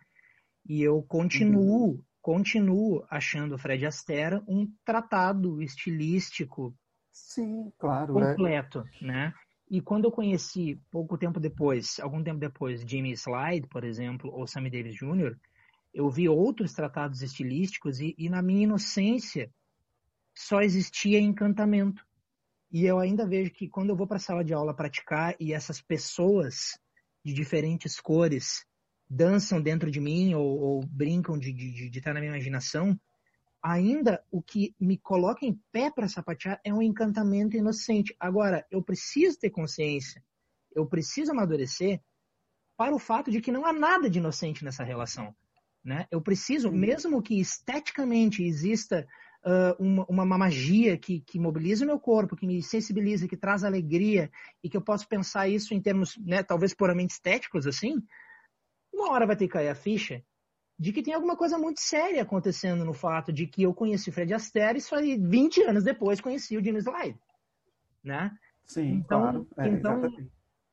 E 0.68 0.82
eu 0.82 1.02
continuo, 1.03 1.90
uhum. 1.90 2.03
continuo 2.22 3.06
achando 3.10 3.57
Fred 3.57 3.86
Astaire 3.86 4.41
um 4.48 4.72
tratado 4.84 5.62
estilístico 5.62 6.76
Sim, 7.12 7.72
claro, 7.78 8.14
completo, 8.14 8.84
é. 9.02 9.06
né? 9.06 9.34
E 9.70 9.82
quando 9.82 10.06
eu 10.06 10.12
conheci, 10.12 10.80
pouco 10.92 11.18
tempo 11.18 11.40
depois, 11.40 12.00
algum 12.00 12.24
tempo 12.24 12.40
depois, 12.40 12.82
Jimmy 12.82 13.14
Slide, 13.14 13.68
por 13.68 13.84
exemplo, 13.84 14.32
ou 14.32 14.46
Sammy 14.46 14.70
Davis 14.70 14.96
Jr., 14.96 15.36
eu 15.94 16.10
vi 16.10 16.30
outros 16.30 16.74
tratados 16.74 17.22
estilísticos 17.22 18.00
e, 18.00 18.14
e 18.18 18.30
na 18.30 18.42
minha 18.42 18.64
inocência 18.64 19.50
só 20.36 20.62
existia 20.62 21.20
encantamento. 21.20 22.06
E 22.72 22.86
eu 22.86 23.00
ainda 23.00 23.26
vejo 23.26 23.52
que 23.52 23.70
quando 23.70 23.90
eu 23.90 23.96
vou 23.96 24.06
para 24.06 24.18
a 24.18 24.20
sala 24.20 24.44
de 24.44 24.54
aula 24.54 24.76
praticar 24.76 25.36
e 25.40 25.54
essas 25.54 25.82
pessoas 25.82 26.78
de 27.24 27.34
diferentes 27.34 28.00
cores 28.00 28.66
dançam 29.10 29.62
dentro 29.62 29.90
de 29.90 30.02
mim 30.02 30.34
ou, 30.34 30.60
ou 30.60 30.86
brincam 30.86 31.40
de, 31.40 31.54
de, 31.54 31.90
de 31.90 31.98
estar 31.98 32.14
na 32.14 32.20
minha 32.20 32.34
imaginação, 32.34 33.00
ainda 33.66 34.24
o 34.32 34.44
que 34.44 34.76
me 34.80 34.96
coloca 34.96 35.44
em 35.44 35.60
pé 35.72 35.90
para 35.90 36.08
sapatear 36.08 36.62
é 36.64 36.72
um 36.72 36.84
encantamento 36.84 37.58
inocente. 37.58 38.16
Agora, 38.20 38.64
eu 38.70 38.84
preciso 38.84 39.40
ter 39.40 39.50
consciência, 39.50 40.24
eu 40.76 40.86
preciso 40.86 41.32
amadurecer 41.32 42.00
para 42.78 42.94
o 42.94 43.00
fato 43.00 43.32
de 43.32 43.42
que 43.42 43.52
não 43.52 43.66
há 43.66 43.74
nada 43.74 44.08
de 44.08 44.20
inocente 44.20 44.64
nessa 44.64 44.84
relação. 44.84 45.36
Né? 45.84 46.08
Eu 46.12 46.22
preciso, 46.22 46.72
mesmo 46.72 47.24
que 47.24 47.40
esteticamente 47.40 48.44
exista 48.44 49.08
uh, 49.44 49.84
uma, 49.84 50.06
uma, 50.06 50.38
magia 50.38 50.96
que, 50.96 51.22
que 51.22 51.40
mobiliza 51.40 51.86
o 51.86 51.88
meu 51.88 52.00
corpo, 52.00 52.36
que 52.36 52.46
me 52.46 52.62
sensibiliza, 52.62 53.28
que 53.28 53.38
traz 53.38 53.64
alegria 53.64 54.30
e 54.64 54.70
que 54.70 54.78
eu 54.78 54.82
posso 54.82 55.08
pensar 55.08 55.48
isso 55.48 55.74
em 55.74 55.82
termos, 55.82 56.18
né, 56.18 56.44
talvez 56.44 56.74
puramente 56.74 57.14
estéticos, 57.14 57.66
assim, 57.66 57.96
uma 58.94 59.12
hora 59.12 59.26
vai 59.26 59.36
ter 59.36 59.48
que 59.48 59.54
cair 59.54 59.70
a 59.70 59.76
ficha 59.76 60.24
de 60.77 60.91
que 60.91 61.02
tem 61.02 61.14
alguma 61.14 61.38
coisa 61.38 61.57
muito 61.57 61.80
séria 61.80 62.22
acontecendo 62.22 62.84
no 62.84 62.93
fato 62.93 63.31
de 63.31 63.47
que 63.47 63.64
eu 63.64 63.73
conheci 63.73 64.11
Fred 64.11 64.34
Astaire 64.34 64.77
e 64.77 64.81
só 64.81 64.97
20 64.97 65.64
anos 65.64 65.84
depois 65.84 66.19
conheci 66.19 66.57
o 66.57 66.64
Jimmy 66.64 66.80
Slide, 66.80 67.18
né? 68.03 68.38
Sim, 68.65 68.95
então, 68.95 69.22
claro. 69.22 69.47
É, 69.57 69.68
então 69.68 70.02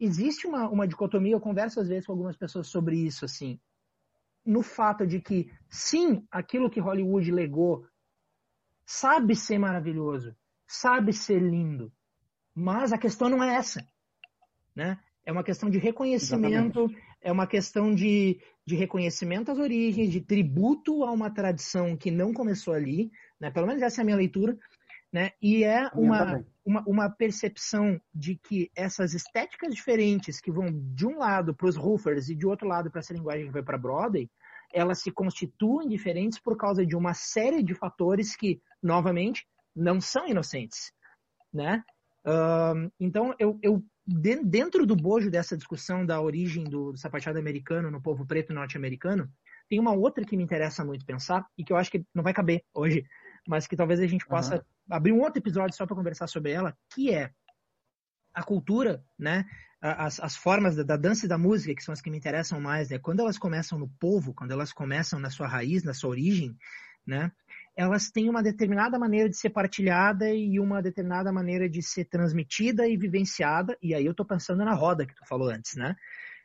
existe 0.00 0.46
uma, 0.46 0.68
uma 0.68 0.88
dicotomia, 0.88 1.32
eu 1.32 1.40
converso 1.40 1.78
às 1.78 1.88
vezes 1.88 2.06
com 2.06 2.12
algumas 2.12 2.36
pessoas 2.36 2.66
sobre 2.66 2.96
isso, 2.96 3.24
assim, 3.24 3.60
no 4.44 4.62
fato 4.62 5.06
de 5.06 5.20
que, 5.20 5.50
sim, 5.70 6.26
aquilo 6.30 6.68
que 6.68 6.80
Hollywood 6.80 7.30
legou 7.30 7.86
sabe 8.84 9.36
ser 9.36 9.58
maravilhoso, 9.58 10.34
sabe 10.66 11.12
ser 11.12 11.40
lindo, 11.40 11.92
mas 12.52 12.92
a 12.92 12.98
questão 12.98 13.28
não 13.28 13.42
é 13.42 13.54
essa, 13.54 13.86
né? 14.74 14.98
É 15.24 15.30
uma 15.30 15.44
questão 15.44 15.70
de 15.70 15.78
reconhecimento, 15.78 16.80
Exatamente. 16.80 17.11
É 17.22 17.30
uma 17.30 17.46
questão 17.46 17.94
de, 17.94 18.40
de 18.66 18.74
reconhecimento 18.74 19.50
às 19.50 19.58
origens, 19.58 20.10
de 20.10 20.20
tributo 20.20 21.04
a 21.04 21.10
uma 21.10 21.30
tradição 21.30 21.96
que 21.96 22.10
não 22.10 22.32
começou 22.32 22.74
ali, 22.74 23.10
né? 23.40 23.50
Pelo 23.50 23.66
menos 23.66 23.82
essa 23.82 24.00
é 24.00 24.02
a 24.02 24.04
minha 24.04 24.16
leitura, 24.16 24.58
né? 25.12 25.30
E 25.40 25.62
é 25.62 25.88
uma, 25.94 26.44
uma, 26.64 26.82
uma, 26.86 27.10
percepção 27.10 28.00
de 28.14 28.36
que 28.36 28.70
essas 28.74 29.14
estéticas 29.14 29.74
diferentes 29.74 30.40
que 30.40 30.50
vão 30.50 30.66
de 30.72 31.06
um 31.06 31.18
lado 31.18 31.54
para 31.54 31.68
os 31.68 31.76
roofers 31.76 32.28
e 32.28 32.34
de 32.34 32.46
outro 32.46 32.66
lado 32.66 32.90
para 32.90 33.00
essa 33.00 33.12
linguagem 33.12 33.46
que 33.46 33.52
vai 33.52 33.62
para 33.62 33.78
Broadway, 33.78 34.28
elas 34.72 35.00
se 35.00 35.10
constituem 35.10 35.88
diferentes 35.88 36.38
por 36.38 36.56
causa 36.56 36.84
de 36.84 36.96
uma 36.96 37.14
série 37.14 37.62
de 37.62 37.74
fatores 37.74 38.34
que, 38.34 38.60
novamente, 38.82 39.46
não 39.76 40.00
são 40.00 40.26
inocentes, 40.26 40.92
né? 41.52 41.84
Uh, 42.24 42.90
então, 43.00 43.34
eu, 43.38 43.58
eu 43.62 43.84
dentro 44.06 44.86
do 44.86 44.96
bojo 44.96 45.30
dessa 45.30 45.56
discussão 45.56 46.04
da 46.04 46.20
origem 46.20 46.64
do, 46.64 46.92
do 46.92 46.98
sapateado 46.98 47.38
americano 47.38 47.90
no 47.90 48.02
povo 48.02 48.26
preto 48.26 48.52
norte-americano, 48.52 49.30
tem 49.68 49.78
uma 49.78 49.92
outra 49.92 50.24
que 50.24 50.36
me 50.36 50.42
interessa 50.42 50.84
muito 50.84 51.06
pensar 51.06 51.46
e 51.56 51.64
que 51.64 51.72
eu 51.72 51.76
acho 51.76 51.90
que 51.90 52.04
não 52.14 52.22
vai 52.22 52.34
caber 52.34 52.64
hoje, 52.74 53.04
mas 53.46 53.66
que 53.66 53.76
talvez 53.76 54.00
a 54.00 54.06
gente 54.06 54.26
possa 54.26 54.56
uhum. 54.56 54.62
abrir 54.90 55.12
um 55.12 55.20
outro 55.20 55.40
episódio 55.40 55.76
só 55.76 55.86
para 55.86 55.96
conversar 55.96 56.26
sobre 56.26 56.52
ela, 56.52 56.76
que 56.92 57.12
é 57.12 57.30
a 58.34 58.42
cultura, 58.42 59.04
né? 59.18 59.44
As, 59.80 60.20
as 60.20 60.36
formas 60.36 60.76
da, 60.76 60.82
da, 60.82 60.96
dança 60.96 61.26
e 61.26 61.28
da 61.28 61.36
música, 61.36 61.74
que 61.74 61.82
são 61.82 61.92
as 61.92 62.00
que 62.00 62.10
me 62.10 62.16
interessam 62.16 62.60
mais, 62.60 62.88
né? 62.88 62.98
Quando 62.98 63.20
elas 63.20 63.36
começam 63.36 63.78
no 63.78 63.88
povo, 63.98 64.32
quando 64.32 64.52
elas 64.52 64.72
começam 64.72 65.18
na 65.18 65.28
sua 65.28 65.48
raiz, 65.48 65.82
na 65.82 65.92
sua 65.92 66.10
origem, 66.10 66.56
né? 67.04 67.32
Elas 67.76 68.10
têm 68.10 68.28
uma 68.28 68.42
determinada 68.42 68.98
maneira 68.98 69.28
de 69.28 69.36
ser 69.36 69.50
partilhada 69.50 70.30
e 70.30 70.60
uma 70.60 70.82
determinada 70.82 71.32
maneira 71.32 71.68
de 71.68 71.82
ser 71.82 72.04
transmitida 72.04 72.86
e 72.86 72.96
vivenciada. 72.96 73.76
E 73.82 73.94
aí 73.94 74.04
eu 74.04 74.10
estou 74.10 74.26
pensando 74.26 74.64
na 74.64 74.74
roda 74.74 75.06
que 75.06 75.14
tu 75.14 75.26
falou 75.26 75.48
antes, 75.48 75.74
né? 75.76 75.94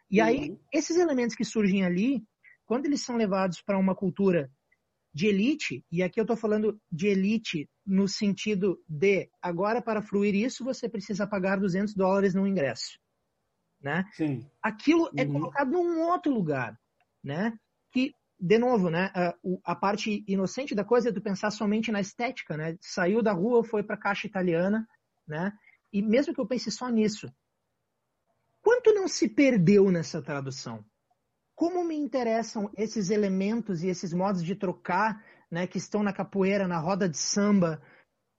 E 0.09 0.21
aí, 0.21 0.51
uhum. 0.51 0.59
esses 0.73 0.95
elementos 0.95 1.35
que 1.35 1.43
surgem 1.43 1.83
ali, 1.83 2.23
quando 2.65 2.85
eles 2.85 3.01
são 3.03 3.17
levados 3.17 3.61
para 3.61 3.77
uma 3.77 3.93
cultura 3.93 4.49
de 5.13 5.27
elite, 5.27 5.83
e 5.91 6.01
aqui 6.01 6.19
eu 6.19 6.23
estou 6.23 6.37
falando 6.37 6.79
de 6.91 7.07
elite 7.07 7.69
no 7.85 8.07
sentido 8.07 8.81
de, 8.87 9.29
agora 9.41 9.81
para 9.81 10.01
fluir 10.01 10.35
isso, 10.35 10.63
você 10.63 10.87
precisa 10.87 11.27
pagar 11.27 11.59
200 11.59 11.93
dólares 11.93 12.33
no 12.33 12.47
ingresso, 12.47 12.99
né? 13.81 14.05
Sim. 14.13 14.49
Aquilo 14.61 15.09
é 15.17 15.23
uhum. 15.23 15.29
é 15.29 15.33
colocado 15.33 15.71
num 15.71 16.01
outro 16.03 16.31
lugar, 16.31 16.79
né? 17.23 17.57
De 18.39 18.59
novo, 18.59 18.89
né, 18.89 19.11
a, 19.15 19.35
a, 19.63 19.75
parte 19.75 20.23
inocente 20.27 20.75
da 20.75 20.83
coisa 20.83 21.09
é 21.09 21.11
tu 21.11 21.19
pensar 21.19 21.49
somente 21.49 21.91
na 21.91 21.99
estética, 21.99 22.55
né? 22.55 22.77
Saiu 22.79 23.23
da 23.23 23.33
rua, 23.33 23.63
foi 23.63 23.81
para 23.81 23.95
a 23.95 23.99
caixa 23.99 24.27
italiana, 24.27 24.87
né? 25.27 25.51
E 25.91 26.03
mesmo 26.03 26.33
que 26.35 26.39
eu 26.39 26.45
pense 26.45 26.69
só 26.69 26.87
nisso, 26.87 27.33
quanto 28.61 28.93
não 28.93 29.07
se 29.07 29.27
perdeu 29.27 29.89
nessa 29.89 30.21
tradução? 30.21 30.85
Como 31.55 31.83
me 31.83 31.95
interessam 31.95 32.69
esses 32.77 33.09
elementos 33.09 33.83
e 33.83 33.87
esses 33.87 34.13
modos 34.13 34.43
de 34.43 34.55
trocar, 34.55 35.25
né, 35.49 35.65
que 35.65 35.79
estão 35.79 36.03
na 36.03 36.13
capoeira, 36.13 36.67
na 36.67 36.77
roda 36.77 37.09
de 37.09 37.17
samba, 37.17 37.81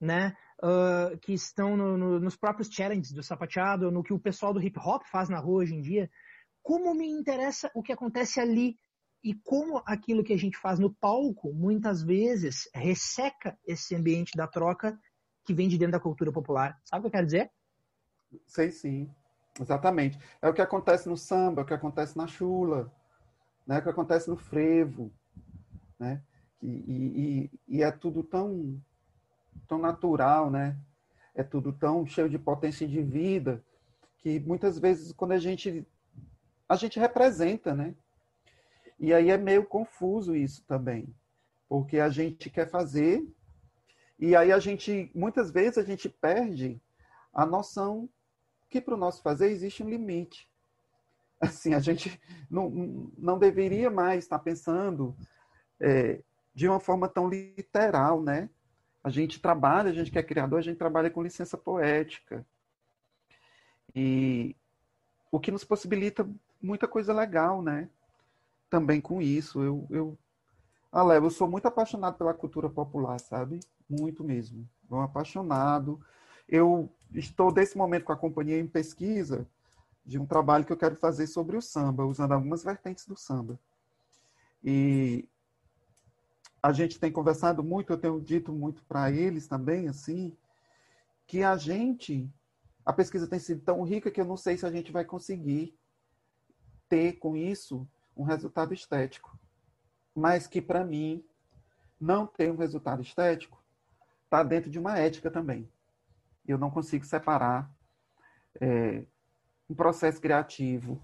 né, 0.00 0.36
uh, 0.62 1.18
que 1.18 1.32
estão 1.32 1.76
no, 1.76 1.98
no, 1.98 2.20
nos 2.20 2.36
próprios 2.36 2.68
challenges 2.68 3.10
do 3.10 3.22
sapateado, 3.22 3.90
no 3.90 4.04
que 4.04 4.12
o 4.12 4.20
pessoal 4.20 4.54
do 4.54 4.62
hip 4.62 4.78
hop 4.78 5.02
faz 5.10 5.28
na 5.28 5.40
rua 5.40 5.62
hoje 5.62 5.74
em 5.74 5.80
dia? 5.80 6.08
Como 6.62 6.94
me 6.94 7.08
interessa 7.08 7.68
o 7.74 7.82
que 7.82 7.92
acontece 7.92 8.38
ali 8.38 8.78
e 9.28 9.34
como 9.44 9.82
aquilo 9.84 10.24
que 10.24 10.32
a 10.32 10.38
gente 10.38 10.56
faz 10.56 10.78
no 10.78 10.90
palco 10.90 11.52
muitas 11.52 12.02
vezes 12.02 12.66
resseca 12.72 13.58
esse 13.66 13.94
ambiente 13.94 14.34
da 14.34 14.46
troca 14.46 14.98
que 15.44 15.52
vem 15.52 15.68
de 15.68 15.76
dentro 15.76 15.92
da 15.92 16.00
cultura 16.00 16.32
popular. 16.32 16.80
Sabe 16.82 17.00
o 17.00 17.02
que 17.02 17.06
eu 17.08 17.12
quero 17.12 17.26
dizer? 17.26 17.50
Sei 18.46 18.70
sim, 18.70 19.10
exatamente. 19.60 20.18
É 20.40 20.48
o 20.48 20.54
que 20.54 20.62
acontece 20.62 21.10
no 21.10 21.16
samba, 21.16 21.60
é 21.60 21.64
o 21.64 21.66
que 21.66 21.74
acontece 21.74 22.16
na 22.16 22.26
chula, 22.26 22.90
né? 23.66 23.76
é 23.76 23.78
o 23.80 23.82
que 23.82 23.90
acontece 23.90 24.30
no 24.30 24.36
frevo, 24.38 25.12
né? 25.98 26.22
E, 26.62 27.50
e, 27.68 27.76
e 27.76 27.82
é 27.82 27.90
tudo 27.90 28.22
tão, 28.22 28.80
tão 29.68 29.78
natural, 29.78 30.50
né? 30.50 30.74
É 31.34 31.42
tudo 31.42 31.70
tão 31.70 32.06
cheio 32.06 32.30
de 32.30 32.38
potência 32.38 32.88
de 32.88 33.02
vida 33.02 33.62
que 34.20 34.40
muitas 34.40 34.78
vezes 34.78 35.12
quando 35.12 35.32
a 35.32 35.38
gente 35.38 35.86
a 36.66 36.76
gente 36.76 36.98
representa, 36.98 37.74
né? 37.74 37.94
E 38.98 39.14
aí 39.14 39.30
é 39.30 39.36
meio 39.36 39.64
confuso 39.64 40.34
isso 40.34 40.64
também, 40.64 41.14
porque 41.68 41.98
a 41.98 42.08
gente 42.08 42.50
quer 42.50 42.68
fazer 42.68 43.24
e 44.18 44.34
aí 44.34 44.50
a 44.50 44.58
gente, 44.58 45.10
muitas 45.14 45.50
vezes 45.50 45.78
a 45.78 45.84
gente 45.84 46.08
perde 46.08 46.80
a 47.32 47.46
noção 47.46 48.08
que 48.68 48.80
para 48.80 48.94
o 48.94 48.98
nosso 48.98 49.22
fazer 49.22 49.50
existe 49.50 49.82
um 49.82 49.88
limite. 49.88 50.50
Assim, 51.40 51.72
a 51.72 51.78
gente 51.78 52.20
não, 52.50 53.12
não 53.16 53.38
deveria 53.38 53.90
mais 53.90 54.24
estar 54.24 54.40
pensando 54.40 55.16
é, 55.78 56.20
de 56.52 56.66
uma 56.66 56.80
forma 56.80 57.08
tão 57.08 57.28
literal, 57.28 58.20
né? 58.20 58.50
A 59.04 59.10
gente 59.10 59.40
trabalha, 59.40 59.90
a 59.90 59.94
gente 59.94 60.10
que 60.10 60.18
é 60.18 60.22
criador, 60.22 60.58
a 60.58 60.62
gente 60.62 60.76
trabalha 60.76 61.08
com 61.08 61.22
licença 61.22 61.56
poética. 61.56 62.44
E 63.94 64.56
o 65.30 65.38
que 65.38 65.52
nos 65.52 65.62
possibilita 65.62 66.28
muita 66.60 66.88
coisa 66.88 67.14
legal, 67.14 67.62
né? 67.62 67.88
Também 68.68 69.00
com 69.00 69.20
isso. 69.20 69.62
Eu, 69.62 69.86
eu, 69.90 70.18
Alé, 70.90 71.18
eu 71.18 71.30
sou 71.30 71.48
muito 71.48 71.66
apaixonado 71.66 72.16
pela 72.16 72.34
cultura 72.34 72.68
popular, 72.68 73.18
sabe? 73.20 73.60
Muito 73.88 74.24
mesmo. 74.24 74.68
Um 74.90 75.00
apaixonado. 75.00 76.00
eu 76.48 76.90
estou, 77.14 77.52
desse 77.52 77.76
momento, 77.76 78.04
com 78.04 78.12
a 78.12 78.16
companhia 78.16 78.58
em 78.58 78.66
pesquisa 78.66 79.46
de 80.04 80.18
um 80.18 80.26
trabalho 80.26 80.64
que 80.64 80.72
eu 80.72 80.76
quero 80.76 80.96
fazer 80.96 81.26
sobre 81.26 81.56
o 81.56 81.62
samba, 81.62 82.06
usando 82.06 82.32
algumas 82.32 82.64
vertentes 82.64 83.06
do 83.06 83.16
samba. 83.16 83.58
E 84.64 85.28
a 86.62 86.72
gente 86.72 86.98
tem 86.98 87.12
conversado 87.12 87.62
muito, 87.62 87.92
eu 87.92 87.98
tenho 87.98 88.20
dito 88.20 88.52
muito 88.52 88.82
para 88.84 89.12
eles 89.12 89.46
também, 89.46 89.88
assim, 89.88 90.34
que 91.26 91.42
a 91.42 91.56
gente, 91.56 92.28
a 92.84 92.92
pesquisa 92.92 93.28
tem 93.28 93.38
sido 93.38 93.60
tão 93.60 93.82
rica 93.82 94.10
que 94.10 94.20
eu 94.20 94.24
não 94.24 94.36
sei 94.36 94.56
se 94.56 94.64
a 94.64 94.70
gente 94.70 94.90
vai 94.90 95.04
conseguir 95.04 95.78
ter 96.88 97.18
com 97.18 97.36
isso 97.36 97.86
um 98.18 98.24
resultado 98.24 98.74
estético. 98.74 99.38
Mas 100.14 100.48
que, 100.48 100.60
para 100.60 100.84
mim, 100.84 101.24
não 102.00 102.26
ter 102.26 102.50
um 102.50 102.56
resultado 102.56 103.00
estético 103.00 103.62
está 104.24 104.42
dentro 104.42 104.68
de 104.68 104.78
uma 104.78 104.98
ética 104.98 105.30
também. 105.30 105.70
Eu 106.46 106.58
não 106.58 106.70
consigo 106.70 107.04
separar 107.04 107.70
é, 108.60 109.04
um 109.70 109.74
processo 109.74 110.20
criativo, 110.20 111.00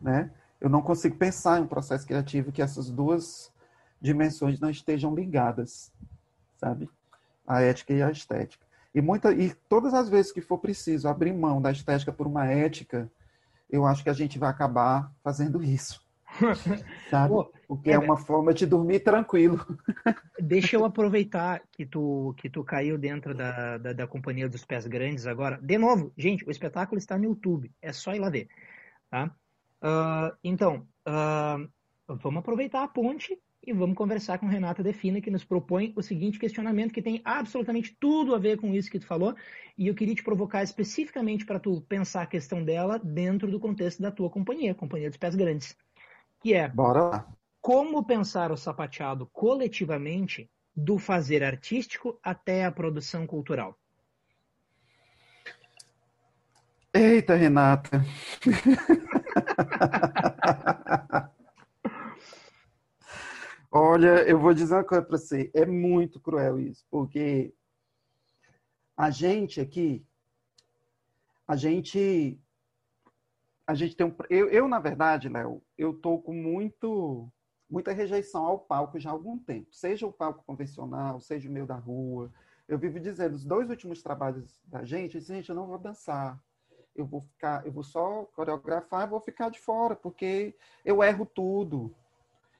né? 0.00 0.32
Eu 0.60 0.68
não 0.68 0.82
consigo 0.82 1.16
pensar 1.16 1.60
em 1.60 1.62
um 1.62 1.68
processo 1.68 2.04
criativo 2.04 2.50
que 2.50 2.60
essas 2.60 2.90
duas 2.90 3.52
dimensões 4.00 4.58
não 4.58 4.68
estejam 4.68 5.14
ligadas, 5.14 5.92
sabe? 6.56 6.90
A 7.46 7.60
ética 7.60 7.92
e 7.92 8.02
a 8.02 8.10
estética. 8.10 8.66
E, 8.94 9.00
muita, 9.00 9.32
e 9.32 9.54
todas 9.68 9.94
as 9.94 10.08
vezes 10.08 10.32
que 10.32 10.40
for 10.40 10.58
preciso 10.58 11.08
abrir 11.08 11.32
mão 11.32 11.62
da 11.62 11.70
estética 11.70 12.12
por 12.12 12.26
uma 12.26 12.46
ética, 12.46 13.10
eu 13.70 13.86
acho 13.86 14.02
que 14.02 14.10
a 14.10 14.14
gente 14.14 14.38
vai 14.38 14.50
acabar 14.50 15.12
fazendo 15.22 15.62
isso. 15.62 16.07
Sabe? 17.10 17.28
Pô, 17.28 17.52
Porque 17.66 17.90
é, 17.90 17.94
é 17.94 17.98
uma 17.98 18.16
forma 18.16 18.52
de 18.54 18.66
dormir 18.66 19.00
tranquilo. 19.00 19.64
Deixa 20.40 20.76
eu 20.76 20.84
aproveitar 20.84 21.62
que 21.72 21.84
tu, 21.84 22.34
que 22.36 22.48
tu 22.48 22.64
caiu 22.64 22.98
dentro 22.98 23.34
da, 23.34 23.78
da, 23.78 23.92
da, 23.92 24.06
Companhia 24.06 24.48
dos 24.48 24.64
Pés 24.64 24.86
Grandes 24.86 25.26
agora. 25.26 25.58
De 25.62 25.78
novo, 25.78 26.12
gente, 26.16 26.44
o 26.44 26.50
espetáculo 26.50 26.98
está 26.98 27.18
no 27.18 27.24
YouTube. 27.24 27.70
É 27.82 27.92
só 27.92 28.14
ir 28.14 28.20
lá 28.20 28.30
ver. 28.30 28.48
Tá? 29.10 29.34
Uh, 29.82 30.36
então, 30.42 30.86
uh, 31.06 31.68
vamos 32.06 32.40
aproveitar 32.40 32.82
a 32.82 32.88
ponte 32.88 33.38
e 33.66 33.72
vamos 33.72 33.96
conversar 33.96 34.38
com 34.38 34.46
Renata 34.46 34.82
Defina, 34.82 35.20
que 35.20 35.30
nos 35.30 35.44
propõe 35.44 35.92
o 35.96 36.02
seguinte 36.02 36.38
questionamento 36.38 36.92
que 36.92 37.02
tem 37.02 37.20
absolutamente 37.24 37.94
tudo 37.98 38.34
a 38.34 38.38
ver 38.38 38.56
com 38.56 38.72
isso 38.74 38.90
que 38.90 38.98
tu 38.98 39.06
falou, 39.06 39.34
e 39.76 39.88
eu 39.88 39.94
queria 39.94 40.14
te 40.14 40.22
provocar 40.22 40.62
especificamente 40.62 41.44
para 41.44 41.60
tu 41.60 41.80
pensar 41.82 42.22
a 42.22 42.26
questão 42.26 42.64
dela 42.64 42.98
dentro 42.98 43.50
do 43.50 43.60
contexto 43.60 44.00
da 44.00 44.10
tua 44.10 44.30
companhia, 44.30 44.74
Companhia 44.74 45.10
dos 45.10 45.18
Pés 45.18 45.34
Grandes, 45.34 45.76
que 46.40 46.54
é 46.54 46.68
Bora 46.68 47.02
lá. 47.02 47.26
como 47.60 48.04
pensar 48.04 48.52
o 48.52 48.56
sapateado 48.56 49.26
coletivamente 49.32 50.48
do 50.74 50.98
fazer 50.98 51.42
artístico 51.42 52.18
até 52.22 52.64
a 52.64 52.72
produção 52.72 53.26
cultural. 53.26 53.76
Eita, 56.94 57.34
Renata. 57.34 58.02
Olha, 63.70 64.26
eu 64.26 64.40
vou 64.40 64.54
dizer 64.54 64.74
uma 64.74 64.84
coisa 64.84 65.04
para 65.04 65.18
você, 65.18 65.50
é 65.52 65.66
muito 65.66 66.18
cruel 66.18 66.58
isso, 66.58 66.86
porque 66.90 67.52
a 68.96 69.10
gente 69.10 69.60
aqui, 69.60 70.02
a 71.46 71.54
gente, 71.54 72.40
a 73.68 73.74
gente 73.74 73.94
tem 73.94 74.06
um, 74.06 74.14
eu, 74.30 74.48
eu 74.48 74.66
na 74.66 74.78
verdade, 74.78 75.28
Léo, 75.28 75.60
eu 75.76 75.92
tô 75.92 76.18
com 76.18 76.32
muito, 76.32 77.30
muita 77.68 77.92
rejeição 77.92 78.46
ao 78.46 78.58
palco 78.58 78.98
já 78.98 79.10
há 79.10 79.12
algum 79.12 79.38
tempo, 79.38 79.68
seja 79.70 80.06
o 80.06 80.12
palco 80.12 80.42
convencional, 80.46 81.20
seja 81.20 81.50
o 81.50 81.52
meio 81.52 81.66
da 81.66 81.76
rua. 81.76 82.32
Eu 82.66 82.78
vivo 82.78 82.98
dizendo, 82.98 83.34
os 83.34 83.44
dois 83.44 83.68
últimos 83.68 84.02
trabalhos 84.02 84.62
da 84.64 84.82
gente, 84.84 85.20
gente, 85.20 85.50
eu 85.50 85.54
não 85.54 85.66
vou 85.66 85.78
dançar, 85.78 86.42
eu 86.96 87.04
vou 87.04 87.20
ficar, 87.20 87.66
eu 87.66 87.70
vou 87.70 87.82
só 87.82 88.24
coreografar, 88.34 89.02
eu 89.02 89.10
vou 89.10 89.20
ficar 89.20 89.50
de 89.50 89.60
fora, 89.60 89.94
porque 89.94 90.54
eu 90.82 91.02
erro 91.02 91.26
tudo 91.26 91.94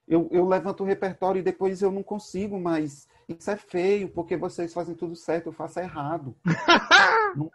eu, 0.09 0.27
eu 0.33 0.49
levanto 0.49 0.83
o 0.83 0.87
repertório 0.87 1.41
e 1.41 1.43
depois 1.43 1.83
eu 1.83 1.93
não 1.93 2.03
consigo 2.03 2.59
mais. 2.59 3.07
Isso 3.29 3.51
é 3.51 3.57
feio, 3.57 4.09
porque 4.09 4.37
vocês 4.37 4.73
fazem 4.73 4.95
tudo 4.95 5.15
certo, 5.15 5.47
eu 5.47 5.53
faço 5.53 5.79
errado. 5.79 6.35
não, 7.37 7.51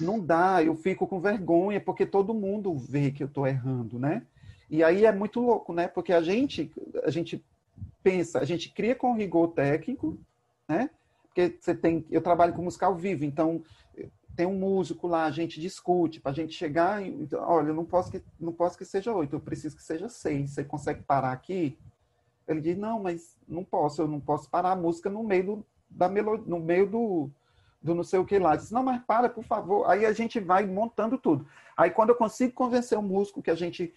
não 0.00 0.18
dá, 0.20 0.62
eu 0.62 0.74
fico 0.76 1.06
com 1.06 1.20
vergonha, 1.20 1.80
porque 1.80 2.06
todo 2.06 2.34
mundo 2.34 2.76
vê 2.76 3.10
que 3.10 3.22
eu 3.22 3.26
estou 3.26 3.46
errando, 3.46 3.98
né? 3.98 4.22
E 4.70 4.82
aí 4.82 5.04
é 5.04 5.12
muito 5.12 5.40
louco, 5.40 5.72
né? 5.72 5.88
Porque 5.88 6.12
a 6.12 6.22
gente, 6.22 6.72
a 7.04 7.10
gente 7.10 7.44
pensa, 8.02 8.38
a 8.38 8.44
gente 8.44 8.70
cria 8.70 8.94
com 8.94 9.14
rigor 9.14 9.48
técnico, 9.48 10.18
né? 10.68 10.90
Porque 11.24 11.56
você 11.60 11.74
tem, 11.74 12.04
eu 12.10 12.22
trabalho 12.22 12.52
com 12.52 12.62
música 12.62 12.86
ao 12.86 12.94
vivo, 12.94 13.24
então 13.24 13.62
tem 14.36 14.46
um 14.46 14.58
músico 14.58 15.06
lá, 15.06 15.24
a 15.24 15.30
gente 15.30 15.60
discute, 15.60 16.20
para 16.20 16.32
a 16.32 16.34
gente 16.34 16.52
chegar 16.52 17.04
então, 17.06 17.40
olha, 17.48 17.68
eu 17.68 17.74
não 17.74 17.84
posso 17.84 18.10
que 18.10 18.20
não 18.38 18.52
posso 18.52 18.76
que 18.76 18.84
seja 18.84 19.12
oito, 19.12 19.36
eu 19.36 19.40
preciso 19.40 19.76
que 19.76 19.82
seja 19.82 20.08
seis. 20.08 20.50
Você 20.50 20.64
consegue 20.64 21.02
parar 21.02 21.32
aqui? 21.32 21.78
Ele 22.46 22.60
diz, 22.60 22.76
não, 22.76 23.02
mas 23.02 23.36
não 23.48 23.64
posso, 23.64 24.02
eu 24.02 24.08
não 24.08 24.20
posso 24.20 24.50
parar 24.50 24.72
a 24.72 24.76
música 24.76 25.08
no 25.08 25.22
meio 25.22 25.44
do, 25.44 25.66
da 25.88 26.08
melodia, 26.08 26.44
no 26.46 26.60
meio 26.60 26.86
do, 26.86 27.30
do 27.84 27.94
não 27.94 28.02
sei 28.02 28.18
o 28.18 28.24
que 28.24 28.38
lá. 28.38 28.56
Diz, 28.56 28.70
não, 28.70 28.82
mas 28.82 29.02
para, 29.04 29.28
por 29.28 29.44
favor. 29.44 29.88
Aí 29.88 30.06
a 30.06 30.12
gente 30.12 30.40
vai 30.40 30.66
montando 30.66 31.18
tudo. 31.18 31.46
Aí 31.76 31.90
quando 31.90 32.08
eu 32.08 32.16
consigo 32.16 32.54
convencer 32.54 32.98
o 32.98 33.02
músico 33.02 33.42
que 33.42 33.50
a 33.50 33.54
gente 33.54 33.94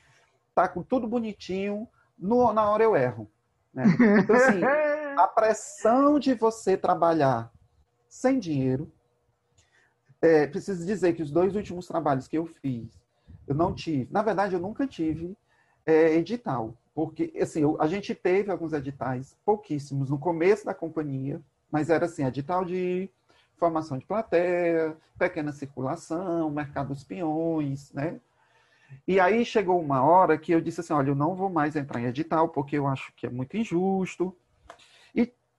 tá 0.53 0.67
com 0.67 0.83
tudo 0.83 1.07
bonitinho, 1.07 1.87
no, 2.19 2.51
na 2.51 2.69
hora 2.69 2.83
eu 2.83 2.95
erro. 2.97 3.31
Né? 3.73 3.85
Então, 4.21 4.35
assim, 4.35 4.61
a 5.17 5.27
pressão 5.27 6.19
de 6.19 6.33
você 6.33 6.75
trabalhar 6.75 7.49
sem 8.09 8.39
dinheiro, 8.39 8.91
é, 10.21 10.47
preciso 10.47 10.85
dizer 10.85 11.13
que 11.13 11.23
os 11.23 11.31
dois 11.31 11.55
últimos 11.55 11.87
trabalhos 11.87 12.27
que 12.27 12.37
eu 12.37 12.45
fiz, 12.45 12.89
eu 13.47 13.55
não 13.55 13.73
tive. 13.73 14.11
Na 14.11 14.21
verdade, 14.21 14.53
eu 14.53 14.59
nunca 14.59 14.85
tive 14.85 15.37
é, 15.85 16.15
edital, 16.15 16.75
porque 16.93 17.31
assim, 17.39 17.61
eu, 17.61 17.77
a 17.79 17.87
gente 17.87 18.13
teve 18.13 18.51
alguns 18.51 18.73
editais, 18.73 19.37
pouquíssimos, 19.45 20.09
no 20.09 20.19
começo 20.19 20.65
da 20.65 20.73
companhia, 20.73 21.39
mas 21.71 21.89
era 21.89 22.05
assim, 22.05 22.25
edital 22.25 22.65
de 22.65 23.09
formação 23.57 23.97
de 23.97 24.05
plateia, 24.05 24.95
pequena 25.17 25.51
circulação, 25.51 26.49
mercado 26.49 26.89
dos 26.89 27.03
peões, 27.03 27.91
né? 27.91 28.19
E 29.05 29.19
aí 29.19 29.43
chegou 29.43 29.81
uma 29.81 30.01
hora 30.01 30.37
que 30.37 30.51
eu 30.51 30.61
disse 30.61 30.79
assim, 30.79 30.93
olha, 30.93 31.09
eu 31.09 31.15
não 31.15 31.35
vou 31.35 31.49
mais 31.49 31.75
entrar 31.75 31.99
em 31.99 32.05
edital, 32.05 32.49
porque 32.49 32.77
eu 32.77 32.87
acho 32.87 33.11
que 33.15 33.25
é 33.25 33.29
muito 33.29 33.57
injusto, 33.57 34.35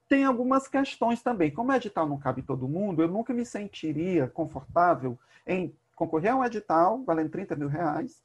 tem 0.09 0.25
algumas 0.25 0.67
questões 0.67 1.21
também. 1.21 1.51
Como 1.51 1.71
edital 1.71 2.09
não 2.09 2.17
cabe 2.17 2.41
todo 2.41 2.67
mundo, 2.67 3.03
eu 3.03 3.07
nunca 3.07 3.31
me 3.31 3.45
sentiria 3.45 4.27
confortável 4.27 5.17
em 5.45 5.73
concorrer 5.95 6.31
a 6.31 6.35
um 6.35 6.43
edital 6.43 7.03
valendo 7.03 7.29
30 7.29 7.55
mil 7.55 7.67
reais, 7.67 8.23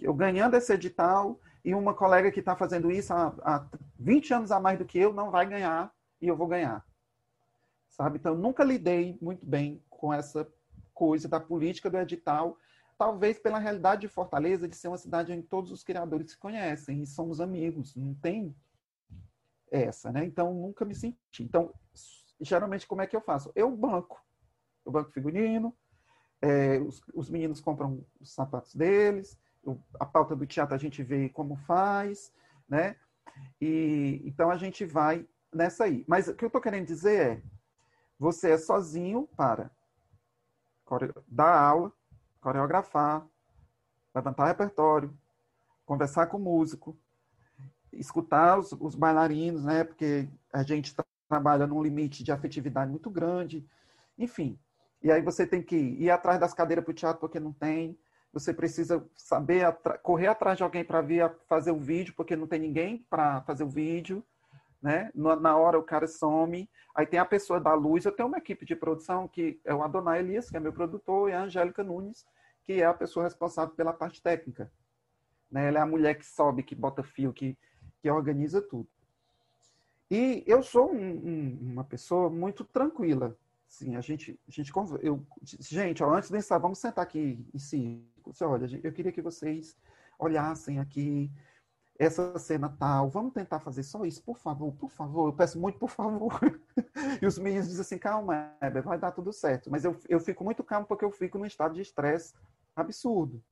eu 0.00 0.14
ganhando 0.14 0.56
esse 0.56 0.72
edital, 0.72 1.38
e 1.62 1.74
uma 1.74 1.92
colega 1.92 2.30
que 2.30 2.40
está 2.40 2.56
fazendo 2.56 2.90
isso 2.90 3.12
há, 3.12 3.34
há 3.42 3.66
20 3.98 4.32
anos 4.32 4.50
a 4.50 4.58
mais 4.58 4.78
do 4.78 4.84
que 4.86 4.98
eu 4.98 5.12
não 5.12 5.30
vai 5.30 5.44
ganhar 5.44 5.92
e 6.22 6.26
eu 6.26 6.34
vou 6.34 6.46
ganhar. 6.46 6.82
Sabe? 7.90 8.18
Então, 8.18 8.34
nunca 8.34 8.64
lidei 8.64 9.18
muito 9.20 9.44
bem 9.44 9.82
com 9.90 10.14
essa 10.14 10.50
coisa 10.94 11.28
da 11.28 11.40
política 11.40 11.90
do 11.90 11.98
edital, 11.98 12.56
talvez 12.96 13.38
pela 13.38 13.58
realidade 13.58 14.02
de 14.02 14.08
Fortaleza 14.08 14.68
de 14.68 14.76
ser 14.76 14.88
uma 14.88 14.98
cidade 14.98 15.32
onde 15.32 15.42
todos 15.42 15.72
os 15.72 15.82
criadores 15.82 16.32
se 16.32 16.38
conhecem 16.38 17.02
e 17.02 17.06
somos 17.06 17.40
amigos. 17.40 17.96
Não 17.96 18.14
tem 18.14 18.54
essa, 19.70 20.12
né? 20.12 20.24
Então, 20.24 20.52
nunca 20.54 20.84
me 20.84 20.94
senti. 20.94 21.42
Então, 21.42 21.72
geralmente, 22.40 22.86
como 22.86 23.02
é 23.02 23.06
que 23.06 23.16
eu 23.16 23.20
faço? 23.20 23.52
Eu 23.54 23.70
banco. 23.74 24.22
Eu 24.84 24.92
banco 24.92 25.10
figurino, 25.10 25.76
é, 26.40 26.78
os, 26.78 27.02
os, 27.14 27.28
meninos 27.28 27.60
compram 27.60 28.04
os 28.18 28.32
sapatos 28.32 28.74
deles, 28.74 29.38
eu, 29.62 29.78
a 29.98 30.06
pauta 30.06 30.34
do 30.34 30.46
teatro 30.46 30.74
a 30.74 30.78
gente 30.78 31.02
vê 31.02 31.28
como 31.28 31.54
faz, 31.56 32.32
né? 32.66 32.96
E, 33.60 34.22
então, 34.24 34.50
a 34.50 34.56
gente 34.56 34.84
vai 34.84 35.26
nessa 35.52 35.84
aí. 35.84 36.04
Mas 36.08 36.28
o 36.28 36.34
que 36.34 36.44
eu 36.44 36.48
estou 36.48 36.60
querendo 36.60 36.86
dizer 36.86 37.20
é, 37.20 37.42
você 38.20 38.50
é 38.50 38.58
sozinho 38.58 39.26
para 39.34 39.70
dar 41.26 41.58
aula, 41.58 41.90
coreografar, 42.38 43.26
levantar 44.14 44.46
repertório, 44.46 45.16
conversar 45.86 46.26
com 46.26 46.36
o 46.36 46.40
músico, 46.40 46.94
escutar 47.90 48.58
os, 48.58 48.72
os 48.72 48.94
bailarinos, 48.94 49.64
né? 49.64 49.84
Porque 49.84 50.28
a 50.52 50.62
gente 50.62 50.94
trabalha 51.30 51.66
num 51.66 51.82
limite 51.82 52.22
de 52.22 52.30
afetividade 52.30 52.90
muito 52.90 53.08
grande, 53.08 53.66
enfim. 54.18 54.58
E 55.02 55.10
aí 55.10 55.22
você 55.22 55.46
tem 55.46 55.62
que 55.62 55.76
ir 55.76 56.10
atrás 56.10 56.38
das 56.38 56.52
cadeiras 56.52 56.84
para 56.84 56.92
o 56.92 56.94
teatro 56.94 57.20
porque 57.20 57.40
não 57.40 57.54
tem. 57.54 57.98
Você 58.34 58.52
precisa 58.52 59.02
saber 59.16 59.72
correr 60.02 60.26
atrás 60.26 60.58
de 60.58 60.62
alguém 60.62 60.84
para 60.84 61.00
vir 61.00 61.32
fazer 61.48 61.70
o 61.70 61.80
vídeo 61.80 62.12
porque 62.14 62.36
não 62.36 62.46
tem 62.46 62.60
ninguém 62.60 62.98
para 63.08 63.40
fazer 63.42 63.64
o 63.64 63.68
vídeo, 63.68 64.22
né? 64.82 65.10
Na 65.14 65.56
hora 65.56 65.78
o 65.78 65.82
cara 65.82 66.06
some. 66.06 66.68
Aí 66.94 67.06
tem 67.06 67.20
a 67.20 67.24
pessoa 67.24 67.60
da 67.60 67.74
luz. 67.74 68.04
Eu 68.04 68.12
tenho 68.12 68.28
uma 68.28 68.38
equipe 68.38 68.64
de 68.64 68.74
produção 68.74 69.28
que 69.28 69.60
é 69.64 69.74
o 69.74 69.82
Adonai 69.82 70.20
Elias, 70.20 70.50
que 70.50 70.56
é 70.56 70.60
meu 70.60 70.72
produtor, 70.72 71.30
e 71.30 71.32
a 71.32 71.42
Angélica 71.42 71.84
Nunes, 71.84 72.26
que 72.64 72.74
é 72.74 72.84
a 72.84 72.94
pessoa 72.94 73.24
responsável 73.24 73.74
pela 73.74 73.92
parte 73.92 74.22
técnica. 74.22 74.70
Né? 75.50 75.68
Ela 75.68 75.78
é 75.78 75.82
a 75.82 75.86
mulher 75.86 76.14
que 76.14 76.26
sobe, 76.26 76.62
que 76.62 76.74
bota 76.74 77.02
fio, 77.02 77.32
que 77.32 77.56
que 78.00 78.10
organiza 78.10 78.62
tudo. 78.62 78.88
E 80.10 80.42
eu 80.46 80.62
sou 80.62 80.92
um, 80.92 80.98
um, 80.98 81.58
uma 81.60 81.84
pessoa 81.84 82.28
muito 82.28 82.64
tranquila, 82.64 83.36
Sim, 83.68 83.94
a 83.94 84.00
gente, 84.00 84.36
a 84.48 84.50
gente, 84.50 84.72
eu, 85.00 85.24
gente, 85.60 86.02
ó, 86.02 86.12
antes 86.12 86.28
de 86.28 86.36
encerrar, 86.36 86.58
vamos 86.58 86.80
sentar 86.80 87.04
aqui 87.04 87.46
em 87.54 87.58
si. 87.60 88.04
Olha, 88.42 88.66
eu 88.82 88.92
queria 88.92 89.12
que 89.12 89.22
vocês 89.22 89.76
olhassem 90.18 90.80
aqui 90.80 91.30
essa 92.00 92.38
cena 92.38 92.74
tal, 92.78 93.10
vamos 93.10 93.34
tentar 93.34 93.60
fazer 93.60 93.82
só 93.82 94.06
isso, 94.06 94.22
por 94.22 94.38
favor, 94.38 94.72
por 94.72 94.90
favor, 94.90 95.28
eu 95.28 95.34
peço 95.34 95.60
muito, 95.60 95.78
por 95.78 95.90
favor. 95.90 96.32
e 97.20 97.26
os 97.26 97.38
meninos 97.38 97.68
dizem 97.68 97.82
assim, 97.82 97.98
calma, 97.98 98.54
Heber, 98.62 98.82
vai 98.82 98.98
dar 98.98 99.12
tudo 99.12 99.30
certo. 99.34 99.70
Mas 99.70 99.84
eu, 99.84 99.94
eu 100.08 100.18
fico 100.18 100.42
muito 100.42 100.64
calmo 100.64 100.86
porque 100.86 101.04
eu 101.04 101.10
fico 101.10 101.36
num 101.36 101.44
estado 101.44 101.74
de 101.74 101.82
estresse 101.82 102.32
absurdo. 102.74 103.44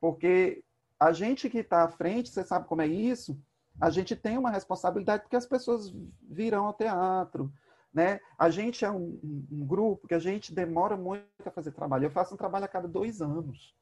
Porque 0.00 0.64
a 0.98 1.12
gente 1.12 1.50
que 1.50 1.58
está 1.58 1.82
à 1.82 1.88
frente, 1.88 2.30
você 2.30 2.42
sabe 2.42 2.66
como 2.66 2.80
é 2.80 2.86
isso, 2.86 3.38
a 3.78 3.90
gente 3.90 4.16
tem 4.16 4.38
uma 4.38 4.50
responsabilidade 4.50 5.24
porque 5.24 5.36
as 5.36 5.46
pessoas 5.46 5.94
virão 6.22 6.64
ao 6.64 6.72
teatro, 6.72 7.52
né? 7.92 8.18
A 8.38 8.48
gente 8.48 8.82
é 8.82 8.90
um, 8.90 9.20
um, 9.52 9.66
grupo 9.66 10.08
que 10.08 10.14
a 10.14 10.18
gente 10.18 10.54
demora 10.54 10.96
muito 10.96 11.26
a 11.44 11.50
fazer 11.50 11.72
trabalho. 11.72 12.06
Eu 12.06 12.10
faço 12.10 12.32
um 12.32 12.38
trabalho 12.38 12.64
a 12.64 12.68
cada 12.68 12.88
dois 12.88 13.20
anos. 13.20 13.74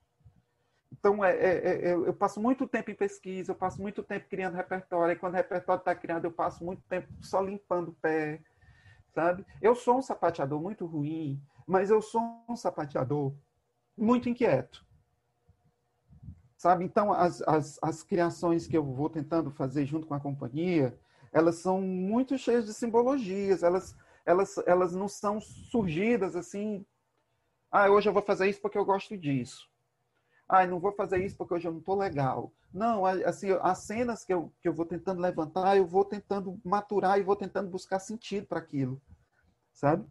Então, 0.91 1.25
é, 1.25 1.37
é, 1.37 1.89
é, 1.91 1.93
eu 1.93 2.15
passo 2.15 2.41
muito 2.41 2.67
tempo 2.67 2.91
em 2.91 2.95
pesquisa, 2.95 3.53
eu 3.53 3.57
passo 3.57 3.81
muito 3.81 4.03
tempo 4.03 4.29
criando 4.29 4.57
repertório, 4.57 5.13
e 5.13 5.19
quando 5.19 5.35
o 5.35 5.37
repertório 5.37 5.81
está 5.81 5.95
criado, 5.95 6.25
eu 6.25 6.33
passo 6.33 6.65
muito 6.65 6.83
tempo 6.89 7.09
só 7.21 7.41
limpando 7.41 7.89
o 7.89 7.95
pé, 7.95 8.41
sabe? 9.15 9.45
Eu 9.61 9.75
sou 9.75 9.99
um 9.99 10.03
sapateador 10.03 10.61
muito 10.61 10.87
ruim, 10.87 11.41
mas 11.67 11.91
eu 11.91 12.01
sou 12.01 12.43
um 12.49 12.57
sapateador 12.57 13.35
muito 13.97 14.29
inquieto, 14.29 14.85
sabe? 16.57 16.85
Então, 16.85 17.13
as, 17.13 17.43
as, 17.43 17.79
as 17.83 18.03
criações 18.03 18.67
que 18.67 18.77
eu 18.77 18.83
vou 18.83 19.11
tentando 19.11 19.51
fazer 19.51 19.85
junto 19.85 20.07
com 20.07 20.15
a 20.15 20.21
companhia, 20.21 20.99
elas 21.33 21.57
são 21.57 21.83
muito 21.83 22.39
cheias 22.39 22.65
de 22.65 22.73
simbologias, 22.73 23.63
elas, 23.63 23.95
elas, 24.25 24.57
elas 24.67 24.95
não 24.95 25.07
são 25.07 25.39
surgidas 25.39 26.35
assim, 26.35 26.85
ah, 27.71 27.91
hoje 27.91 28.09
eu 28.09 28.13
vou 28.15 28.23
fazer 28.23 28.49
isso 28.49 28.61
porque 28.63 28.79
eu 28.79 28.85
gosto 28.85 29.17
disso. 29.17 29.69
Ah, 30.49 30.67
não 30.67 30.81
vou 30.81 30.93
fazer 30.93 31.23
isso 31.25 31.37
porque 31.37 31.55
hoje 31.55 31.69
eu 31.69 31.73
não 31.73 31.81
estou 31.81 31.97
legal. 31.97 32.53
Não, 32.73 33.05
assim, 33.05 33.51
as 33.61 33.85
cenas 33.85 34.25
que 34.25 34.33
eu, 34.33 34.53
que 34.61 34.69
eu 34.69 34.73
vou 34.73 34.87
tentando 34.87 35.21
levantar, 35.21 35.77
eu 35.77 35.87
vou 35.87 36.05
tentando 36.05 36.59
maturar 36.65 37.19
e 37.19 37.23
vou 37.23 37.37
tentando 37.37 37.69
buscar 37.69 37.99
sentido 37.99 38.47
para 38.47 38.59
aquilo, 38.59 39.01
sabe? 39.73 40.07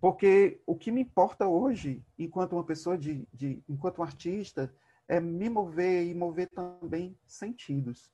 Porque 0.00 0.60
o 0.66 0.76
que 0.76 0.90
me 0.90 1.02
importa 1.02 1.46
hoje, 1.46 2.02
enquanto 2.18 2.54
uma 2.54 2.64
pessoa 2.64 2.96
de, 2.96 3.26
de 3.32 3.62
enquanto 3.68 3.98
um 3.98 4.04
artista, 4.04 4.72
é 5.08 5.20
me 5.20 5.48
mover 5.48 6.06
e 6.06 6.14
mover 6.14 6.48
também 6.48 7.16
sentidos. 7.26 8.10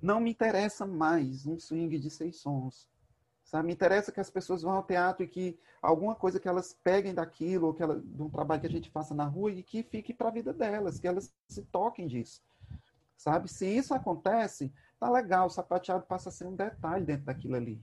Não 0.00 0.20
me 0.20 0.30
interessa 0.30 0.86
mais 0.86 1.46
um 1.46 1.58
swing 1.58 1.98
de 1.98 2.10
seis 2.10 2.40
sons. 2.40 2.88
Sabe? 3.46 3.68
Me 3.68 3.72
interessa 3.72 4.10
que 4.10 4.18
as 4.18 4.28
pessoas 4.28 4.62
vão 4.62 4.72
ao 4.72 4.82
teatro 4.82 5.24
e 5.24 5.28
que 5.28 5.58
alguma 5.80 6.16
coisa 6.16 6.40
que 6.40 6.48
elas 6.48 6.74
peguem 6.82 7.14
daquilo, 7.14 7.68
ou 7.68 7.74
que 7.74 7.82
ela, 7.82 8.00
de 8.00 8.20
um 8.20 8.28
trabalho 8.28 8.60
que 8.60 8.66
a 8.66 8.70
gente 8.70 8.90
faça 8.90 9.14
na 9.14 9.24
rua, 9.24 9.52
e 9.52 9.62
que 9.62 9.84
fique 9.84 10.12
para 10.12 10.28
a 10.28 10.32
vida 10.32 10.52
delas, 10.52 10.98
que 10.98 11.06
elas 11.06 11.32
se 11.48 11.62
toquem 11.62 12.08
disso. 12.08 12.42
Sabe? 13.16 13.48
Se 13.48 13.64
isso 13.64 13.94
acontece, 13.94 14.72
tá 14.98 15.08
legal, 15.08 15.46
o 15.46 15.50
sapateado 15.50 16.04
passa 16.06 16.28
a 16.28 16.32
ser 16.32 16.46
um 16.46 16.56
detalhe 16.56 17.04
dentro 17.04 17.26
daquilo 17.26 17.54
ali. 17.54 17.80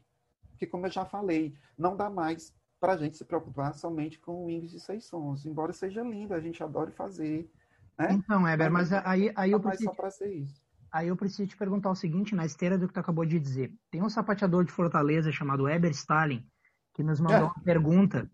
Porque, 0.50 0.68
como 0.68 0.86
eu 0.86 0.92
já 0.92 1.06
falei, 1.06 1.56
não 1.78 1.96
dá 1.96 2.10
mais 2.10 2.54
para 2.78 2.94
a 2.94 2.98
gente 2.98 3.18
se 3.18 3.24
preocupar 3.24 3.74
somente 3.74 4.20
com 4.20 4.46
o 4.46 4.50
índice 4.50 4.76
de 4.76 4.82
seis 4.82 5.06
sons, 5.06 5.46
embora 5.46 5.72
seja 5.72 6.04
lindo, 6.04 6.34
a 6.34 6.42
gente 6.42 6.62
adore 6.62 6.92
fazer. 6.92 7.50
Né? 7.98 8.10
Então, 8.12 8.46
Eber, 8.46 8.70
mas, 8.70 8.92
mas 8.92 9.06
aí, 9.06 9.32
aí 9.34 9.52
eu 9.52 9.62
preciso... 9.62 9.90
Só 9.90 9.96
para 9.96 10.12
ser 10.12 10.30
isso. 10.30 10.62
Aí 10.94 11.08
eu 11.08 11.18
preciso 11.18 11.48
te 11.48 11.58
perguntar 11.58 11.90
o 11.90 11.96
seguinte, 11.96 12.36
na 12.36 12.46
esteira 12.46 12.78
do 12.78 12.88
que 12.88 12.94
tu 12.94 13.00
acabou 13.00 13.26
de 13.26 13.40
dizer. 13.40 13.74
Tem 13.90 14.04
um 14.04 14.10
sapateador 14.10 14.64
de 14.64 14.72
Fortaleza 14.72 15.32
chamado 15.32 15.68
Eber 15.68 15.90
Stalin, 15.90 16.46
que 16.94 17.02
nos 17.02 17.20
mandou 17.20 17.38
é. 17.38 17.44
uma 17.46 17.64
pergunta, 17.64 18.30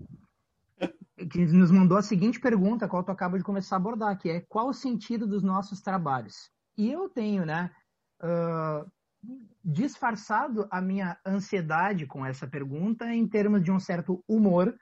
que 1.31 1.45
nos 1.45 1.72
mandou 1.72 1.98
a 1.98 2.02
seguinte 2.02 2.38
pergunta, 2.38 2.86
qual 2.86 3.02
tu 3.02 3.14
acaba 3.14 3.38
de 3.38 3.45
começar 3.45 3.77
a 3.77 3.80
abordar, 3.80 4.18
que 4.18 4.30
é 4.30 4.41
qual 4.41 4.68
o 4.68 4.73
sentido 4.73 5.26
dos 5.26 5.41
nossos 5.41 5.80
trabalhos? 5.80 6.52
E 6.77 6.91
eu 6.91 7.07
tenho, 7.07 7.45
né, 7.45 7.72
uh, 8.22 8.86
disfarçado 9.64 10.68
a 10.69 10.81
minha 10.81 11.18
ansiedade 11.26 12.06
com 12.06 12.26
essa 12.26 12.45
pergunta 12.45 13.14
em 13.14 13.26
termos 13.26 13.64
de 13.64 13.72
um 13.72 13.80
certo 13.80 14.22
humor, 14.27 14.77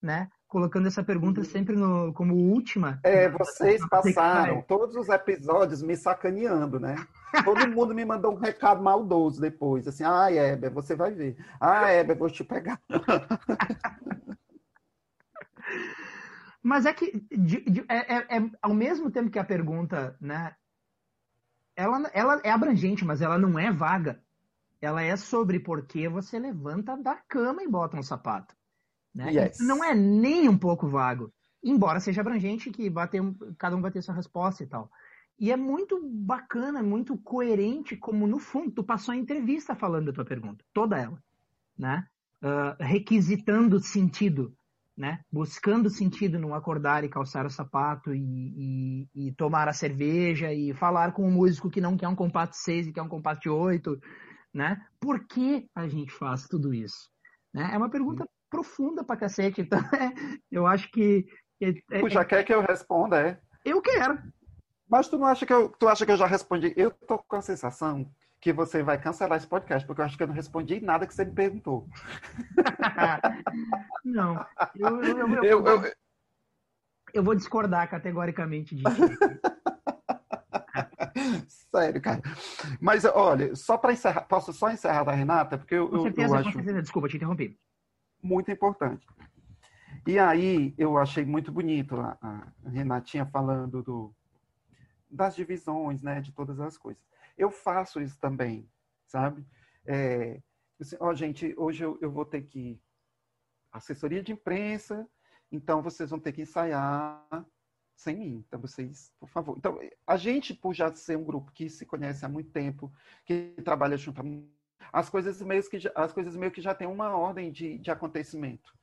né? 0.00 0.30
Colocando 0.48 0.88
essa 0.88 1.04
pergunta 1.04 1.44
sempre 1.44 1.76
no, 1.76 2.12
como 2.14 2.34
última. 2.34 2.98
É, 3.04 3.28
vocês 3.28 3.86
passaram 3.88 4.62
todos 4.62 4.96
os 4.96 5.08
episódios 5.08 5.82
me 5.82 5.94
sacaneando, 5.94 6.80
né? 6.80 6.96
Todo 7.44 7.68
mundo 7.68 7.94
me 7.94 8.04
mandou 8.04 8.32
um 8.32 8.38
recado 8.38 8.82
maldoso 8.82 9.40
depois, 9.40 9.86
assim, 9.86 10.02
ah, 10.04 10.32
Heber, 10.32 10.72
você 10.72 10.96
vai 10.96 11.12
ver. 11.12 11.36
Ah, 11.60 11.92
Heber, 11.92 12.16
vou 12.16 12.30
te 12.30 12.42
pegar. 12.42 12.80
Mas 16.62 16.86
é 16.86 16.92
que, 16.92 17.24
de, 17.30 17.60
de, 17.60 17.84
é, 17.88 18.16
é, 18.16 18.38
é, 18.38 18.50
ao 18.60 18.74
mesmo 18.74 19.10
tempo 19.10 19.30
que 19.30 19.38
a 19.38 19.44
pergunta, 19.44 20.16
né, 20.20 20.54
ela, 21.76 22.10
ela 22.12 22.40
é 22.42 22.50
abrangente, 22.50 23.04
mas 23.04 23.22
ela 23.22 23.38
não 23.38 23.56
é 23.58 23.70
vaga. 23.70 24.20
Ela 24.80 25.02
é 25.02 25.16
sobre 25.16 25.60
por 25.60 25.86
que 25.86 26.08
você 26.08 26.38
levanta 26.38 26.96
da 26.96 27.14
cama 27.14 27.62
e 27.62 27.68
bota 27.68 27.96
um 27.96 28.02
sapato. 28.02 28.57
Né? 29.14 29.32
Yes. 29.32 29.58
Não 29.60 29.82
é 29.82 29.94
nem 29.94 30.48
um 30.48 30.56
pouco 30.56 30.88
vago, 30.88 31.32
embora 31.62 32.00
seja 32.00 32.20
abrangente 32.20 32.70
que 32.70 32.88
bater, 32.88 33.22
cada 33.58 33.76
um 33.76 33.80
vai 33.80 33.90
ter 33.90 34.02
sua 34.02 34.14
resposta 34.14 34.62
e 34.62 34.66
tal. 34.66 34.90
E 35.38 35.52
é 35.52 35.56
muito 35.56 36.00
bacana, 36.04 36.82
muito 36.82 37.16
coerente, 37.16 37.96
como 37.96 38.26
no 38.26 38.38
fundo 38.38 38.72
tu 38.72 38.82
passou 38.82 39.12
a 39.12 39.16
entrevista 39.16 39.74
falando 39.74 40.06
da 40.06 40.12
tua 40.12 40.24
pergunta, 40.24 40.64
toda 40.72 40.98
ela, 40.98 41.22
né? 41.76 42.04
Uh, 42.42 42.82
requisitando 42.82 43.80
sentido, 43.80 44.52
né? 44.96 45.20
Buscando 45.30 45.88
sentido 45.88 46.40
no 46.40 46.54
acordar 46.54 47.04
e 47.04 47.08
calçar 47.08 47.46
o 47.46 47.50
sapato 47.50 48.12
e, 48.12 49.06
e, 49.14 49.28
e, 49.28 49.32
tomar 49.32 49.68
a 49.68 49.72
cerveja 49.72 50.52
e 50.52 50.74
falar 50.74 51.12
com 51.12 51.26
um 51.26 51.30
músico 51.30 51.70
que 51.70 51.80
não 51.80 51.96
quer 51.96 52.08
um 52.08 52.16
compasso 52.16 52.54
6 52.54 52.88
e 52.88 52.92
quer 52.92 53.02
um 53.02 53.08
compasso 53.08 53.48
8, 53.48 54.00
né? 54.52 54.84
Por 54.98 55.24
que 55.24 55.68
a 55.72 55.86
gente 55.86 56.12
faz 56.12 56.48
tudo 56.48 56.74
isso? 56.74 57.08
Né? 57.54 57.70
É 57.72 57.78
uma 57.78 57.90
pergunta 57.90 58.28
profunda 58.48 59.04
pra 59.04 59.16
cacete. 59.16 59.60
Então, 59.60 59.78
é, 59.94 60.38
eu 60.50 60.66
acho 60.66 60.90
que. 60.90 61.26
É, 61.60 62.00
tu 62.00 62.08
já 62.08 62.22
é, 62.22 62.24
quer 62.24 62.44
que 62.44 62.52
eu 62.52 62.60
responda, 62.60 63.20
é? 63.20 63.40
Eu 63.64 63.82
quero. 63.82 64.18
Mas 64.88 65.08
tu 65.08 65.18
não 65.18 65.26
acha 65.26 65.44
que 65.44 65.52
eu, 65.52 65.68
tu 65.68 65.88
acha 65.88 66.06
que 66.06 66.12
eu 66.12 66.16
já 66.16 66.26
respondi? 66.26 66.72
Eu 66.76 66.90
tô 66.90 67.18
com 67.18 67.36
a 67.36 67.42
sensação 67.42 68.10
que 68.40 68.52
você 68.52 68.82
vai 68.82 69.00
cancelar 69.00 69.36
esse 69.36 69.46
podcast, 69.46 69.86
porque 69.86 70.00
eu 70.00 70.04
acho 70.04 70.16
que 70.16 70.22
eu 70.22 70.28
não 70.28 70.34
respondi 70.34 70.80
nada 70.80 71.06
que 71.06 71.14
você 71.14 71.24
me 71.24 71.32
perguntou. 71.32 71.88
não. 74.04 74.46
Eu, 74.76 75.02
eu, 75.02 75.44
eu, 75.44 75.66
eu, 75.66 75.92
eu 77.14 77.22
vou 77.22 77.34
discordar 77.34 77.90
categoricamente 77.90 78.76
disso. 78.76 78.88
Sério, 81.48 82.00
cara. 82.00 82.22
Mas 82.80 83.04
olha, 83.04 83.54
só 83.56 83.76
para 83.76 83.92
encerrar, 83.92 84.22
posso 84.22 84.52
só 84.52 84.70
encerrar 84.70 85.04
da 85.04 85.12
Renata, 85.12 85.58
porque 85.58 85.74
eu, 85.74 85.88
com 85.88 86.02
certeza, 86.02 86.34
eu 86.34 86.38
acho... 86.38 86.44
com 86.44 86.52
certeza. 86.52 86.82
Desculpa, 86.82 87.08
te 87.08 87.16
interrompi 87.16 87.58
muito 88.22 88.50
importante. 88.50 89.06
E 90.06 90.18
aí 90.18 90.74
eu 90.78 90.96
achei 90.96 91.24
muito 91.24 91.52
bonito 91.52 91.96
a, 91.96 92.18
a 92.20 92.68
Renatinha 92.68 93.26
falando 93.26 93.82
do, 93.82 94.14
das 95.10 95.34
divisões, 95.34 96.02
né, 96.02 96.20
de 96.20 96.32
todas 96.32 96.60
as 96.60 96.76
coisas. 96.76 97.04
Eu 97.36 97.50
faço 97.50 98.00
isso 98.00 98.18
também, 98.18 98.68
sabe? 99.06 99.46
É, 99.86 100.40
assim, 100.80 100.96
ó, 101.00 101.14
gente, 101.14 101.54
hoje 101.56 101.84
eu, 101.84 101.98
eu 102.00 102.10
vou 102.10 102.24
ter 102.24 102.42
que 102.42 102.80
assessoria 103.72 104.22
de 104.22 104.32
imprensa, 104.32 105.08
então 105.50 105.82
vocês 105.82 106.10
vão 106.10 106.18
ter 106.18 106.32
que 106.32 106.42
ensaiar 106.42 107.24
sem 107.98 108.16
mim. 108.16 108.44
Então, 108.46 108.60
vocês, 108.60 109.12
por 109.18 109.28
favor. 109.28 109.56
Então, 109.58 109.78
a 110.06 110.16
gente, 110.16 110.54
por 110.54 110.72
já 110.72 110.94
ser 110.94 111.16
um 111.18 111.24
grupo 111.24 111.52
que 111.52 111.68
se 111.68 111.84
conhece 111.84 112.24
há 112.24 112.28
muito 112.28 112.50
tempo, 112.50 112.92
que 113.24 113.54
trabalha 113.64 113.96
junto 113.96 114.20
há 114.20 114.24
as 114.92 115.08
coisas 115.10 115.40
meio 115.42 115.62
que 115.68 115.78
já, 115.78 115.90
as 115.94 116.12
coisas 116.12 116.36
meio 116.36 116.52
que 116.52 116.60
já 116.60 116.74
têm 116.74 116.88
uma 116.88 117.16
ordem 117.16 117.50
de, 117.50 117.78
de 117.78 117.90
acontecimento. 117.90 118.76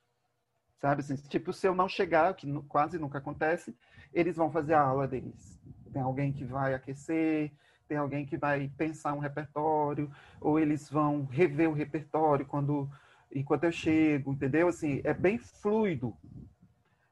Sabe? 0.78 1.00
Assim, 1.00 1.16
tipo, 1.16 1.52
se 1.52 1.66
eu 1.66 1.74
não 1.74 1.88
chegar, 1.88 2.34
que 2.34 2.50
quase 2.62 2.98
nunca 2.98 3.18
acontece, 3.18 3.76
eles 4.12 4.36
vão 4.36 4.50
fazer 4.50 4.74
a 4.74 4.82
aula 4.82 5.08
deles. 5.08 5.58
Tem 5.92 6.02
alguém 6.02 6.32
que 6.32 6.44
vai 6.44 6.74
aquecer, 6.74 7.52
tem 7.88 7.96
alguém 7.96 8.26
que 8.26 8.36
vai 8.36 8.70
pensar 8.76 9.12
um 9.14 9.18
repertório, 9.18 10.10
ou 10.40 10.58
eles 10.58 10.90
vão 10.90 11.24
rever 11.24 11.68
o 11.68 11.72
repertório 11.72 12.46
quando 12.46 12.90
enquanto 13.34 13.64
eu 13.64 13.72
chego, 13.72 14.32
entendeu? 14.32 14.68
Assim, 14.68 15.00
é 15.04 15.12
bem 15.12 15.38
fluido, 15.38 16.16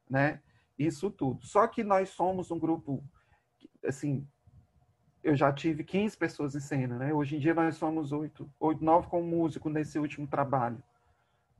né? 0.08 0.40
Isso 0.78 1.10
tudo. 1.10 1.44
Só 1.44 1.66
que 1.66 1.82
nós 1.82 2.10
somos 2.10 2.50
um 2.50 2.58
grupo 2.58 3.02
assim, 3.84 4.26
eu 5.24 5.34
já 5.34 5.50
tive 5.50 5.82
15 5.82 6.16
pessoas 6.16 6.54
em 6.54 6.60
cena, 6.60 6.98
né? 6.98 7.12
Hoje 7.12 7.36
em 7.36 7.38
dia 7.38 7.54
nós 7.54 7.76
somos 7.76 8.12
oito, 8.12 8.48
oito, 8.60 8.84
nove 8.84 9.08
com 9.08 9.22
músico 9.22 9.70
nesse 9.70 9.98
último 9.98 10.26
trabalho. 10.26 10.80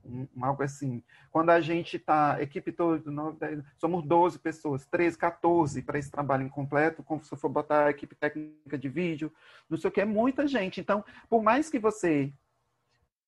Um, 0.05 0.27
algo 0.39 0.61
assim. 0.61 1.01
Quando 1.31 1.49
a 1.49 1.59
gente 1.59 1.97
está, 1.97 2.39
equipe 2.39 2.71
toda, 2.71 3.09
nove, 3.09 3.39
dez, 3.39 3.63
somos 3.77 4.05
12 4.05 4.37
pessoas, 4.37 4.85
13, 4.85 5.17
14 5.17 5.81
para 5.81 5.97
esse 5.97 6.11
trabalho 6.11 6.43
incompleto, 6.43 7.01
como 7.01 7.23
se 7.23 7.35
for 7.35 7.49
botar 7.49 7.87
a 7.87 7.89
equipe 7.89 8.13
técnica 8.13 8.77
de 8.77 8.87
vídeo, 8.87 9.33
não 9.67 9.79
sei 9.79 9.89
o 9.89 9.91
que, 9.91 10.01
é 10.01 10.05
muita 10.05 10.47
gente. 10.47 10.79
Então, 10.79 11.03
por 11.27 11.41
mais 11.41 11.67
que 11.67 11.79
você 11.79 12.31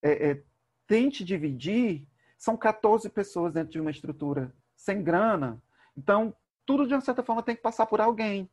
é, 0.04 0.30
é, 0.30 0.44
tente 0.86 1.26
dividir, 1.26 2.08
São 2.38 2.56
14 2.56 3.10
pessoas 3.10 3.52
dentro 3.52 3.72
de 3.72 3.82
uma 3.82 3.90
estrutura 3.90 4.54
sem 4.76 5.02
grana. 5.02 5.60
Então, 5.98 6.36
tudo 6.64 6.86
de 6.86 6.94
uma 6.94 7.02
certa 7.02 7.24
forma 7.24 7.42
tem 7.42 7.56
que 7.56 7.62
passar 7.64 7.88
por 7.88 8.00
alguém. 8.00 8.48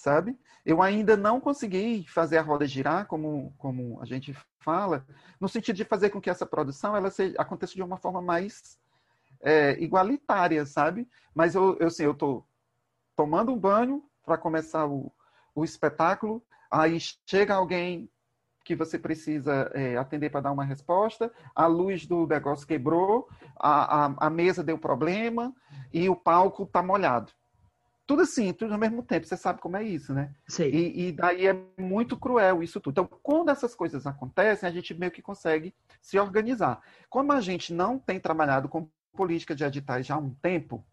Sabe? 0.00 0.34
Eu 0.64 0.80
ainda 0.80 1.14
não 1.14 1.38
consegui 1.38 2.06
fazer 2.08 2.38
a 2.38 2.42
roda 2.42 2.66
girar, 2.66 3.06
como, 3.06 3.52
como 3.58 4.00
a 4.00 4.06
gente 4.06 4.34
fala, 4.58 5.06
no 5.38 5.46
sentido 5.46 5.76
de 5.76 5.84
fazer 5.84 6.08
com 6.08 6.18
que 6.18 6.30
essa 6.30 6.46
produção 6.46 6.96
ela 6.96 7.10
seja, 7.10 7.34
aconteça 7.36 7.74
de 7.74 7.82
uma 7.82 7.98
forma 7.98 8.22
mais 8.22 8.80
é, 9.42 9.78
igualitária, 9.78 10.64
sabe? 10.64 11.06
Mas 11.34 11.54
eu, 11.54 11.76
eu, 11.78 11.88
assim, 11.88 12.04
eu 12.04 12.14
tô 12.14 12.42
tomando 13.14 13.52
um 13.52 13.58
banho 13.58 14.02
para 14.24 14.38
começar 14.38 14.86
o, 14.86 15.12
o 15.54 15.64
espetáculo, 15.64 16.42
aí 16.70 16.98
chega 17.26 17.54
alguém 17.54 18.10
que 18.64 18.74
você 18.74 18.98
precisa 18.98 19.70
é, 19.74 19.98
atender 19.98 20.30
para 20.30 20.40
dar 20.40 20.52
uma 20.52 20.64
resposta, 20.64 21.30
a 21.54 21.66
luz 21.66 22.06
do 22.06 22.26
negócio 22.26 22.66
quebrou, 22.66 23.28
a, 23.54 24.06
a, 24.06 24.14
a 24.16 24.30
mesa 24.30 24.64
deu 24.64 24.78
problema 24.78 25.54
e 25.92 26.08
o 26.08 26.16
palco 26.16 26.62
está 26.62 26.82
molhado. 26.82 27.30
Tudo 28.10 28.22
assim, 28.22 28.52
tudo 28.52 28.72
ao 28.72 28.78
mesmo 28.80 29.04
tempo. 29.04 29.24
Você 29.24 29.36
sabe 29.36 29.60
como 29.60 29.76
é 29.76 29.84
isso, 29.84 30.12
né? 30.12 30.34
Sim. 30.48 30.64
E, 30.64 31.06
e 31.06 31.12
daí 31.12 31.46
é 31.46 31.56
muito 31.78 32.16
cruel 32.16 32.60
isso 32.60 32.80
tudo. 32.80 32.94
Então, 32.94 33.18
quando 33.22 33.50
essas 33.50 33.72
coisas 33.72 34.04
acontecem, 34.04 34.68
a 34.68 34.72
gente 34.72 34.92
meio 34.94 35.12
que 35.12 35.22
consegue 35.22 35.72
se 36.02 36.18
organizar. 36.18 36.80
Como 37.08 37.30
a 37.30 37.40
gente 37.40 37.72
não 37.72 38.00
tem 38.00 38.18
trabalhado 38.18 38.68
com 38.68 38.90
política 39.12 39.54
de 39.54 39.62
editais 39.62 40.06
já 40.06 40.16
há 40.16 40.18
um 40.18 40.34
tempo, 40.34 40.84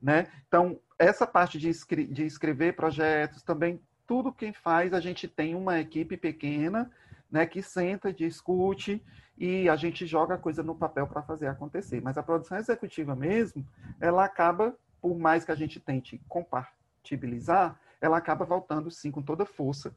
né? 0.00 0.26
Então, 0.48 0.80
essa 0.98 1.26
parte 1.26 1.58
de, 1.58 1.68
escre 1.68 2.06
de 2.06 2.24
escrever 2.24 2.74
projetos, 2.74 3.42
também 3.42 3.78
tudo 4.06 4.32
quem 4.32 4.54
faz, 4.54 4.94
a 4.94 5.00
gente 5.00 5.28
tem 5.28 5.54
uma 5.54 5.78
equipe 5.78 6.16
pequena, 6.16 6.90
né, 7.30 7.44
que 7.44 7.60
senta, 7.60 8.10
discute 8.10 9.04
e 9.36 9.68
a 9.68 9.76
gente 9.76 10.06
joga 10.06 10.36
a 10.36 10.38
coisa 10.38 10.62
no 10.62 10.74
papel 10.74 11.06
para 11.06 11.22
fazer 11.22 11.48
acontecer. 11.48 12.00
Mas 12.00 12.16
a 12.16 12.22
produção 12.22 12.56
executiva 12.56 13.14
mesmo, 13.14 13.66
ela 14.00 14.24
acaba, 14.24 14.74
por 15.04 15.18
mais 15.18 15.44
que 15.44 15.52
a 15.52 15.54
gente 15.54 15.78
tente 15.78 16.18
compartibilizar, 16.26 17.78
ela 18.00 18.16
acaba 18.16 18.46
voltando 18.46 18.90
sim 18.90 19.10
com 19.10 19.20
toda 19.20 19.44
força 19.44 19.94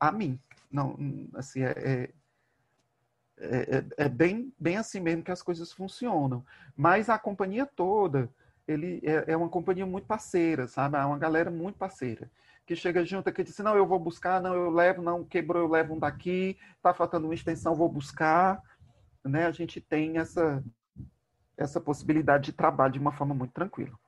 a 0.00 0.10
mim. 0.10 0.40
Não, 0.68 0.98
assim, 1.34 1.62
é, 1.62 1.70
é 1.70 2.10
é, 3.38 3.76
é, 3.76 3.84
é, 4.04 4.08
bem, 4.08 4.52
bem 4.58 4.76
assim 4.76 4.98
mesmo 4.98 5.22
que 5.22 5.30
as 5.30 5.40
coisas 5.40 5.70
funcionam. 5.70 6.44
Mas 6.76 7.08
a 7.08 7.16
companhia 7.16 7.64
toda, 7.64 8.28
ele 8.66 9.00
é, 9.04 9.32
é, 9.32 9.36
uma 9.36 9.48
companhia 9.48 9.86
muito 9.86 10.08
parceira, 10.08 10.66
sabe? 10.66 10.96
É 10.96 11.04
uma 11.04 11.16
galera 11.16 11.48
muito 11.48 11.78
parceira. 11.78 12.28
Que 12.66 12.74
chega 12.74 13.04
junto, 13.04 13.32
que 13.32 13.44
diz, 13.44 13.56
não, 13.60 13.76
eu 13.76 13.86
vou 13.86 14.00
buscar, 14.00 14.42
não, 14.42 14.52
eu 14.52 14.68
levo, 14.68 15.00
não, 15.00 15.24
quebrou, 15.24 15.62
eu 15.62 15.70
levo 15.70 15.94
um 15.94 15.98
daqui, 15.98 16.58
tá 16.82 16.92
faltando 16.92 17.28
uma 17.28 17.34
extensão, 17.34 17.76
vou 17.76 17.88
buscar. 17.88 18.60
Né? 19.24 19.46
A 19.46 19.52
gente 19.52 19.80
tem 19.80 20.18
essa, 20.18 20.60
essa 21.56 21.80
possibilidade 21.80 22.46
de 22.46 22.52
trabalho 22.52 22.94
de 22.94 22.98
uma 22.98 23.12
forma 23.12 23.32
muito 23.32 23.52
tranquila. 23.52 23.99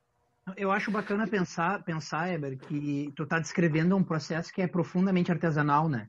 Eu 0.57 0.73
acho 0.73 0.91
bacana 0.91 1.27
pensar, 1.27 1.85
pensar, 1.85 2.33
Eber, 2.33 2.59
que 2.59 3.13
tu 3.15 3.23
está 3.23 3.39
descrevendo 3.39 3.97
um 3.97 4.03
processo 4.03 4.53
que 4.53 4.61
é 4.61 4.67
profundamente 4.67 5.31
artesanal, 5.31 5.89
né? 5.89 6.09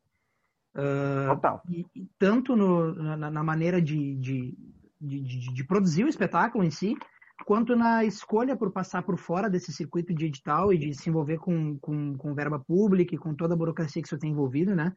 Uh, 0.76 1.36
Total. 1.36 1.62
E, 1.70 1.86
e 1.96 2.10
tanto 2.18 2.56
no, 2.56 2.94
na, 2.96 3.30
na, 3.30 3.44
maneira 3.44 3.80
de, 3.80 4.16
de, 4.16 4.58
de, 5.00 5.54
de, 5.54 5.64
produzir 5.64 6.04
o 6.04 6.08
espetáculo 6.08 6.64
em 6.64 6.72
si, 6.72 6.98
quanto 7.46 7.76
na 7.76 8.04
escolha 8.04 8.58
por 8.58 8.72
passar 8.72 9.04
por 9.04 9.18
fora 9.18 9.48
desse 9.48 9.72
circuito 9.72 10.16
de 10.16 10.26
edital 10.26 10.74
e 10.74 10.78
de 10.80 10.96
se 10.96 11.10
envolver 11.10 11.38
com, 11.38 11.78
com, 11.78 12.18
com 12.18 12.34
verba 12.34 12.60
pública 12.60 13.14
e 13.14 13.20
com 13.20 13.36
toda 13.36 13.54
a 13.54 13.58
burocracia 13.58 14.02
que 14.02 14.08
isso 14.08 14.18
tem 14.18 14.32
envolvido, 14.32 14.76
né? 14.76 14.96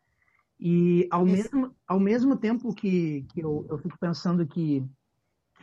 E 0.58 1.06
ao, 1.10 1.26
mesmo, 1.26 1.74
ao 1.86 2.00
mesmo 2.00 2.36
tempo 2.36 2.74
que, 2.74 3.26
que 3.28 3.40
eu, 3.40 3.66
eu 3.68 3.76
fico 3.76 3.98
pensando 3.98 4.46
que, 4.46 4.82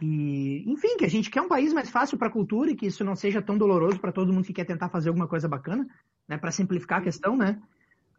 enfim, 0.06 0.98
que 0.98 1.06
a 1.06 1.10
gente 1.10 1.30
quer 1.30 1.42
um 1.42 1.48
país 1.48 1.72
mais 1.74 1.90
fácil 1.90 2.18
para 2.18 2.28
a 2.28 2.32
cultura 2.32 2.72
e 2.72 2.76
que 2.76 2.88
isso 2.88 3.04
não 3.04 3.16
seja 3.16 3.42
tão 3.42 3.58
doloroso 3.58 4.00
para 4.00 4.12
todo 4.12 4.34
mundo 4.34 4.46
que 4.46 4.54
quer 4.54 4.66
tentar 4.66 4.90
fazer 4.90 5.10
alguma 5.10 5.28
coisa 5.28 5.48
bacana, 5.48 5.88
né? 6.28 6.38
Para 6.38 6.52
simplificar 6.52 7.00
a 7.00 7.04
questão, 7.04 7.38
né? 7.38 7.62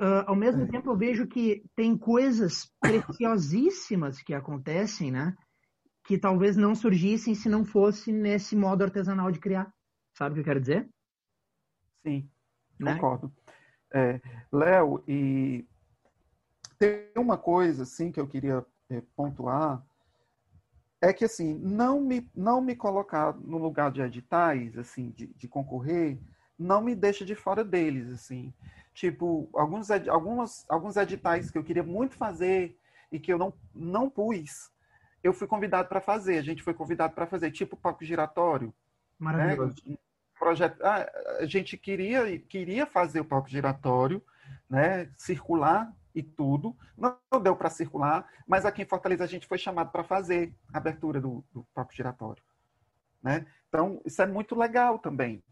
Uh, 0.00 0.26
ao 0.26 0.36
mesmo 0.36 0.62
é. 0.62 0.66
tempo, 0.66 0.90
eu 0.90 0.96
vejo 0.96 1.26
que 1.26 1.64
tem 1.76 1.96
coisas 1.96 2.70
preciosíssimas 2.80 4.20
que 4.22 4.34
acontecem, 4.34 5.10
né? 5.10 5.36
Que 6.04 6.18
talvez 6.18 6.56
não 6.56 6.74
surgissem 6.74 7.34
se 7.34 7.48
não 7.48 7.64
fosse 7.64 8.12
nesse 8.12 8.56
modo 8.56 8.82
artesanal 8.82 9.30
de 9.30 9.38
criar. 9.38 9.72
Sabe 10.16 10.32
o 10.32 10.34
que 10.34 10.40
eu 10.40 10.44
quero 10.44 10.60
dizer? 10.60 10.88
Sim, 12.06 12.28
né? 12.78 12.94
concordo. 12.94 13.32
É, 13.92 14.20
Léo, 14.52 15.02
e 15.06 15.66
tem 16.78 17.10
uma 17.16 17.38
coisa 17.38 17.84
assim 17.84 18.10
que 18.10 18.20
eu 18.20 18.26
queria 18.26 18.64
é, 18.90 19.00
pontuar 19.16 19.84
é 21.08 21.12
que 21.12 21.24
assim 21.24 21.54
não 21.54 22.00
me 22.00 22.30
não 22.34 22.60
me 22.60 22.74
colocar 22.74 23.34
no 23.34 23.58
lugar 23.58 23.90
de 23.90 24.00
editais 24.00 24.76
assim 24.78 25.10
de, 25.10 25.26
de 25.26 25.48
concorrer 25.48 26.18
não 26.58 26.80
me 26.80 26.94
deixa 26.94 27.24
de 27.24 27.34
fora 27.34 27.64
deles 27.64 28.10
assim 28.10 28.52
Tipo, 28.94 29.50
alguns, 29.52 29.90
algumas, 29.90 30.64
alguns 30.68 30.96
editais 30.96 31.50
que 31.50 31.58
eu 31.58 31.64
queria 31.64 31.82
muito 31.82 32.14
fazer 32.14 32.78
e 33.10 33.18
que 33.18 33.32
eu 33.32 33.36
não, 33.36 33.52
não 33.74 34.08
pus, 34.08 34.70
eu 35.22 35.34
fui 35.34 35.48
convidado 35.48 35.88
para 35.88 36.00
fazer. 36.00 36.38
A 36.38 36.42
gente 36.42 36.62
foi 36.62 36.72
convidado 36.72 37.12
para 37.12 37.26
fazer, 37.26 37.50
tipo 37.50 37.76
palco 37.76 38.04
giratório. 38.04 38.72
Maravilhoso. 39.18 39.74
Né? 39.84 39.96
Projeto, 40.38 40.80
ah, 40.84 41.10
a 41.40 41.46
gente 41.46 41.76
queria, 41.76 42.38
queria 42.38 42.86
fazer 42.86 43.18
o 43.18 43.24
palco 43.24 43.48
giratório, 43.48 44.22
né? 44.70 45.10
circular 45.16 45.92
e 46.14 46.22
tudo. 46.22 46.76
Não 46.96 47.18
deu 47.42 47.56
para 47.56 47.70
circular, 47.70 48.28
mas 48.46 48.64
aqui 48.64 48.82
em 48.82 48.86
Fortaleza 48.86 49.24
a 49.24 49.28
gente 49.28 49.46
foi 49.46 49.58
chamado 49.58 49.90
para 49.90 50.04
fazer 50.04 50.54
a 50.72 50.78
abertura 50.78 51.20
do, 51.20 51.44
do 51.52 51.66
giratório. 51.90 52.42
Né? 53.22 53.46
Então, 53.68 54.00
isso 54.04 54.20
é 54.22 54.26
muito 54.26 54.54
legal 54.54 54.98
também 54.98 55.42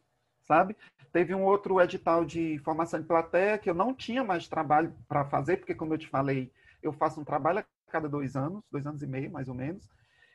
sabe? 0.43 0.77
Teve 1.13 1.35
um 1.35 1.45
outro 1.45 1.81
edital 1.81 2.25
de 2.25 2.59
formação 2.59 3.01
de 3.01 3.07
plateia 3.07 3.59
que 3.59 3.69
eu 3.69 3.75
não 3.75 3.95
tinha 3.95 4.25
mais 4.25 4.49
trabalho 4.49 4.95
para 5.09 5.25
fazer, 5.25 5.59
porque, 5.59 5.75
como 5.75 5.95
eu 5.95 5.99
te 5.99 6.09
falei, 6.09 6.53
eu 6.83 6.93
faço 6.93 7.21
um 7.21 7.25
trabalho 7.25 7.61
a 7.61 7.65
cada 7.91 8.09
dois 8.09 8.37
anos, 8.37 8.63
dois 8.71 8.87
anos 8.87 9.03
e 9.03 9.07
meio, 9.07 9.31
mais 9.31 9.49
ou 9.49 9.55
menos. 9.55 9.89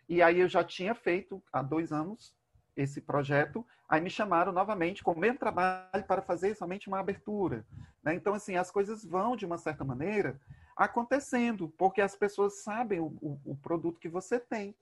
E 0.08 0.22
aí 0.22 0.40
eu 0.40 0.48
já 0.48 0.64
tinha 0.64 0.96
feito 0.96 1.44
há 1.52 1.62
dois 1.62 1.92
anos 1.92 2.34
esse 2.78 3.02
projeto, 3.02 3.66
aí 3.90 4.00
me 4.00 4.10
chamaram 4.10 4.52
novamente 4.52 5.04
com 5.04 5.12
o 5.12 5.20
mesmo 5.20 5.40
trabalho 5.40 6.06
para 6.08 6.22
fazer 6.22 6.56
somente 6.56 6.88
uma 6.88 7.00
abertura. 7.00 7.66
Né? 8.04 8.14
Então, 8.14 8.36
assim, 8.36 8.56
as 8.56 8.70
coisas 8.70 9.04
vão, 9.04 9.36
de 9.36 9.46
uma 9.46 9.58
certa 9.58 9.84
maneira, 9.84 10.40
acontecendo, 10.76 11.70
porque 11.78 12.00
as 12.00 12.16
pessoas 12.16 12.62
sabem 12.62 13.00
o, 13.00 13.08
o, 13.20 13.40
o 13.44 13.56
produto 13.58 14.00
que 14.00 14.08
você 14.08 14.40
tem. 14.40 14.76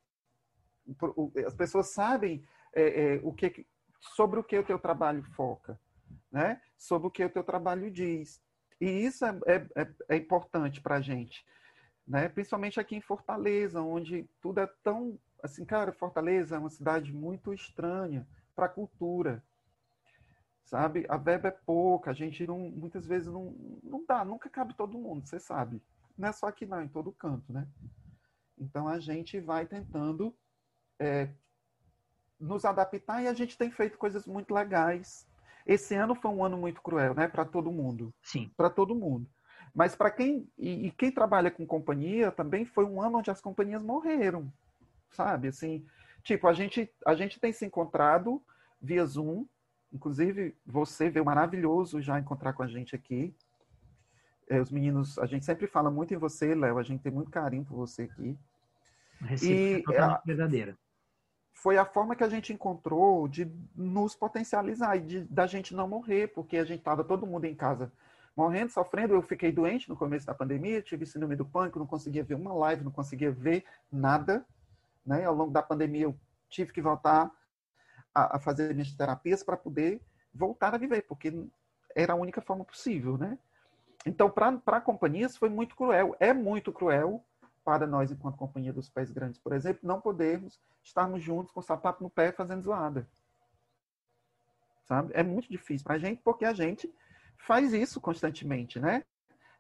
As 1.48 1.56
pessoas 1.56 1.88
sabem 1.88 2.46
é, 2.74 3.16
é, 3.16 3.20
o 3.24 3.34
que, 3.34 3.66
sobre 4.00 4.40
o 4.40 4.44
que 4.44 4.58
o 4.58 4.64
teu 4.64 4.78
trabalho 4.78 5.24
foca, 5.24 5.80
né? 6.30 6.62
Sobre 6.78 7.08
o 7.08 7.12
que 7.12 7.24
o 7.24 7.30
teu 7.30 7.44
trabalho 7.44 7.90
diz. 7.90 8.42
E 8.80 8.86
isso 8.86 9.26
é, 9.26 9.40
é, 9.48 9.68
é, 9.76 9.88
é 10.10 10.16
importante 10.18 10.82
para 10.82 10.96
a 10.96 11.02
gente, 11.02 11.46
né? 12.06 12.28
Principalmente 12.28 12.80
aqui 12.80 12.96
em 12.96 13.02
Fortaleza, 13.02 13.82
onde 13.82 14.30
tudo 14.42 14.60
é 14.60 14.68
tão 14.84 15.18
assim, 15.46 15.66
cara, 15.66 15.94
Fortaleza 15.94 16.56
é 16.56 16.60
uma 16.60 16.70
cidade 16.70 17.14
muito 17.14 17.54
estranha 17.54 18.28
para 18.56 18.66
a 18.66 18.70
cultura, 18.70 19.44
sabe? 20.64 21.06
A 21.10 21.18
verba 21.18 21.50
é 21.50 21.52
pouca, 21.52 22.12
a 22.12 22.14
gente 22.14 22.46
não, 22.46 22.60
muitas 22.72 23.06
vezes 23.06 23.32
não, 23.32 23.56
não 23.84 24.06
dá, 24.06 24.26
nunca 24.26 24.50
cabe 24.50 24.74
todo 24.74 24.98
mundo, 24.98 25.26
você 25.26 25.40
sabe. 25.40 25.82
Não 26.18 26.30
é 26.30 26.32
só 26.32 26.48
aqui 26.48 26.66
não, 26.66 26.82
em 26.82 26.88
todo 26.88 27.12
canto, 27.12 27.52
né? 27.52 27.68
Então 28.58 28.88
a 28.88 29.00
gente 29.00 29.40
vai 29.40 29.66
tentando 29.66 30.36
é, 31.00 31.30
nos 32.40 32.66
adaptar 32.66 33.22
e 33.22 33.28
a 33.28 33.34
gente 33.34 33.58
tem 33.58 33.70
feito 33.70 33.98
coisas 33.98 34.26
muito 34.26 34.54
legais. 34.54 35.28
Esse 35.66 35.96
ano 35.96 36.16
foi 36.16 36.32
um 36.32 36.44
ano 36.44 36.58
muito 36.58 36.82
cruel, 36.82 37.14
né, 37.14 37.28
para 37.28 37.44
todo 37.44 37.72
mundo. 37.72 38.14
Sim. 38.22 38.52
Para 38.56 38.70
todo 38.70 38.96
mundo. 38.96 39.30
Mas 39.74 39.96
para 39.96 40.10
quem 40.10 40.48
e, 40.58 40.88
e, 40.88 40.92
quem 40.92 41.12
trabalha 41.12 41.52
com 41.52 41.66
companhia 41.66 42.32
também 42.32 42.66
foi 42.66 42.86
um 42.86 43.02
ano 43.02 43.18
onde 43.18 43.30
as 43.30 43.42
companhias 43.42 43.82
morreram, 43.82 44.52
sabe? 45.12 45.48
Assim, 45.48 45.86
tipo 46.24 46.48
a 46.48 46.54
gente 46.54 46.92
a 47.06 47.16
gente 47.16 47.40
tem 47.40 47.52
se 47.52 47.66
encontrado 47.66 48.42
via 48.82 49.06
Zoom. 49.06 49.46
Inclusive 49.92 50.56
você 50.66 51.10
veio 51.10 51.26
maravilhoso 51.26 52.02
já 52.02 52.20
encontrar 52.20 52.54
com 52.54 52.64
a 52.64 52.68
gente 52.68 52.96
aqui. 52.96 53.34
É, 54.48 54.62
os 54.62 54.70
meninos, 54.70 55.18
a 55.18 55.26
gente 55.26 55.46
sempre 55.46 55.66
fala 55.66 55.90
muito 55.90 56.14
em 56.14 56.18
você, 56.18 56.54
Léo. 56.54 56.78
A 56.78 56.84
gente 56.84 57.02
tem 57.02 57.12
muito 57.12 57.32
carinho 57.32 57.66
por 57.66 57.76
você 57.76 58.04
aqui. 58.04 58.38
e 59.42 59.84
é, 59.92 60.22
verdadeira 60.26 60.78
foi 61.66 61.80
a 61.80 61.86
forma 61.86 62.16
que 62.16 62.24
a 62.24 62.30
gente 62.30 62.54
encontrou 62.54 63.28
de 63.28 63.52
nos 63.76 64.14
potencializar 64.14 64.98
e 64.98 65.02
de, 65.02 65.22
da 65.24 65.48
gente 65.48 65.74
não 65.74 65.88
morrer, 65.88 66.28
porque 66.28 66.58
a 66.58 66.64
gente 66.64 66.78
estava 66.78 67.04
todo 67.04 67.26
mundo 67.26 67.46
em 67.46 67.56
casa 67.56 67.92
morrendo, 68.36 68.72
sofrendo. 68.72 69.16
Eu 69.16 69.22
fiquei 69.24 69.52
doente 69.52 69.90
no 69.90 69.96
começo 69.96 70.28
da 70.28 70.36
pandemia, 70.36 70.82
tive 70.82 71.08
síndrome 71.08 71.36
do 71.36 71.44
pânico, 71.44 71.80
não 71.80 71.88
conseguia 71.88 72.24
ver 72.24 72.36
uma 72.36 72.54
live, 72.54 72.84
não 72.84 72.92
conseguia 72.92 73.32
ver 73.32 73.64
nada. 73.92 74.46
Né? 75.06 75.26
Ao 75.26 75.36
longo 75.36 75.52
da 75.52 75.62
pandemia, 75.62 76.04
eu 76.04 76.20
tive 76.50 76.74
que 76.74 76.82
voltar 76.82 77.32
a, 78.14 78.38
a 78.38 78.40
fazer 78.40 78.74
minhas 78.74 78.92
terapias 78.92 79.44
para 79.44 79.58
poder 79.58 80.02
voltar 80.34 80.74
a 80.74 80.78
viver, 80.78 81.04
porque 81.04 81.48
era 81.96 82.14
a 82.14 82.18
única 82.18 82.42
forma 82.42 82.66
possível. 82.66 83.18
Né? 83.18 83.38
Então, 84.06 84.30
para 84.30 84.82
companhias, 84.82 85.38
foi 85.38 85.50
muito 85.50 85.76
cruel. 85.76 86.16
É 86.20 86.34
muito 86.34 86.72
cruel 86.72 87.24
para 87.64 87.88
nós, 87.88 88.12
enquanto 88.12 88.38
companhia 88.38 88.72
dos 88.72 88.90
pés 88.90 89.12
grandes, 89.12 89.40
por 89.40 89.52
exemplo, 89.52 89.80
não 89.82 90.00
podermos 90.00 90.62
estarmos 90.84 91.24
juntos 91.24 91.52
com 91.52 91.60
o 91.60 91.64
sapato 91.64 92.04
no 92.04 92.12
pé 92.12 92.32
fazendo 92.32 92.62
zoada. 92.62 93.10
Sabe? 94.84 95.12
É 95.16 95.24
muito 95.24 95.50
difícil 95.50 95.84
para 95.84 95.96
a 95.96 95.98
gente, 95.98 96.22
porque 96.22 96.46
a 96.46 96.54
gente 96.54 96.94
faz 97.40 97.74
isso 97.74 98.00
constantemente, 98.00 98.80
né? 98.80 99.04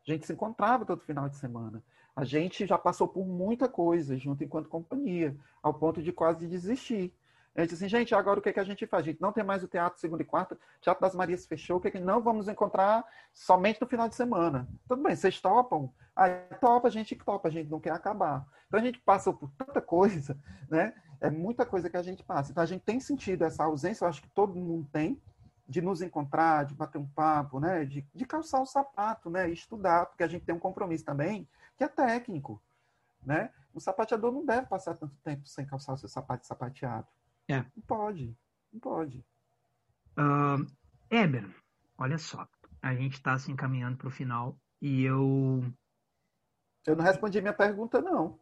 A 0.07 0.11
gente 0.11 0.27
se 0.27 0.33
encontrava 0.33 0.85
todo 0.85 1.01
final 1.01 1.27
de 1.27 1.35
semana. 1.35 1.83
A 2.15 2.23
gente 2.23 2.65
já 2.65 2.77
passou 2.77 3.07
por 3.07 3.25
muita 3.25 3.67
coisa 3.67 4.17
junto 4.17 4.43
enquanto 4.43 4.69
companhia, 4.69 5.35
ao 5.61 5.73
ponto 5.73 6.01
de 6.01 6.13
quase 6.13 6.47
desistir. 6.47 7.13
A 7.53 7.61
gente 7.61 7.73
assim, 7.73 7.89
gente, 7.89 8.13
agora 8.15 8.39
o 8.39 8.41
que, 8.41 8.49
é 8.49 8.53
que 8.53 8.59
a 8.59 8.65
gente 8.65 8.85
faz? 8.85 9.03
A 9.03 9.05
gente 9.05 9.21
não 9.21 9.31
tem 9.31 9.43
mais 9.43 9.63
o 9.63 9.67
teatro 9.67 9.99
segunda 9.99 10.21
e 10.21 10.25
quarta, 10.25 10.57
Teatro 10.81 11.01
das 11.01 11.15
Marias 11.15 11.45
fechou, 11.45 11.77
o 11.77 11.81
que, 11.81 11.87
é 11.87 11.91
que 11.91 11.99
não 11.99 12.21
vamos 12.21 12.47
encontrar 12.47 13.03
somente 13.33 13.79
no 13.81 13.87
final 13.87 14.09
de 14.09 14.15
semana? 14.15 14.67
Tudo 14.87 15.03
bem, 15.03 15.15
vocês 15.15 15.39
topam? 15.39 15.89
Aí 16.15 16.31
topa, 16.59 16.87
a 16.87 16.91
gente 16.91 17.15
topa, 17.15 17.47
a 17.47 17.51
gente 17.51 17.69
não 17.69 17.79
quer 17.79 17.91
acabar. 17.91 18.45
Então 18.67 18.79
a 18.79 18.83
gente 18.83 18.99
passa 18.99 19.31
por 19.31 19.49
tanta 19.51 19.81
coisa, 19.81 20.37
né? 20.69 20.93
É 21.21 21.29
muita 21.29 21.65
coisa 21.65 21.89
que 21.89 21.97
a 21.97 22.03
gente 22.03 22.23
passa. 22.23 22.51
Então 22.51 22.63
a 22.63 22.67
gente 22.67 22.81
tem 22.81 22.99
sentido 22.99 23.43
essa 23.43 23.63
ausência, 23.63 24.03
eu 24.03 24.09
acho 24.09 24.21
que 24.21 24.29
todo 24.29 24.55
mundo 24.55 24.87
tem, 24.91 25.21
de 25.67 25.81
nos 25.81 26.01
encontrar, 26.01 26.65
de 26.65 26.75
bater 26.75 26.97
um 26.97 27.07
papo, 27.07 27.59
né? 27.59 27.85
De, 27.85 28.05
de 28.13 28.25
calçar 28.25 28.61
o 28.61 28.65
sapato, 28.65 29.29
né? 29.29 29.49
Estudar, 29.49 30.05
porque 30.07 30.23
a 30.23 30.27
gente 30.27 30.45
tem 30.45 30.53
um 30.55 30.59
compromisso 30.59 31.05
também 31.05 31.47
que 31.77 31.83
é 31.83 31.87
técnico, 31.87 32.61
né? 33.25 33.51
O 33.73 33.79
sapateador 33.79 34.31
não 34.31 34.45
deve 34.45 34.67
passar 34.67 34.95
tanto 34.95 35.15
tempo 35.17 35.45
sem 35.47 35.65
calçar 35.65 35.93
o 35.93 35.97
seu 35.97 36.07
sapato 36.07 36.47
sapateado. 36.47 37.07
É. 37.47 37.57
Não 37.57 37.83
pode. 37.85 38.35
Não 38.71 38.79
pode. 38.79 39.25
Uh, 40.17 40.65
Eber, 41.09 41.45
olha 41.97 42.17
só. 42.17 42.47
A 42.81 42.95
gente 42.95 43.13
está 43.13 43.37
se 43.37 43.51
encaminhando 43.51 43.97
para 43.97 44.07
o 44.07 44.11
final 44.11 44.57
e 44.81 45.03
eu. 45.03 45.63
Eu 46.85 46.95
não 46.95 47.03
respondi 47.03 47.41
minha 47.41 47.53
pergunta, 47.53 48.01
não. 48.01 48.39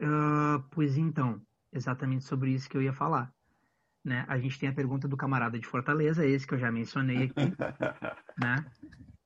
Uh, 0.00 0.62
pois 0.70 0.96
então, 0.96 1.40
exatamente 1.72 2.24
sobre 2.24 2.50
isso 2.50 2.68
que 2.68 2.76
eu 2.76 2.82
ia 2.82 2.92
falar. 2.92 3.32
Né? 4.04 4.24
A 4.28 4.38
gente 4.38 4.58
tem 4.58 4.68
a 4.68 4.74
pergunta 4.74 5.08
do 5.08 5.16
camarada 5.16 5.58
de 5.58 5.66
Fortaleza, 5.66 6.24
esse 6.24 6.46
que 6.46 6.54
eu 6.54 6.58
já 6.58 6.70
mencionei 6.70 7.24
aqui. 7.24 7.34
né? 8.40 8.64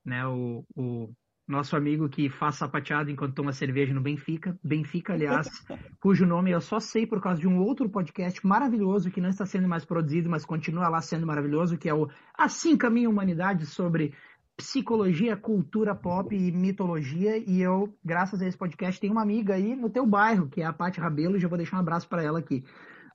Né? 0.05 0.27
O, 0.27 0.65
o 0.75 1.15
nosso 1.53 1.77
amigo 1.77 2.09
que 2.09 2.29
faz 2.29 2.57
sapateado 2.57 3.11
enquanto 3.11 3.35
toma 3.35 3.53
cerveja 3.53 3.93
no 3.95 4.01
Benfica. 4.01 4.59
Benfica, 4.65 5.13
aliás, 5.13 5.49
cujo 6.01 6.27
nome 6.27 6.51
eu 6.51 6.61
só 6.61 6.81
sei 6.81 7.07
por 7.07 7.21
causa 7.21 7.41
de 7.41 7.47
um 7.47 7.59
outro 7.59 7.89
podcast 7.89 8.45
maravilhoso 8.45 9.11
que 9.11 9.21
não 9.21 9.29
está 9.29 9.47
sendo 9.47 9.69
mais 9.69 9.85
produzido, 9.85 10.29
mas 10.29 10.45
continua 10.45 10.89
lá 10.89 11.01
sendo 11.01 11.27
maravilhoso, 11.27 11.77
que 11.77 11.89
é 11.89 11.95
o 11.95 12.09
Assim 12.35 12.77
Caminha 12.77 13.07
a 13.07 13.11
Humanidade 13.11 13.67
sobre 13.67 14.15
psicologia, 14.57 15.37
cultura 15.37 15.95
pop 15.95 16.35
e 16.35 16.51
mitologia. 16.51 17.37
E 17.37 17.61
eu, 17.61 17.95
graças 18.05 18.41
a 18.41 18.47
esse 18.47 18.57
podcast, 18.57 19.01
tenho 19.01 19.13
uma 19.13 19.23
amiga 19.23 19.55
aí 19.55 19.77
no 19.77 19.91
teu 19.91 20.07
bairro, 20.07 20.49
que 20.49 20.63
é 20.63 20.65
a 20.65 20.73
Paty 20.73 21.01
Rabelo, 21.01 21.37
e 21.37 21.41
já 21.41 21.49
vou 21.49 21.59
deixar 21.59 21.77
um 21.77 21.81
abraço 21.81 22.09
para 22.09 22.23
ela 22.23 22.39
aqui. 22.39 22.65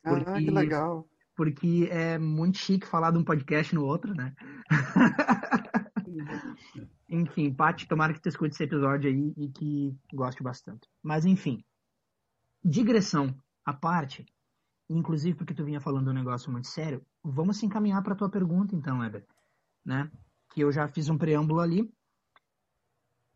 Porque, 0.04 0.30
ah, 0.30 0.34
que 0.34 0.52
legal. 0.52 1.08
Porque 1.36 1.88
é 1.92 2.18
muito 2.18 2.58
chique 2.58 2.88
falar 2.88 3.12
de 3.12 3.18
um 3.18 3.24
podcast 3.24 3.74
no 3.74 3.84
outro, 3.84 4.14
né? 4.14 4.34
Enfim, 7.10 7.54
Paty, 7.54 7.88
tomara 7.88 8.14
que 8.14 8.22
tu 8.22 8.30
escute 8.30 8.54
esse 8.54 8.64
episódio 8.64 9.10
aí 9.10 9.34
e 9.38 9.50
que 9.50 9.98
goste 10.14 10.44
bastante. 10.44 10.90
Mas 11.02 11.26
enfim, 11.26 11.64
digressão 12.64 13.36
à 13.66 13.74
parte, 13.74 14.26
inclusive 14.90 15.38
porque 15.38 15.54
tu 15.54 15.64
vinha 15.64 15.82
falando 15.82 16.10
um 16.10 16.14
negócio 16.14 16.52
muito 16.52 16.68
sério, 16.68 17.06
vamos 17.24 17.58
se 17.58 17.66
encaminhar 17.66 18.04
para 18.04 18.16
tua 18.16 18.30
pergunta 18.30 18.76
então, 18.76 19.00
Weber, 19.00 19.26
né? 19.86 20.12
Que 20.54 20.62
eu 20.62 20.72
já 20.72 20.88
fiz 20.88 21.10
um 21.10 21.18
preâmbulo 21.18 21.60
ali. 21.60 21.92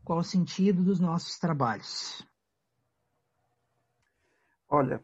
Qual 0.04 0.20
o 0.20 0.24
sentido 0.24 0.84
dos 0.84 1.00
nossos 1.00 1.38
trabalhos? 1.38 2.26
Olha, 4.68 5.04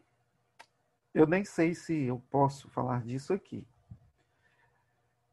eu 1.12 1.26
nem 1.26 1.44
sei 1.44 1.74
se 1.74 2.04
eu 2.04 2.18
posso 2.30 2.68
falar 2.70 3.02
disso 3.02 3.32
aqui. 3.32 3.66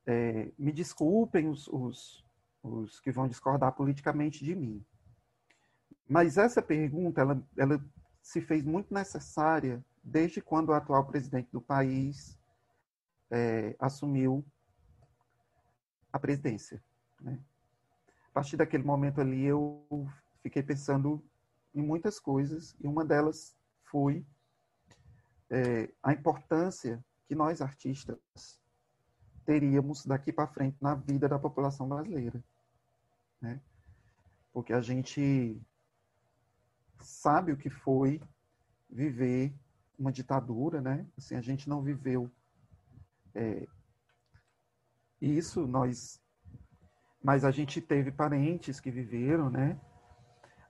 É, 0.06 0.52
me 0.58 0.72
desculpem 0.72 1.48
os, 1.48 1.68
os, 1.68 2.25
os 2.66 3.00
que 3.00 3.12
vão 3.12 3.28
discordar 3.28 3.72
politicamente 3.74 4.44
de 4.44 4.56
mim. 4.56 4.84
Mas 6.08 6.38
essa 6.38 6.62
pergunta, 6.62 7.22
ela, 7.22 7.48
ela 7.58 7.84
se 8.22 8.42
fez 8.42 8.64
muito 8.64 8.94
necessária 8.94 9.84
desde 10.04 10.42
quando 10.42 10.70
o 10.70 10.74
atual 10.74 11.06
presidente 11.06 11.52
do 11.52 11.62
país 11.62 12.38
é, 13.30 13.76
assumiu 13.80 14.46
a 16.12 16.20
presidência. 16.20 16.84
Né? 17.22 17.40
A 18.30 18.34
partir 18.34 18.58
daquele 18.58 18.84
momento 18.84 19.22
ali, 19.22 19.46
eu 19.46 19.86
fiquei 20.42 20.62
pensando 20.62 21.24
em 21.74 21.82
muitas 21.82 22.20
coisas, 22.20 22.76
e 22.80 22.88
uma 22.88 23.04
delas 23.04 23.56
foi 23.84 24.26
é, 25.50 25.90
a 26.02 26.14
importância 26.14 27.04
que 27.28 27.36
nós, 27.36 27.62
artistas, 27.62 28.60
teríamos 29.44 30.06
daqui 30.06 30.32
para 30.32 30.48
frente 30.48 30.78
na 30.82 30.96
vida 30.96 31.28
da 31.28 31.38
população 31.38 31.88
brasileira 31.88 32.44
né? 33.46 33.62
Porque 34.52 34.74
a 34.74 34.82
gente 34.82 35.62
sabe 37.00 37.52
o 37.52 37.58
que 37.58 37.70
foi 37.70 38.20
viver 38.90 39.54
uma 39.98 40.12
ditadura, 40.12 40.82
né? 40.82 41.06
Assim, 41.18 41.36
a 41.36 41.42
gente 41.42 41.70
não 41.70 41.82
viveu 41.82 42.32
é, 43.36 43.68
isso, 45.22 45.68
nós, 45.68 46.22
mas 47.24 47.46
a 47.46 47.52
gente 47.52 47.80
teve 47.82 48.12
parentes 48.12 48.80
que 48.80 48.90
viveram, 48.90 49.50
né? 49.50 49.80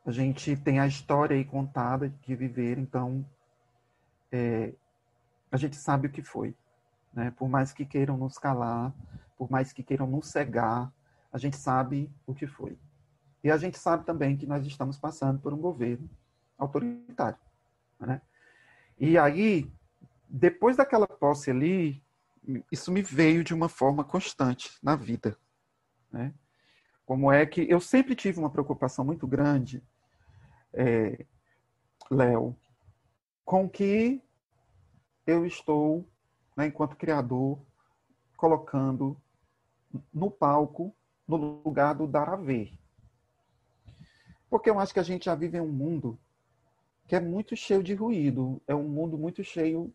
A 0.06 0.12
gente 0.12 0.56
tem 0.58 0.80
a 0.80 0.88
história 0.88 1.36
aí 1.36 1.46
contada 1.46 2.10
que 2.22 2.36
viveram, 2.36 2.82
então 2.82 3.26
é, 4.32 4.74
a 5.52 5.58
gente 5.58 5.78
sabe 5.78 6.08
o 6.08 6.12
que 6.12 6.22
foi, 6.22 6.56
né? 7.14 7.32
Por 7.32 7.48
mais 7.48 7.72
que 7.72 7.86
queiram 7.86 8.18
nos 8.18 8.38
calar, 8.38 8.94
por 9.38 9.50
mais 9.50 9.72
que 9.72 9.84
queiram 9.84 10.08
nos 10.08 10.28
cegar, 10.30 10.92
a 11.36 11.38
gente 11.38 11.58
sabe 11.58 12.10
o 12.26 12.34
que 12.34 12.48
foi. 12.48 12.80
E 13.44 13.52
a 13.52 13.58
gente 13.58 13.78
sabe 13.78 14.06
também 14.06 14.38
que 14.38 14.46
nós 14.46 14.66
estamos 14.66 14.98
passando 14.98 15.38
por 15.38 15.54
um 15.54 15.58
governo 15.58 16.10
autoritário. 16.58 17.38
Né? 18.00 18.22
E 18.98 19.18
aí, 19.18 19.70
depois 20.30 20.78
daquela 20.78 21.06
posse 21.06 21.52
ali, 21.52 22.02
isso 22.72 22.90
me 22.90 23.02
veio 23.02 23.44
de 23.44 23.54
uma 23.54 23.68
forma 23.68 24.02
constante 24.02 24.80
na 24.82 24.96
vida. 24.96 25.38
Né? 26.10 26.34
Como 27.06 27.30
é 27.30 27.46
que 27.46 27.70
eu 27.70 27.82
sempre 27.82 28.16
tive 28.16 28.40
uma 28.40 28.50
preocupação 28.50 29.04
muito 29.04 29.28
grande, 29.28 29.84
é, 30.72 31.26
Léo, 32.10 32.56
com 33.44 33.68
que 33.68 34.24
eu 35.28 35.46
estou, 35.46 36.08
né, 36.56 36.68
enquanto 36.68 36.96
criador, 36.96 37.60
colocando 38.38 39.22
no 40.14 40.32
palco 40.32 40.96
no 41.28 41.62
lugar 41.64 41.96
do 41.96 42.08
dar 42.08 42.30
a 42.30 42.36
ver. 42.36 42.78
Porque 44.50 44.70
eu 44.70 44.80
acho 44.80 44.94
que 44.94 45.00
a 45.00 45.04
gente 45.04 45.26
já 45.26 45.36
vive 45.36 45.58
em 45.58 45.62
um 45.62 45.72
mundo 45.72 46.20
que 47.08 47.16
é 47.16 47.20
muito 47.20 47.56
cheio 47.56 47.84
de 47.84 47.94
ruído, 47.94 48.62
é 48.68 48.74
um 48.74 48.88
mundo 48.88 49.18
muito 49.18 49.44
cheio 49.44 49.94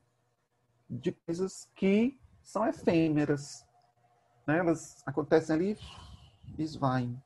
de 0.88 1.12
coisas 1.12 1.68
que 1.74 2.18
são 2.42 2.66
efêmeras. 2.66 3.66
Né? 4.46 4.58
Elas 4.58 5.02
acontecem 5.06 5.54
ali 5.54 5.78
e 6.58 6.62
esvaem. 6.62 7.20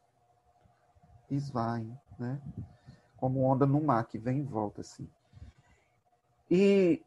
Esvaem, 1.31 1.99
né? 2.19 2.41
Como 3.17 3.43
onda 3.43 3.67
no 3.67 3.83
mar 3.83 4.05
que 4.07 4.19
vem 4.19 4.41
e 4.41 4.43
volta, 4.43 4.83
assim. 4.83 5.09
E 6.51 7.03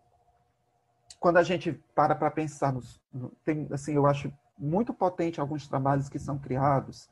quando 1.20 1.38
a 1.38 1.44
gente 1.44 1.74
para 1.96 2.16
para 2.16 2.32
pensar 2.32 2.74
nos, 2.74 3.00
tem 3.44 3.68
assim 3.72 3.94
eu 3.94 4.06
acho 4.06 4.34
muito 4.58 4.94
potente 4.94 5.40
alguns 5.40 5.68
trabalhos 5.68 6.10
que 6.10 6.18
são 6.18 6.38
criados 6.38 7.10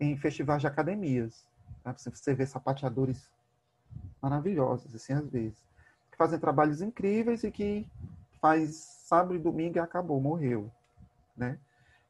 em 0.00 0.16
festivais 0.16 0.60
de 0.60 0.66
academias. 0.66 1.46
Tá? 1.82 1.94
Você 1.96 2.34
vê 2.34 2.44
sapateadores 2.44 3.30
maravilhosos, 4.20 4.94
assim, 4.94 5.12
às 5.12 5.28
vezes, 5.30 5.58
que 6.10 6.16
fazem 6.16 6.38
trabalhos 6.38 6.82
incríveis 6.82 7.44
e 7.44 7.50
que 7.50 7.88
faz 8.40 8.74
sábado 9.04 9.34
e 9.34 9.38
domingo 9.38 9.78
e 9.78 9.80
acabou, 9.80 10.20
morreu, 10.20 10.70
né? 11.36 11.58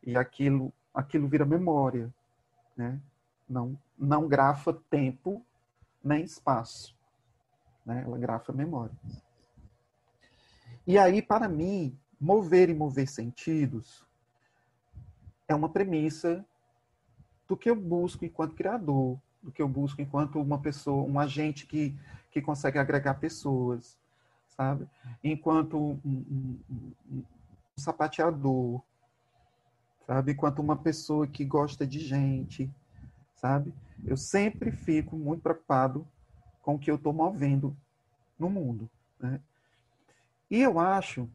E 0.02 0.16
aquilo, 0.16 0.72
aquilo 0.92 1.28
vira 1.28 1.44
memória, 1.44 2.12
né? 2.76 3.00
Não, 3.48 3.78
não 3.98 4.26
grafa 4.26 4.72
tempo 4.90 5.44
nem 6.02 6.24
espaço, 6.24 6.96
né? 7.84 8.02
Ela 8.04 8.18
grafa 8.18 8.52
memória. 8.52 8.96
E 10.86 10.98
aí, 10.98 11.20
para 11.20 11.48
mim, 11.48 11.98
mover 12.18 12.70
e 12.70 12.74
mover 12.74 13.08
sentidos 13.08 14.07
é 15.48 15.54
uma 15.54 15.70
premissa 15.70 16.44
do 17.48 17.56
que 17.56 17.70
eu 17.70 17.74
busco 17.74 18.24
enquanto 18.24 18.54
criador, 18.54 19.18
do 19.42 19.50
que 19.50 19.62
eu 19.62 19.68
busco 19.68 20.02
enquanto 20.02 20.40
uma 20.40 20.58
pessoa, 20.58 21.08
um 21.08 21.18
agente 21.18 21.66
que, 21.66 21.98
que 22.30 22.42
consegue 22.42 22.78
agregar 22.78 23.14
pessoas, 23.14 23.98
sabe? 24.46 24.86
Enquanto 25.24 25.78
um, 25.78 26.00
um, 26.04 26.58
um, 27.10 27.22
sapateador, 27.76 28.82
sabe? 30.06 30.32
Enquanto 30.32 30.58
uma 30.58 30.76
pessoa 30.76 31.26
que 31.26 31.44
gosta 31.44 31.86
de 31.86 31.98
gente, 31.98 32.70
sabe? 33.34 33.72
Eu 34.04 34.16
sempre 34.16 34.70
fico 34.70 35.16
muito 35.16 35.40
preocupado 35.40 36.06
com 36.60 36.74
o 36.74 36.78
que 36.78 36.90
eu 36.90 36.96
estou 36.96 37.12
movendo 37.12 37.74
no 38.38 38.50
mundo. 38.50 38.90
Né? 39.18 39.40
E 40.50 40.60
eu 40.60 40.78
acho 40.78 41.28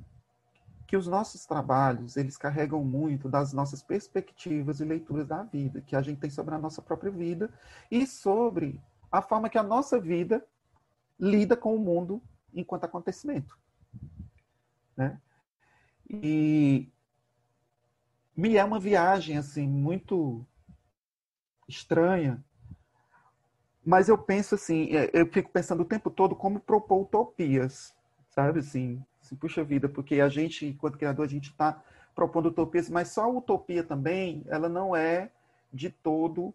que 0.94 0.98
os 0.98 1.08
nossos 1.08 1.44
trabalhos, 1.48 2.18
eles 2.18 2.38
carregam 2.38 2.84
muito 2.84 3.28
das 3.28 3.52
nossas 3.52 3.82
perspectivas 3.82 4.80
e 4.80 4.86
leituras 4.86 5.26
da 5.26 5.42
vida, 5.42 5.82
que 5.82 5.96
a 5.96 6.04
gente 6.04 6.20
tem 6.20 6.30
sobre 6.30 6.54
a 6.54 6.60
nossa 6.60 6.84
própria 6.84 7.12
vida 7.12 7.52
e 7.90 8.06
sobre 8.06 8.80
a 9.12 9.20
forma 9.20 9.50
que 9.50 9.58
a 9.58 9.64
nossa 9.64 10.00
vida 10.00 10.46
lida 11.20 11.58
com 11.58 11.76
o 11.76 11.80
mundo 11.80 12.22
enquanto 12.54 12.84
acontecimento. 12.84 13.58
Né? 14.96 15.20
E 16.08 16.88
me 18.38 18.56
é 18.56 18.64
uma 18.64 18.80
viagem 18.80 19.36
assim 19.36 19.68
muito 19.68 20.46
estranha, 21.68 22.46
mas 23.84 24.10
eu 24.10 24.18
penso 24.20 24.54
assim, 24.54 24.96
é, 24.96 25.10
eu 25.12 25.26
fico 25.26 25.50
pensando 25.50 25.82
o 25.82 25.86
tempo 25.86 26.12
todo 26.12 26.36
como 26.36 26.60
propor 26.60 27.02
utopias, 27.02 27.96
sabe 28.30 28.60
assim, 28.60 29.04
assim 29.34 29.36
puxa 29.36 29.64
vida, 29.64 29.90
porque 29.90 30.22
a 30.22 30.30
gente, 30.30 30.66
enquanto 30.66 30.98
criador, 30.98 31.26
a 31.26 31.30
gente 31.30 31.50
está 31.50 31.82
propondo 32.16 32.48
utopias, 32.48 32.90
mas 32.90 33.10
só 33.10 33.24
a 33.24 33.28
utopia 33.28 33.84
também, 33.84 34.44
ela 34.48 34.70
não 34.70 34.96
é 34.96 35.32
de 35.72 35.90
todo 35.90 36.54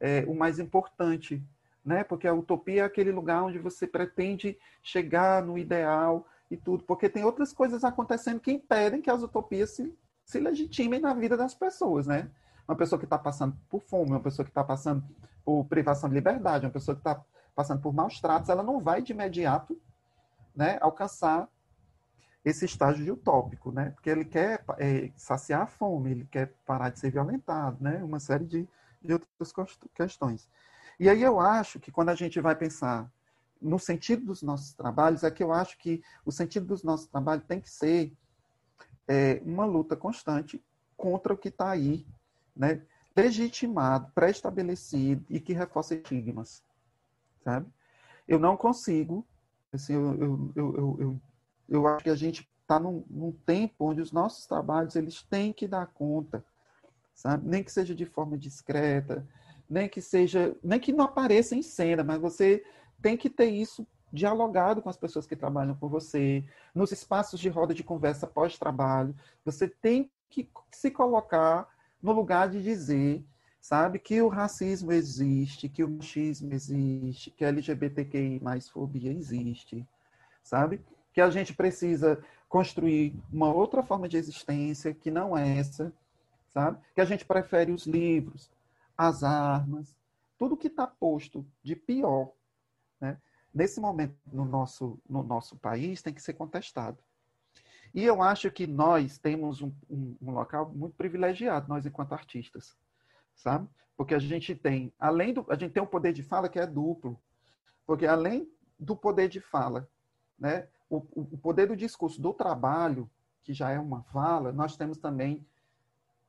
é, 0.00 0.24
o 0.26 0.34
mais 0.34 0.58
importante, 0.58 1.42
né? 1.84 2.04
Porque 2.04 2.28
a 2.28 2.34
utopia 2.34 2.82
é 2.82 2.84
aquele 2.84 3.10
lugar 3.10 3.42
onde 3.42 3.58
você 3.58 3.86
pretende 3.86 4.56
chegar 4.82 5.42
no 5.42 5.58
ideal 5.58 6.26
e 6.50 6.56
tudo, 6.56 6.84
porque 6.84 7.08
tem 7.08 7.24
outras 7.24 7.52
coisas 7.52 7.82
acontecendo 7.82 8.38
que 8.38 8.52
impedem 8.52 9.02
que 9.02 9.10
as 9.10 9.22
utopias 9.22 9.70
se, 9.70 9.92
se 10.24 10.38
legitimem 10.38 11.00
na 11.00 11.12
vida 11.12 11.36
das 11.36 11.54
pessoas, 11.54 12.06
né? 12.06 12.30
Uma 12.68 12.76
pessoa 12.76 12.98
que 12.98 13.04
está 13.04 13.18
passando 13.18 13.56
por 13.68 13.82
fome, 13.82 14.10
uma 14.10 14.20
pessoa 14.20 14.44
que 14.44 14.50
está 14.50 14.62
passando 14.62 15.02
por 15.44 15.64
privação 15.64 16.08
de 16.08 16.14
liberdade, 16.14 16.66
uma 16.66 16.72
pessoa 16.72 16.94
que 16.94 17.00
está 17.00 17.20
passando 17.54 17.80
por 17.80 17.92
maus 17.92 18.20
tratos, 18.20 18.50
ela 18.50 18.62
não 18.62 18.80
vai 18.80 19.00
de 19.00 19.12
imediato 19.12 19.80
né, 20.54 20.78
alcançar 20.80 21.48
esse 22.46 22.64
estágio 22.64 23.04
de 23.04 23.10
utópico, 23.10 23.72
né? 23.72 23.90
Porque 23.90 24.08
ele 24.08 24.24
quer 24.24 24.64
é, 24.78 25.10
saciar 25.16 25.62
a 25.62 25.66
fome, 25.66 26.12
ele 26.12 26.28
quer 26.30 26.54
parar 26.64 26.90
de 26.90 27.00
ser 27.00 27.10
violentado, 27.10 27.82
né? 27.82 28.00
Uma 28.04 28.20
série 28.20 28.44
de, 28.44 28.68
de 29.02 29.12
outras 29.14 29.52
questões. 29.92 30.48
E 31.00 31.10
aí 31.10 31.24
eu 31.24 31.40
acho 31.40 31.80
que 31.80 31.90
quando 31.90 32.10
a 32.10 32.14
gente 32.14 32.40
vai 32.40 32.54
pensar 32.54 33.10
no 33.60 33.80
sentido 33.80 34.26
dos 34.26 34.42
nossos 34.42 34.72
trabalhos, 34.74 35.24
é 35.24 35.30
que 35.30 35.42
eu 35.42 35.52
acho 35.52 35.76
que 35.76 36.00
o 36.24 36.30
sentido 36.30 36.66
dos 36.66 36.84
nossos 36.84 37.08
trabalhos 37.08 37.44
tem 37.46 37.60
que 37.60 37.68
ser 37.68 38.12
é, 39.08 39.42
uma 39.44 39.64
luta 39.64 39.96
constante 39.96 40.62
contra 40.96 41.34
o 41.34 41.36
que 41.36 41.48
está 41.48 41.70
aí, 41.70 42.06
né? 42.54 42.80
legitimado, 43.16 44.12
pré-estabelecido 44.14 45.24
e 45.28 45.40
que 45.40 45.52
reforça 45.52 45.96
estigmas, 45.96 46.62
sabe? 47.42 47.66
Eu 48.28 48.38
não 48.38 48.56
consigo, 48.56 49.26
assim, 49.72 49.94
eu, 49.94 50.14
eu, 50.20 50.52
eu, 50.54 50.96
eu, 51.00 51.20
eu 51.68 51.86
acho 51.86 52.04
que 52.04 52.10
a 52.10 52.16
gente 52.16 52.48
está 52.62 52.80
num, 52.80 53.04
num, 53.08 53.32
tempo 53.32 53.90
onde 53.90 54.00
os 54.00 54.12
nossos 54.12 54.46
trabalhos 54.46 54.96
eles 54.96 55.22
têm 55.22 55.52
que 55.52 55.68
dar 55.68 55.86
conta, 55.86 56.44
sabe? 57.14 57.48
Nem 57.48 57.62
que 57.62 57.70
seja 57.70 57.94
de 57.94 58.04
forma 58.04 58.36
discreta, 58.36 59.26
nem 59.68 59.88
que 59.88 60.00
seja, 60.00 60.56
nem 60.62 60.80
que 60.80 60.92
não 60.92 61.04
apareça 61.04 61.54
em 61.54 61.62
cena, 61.62 62.02
mas 62.02 62.20
você 62.20 62.64
tem 63.00 63.16
que 63.16 63.30
ter 63.30 63.46
isso 63.46 63.86
dialogado 64.12 64.80
com 64.80 64.88
as 64.88 64.96
pessoas 64.96 65.26
que 65.26 65.36
trabalham 65.36 65.74
com 65.74 65.88
você, 65.88 66.44
nos 66.74 66.92
espaços 66.92 67.38
de 67.38 67.48
roda 67.48 67.74
de 67.74 67.84
conversa 67.84 68.26
pós-trabalho. 68.26 69.14
Você 69.44 69.68
tem 69.68 70.10
que 70.30 70.48
se 70.72 70.90
colocar 70.90 71.68
no 72.02 72.12
lugar 72.12 72.48
de 72.48 72.62
dizer, 72.62 73.24
sabe, 73.60 73.98
que 73.98 74.20
o 74.22 74.28
racismo 74.28 74.92
existe, 74.92 75.68
que 75.68 75.84
o 75.84 75.90
machismo 75.90 76.52
existe, 76.52 77.30
que 77.30 77.44
a 77.44 77.48
LGBTQI 77.48 78.40
mais 78.40 78.68
fobia 78.68 79.12
existe, 79.12 79.86
sabe? 80.42 80.80
Que 81.16 81.20
a 81.20 81.30
gente 81.30 81.52
precisa 81.52 82.22
construir 82.48 83.18
uma 83.32 83.52
outra 83.52 83.82
forma 83.82 84.06
de 84.08 84.16
existência 84.16 84.94
que 84.94 85.10
não 85.10 85.36
é 85.36 85.58
essa, 85.58 85.92
sabe? 86.46 86.78
Que 86.94 87.00
a 87.00 87.04
gente 87.04 87.24
prefere 87.24 87.72
os 87.72 87.86
livros, 87.86 88.52
as 88.96 89.24
armas, 89.24 89.96
tudo 90.38 90.56
que 90.56 90.68
está 90.68 90.86
posto 90.86 91.44
de 91.62 91.74
pior 91.74 92.30
né? 93.00 93.18
Nesse 93.52 93.80
momento, 93.80 94.16
no 94.30 94.44
nosso, 94.44 94.98
no 95.08 95.22
nosso 95.22 95.56
país, 95.56 96.02
tem 96.02 96.12
que 96.12 96.22
ser 96.22 96.34
contestado. 96.34 96.98
E 97.94 98.04
eu 98.04 98.22
acho 98.22 98.50
que 98.50 98.66
nós 98.66 99.18
temos 99.18 99.62
um, 99.62 99.72
um, 99.88 100.16
um 100.20 100.30
local 100.32 100.70
muito 100.74 100.94
privilegiado, 100.96 101.68
nós 101.68 101.86
enquanto 101.86 102.12
artistas, 102.12 102.76
sabe? 103.34 103.68
Porque 103.96 104.14
a 104.14 104.18
gente 104.18 104.54
tem, 104.54 104.92
além 104.98 105.32
do, 105.32 105.46
a 105.48 105.56
gente 105.56 105.72
tem 105.72 105.82
um 105.82 105.86
poder 105.86 106.12
de 106.12 106.22
fala 106.22 106.48
que 106.48 106.58
é 106.58 106.66
duplo, 106.66 107.18
porque 107.86 108.06
além 108.06 108.50
do 108.78 108.94
poder 108.94 109.28
de 109.28 109.40
fala, 109.40 109.88
né, 110.38 110.68
o, 110.88 110.96
o 111.14 111.38
poder 111.38 111.66
do 111.66 111.76
discurso, 111.76 112.20
do 112.20 112.32
trabalho, 112.32 113.10
que 113.42 113.52
já 113.52 113.70
é 113.70 113.78
uma 113.78 114.02
fala, 114.04 114.52
nós 114.52 114.76
temos 114.76 114.98
também 114.98 115.46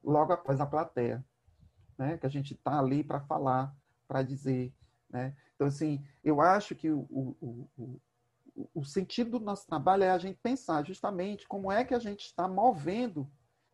logo 0.04 0.34
após 0.34 0.62
a 0.62 0.66
plateia, 0.66 1.24
né, 1.98 2.18
que 2.18 2.26
a 2.26 2.30
gente 2.30 2.54
está 2.54 2.80
ali 2.80 3.04
para 3.04 3.20
falar, 3.22 3.76
para 4.08 4.22
dizer, 4.22 4.74
né? 5.10 5.36
Então, 5.56 5.68
assim, 5.68 6.04
eu 6.24 6.40
acho 6.40 6.76
que 6.76 6.90
o, 6.92 7.00
o, 7.10 7.68
o, 7.76 8.02
o 8.76 8.86
sentido 8.86 9.40
do 9.40 9.46
nosso 9.46 9.66
trabalho 9.66 10.04
é 10.04 10.12
a 10.12 10.18
gente 10.18 10.38
pensar 10.38 10.86
justamente 10.86 11.48
como 11.48 11.72
é 11.72 11.84
que 11.84 11.96
a 11.96 12.00
gente 12.00 12.26
está 12.26 12.48
movendo 12.48 13.28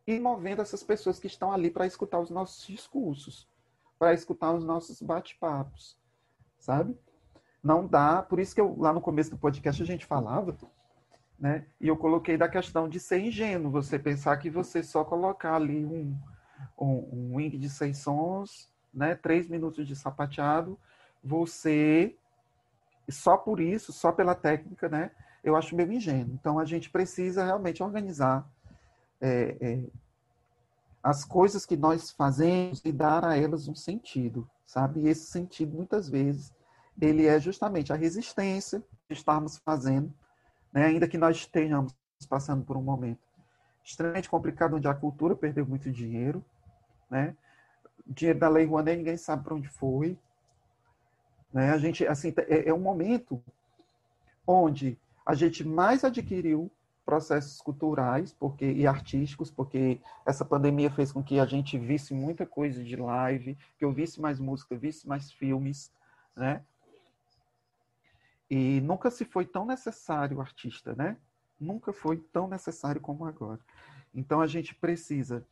e 0.07 0.19
movendo 0.19 0.61
essas 0.61 0.83
pessoas 0.83 1.19
que 1.19 1.27
estão 1.27 1.51
ali 1.51 1.69
para 1.69 1.85
escutar 1.85 2.19
os 2.19 2.29
nossos 2.29 2.65
discursos, 2.65 3.47
para 3.99 4.13
escutar 4.13 4.53
os 4.53 4.63
nossos 4.63 5.01
bate-papos, 5.01 5.97
sabe? 6.57 6.97
Não 7.63 7.87
dá, 7.87 8.21
por 8.21 8.39
isso 8.39 8.53
que 8.53 8.59
eu, 8.59 8.75
lá 8.77 8.91
no 8.91 8.99
começo 8.99 9.31
do 9.31 9.37
podcast 9.37 9.81
a 9.81 9.85
gente 9.85 10.05
falava, 10.05 10.55
né? 11.39 11.65
E 11.79 11.87
eu 11.87 11.95
coloquei 11.95 12.37
da 12.37 12.49
questão 12.49 12.89
de 12.89 12.99
ser 12.99 13.19
ingênuo, 13.19 13.71
você 13.71 13.97
pensar 13.97 14.35
que 14.37 14.49
você 14.49 14.83
só 14.83 15.03
colocar 15.05 15.55
ali 15.55 15.85
um, 15.85 16.17
um, 16.77 16.87
um 16.87 17.35
wing 17.35 17.57
de 17.57 17.69
seis 17.69 17.99
sons, 17.99 18.69
né? 18.93 19.15
Três 19.15 19.47
minutos 19.47 19.87
de 19.87 19.95
sapateado, 19.95 20.77
você, 21.23 22.15
só 23.09 23.37
por 23.37 23.59
isso, 23.59 23.93
só 23.93 24.11
pela 24.11 24.35
técnica, 24.35 24.89
né, 24.89 25.11
eu 25.43 25.55
acho 25.55 25.75
meio 25.75 25.91
ingênuo. 25.91 26.33
Então, 26.33 26.59
a 26.59 26.65
gente 26.65 26.89
precisa 26.89 27.45
realmente 27.45 27.81
organizar 27.81 28.47
é, 29.21 29.57
é, 29.61 29.83
as 31.01 31.23
coisas 31.23 31.65
que 31.65 31.77
nós 31.77 32.11
fazemos 32.11 32.81
e 32.83 32.91
dar 32.91 33.23
a 33.23 33.37
elas 33.37 33.67
um 33.67 33.75
sentido, 33.75 34.49
sabe? 34.65 35.01
E 35.01 35.07
esse 35.07 35.25
sentido, 35.25 35.75
muitas 35.75 36.09
vezes, 36.09 36.51
ele 37.01 37.25
é 37.25 37.39
justamente 37.39 37.91
a 37.91 37.95
resistência 37.95 38.83
que 39.07 39.13
estamos 39.13 39.57
fazendo, 39.57 40.13
né, 40.71 40.85
ainda 40.85 41.07
que 41.07 41.17
nós 41.17 41.37
estejamos 41.37 41.93
passando 42.29 42.63
por 42.63 42.77
um 42.77 42.81
momento 42.81 43.19
extremamente 43.83 44.29
complicado, 44.29 44.75
onde 44.75 44.87
a 44.87 44.93
cultura 44.93 45.35
perdeu 45.35 45.65
muito 45.65 45.91
dinheiro, 45.91 46.43
né? 47.09 47.35
Dinheiro 48.07 48.39
da 48.39 48.49
Lei 48.49 48.65
Rouanet 48.65 48.97
ninguém 48.97 49.17
sabe 49.17 49.43
para 49.43 49.55
onde 49.55 49.67
foi, 49.67 50.17
né? 51.51 51.71
A 51.71 51.77
gente, 51.77 52.07
assim, 52.07 52.33
é, 52.47 52.69
é 52.69 52.73
um 52.73 52.79
momento 52.79 53.43
onde 54.47 54.97
a 55.25 55.33
gente 55.33 55.65
mais 55.65 56.03
adquiriu 56.03 56.71
processos 57.05 57.61
culturais 57.61 58.33
porque, 58.33 58.65
e 58.65 58.87
artísticos, 58.87 59.51
porque 59.51 59.99
essa 60.25 60.45
pandemia 60.45 60.89
fez 60.89 61.11
com 61.11 61.21
que 61.21 61.39
a 61.39 61.45
gente 61.45 61.77
visse 61.77 62.13
muita 62.13 62.45
coisa 62.45 62.81
de 62.83 62.95
live, 62.95 63.57
que 63.77 63.83
eu 63.83 63.91
visse 63.91 64.21
mais 64.21 64.39
música, 64.39 64.77
visse 64.77 65.07
mais 65.07 65.31
filmes, 65.31 65.91
né? 66.35 66.63
E 68.55 68.79
nunca 68.81 69.09
se 69.09 69.25
foi 69.25 69.47
tão 69.47 69.65
necessário 69.65 70.37
o 70.37 70.39
artista, 70.39 70.93
né? 70.93 71.17
Nunca 71.59 71.91
foi 71.91 72.17
tão 72.17 72.47
necessário 72.47 73.01
como 73.01 73.25
agora. 73.25 73.59
Então 74.13 74.41
a 74.41 74.45
gente 74.45 74.75
precisa 74.75 75.43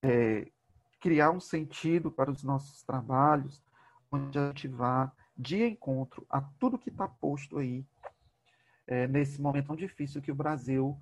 é, 0.00 0.50
criar 0.98 1.32
um 1.32 1.38
sentido 1.38 2.10
para 2.10 2.30
os 2.30 2.42
nossos 2.42 2.82
trabalhos, 2.82 3.62
onde 4.10 4.38
a 4.38 4.46
gente 4.46 4.68
vá 4.68 5.12
de 5.36 5.64
encontro 5.64 6.24
a 6.30 6.40
tudo 6.40 6.78
que 6.78 6.88
está 6.88 7.06
posto 7.06 7.58
aí 7.58 7.84
é, 8.86 9.06
nesse 9.06 9.38
momento 9.38 9.66
tão 9.66 9.76
difícil 9.76 10.22
que 10.22 10.32
o 10.32 10.34
Brasil, 10.34 10.98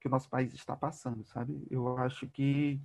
que 0.00 0.08
o 0.08 0.10
nosso 0.10 0.28
país 0.28 0.52
está 0.54 0.74
passando, 0.74 1.22
sabe? 1.22 1.64
Eu 1.70 1.96
acho 1.98 2.26
que 2.26 2.80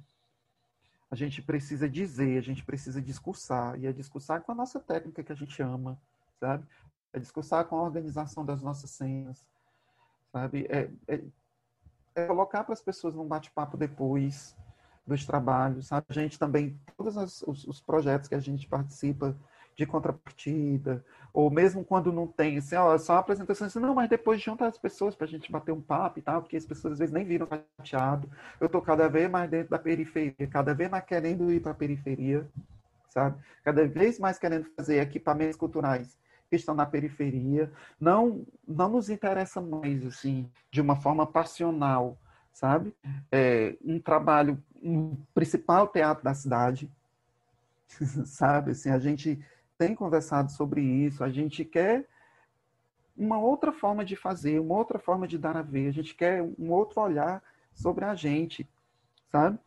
a 1.09 1.15
gente 1.15 1.41
precisa 1.41 1.89
dizer, 1.89 2.37
a 2.37 2.43
gente 2.43 2.63
precisa 2.63 3.01
discursar, 3.01 3.79
e 3.79 3.87
é 3.87 3.91
discursar 3.91 4.43
com 4.43 4.51
a 4.51 4.55
nossa 4.55 4.79
técnica 4.79 5.23
que 5.23 5.31
a 5.31 5.35
gente 5.35 5.59
ama, 5.59 5.99
sabe? 6.39 6.67
É 7.13 7.19
discursar 7.19 7.65
com 7.65 7.77
a 7.77 7.83
organização 7.83 8.45
das 8.45 8.61
nossas 8.61 8.89
cenas, 8.91 9.47
sabe? 10.31 10.67
É, 10.69 10.89
é, 11.07 11.21
é 12.15 12.25
colocar 12.27 12.63
para 12.63 12.73
as 12.73 12.81
pessoas 12.81 13.15
num 13.15 13.27
bate-papo 13.27 13.77
depois 13.77 14.55
dos 15.05 15.25
trabalhos, 15.25 15.87
sabe? 15.87 16.05
A 16.09 16.13
gente 16.13 16.37
também, 16.37 16.79
todos 16.95 17.15
os, 17.17 17.65
os 17.65 17.81
projetos 17.81 18.27
que 18.27 18.35
a 18.35 18.39
gente 18.39 18.67
participa, 18.67 19.35
de 19.79 19.85
contrapartida, 19.85 21.03
ou 21.33 21.49
mesmo 21.49 21.85
quando 21.85 22.11
não 22.11 22.27
tem, 22.27 22.57
assim, 22.57 22.75
ó, 22.75 22.97
só 22.97 23.13
uma 23.13 23.19
apresentação, 23.19 23.67
assim, 23.67 23.79
não, 23.79 23.95
mas 23.95 24.09
depois 24.09 24.41
junta 24.41 24.67
as 24.67 24.77
pessoas 24.77 25.15
para 25.15 25.25
a 25.25 25.29
gente 25.29 25.49
bater 25.49 25.71
um 25.71 25.79
papo 25.79 26.19
e 26.19 26.21
tal, 26.21 26.41
porque 26.41 26.57
as 26.57 26.65
pessoas 26.65 26.93
às 26.93 26.99
vezes 26.99 27.13
nem 27.13 27.23
viram 27.23 27.47
chateado. 27.79 28.29
Eu 28.59 28.65
estou 28.65 28.81
cada 28.81 29.07
vez 29.07 29.31
mais 29.31 29.49
dentro 29.49 29.69
da 29.69 29.79
periferia, 29.79 30.47
cada 30.51 30.73
vez 30.73 30.89
mais 30.89 31.05
querendo 31.05 31.49
ir 31.49 31.61
para 31.61 31.71
a 31.71 31.75
periferia, 31.75 32.45
sabe? 33.07 33.41
Cada 33.63 33.87
vez 33.87 34.19
mais 34.19 34.37
querendo 34.37 34.65
fazer 34.75 34.99
equipamentos 34.99 35.55
culturais 35.55 36.17
que 36.49 36.55
estão 36.55 36.73
na 36.73 36.85
periferia. 36.85 37.71
Não, 37.99 38.45
não 38.67 38.89
nos 38.89 39.09
interessa 39.09 39.61
mais, 39.61 40.05
assim, 40.05 40.49
de 40.71 40.81
uma 40.81 40.95
forma 40.95 41.25
passional, 41.25 42.17
sabe? 42.51 42.93
É, 43.31 43.77
um 43.83 43.99
trabalho, 43.99 44.61
um 44.81 45.15
principal 45.33 45.87
teatro 45.87 46.23
da 46.23 46.33
cidade, 46.33 46.89
sabe? 48.25 48.71
Assim, 48.71 48.89
a 48.89 48.99
gente 48.99 49.39
tem 49.77 49.95
conversado 49.95 50.51
sobre 50.51 50.81
isso, 50.81 51.23
a 51.23 51.29
gente 51.29 51.63
quer 51.63 52.05
uma 53.15 53.37
outra 53.37 53.71
forma 53.71 54.03
de 54.03 54.15
fazer, 54.15 54.59
uma 54.59 54.75
outra 54.75 54.97
forma 54.97 55.27
de 55.27 55.37
dar 55.37 55.55
a 55.55 55.61
ver, 55.61 55.87
a 55.87 55.91
gente 55.91 56.15
quer 56.15 56.41
um 56.57 56.71
outro 56.71 57.01
olhar 57.01 57.43
sobre 57.73 58.05
a 58.05 58.15
gente, 58.15 58.67
sabe? 59.31 59.59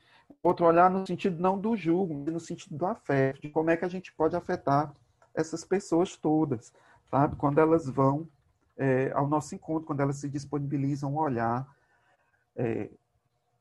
Outro 0.42 0.66
olhar 0.66 0.90
no 0.90 1.06
sentido 1.06 1.40
não 1.40 1.58
do 1.58 1.76
julgo, 1.76 2.14
mas 2.14 2.32
no 2.32 2.40
sentido 2.40 2.76
do 2.76 2.86
afeto, 2.86 3.40
de 3.40 3.50
como 3.50 3.70
é 3.70 3.76
que 3.76 3.84
a 3.84 3.88
gente 3.88 4.12
pode 4.12 4.34
afetar 4.34 4.92
essas 5.34 5.64
pessoas 5.64 6.16
todas, 6.16 6.72
sabe? 7.10 7.36
Quando 7.36 7.58
elas 7.58 7.88
vão 7.88 8.28
é, 8.76 9.10
ao 9.12 9.26
nosso 9.26 9.54
encontro, 9.54 9.86
quando 9.86 10.00
elas 10.00 10.16
se 10.16 10.28
disponibilizam 10.28 11.18
a 11.18 11.22
olhar 11.22 11.76
é, 12.56 12.90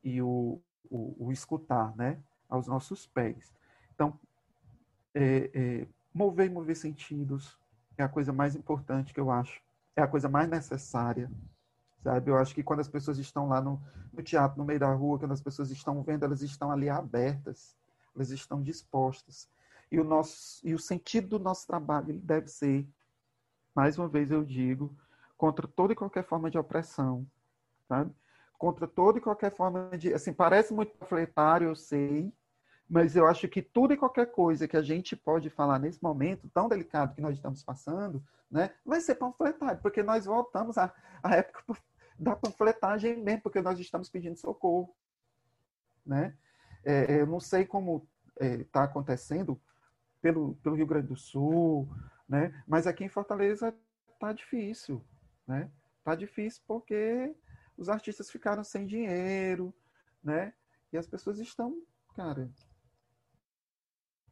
e 0.04 0.22
o, 0.22 0.60
o, 0.90 1.28
o, 1.28 1.32
escutar, 1.32 1.96
né? 1.96 2.20
Aos 2.50 2.68
nossos 2.68 3.08
pés. 3.08 3.54
Então, 3.94 4.20
é, 5.14 5.50
é, 5.54 5.88
mover 6.14 6.48
e 6.48 6.50
mover 6.50 6.76
sentidos 6.76 7.58
é 7.98 8.04
a 8.04 8.10
coisa 8.10 8.34
mais 8.34 8.56
importante 8.56 9.14
que 9.14 9.20
eu 9.20 9.32
acho, 9.32 9.62
é 9.96 10.02
a 10.02 10.08
coisa 10.08 10.28
mais 10.28 10.50
necessária 10.50 11.30
sabe? 12.02 12.30
Eu 12.30 12.38
acho 12.38 12.54
que 12.54 12.64
quando 12.64 12.80
as 12.80 12.88
pessoas 12.88 13.18
estão 13.18 13.48
lá 13.48 13.62
no, 13.62 13.82
no 14.12 14.22
teatro, 14.22 14.58
no 14.58 14.66
meio 14.66 14.80
da 14.80 14.92
rua, 14.94 15.20
quando 15.20 15.32
as 15.32 15.42
pessoas 15.42 15.72
estão 15.72 16.02
vendo, 16.02 16.26
elas 16.26 16.42
estão 16.42 16.72
ali 16.72 16.90
abertas, 16.90 17.76
elas 18.16 18.32
estão 18.32 18.62
dispostas. 18.62 19.48
E 19.92 20.00
o 20.00 20.04
nosso 20.04 20.66
e 20.66 20.74
o 20.74 20.80
sentido 20.80 21.38
do 21.38 21.40
nosso 21.40 21.68
trabalho 21.68 22.14
deve 22.20 22.48
ser, 22.48 22.88
mais 23.76 23.98
uma 23.98 24.08
vez 24.08 24.32
eu 24.32 24.44
digo, 24.44 24.96
contra 25.38 25.68
toda 25.68 25.92
e 25.92 25.96
qualquer 25.96 26.24
forma 26.24 26.50
de 26.50 26.58
opressão, 26.58 27.28
sabe? 27.88 28.14
Contra 28.58 28.88
toda 28.88 29.18
e 29.18 29.22
qualquer 29.22 29.54
forma 29.54 29.98
de, 29.98 30.14
assim, 30.14 30.32
parece 30.32 30.74
muito 30.74 30.96
panfletário, 30.98 31.68
eu 31.68 31.76
sei, 31.76 32.32
mas 32.88 33.16
eu 33.16 33.26
acho 33.28 33.48
que 33.48 33.62
tudo 33.62 33.94
e 33.94 33.98
qualquer 33.98 34.28
coisa 34.32 34.68
que 34.68 34.78
a 34.78 34.82
gente 34.82 35.16
pode 35.16 35.50
falar 35.50 35.80
nesse 35.80 36.02
momento 36.02 36.50
tão 36.54 36.70
delicado 36.70 37.16
que 37.16 37.22
nós 37.22 37.36
estamos 37.36 37.64
passando, 37.64 38.24
né, 38.52 38.72
vai 38.86 39.02
ser 39.02 39.16
panfletário, 39.16 39.82
porque 39.82 40.04
nós 40.04 40.26
voltamos 40.26 40.78
à, 40.78 40.94
à 41.24 41.36
época 41.36 41.64
da 42.20 42.36
panfletagem 42.36 43.18
mesmo, 43.18 43.42
porque 43.42 43.62
nós 43.62 43.80
estamos 43.80 44.10
pedindo 44.10 44.38
socorro. 44.38 44.94
Né? 46.06 46.36
É, 46.84 47.22
eu 47.22 47.26
não 47.26 47.40
sei 47.40 47.66
como 47.66 48.08
está 48.40 48.46
é, 48.46 48.64
tá 48.66 48.84
acontecendo 48.84 49.60
pelo, 50.22 50.56
pelo 50.56 50.76
Rio 50.76 50.86
Grande 50.86 51.08
do 51.08 51.16
Sul, 51.16 51.90
né? 52.28 52.64
mas 52.68 52.88
aqui 52.88 53.04
em 53.04 53.10
Fortaleza 53.10 53.76
está 54.14 54.32
difícil. 54.32 55.04
Né? 55.48 55.70
Tá 56.04 56.16
difícil 56.16 56.62
porque 56.68 57.36
os 57.78 57.90
artistas 57.90 58.30
ficaram 58.30 58.64
sem 58.64 58.86
dinheiro, 58.86 59.74
né? 60.24 60.54
E 60.94 60.98
as 60.98 61.08
pessoas 61.08 61.40
estão, 61.40 61.82
cara, 62.16 62.50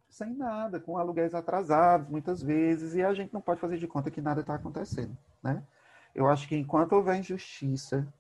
sem 0.09 0.35
nada, 0.35 0.79
com 0.79 0.97
aluguéis 0.97 1.33
atrasados 1.33 2.09
muitas 2.09 2.41
vezes, 2.41 2.95
e 2.95 3.03
a 3.03 3.13
gente 3.13 3.33
não 3.33 3.41
pode 3.41 3.61
fazer 3.61 3.77
de 3.77 3.87
conta 3.87 4.11
que 4.11 4.21
nada 4.21 4.41
está 4.41 4.55
acontecendo, 4.55 5.17
né? 5.41 5.65
Eu 6.13 6.27
acho 6.27 6.47
que 6.47 6.55
enquanto 6.55 6.93
houver 6.93 7.17
injustiça, 7.19 8.11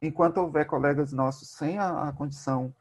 enquanto 0.00 0.38
houver 0.38 0.66
colegas 0.66 1.12
nossos 1.12 1.48
sem 1.50 1.78
a, 1.78 2.08
a 2.08 2.12
condição 2.12 2.74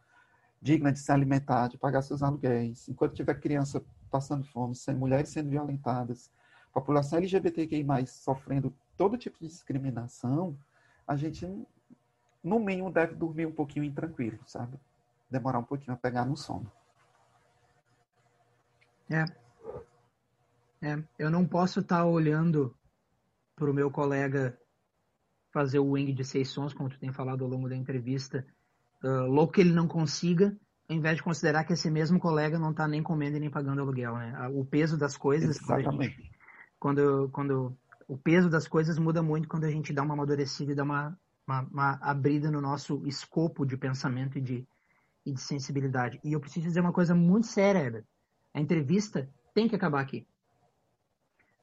digna 0.62 0.92
de 0.92 1.00
se 1.00 1.12
alimentar, 1.12 1.68
de 1.68 1.78
pagar 1.78 2.02
seus 2.02 2.22
aluguéis, 2.22 2.90
enquanto 2.90 3.16
tiver 3.16 3.40
criança 3.40 3.84
passando 4.12 4.46
fome, 4.46 4.76
mulheres 4.96 5.30
sendo 5.30 5.50
violentadas, 5.50 6.30
população 6.74 7.18
LGBTQI+, 7.18 7.86
sofrendo 8.06 8.74
todo 8.98 9.18
tipo 9.18 9.38
de 9.40 9.48
discriminação, 9.48 10.58
a 11.08 11.16
gente, 11.16 11.48
no 12.44 12.60
mínimo, 12.60 12.92
deve 12.92 13.16
dormir 13.16 13.46
um 13.46 13.52
pouquinho 13.52 13.86
intranquilo, 13.86 14.40
sabe? 14.46 14.78
Demorar 15.30 15.60
um 15.60 15.64
pouquinho 15.64 15.94
a 15.94 15.98
pegar 15.98 16.26
no 16.26 16.38
sono. 16.38 16.72
É. 19.10 19.26
É, 20.84 21.04
eu 21.18 21.30
não 21.30 21.48
posso 21.48 21.80
estar 21.80 21.98
tá 21.98 22.06
olhando 22.06 22.76
para 23.56 23.70
o 23.70 23.74
meu 23.74 23.92
colega 23.92 24.58
fazer 25.52 25.80
o 25.80 25.92
wing 25.92 26.14
de 26.14 26.24
seis 26.24 26.50
sons, 26.50 26.74
como 26.74 26.90
tu 26.90 26.98
tem 26.98 27.12
falado 27.12 27.44
ao 27.44 27.50
longo 27.50 27.70
da 27.70 27.76
entrevista, 27.76 28.46
uh, 29.04 29.26
louco 29.26 29.54
que 29.54 29.62
ele 29.62 29.74
não 29.74 29.88
consiga, 29.88 30.58
ao 30.92 30.98
invés 30.98 31.16
de 31.16 31.24
considerar 31.24 31.64
que 31.64 31.72
esse 31.72 31.90
mesmo 31.90 32.20
colega 32.20 32.60
não 32.60 32.72
está 32.72 32.86
nem 32.86 33.02
comendo 33.02 33.38
e 33.38 33.40
nem 33.40 33.50
pagando 33.50 33.82
aluguel, 33.82 34.16
né? 34.18 34.50
O 34.54 34.66
peso 34.66 34.98
das 34.98 35.16
coisas, 35.16 35.56
Exatamente. 35.62 36.30
Quando, 36.78 37.30
quando, 37.30 37.30
quando, 37.32 37.78
o 38.10 38.18
peso 38.18 38.50
das 38.50 38.68
coisas 38.68 39.00
muda 39.00 39.24
muito 39.24 39.48
quando 39.48 39.64
a 39.64 39.72
gente 39.72 39.94
dá 39.94 40.04
uma 40.04 40.14
amadurecida 40.14 40.74
e 40.74 40.76
dá 40.76 40.84
uma, 40.84 41.18
uma, 41.48 41.62
uma 41.62 42.00
abrida 42.02 42.52
no 42.52 42.60
nosso 42.60 43.02
escopo 43.08 43.66
de 43.66 43.78
pensamento 43.78 44.38
e 44.38 44.42
de, 44.42 44.68
e 45.26 45.32
de 45.32 45.40
sensibilidade. 45.40 46.20
E 46.26 46.34
eu 46.34 46.42
preciso 46.42 46.68
dizer 46.68 46.82
uma 46.82 46.92
coisa 46.92 47.16
muito 47.16 47.48
séria, 47.48 47.80
Heber. 47.80 48.04
A 48.54 48.60
entrevista 48.60 49.30
tem 49.54 49.70
que 49.70 49.76
acabar 49.76 50.02
aqui 50.02 50.28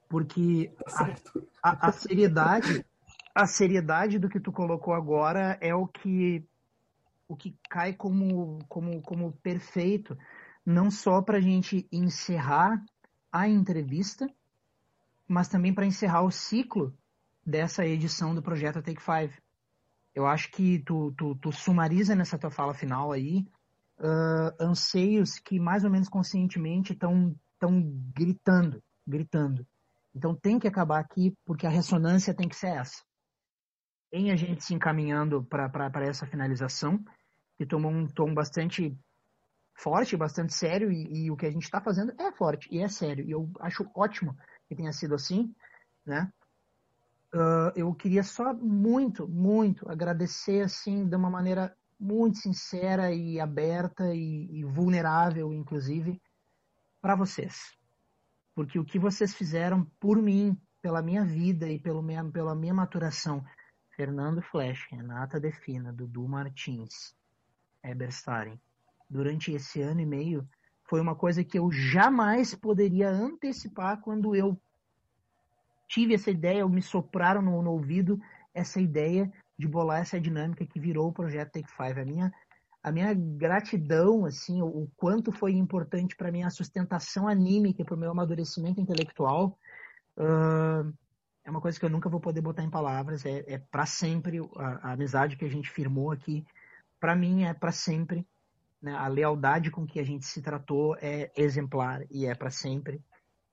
porque 0.09 0.73
tá 0.87 1.15
a, 1.63 1.71
a, 1.71 1.89
a, 1.89 1.93
seriedade 1.93 2.83
a 3.35 3.47
seriedade 3.47 4.19
do 4.19 4.27
que 4.27 4.41
tu 4.41 4.51
colocou 4.51 4.95
agora 4.95 5.59
é 5.61 5.75
o 5.75 5.87
que 5.87 6.43
o 7.29 7.37
que 7.37 7.57
cai 7.69 7.93
como 7.93 8.59
como 8.69 9.01
como 9.03 9.33
perfeito 9.43 10.17
não 10.65 10.91
só 10.91 11.23
para 11.23 11.39
a 11.39 11.41
gente 11.41 11.87
encerrar 11.93 12.83
a 13.31 13.47
entrevista 13.49 14.27
mas 15.29 15.49
também 15.49 15.75
para 15.75 15.87
encerrar 15.87 16.23
o 16.23 16.31
ciclo 16.31 16.97
dessa 17.45 17.87
edição 17.87 18.35
do 18.35 18.43
projeto 18.43 18.83
Take 18.83 19.03
Five. 19.03 19.35
Eu 20.15 20.27
acho 20.27 20.51
que 20.51 20.79
tu, 20.81 21.13
tu, 21.17 21.35
tu 21.37 21.53
sumariza 21.53 22.15
nessa 22.15 22.39
tua 22.39 22.51
fala 22.51 22.73
final 22.73 23.13
aí 23.13 23.47
uh, 23.99 24.55
anseios 24.59 25.39
que 25.39 25.61
mais 25.61 25.85
ou 25.85 25.91
menos 25.91 26.09
conscientemente 26.09 26.95
estão 26.95 27.37
estão 27.53 27.83
gritando 28.15 28.83
gritando. 29.07 29.67
Então 30.15 30.35
tem 30.35 30.59
que 30.59 30.69
acabar 30.69 31.01
aqui, 31.01 31.35
porque 31.45 31.67
a 31.67 31.71
ressonância 31.71 32.35
tem 32.35 32.49
que 32.49 32.57
ser 32.57 32.69
essa. 32.69 33.03
Em 34.13 34.31
a 34.31 34.37
gente 34.37 34.65
se 34.65 34.75
encaminhando 34.75 35.45
para 35.45 36.07
essa 36.07 36.27
finalização, 36.27 37.03
que 37.59 37.67
tomou 37.67 37.91
um 37.91 38.07
tom 38.07 38.33
bastante 38.33 38.97
forte, 39.75 40.17
bastante 40.17 40.55
sério, 40.55 40.91
e, 40.91 41.25
e 41.25 41.31
o 41.31 41.37
que 41.37 41.45
a 41.45 41.51
gente 41.51 41.65
está 41.65 41.81
fazendo 41.81 42.15
é 42.19 42.33
forte 42.33 42.69
e 42.73 42.79
é 42.79 42.89
sério. 42.89 43.25
E 43.27 43.31
eu 43.31 43.51
acho 43.61 43.87
ótimo 43.95 44.35
que 44.67 44.75
tenha 44.75 44.93
sido 44.93 45.15
assim, 45.15 45.55
né? 46.07 46.33
Uh, 47.35 47.71
eu 47.77 47.95
queria 47.95 48.23
só 48.23 48.55
muito, 48.55 49.29
muito 49.29 49.87
agradecer, 49.91 50.63
assim, 50.63 51.07
de 51.07 51.15
uma 51.15 51.29
maneira 51.29 51.77
muito 52.01 52.39
sincera 52.39 53.13
e 53.13 53.39
aberta 53.39 54.15
e, 54.15 54.49
e 54.51 54.65
vulnerável, 54.65 55.53
inclusive, 55.53 56.19
para 57.03 57.15
vocês 57.15 57.77
porque 58.59 58.77
o 58.77 58.85
que 58.85 58.99
vocês 58.99 59.33
fizeram 59.37 59.85
por 60.01 60.21
mim, 60.21 60.61
pela 60.83 61.01
minha 61.01 61.25
vida 61.25 61.69
e 61.69 61.79
pelo 61.79 62.03
minha, 62.03 62.25
pela 62.25 62.57
minha 62.57 62.75
maturação, 62.75 63.45
Fernando 63.95 64.43
Flesch, 64.43 64.85
Renata 64.91 65.39
Defina, 65.39 65.93
Dudu 65.93 66.27
Martins, 66.27 67.15
Eber 67.83 68.09
Staren, 68.09 68.59
durante 69.09 69.53
esse 69.53 69.81
ano 69.81 70.01
e 70.01 70.07
meio, 70.07 70.49
foi 70.85 71.01
uma 71.01 71.15
coisa 71.15 71.45
que 71.45 71.59
eu 71.59 71.71
jamais 71.71 72.55
poderia 72.55 73.09
antecipar 73.09 74.01
quando 74.01 74.35
eu 74.35 74.61
tive 75.87 76.15
essa 76.15 76.31
ideia, 76.31 76.67
me 76.69 76.83
sopraram 76.83 77.43
no, 77.43 77.63
no 77.63 77.73
ouvido 77.73 78.21
essa 78.55 78.81
ideia 78.81 79.31
de 79.59 79.67
bolar 79.67 80.01
essa 80.01 80.21
dinâmica 80.21 80.67
que 80.67 80.79
virou 80.79 81.09
o 81.09 81.13
projeto 81.13 81.53
Take 81.53 81.71
Five. 81.71 82.01
A 82.01 82.05
minha 82.05 82.33
a 82.83 82.93
minha 82.93 83.13
gratidão, 83.13 84.25
assim, 84.25 84.63
o, 84.63 84.67
o 84.67 84.91
quanto 84.97 85.33
foi 85.33 85.53
importante 85.53 86.17
para 86.17 86.31
mim 86.31 86.45
a 86.45 86.51
sustentação 86.51 87.27
anímica 87.27 87.85
para 87.85 87.95
o 87.95 87.99
meu 87.99 88.11
amadurecimento 88.11 88.81
intelectual, 88.81 89.59
uh, 90.17 90.93
é 91.45 91.51
uma 91.51 91.61
coisa 91.61 91.79
que 91.79 91.85
eu 91.85 91.91
nunca 91.91 92.09
vou 92.09 92.21
poder 92.21 92.41
botar 92.41 92.63
em 92.63 92.71
palavras. 92.71 93.25
É, 93.25 93.45
é 93.47 93.59
para 93.59 93.87
sempre 93.87 94.39
a, 94.57 94.89
a, 94.89 94.93
amizade 94.93 95.37
que 95.37 95.45
a 95.45 95.51
gente 95.51 95.71
firmou 95.71 96.11
aqui. 96.11 96.47
Para 97.01 97.15
mim 97.15 97.45
é 97.45 97.55
para 97.55 97.73
sempre. 97.73 98.27
Né? 98.81 98.95
A 98.95 99.09
lealdade 99.09 99.71
com 99.71 99.87
que 99.87 99.99
a 100.01 100.05
gente 100.05 100.27
se 100.27 100.41
tratou 100.43 100.97
é 101.01 101.31
exemplar 101.37 102.03
e 102.11 102.27
é 102.27 102.35
para 102.35 102.51
sempre. 102.51 103.03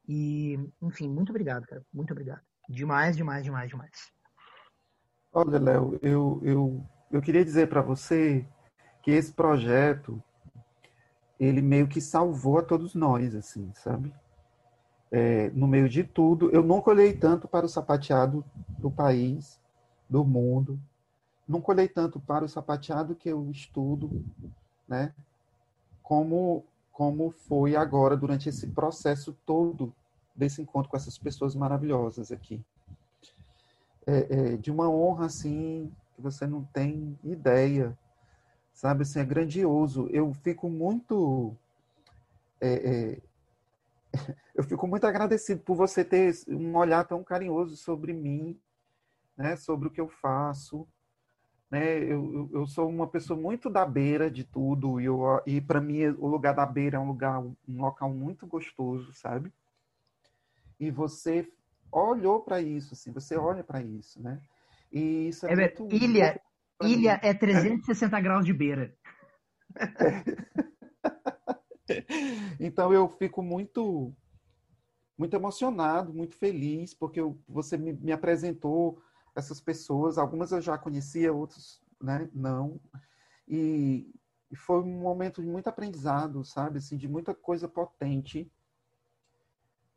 E, 0.08 0.60
enfim, 0.82 1.10
muito 1.10 1.30
obrigado, 1.30 1.66
cara. 1.66 1.84
Muito 1.94 2.12
obrigado. 2.12 2.42
Demais, 2.70 3.16
demais, 3.16 3.44
demais, 3.44 3.70
demais. 3.70 4.12
Olha, 5.32 5.60
Léo, 5.60 6.00
eu, 6.02 6.40
eu, 6.44 6.86
eu 7.12 7.22
queria 7.22 7.44
dizer 7.44 7.68
para 7.68 7.82
você 7.82 8.48
que 9.02 9.12
esse 9.12 9.34
projeto 9.34 10.22
ele 11.40 11.62
meio 11.62 11.88
que 11.88 12.00
salvou 12.00 12.60
a 12.60 12.64
todos 12.64 12.96
nós, 12.96 13.36
assim, 13.36 13.72
sabe? 13.76 14.14
É, 15.12 15.50
no 15.52 15.68
meio 15.68 15.88
de 15.88 16.04
tudo, 16.04 16.50
eu 16.52 16.64
nunca 16.64 16.90
olhei 16.90 17.14
tanto 17.14 17.48
para 17.48 17.66
o 17.66 17.70
sapateado 17.70 18.44
do 18.80 18.90
país, 18.90 19.60
do 20.10 20.24
mundo, 20.24 20.80
nunca 21.48 21.72
olhei 21.72 21.88
tanto 21.88 22.20
para 22.20 22.46
o 22.46 22.50
sapateado 22.50 23.16
que 23.16 23.30
eu 23.30 23.50
estudo, 23.50 24.24
né? 24.88 25.14
Como 26.02 26.64
como 26.92 27.30
foi 27.30 27.76
agora 27.76 28.16
durante 28.16 28.48
esse 28.48 28.68
processo 28.68 29.36
todo 29.46 29.94
desse 30.34 30.62
encontro 30.62 30.90
com 30.90 30.96
essas 30.96 31.18
pessoas 31.18 31.54
maravilhosas 31.54 32.32
aqui. 32.32 32.64
É, 34.08 34.54
é, 34.54 34.58
de 34.58 34.72
uma 34.72 34.90
honra 34.90 35.26
assim 35.26 35.92
que 36.16 36.22
você 36.22 36.48
não 36.48 36.64
tem 36.64 37.20
ideia, 37.22 37.98
sabe? 38.74 39.02
Assim, 39.02 39.20
é 39.20 39.26
grandioso. 39.26 40.08
Eu 40.10 40.34
fico 40.36 40.70
muito 40.70 41.54
é, 42.62 42.74
é 42.74 43.22
eu 44.56 44.64
fico 44.64 44.88
muito 44.88 45.06
agradecido 45.06 45.62
por 45.62 45.76
você 45.76 46.04
ter 46.06 46.34
um 46.48 46.78
olhar 46.78 47.04
tão 47.06 47.22
carinhoso 47.26 47.76
sobre 47.76 48.14
mim, 48.14 48.58
né? 49.36 49.58
Sobre 49.58 49.90
o 49.90 49.92
que 49.92 50.00
eu 50.00 50.08
faço, 50.08 50.88
né? 51.76 51.98
Eu, 51.98 52.50
eu 52.54 52.66
sou 52.66 52.88
uma 52.88 53.06
pessoa 53.06 53.38
muito 53.38 53.70
da 53.70 53.86
beira 53.86 54.32
de 54.32 54.46
tudo 54.46 55.02
e, 55.02 55.06
eu, 55.06 55.42
e 55.46 55.60
para 55.60 55.82
mim 55.82 56.06
o 56.18 56.26
lugar 56.26 56.56
da 56.56 56.66
beira 56.66 56.96
é 56.96 57.00
um 57.00 57.08
lugar, 57.08 57.42
um 57.42 57.56
local 57.68 58.10
muito 58.10 58.48
gostoso, 58.48 59.12
sabe? 59.12 59.52
E 60.80 60.90
você 60.90 61.46
olhou 61.92 62.40
para 62.40 62.62
isso, 62.62 62.94
assim, 62.94 63.12
você 63.12 63.36
olha 63.36 63.62
para 63.62 63.82
isso, 63.82 64.24
né? 64.24 64.40
E 64.90 65.28
isso 65.28 65.46
é, 65.46 65.52
é 65.52 65.56
muito 65.56 65.94
ilha, 65.94 66.40
ilha 66.82 67.20
é 67.22 67.34
360 67.34 68.22
graus 68.22 68.46
de 68.46 68.54
beira. 68.54 68.96
então 72.58 72.94
eu 72.94 73.10
fico 73.10 73.44
muito 73.44 74.14
muito 75.18 75.34
emocionado, 75.34 76.14
muito 76.14 76.36
feliz, 76.36 76.94
porque 76.94 77.20
eu, 77.20 77.38
você 77.48 77.78
me, 77.78 77.94
me 77.94 78.12
apresentou 78.12 79.02
essas 79.36 79.60
pessoas, 79.60 80.18
algumas 80.18 80.52
eu 80.52 80.62
já 80.62 80.78
conhecia, 80.78 81.34
outras 81.34 81.82
né, 82.02 82.30
não. 82.34 82.80
E, 83.48 84.10
foi 84.56 84.82
um 84.82 85.00
momento 85.00 85.42
de 85.42 85.48
muito 85.48 85.68
aprendizado, 85.68 86.44
sabe? 86.46 86.78
Assim, 86.78 86.96
de 86.96 87.08
muita 87.08 87.34
coisa 87.34 87.68
potente. 87.68 88.50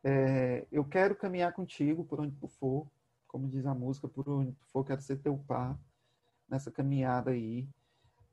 É, 0.02 0.66
eu 0.72 0.84
quero 0.84 1.14
caminhar 1.14 1.52
contigo 1.52 2.04
por 2.04 2.20
onde 2.20 2.34
tu 2.36 2.48
for, 2.48 2.86
como 3.26 3.48
diz 3.48 3.66
a 3.66 3.74
música, 3.74 4.08
por 4.08 4.28
onde 4.28 4.52
tu 4.52 4.66
for, 4.66 4.84
quero 4.84 5.00
ser 5.00 5.18
teu 5.18 5.38
par 5.46 5.78
nessa 6.48 6.70
caminhada 6.70 7.30
aí. 7.30 7.68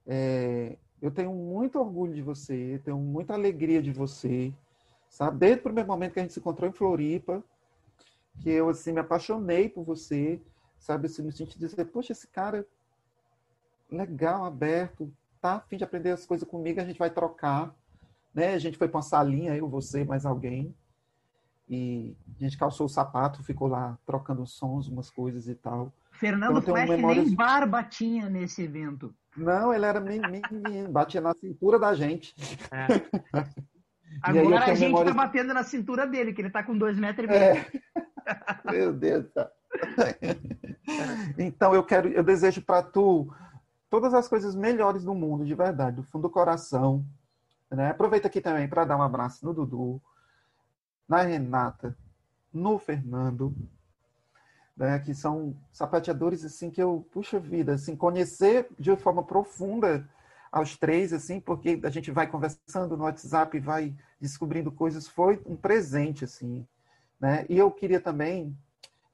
É, 0.05 0.77
eu 1.01 1.11
tenho 1.11 1.33
muito 1.33 1.79
orgulho 1.79 2.13
de 2.13 2.21
você, 2.21 2.81
tenho 2.83 2.97
muita 2.97 3.33
alegria 3.33 3.81
de 3.81 3.91
você, 3.91 4.53
sabe? 5.09 5.37
Desde 5.37 5.59
o 5.59 5.63
primeiro 5.63 5.87
momento 5.87 6.13
que 6.13 6.19
a 6.19 6.21
gente 6.23 6.33
se 6.33 6.39
encontrou 6.39 6.69
em 6.69 6.73
Floripa, 6.73 7.43
que 8.41 8.49
eu 8.49 8.69
assim 8.69 8.93
me 8.93 8.99
apaixonei 8.99 9.69
por 9.69 9.83
você, 9.83 10.41
sabe? 10.85 11.07
Assim, 11.07 11.23
no 11.23 11.31
sentido 11.31 11.59
de 11.59 11.67
dizer, 11.67 11.85
poxa, 11.85 12.11
esse 12.11 12.27
cara 12.27 12.65
legal, 13.89 14.45
aberto, 14.45 15.11
tá 15.41 15.55
a 15.55 15.59
fim 15.59 15.77
de 15.77 15.83
aprender 15.83 16.11
as 16.11 16.25
coisas 16.25 16.47
comigo, 16.47 16.79
a 16.79 16.85
gente 16.85 16.99
vai 16.99 17.09
trocar, 17.09 17.73
né? 18.33 18.53
A 18.53 18.59
gente 18.59 18.77
foi 18.77 18.87
para 18.87 18.97
uma 18.97 19.03
salinha, 19.03 19.55
eu, 19.55 19.67
você, 19.67 20.03
mais 20.03 20.25
alguém, 20.25 20.75
e 21.67 22.15
a 22.39 22.43
gente 22.43 22.57
calçou 22.57 22.85
o 22.85 22.89
sapato, 22.89 23.43
ficou 23.43 23.67
lá 23.67 23.97
trocando 24.05 24.45
sons, 24.45 24.87
umas 24.87 25.09
coisas 25.09 25.47
e 25.47 25.55
tal. 25.55 25.91
Fernando 26.11 26.59
então, 26.59 26.75
Flash 26.75 26.89
memórias... 26.89 27.25
nem 27.25 27.35
barba 27.35 27.83
tinha 27.83 28.29
nesse 28.29 28.63
evento. 28.63 29.13
Não, 29.35 29.73
ele 29.73 29.85
era 29.85 29.99
menino, 29.99 30.91
batia 30.91 31.19
na 31.19 31.33
cintura 31.33 31.79
da 31.79 31.95
gente. 31.95 32.33
É. 32.71 32.85
Agora 34.21 34.65
a 34.65 34.75
gente 34.75 34.91
memórias... 34.91 35.15
tá 35.15 35.23
batendo 35.23 35.53
na 35.53 35.63
cintura 35.63 36.05
dele, 36.05 36.31
que 36.31 36.41
ele 36.41 36.51
tá 36.51 36.63
com 36.63 36.77
dois 36.77 36.97
metros 36.97 37.27
e 37.27 37.31
meio. 37.31 37.41
É. 37.41 37.65
Meu 38.71 38.93
Deus 38.93 39.31
céu. 39.33 39.49
Então 41.37 41.73
eu 41.73 41.83
quero, 41.83 42.09
eu 42.09 42.23
desejo 42.23 42.61
para 42.61 42.83
tu 42.83 43.33
todas 43.89 44.13
as 44.13 44.27
coisas 44.27 44.55
melhores 44.55 45.03
do 45.03 45.15
mundo, 45.15 45.45
de 45.45 45.55
verdade, 45.55 45.97
do 45.97 46.03
fundo 46.03 46.23
do 46.23 46.29
coração. 46.29 47.05
Né? 47.69 47.89
Aproveita 47.89 48.27
aqui 48.27 48.39
também 48.39 48.67
para 48.67 48.85
dar 48.85 48.97
um 48.97 49.01
abraço 49.01 49.45
no 49.45 49.53
Dudu, 49.53 50.01
na 51.07 51.21
Renata, 51.21 51.97
no 52.53 52.77
Fernando, 52.77 53.53
né? 54.77 54.99
que 54.99 55.13
são 55.13 55.55
sapateadores 55.71 56.45
assim 56.45 56.69
que 56.69 56.81
eu, 56.81 57.05
puxa 57.11 57.39
vida, 57.39 57.73
assim, 57.73 57.95
conhecer 57.95 58.67
de 58.77 58.95
forma 58.95 59.23
profunda 59.23 60.07
aos 60.51 60.77
três, 60.77 61.11
assim, 61.11 61.39
porque 61.39 61.81
a 61.83 61.89
gente 61.89 62.11
vai 62.11 62.27
conversando 62.27 62.95
no 62.95 63.03
WhatsApp 63.03 63.59
vai 63.59 63.93
descobrindo 64.21 64.71
coisas, 64.71 65.07
foi 65.07 65.41
um 65.45 65.55
presente, 65.55 66.23
assim, 66.23 66.65
né? 67.19 67.45
E 67.49 67.57
eu 67.57 67.69
queria 67.69 67.99
também 67.99 68.57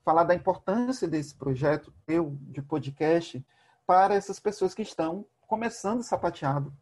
falar 0.04 0.24
da 0.24 0.36
importância 0.36 1.08
desse 1.08 1.36
projeto 1.36 1.94
teu 2.06 2.38
de 2.42 2.62
podcast 2.62 3.46
para 3.86 4.16
essas 4.16 4.40
pessoas 4.40 4.74
que 4.74 4.82
estão 4.82 5.26
começando 5.48 6.02
sapateado, 6.02 6.74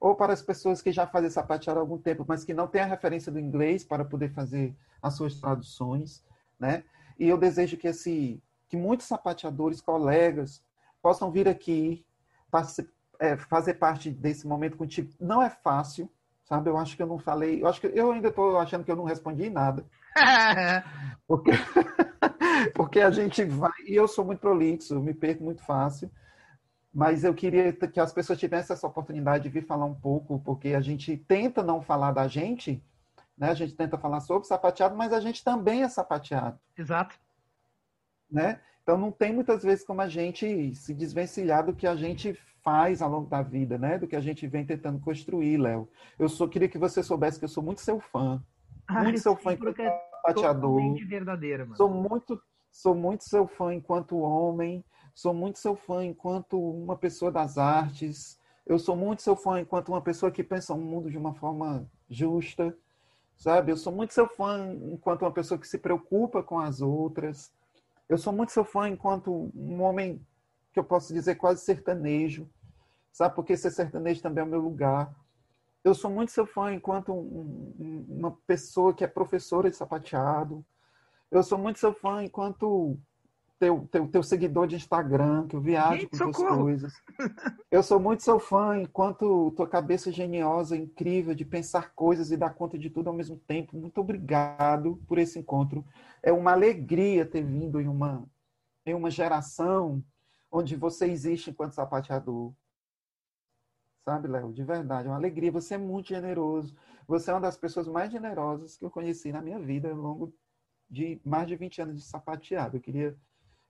ou 0.00 0.14
para 0.14 0.32
as 0.32 0.42
pessoas 0.42 0.82
que 0.82 0.92
já 0.92 1.06
fazem 1.06 1.30
sapateado 1.30 1.78
há 1.78 1.82
algum 1.82 1.98
tempo, 1.98 2.24
mas 2.26 2.44
que 2.44 2.54
não 2.54 2.66
têm 2.66 2.82
a 2.82 2.86
referência 2.86 3.30
do 3.30 3.38
inglês 3.38 3.84
para 3.84 4.04
poder 4.04 4.30
fazer 4.30 4.76
as 5.02 5.14
suas 5.14 5.40
traduções, 5.40 6.22
né? 6.58 6.84
E 7.18 7.28
eu 7.28 7.38
desejo 7.38 7.76
que 7.76 7.88
esse 7.88 8.42
que 8.68 8.76
muitos 8.76 9.06
sapateadores, 9.06 9.80
colegas, 9.80 10.62
possam 11.00 11.30
vir 11.30 11.48
aqui 11.48 12.04
é, 13.18 13.36
fazer 13.36 13.74
parte 13.74 14.10
desse 14.10 14.46
momento 14.46 14.76
contigo. 14.76 15.10
Não 15.18 15.42
é 15.42 15.48
fácil, 15.48 16.10
sabe? 16.44 16.68
Eu 16.70 16.76
acho 16.76 16.96
que 16.96 17.02
eu 17.02 17.06
não 17.06 17.18
falei, 17.18 17.62
eu 17.62 17.68
acho 17.68 17.80
que 17.80 17.86
eu 17.86 18.12
ainda 18.12 18.28
estou 18.28 18.58
achando 18.58 18.84
que 18.84 18.90
eu 18.90 18.96
não 18.96 19.04
respondi 19.04 19.48
nada. 19.48 19.86
porque, 21.26 21.52
porque 22.78 23.00
a 23.00 23.10
gente 23.10 23.44
vai, 23.44 23.72
e 23.88 23.96
eu 23.96 24.06
sou 24.06 24.24
muito 24.24 24.38
prolixo, 24.38 24.94
eu 24.94 25.02
me 25.02 25.12
perco 25.12 25.42
muito 25.42 25.60
fácil, 25.64 26.08
mas 26.94 27.24
eu 27.24 27.34
queria 27.34 27.72
que 27.72 27.98
as 27.98 28.12
pessoas 28.12 28.38
tivessem 28.38 28.72
essa 28.72 28.86
oportunidade 28.86 29.42
de 29.42 29.50
vir 29.50 29.66
falar 29.66 29.84
um 29.84 29.96
pouco, 29.96 30.38
porque 30.38 30.68
a 30.68 30.80
gente 30.80 31.16
tenta 31.16 31.60
não 31.60 31.82
falar 31.82 32.12
da 32.12 32.28
gente, 32.28 32.80
né? 33.36 33.50
A 33.50 33.54
gente 33.54 33.74
tenta 33.74 33.98
falar 33.98 34.20
sobre 34.20 34.46
sapateado, 34.46 34.96
mas 34.96 35.12
a 35.12 35.18
gente 35.18 35.42
também 35.42 35.82
é 35.82 35.88
sapateado. 35.88 36.56
Exato. 36.76 37.18
Né? 38.30 38.60
Então 38.80 38.96
não 38.96 39.10
tem 39.10 39.32
muitas 39.32 39.64
vezes 39.64 39.84
como 39.84 40.00
a 40.00 40.08
gente 40.08 40.72
se 40.76 40.94
desvencilhar 40.94 41.66
do 41.66 41.74
que 41.74 41.86
a 41.86 41.96
gente 41.96 42.38
faz 42.62 43.02
ao 43.02 43.10
longo 43.10 43.28
da 43.28 43.42
vida, 43.42 43.76
né? 43.76 43.98
Do 43.98 44.06
que 44.06 44.14
a 44.14 44.20
gente 44.20 44.46
vem 44.46 44.64
tentando 44.64 45.00
construir, 45.00 45.56
Léo. 45.56 45.88
Eu 46.16 46.28
só 46.28 46.46
queria 46.46 46.68
que 46.68 46.78
você 46.78 47.02
soubesse 47.02 47.40
que 47.40 47.44
eu 47.44 47.48
sou 47.48 47.62
muito 47.62 47.80
seu 47.80 47.98
fã. 47.98 48.40
Muito 48.88 49.18
seu 49.18 49.34
fã 49.34 49.54
enquanto 49.54 49.80
é 49.80 50.08
sapateador. 50.28 50.94
verdadeira, 51.06 51.64
mano. 51.64 51.76
Sou 51.76 51.90
muito, 51.90 52.40
sou 52.70 52.94
muito 52.94 53.24
seu 53.24 53.46
fã 53.46 53.74
enquanto 53.74 54.18
homem. 54.18 54.84
Sou 55.14 55.34
muito 55.34 55.58
seu 55.58 55.74
fã 55.74 56.04
enquanto 56.04 56.60
uma 56.60 56.96
pessoa 56.96 57.32
das 57.32 57.58
artes. 57.58 58.38
Eu 58.64 58.78
sou 58.78 58.94
muito 58.94 59.22
seu 59.22 59.34
fã 59.34 59.60
enquanto 59.60 59.88
uma 59.88 60.00
pessoa 60.00 60.30
que 60.30 60.44
pensa 60.44 60.74
o 60.74 60.78
mundo 60.78 61.10
de 61.10 61.18
uma 61.18 61.34
forma 61.34 61.90
justa, 62.08 62.76
sabe? 63.36 63.72
Eu 63.72 63.76
sou 63.76 63.92
muito 63.92 64.14
seu 64.14 64.28
fã 64.28 64.72
enquanto 64.92 65.22
uma 65.22 65.32
pessoa 65.32 65.58
que 65.58 65.66
se 65.66 65.78
preocupa 65.78 66.42
com 66.42 66.60
as 66.60 66.80
outras. 66.80 67.52
Eu 68.08 68.16
sou 68.16 68.32
muito 68.32 68.52
seu 68.52 68.64
fã 68.64 68.88
enquanto 68.88 69.50
um 69.54 69.82
homem 69.82 70.24
que 70.72 70.78
eu 70.78 70.84
posso 70.84 71.12
dizer 71.12 71.34
quase 71.34 71.62
sertanejo, 71.62 72.48
sabe? 73.10 73.34
Porque 73.34 73.56
ser 73.56 73.70
sertanejo 73.70 74.22
também 74.22 74.42
é 74.42 74.46
o 74.46 74.50
meu 74.50 74.60
lugar. 74.60 75.14
Eu 75.82 75.94
sou 75.94 76.10
muito 76.10 76.30
seu 76.30 76.46
fã 76.46 76.72
enquanto 76.72 77.12
um, 77.12 77.74
um, 77.78 78.06
uma 78.08 78.30
pessoa 78.46 78.94
que 78.94 79.02
é 79.02 79.06
professora 79.08 79.70
de 79.70 79.76
sapateado. 79.76 80.64
Eu 81.30 81.42
sou 81.42 81.58
muito 81.58 81.78
seu 81.78 81.92
fã 81.92 82.24
enquanto 82.24 82.98
teu, 83.58 83.86
teu, 83.90 84.08
teu 84.08 84.22
seguidor 84.22 84.66
de 84.66 84.76
Instagram, 84.76 85.46
que 85.46 85.56
eu 85.56 85.60
viajo 85.60 86.00
Gente, 86.00 86.10
com 86.10 86.16
suas 86.16 86.36
coisas. 86.36 86.92
Eu 87.70 87.82
sou 87.82 87.98
muito 88.00 88.22
seu 88.22 88.38
fã 88.38 88.80
enquanto 88.80 89.50
tua 89.52 89.68
cabeça 89.68 90.10
geniosa, 90.10 90.76
incrível, 90.76 91.34
de 91.34 91.44
pensar 91.44 91.92
coisas 91.94 92.30
e 92.30 92.36
dar 92.36 92.54
conta 92.54 92.78
de 92.78 92.88
tudo 92.88 93.08
ao 93.08 93.14
mesmo 93.14 93.36
tempo. 93.36 93.76
Muito 93.76 94.00
obrigado 94.00 94.96
por 95.06 95.18
esse 95.18 95.38
encontro. 95.38 95.84
É 96.22 96.32
uma 96.32 96.52
alegria 96.52 97.26
ter 97.26 97.42
vindo 97.42 97.80
em 97.80 97.88
uma, 97.88 98.24
em 98.86 98.94
uma 98.94 99.10
geração 99.10 100.02
onde 100.50 100.76
você 100.76 101.06
existe 101.06 101.50
enquanto 101.50 101.74
sapateador. 101.74 102.52
Sabe, 104.04 104.28
Léo? 104.28 104.52
De 104.52 104.64
verdade, 104.64 105.08
é 105.08 105.10
uma 105.10 105.18
alegria. 105.18 105.52
Você 105.52 105.74
é 105.74 105.78
muito 105.78 106.08
generoso. 106.08 106.74
Você 107.06 107.30
é 107.30 107.34
uma 107.34 107.40
das 107.40 107.58
pessoas 107.58 107.86
mais 107.86 108.10
generosas 108.10 108.78
que 108.78 108.84
eu 108.84 108.90
conheci 108.90 109.30
na 109.30 109.42
minha 109.42 109.58
vida 109.58 109.90
ao 109.90 109.96
longo 109.96 110.32
de 110.90 111.20
mais 111.24 111.46
de 111.46 111.56
20 111.56 111.82
anos 111.82 111.96
de 111.96 112.02
sapateado. 112.02 112.76
Eu 112.76 112.80
queria 112.80 113.16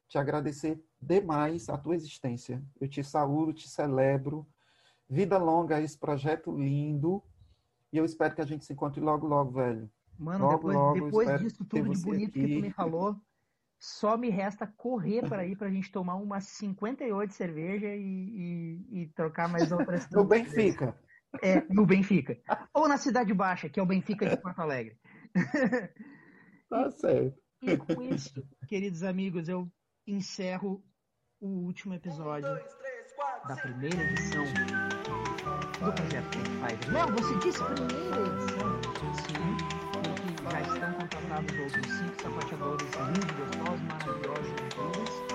te 0.09 0.19
agradecer 0.19 0.83
demais 1.01 1.69
a 1.69 1.77
tua 1.77 1.95
existência. 1.95 2.63
Eu 2.81 2.89
te 2.89 3.03
saúdo, 3.03 3.53
te 3.53 3.69
celebro. 3.69 4.47
Vida 5.09 5.39
longa 5.39 5.77
a 5.77 5.83
esse 5.83 5.99
projeto 5.99 6.51
lindo. 6.51 7.23
E 7.93 7.97
eu 7.97 8.05
espero 8.05 8.35
que 8.35 8.41
a 8.41 8.47
gente 8.47 8.65
se 8.65 8.73
encontre 8.73 9.01
logo, 9.01 9.27
logo, 9.27 9.53
velho. 9.53 9.91
Mano, 10.19 10.45
logo, 10.45 10.57
depois, 10.57 10.77
logo, 10.77 10.95
depois 10.95 11.41
disso 11.41 11.65
tudo 11.65 11.95
de 11.95 12.03
bonito 12.03 12.31
aqui. 12.31 12.47
que 12.47 12.55
tu 12.57 12.63
me 12.63 12.71
falou, 12.71 13.17
só 13.79 14.17
me 14.17 14.29
resta 14.29 14.67
correr 14.67 15.29
para 15.29 15.47
ir 15.47 15.57
para 15.57 15.69
a 15.69 15.71
gente 15.71 15.91
tomar 15.93 16.17
umas 16.17 16.45
58 16.45 17.33
cerveja 17.33 17.95
e, 17.95 18.01
e, 18.91 19.03
e 19.03 19.07
trocar 19.09 19.49
mais 19.49 19.71
outras. 19.71 20.09
no 20.11 20.25
Benfica. 20.25 20.99
É, 21.43 21.63
no 21.69 21.87
Benfica. 21.87 22.39
Ou 22.75 22.89
na 22.89 22.97
Cidade 22.97 23.33
Baixa, 23.33 23.69
que 23.69 23.79
é 23.79 23.83
o 23.83 23.87
Benfica 23.87 24.29
de 24.29 24.37
Porto 24.37 24.61
Alegre. 24.61 24.99
Tá 26.71 26.91
certo. 26.91 27.41
E 27.63 27.77
com 27.77 28.03
isso, 28.03 28.47
queridos 28.69 29.03
amigos, 29.03 29.49
eu 29.49 29.69
encerro 30.07 30.85
o 31.41 31.49
último 31.49 31.95
episódio 31.95 32.49
um, 32.49 32.55
dois, 32.55 32.75
três, 32.75 33.13
quatro, 33.15 33.49
da 33.49 33.57
primeira 33.57 34.03
edição 34.03 34.45
do 34.45 35.93
projeto 35.93 36.27
Pathfinder. 36.61 36.93
Não, 36.93 37.13
você 37.15 37.39
disse 37.39 37.65
primeira 37.65 38.21
edição. 38.27 38.69
Sim, 39.15 39.57
porque 39.93 40.51
já 40.51 40.61
estão 40.61 40.93
contratados 40.95 41.59
outros 41.59 41.91
cinco 41.91 42.21
sapateadores 42.23 42.95
lindos, 42.95 43.33
gostosos, 43.39 43.83
maravilhosos. 43.83 45.28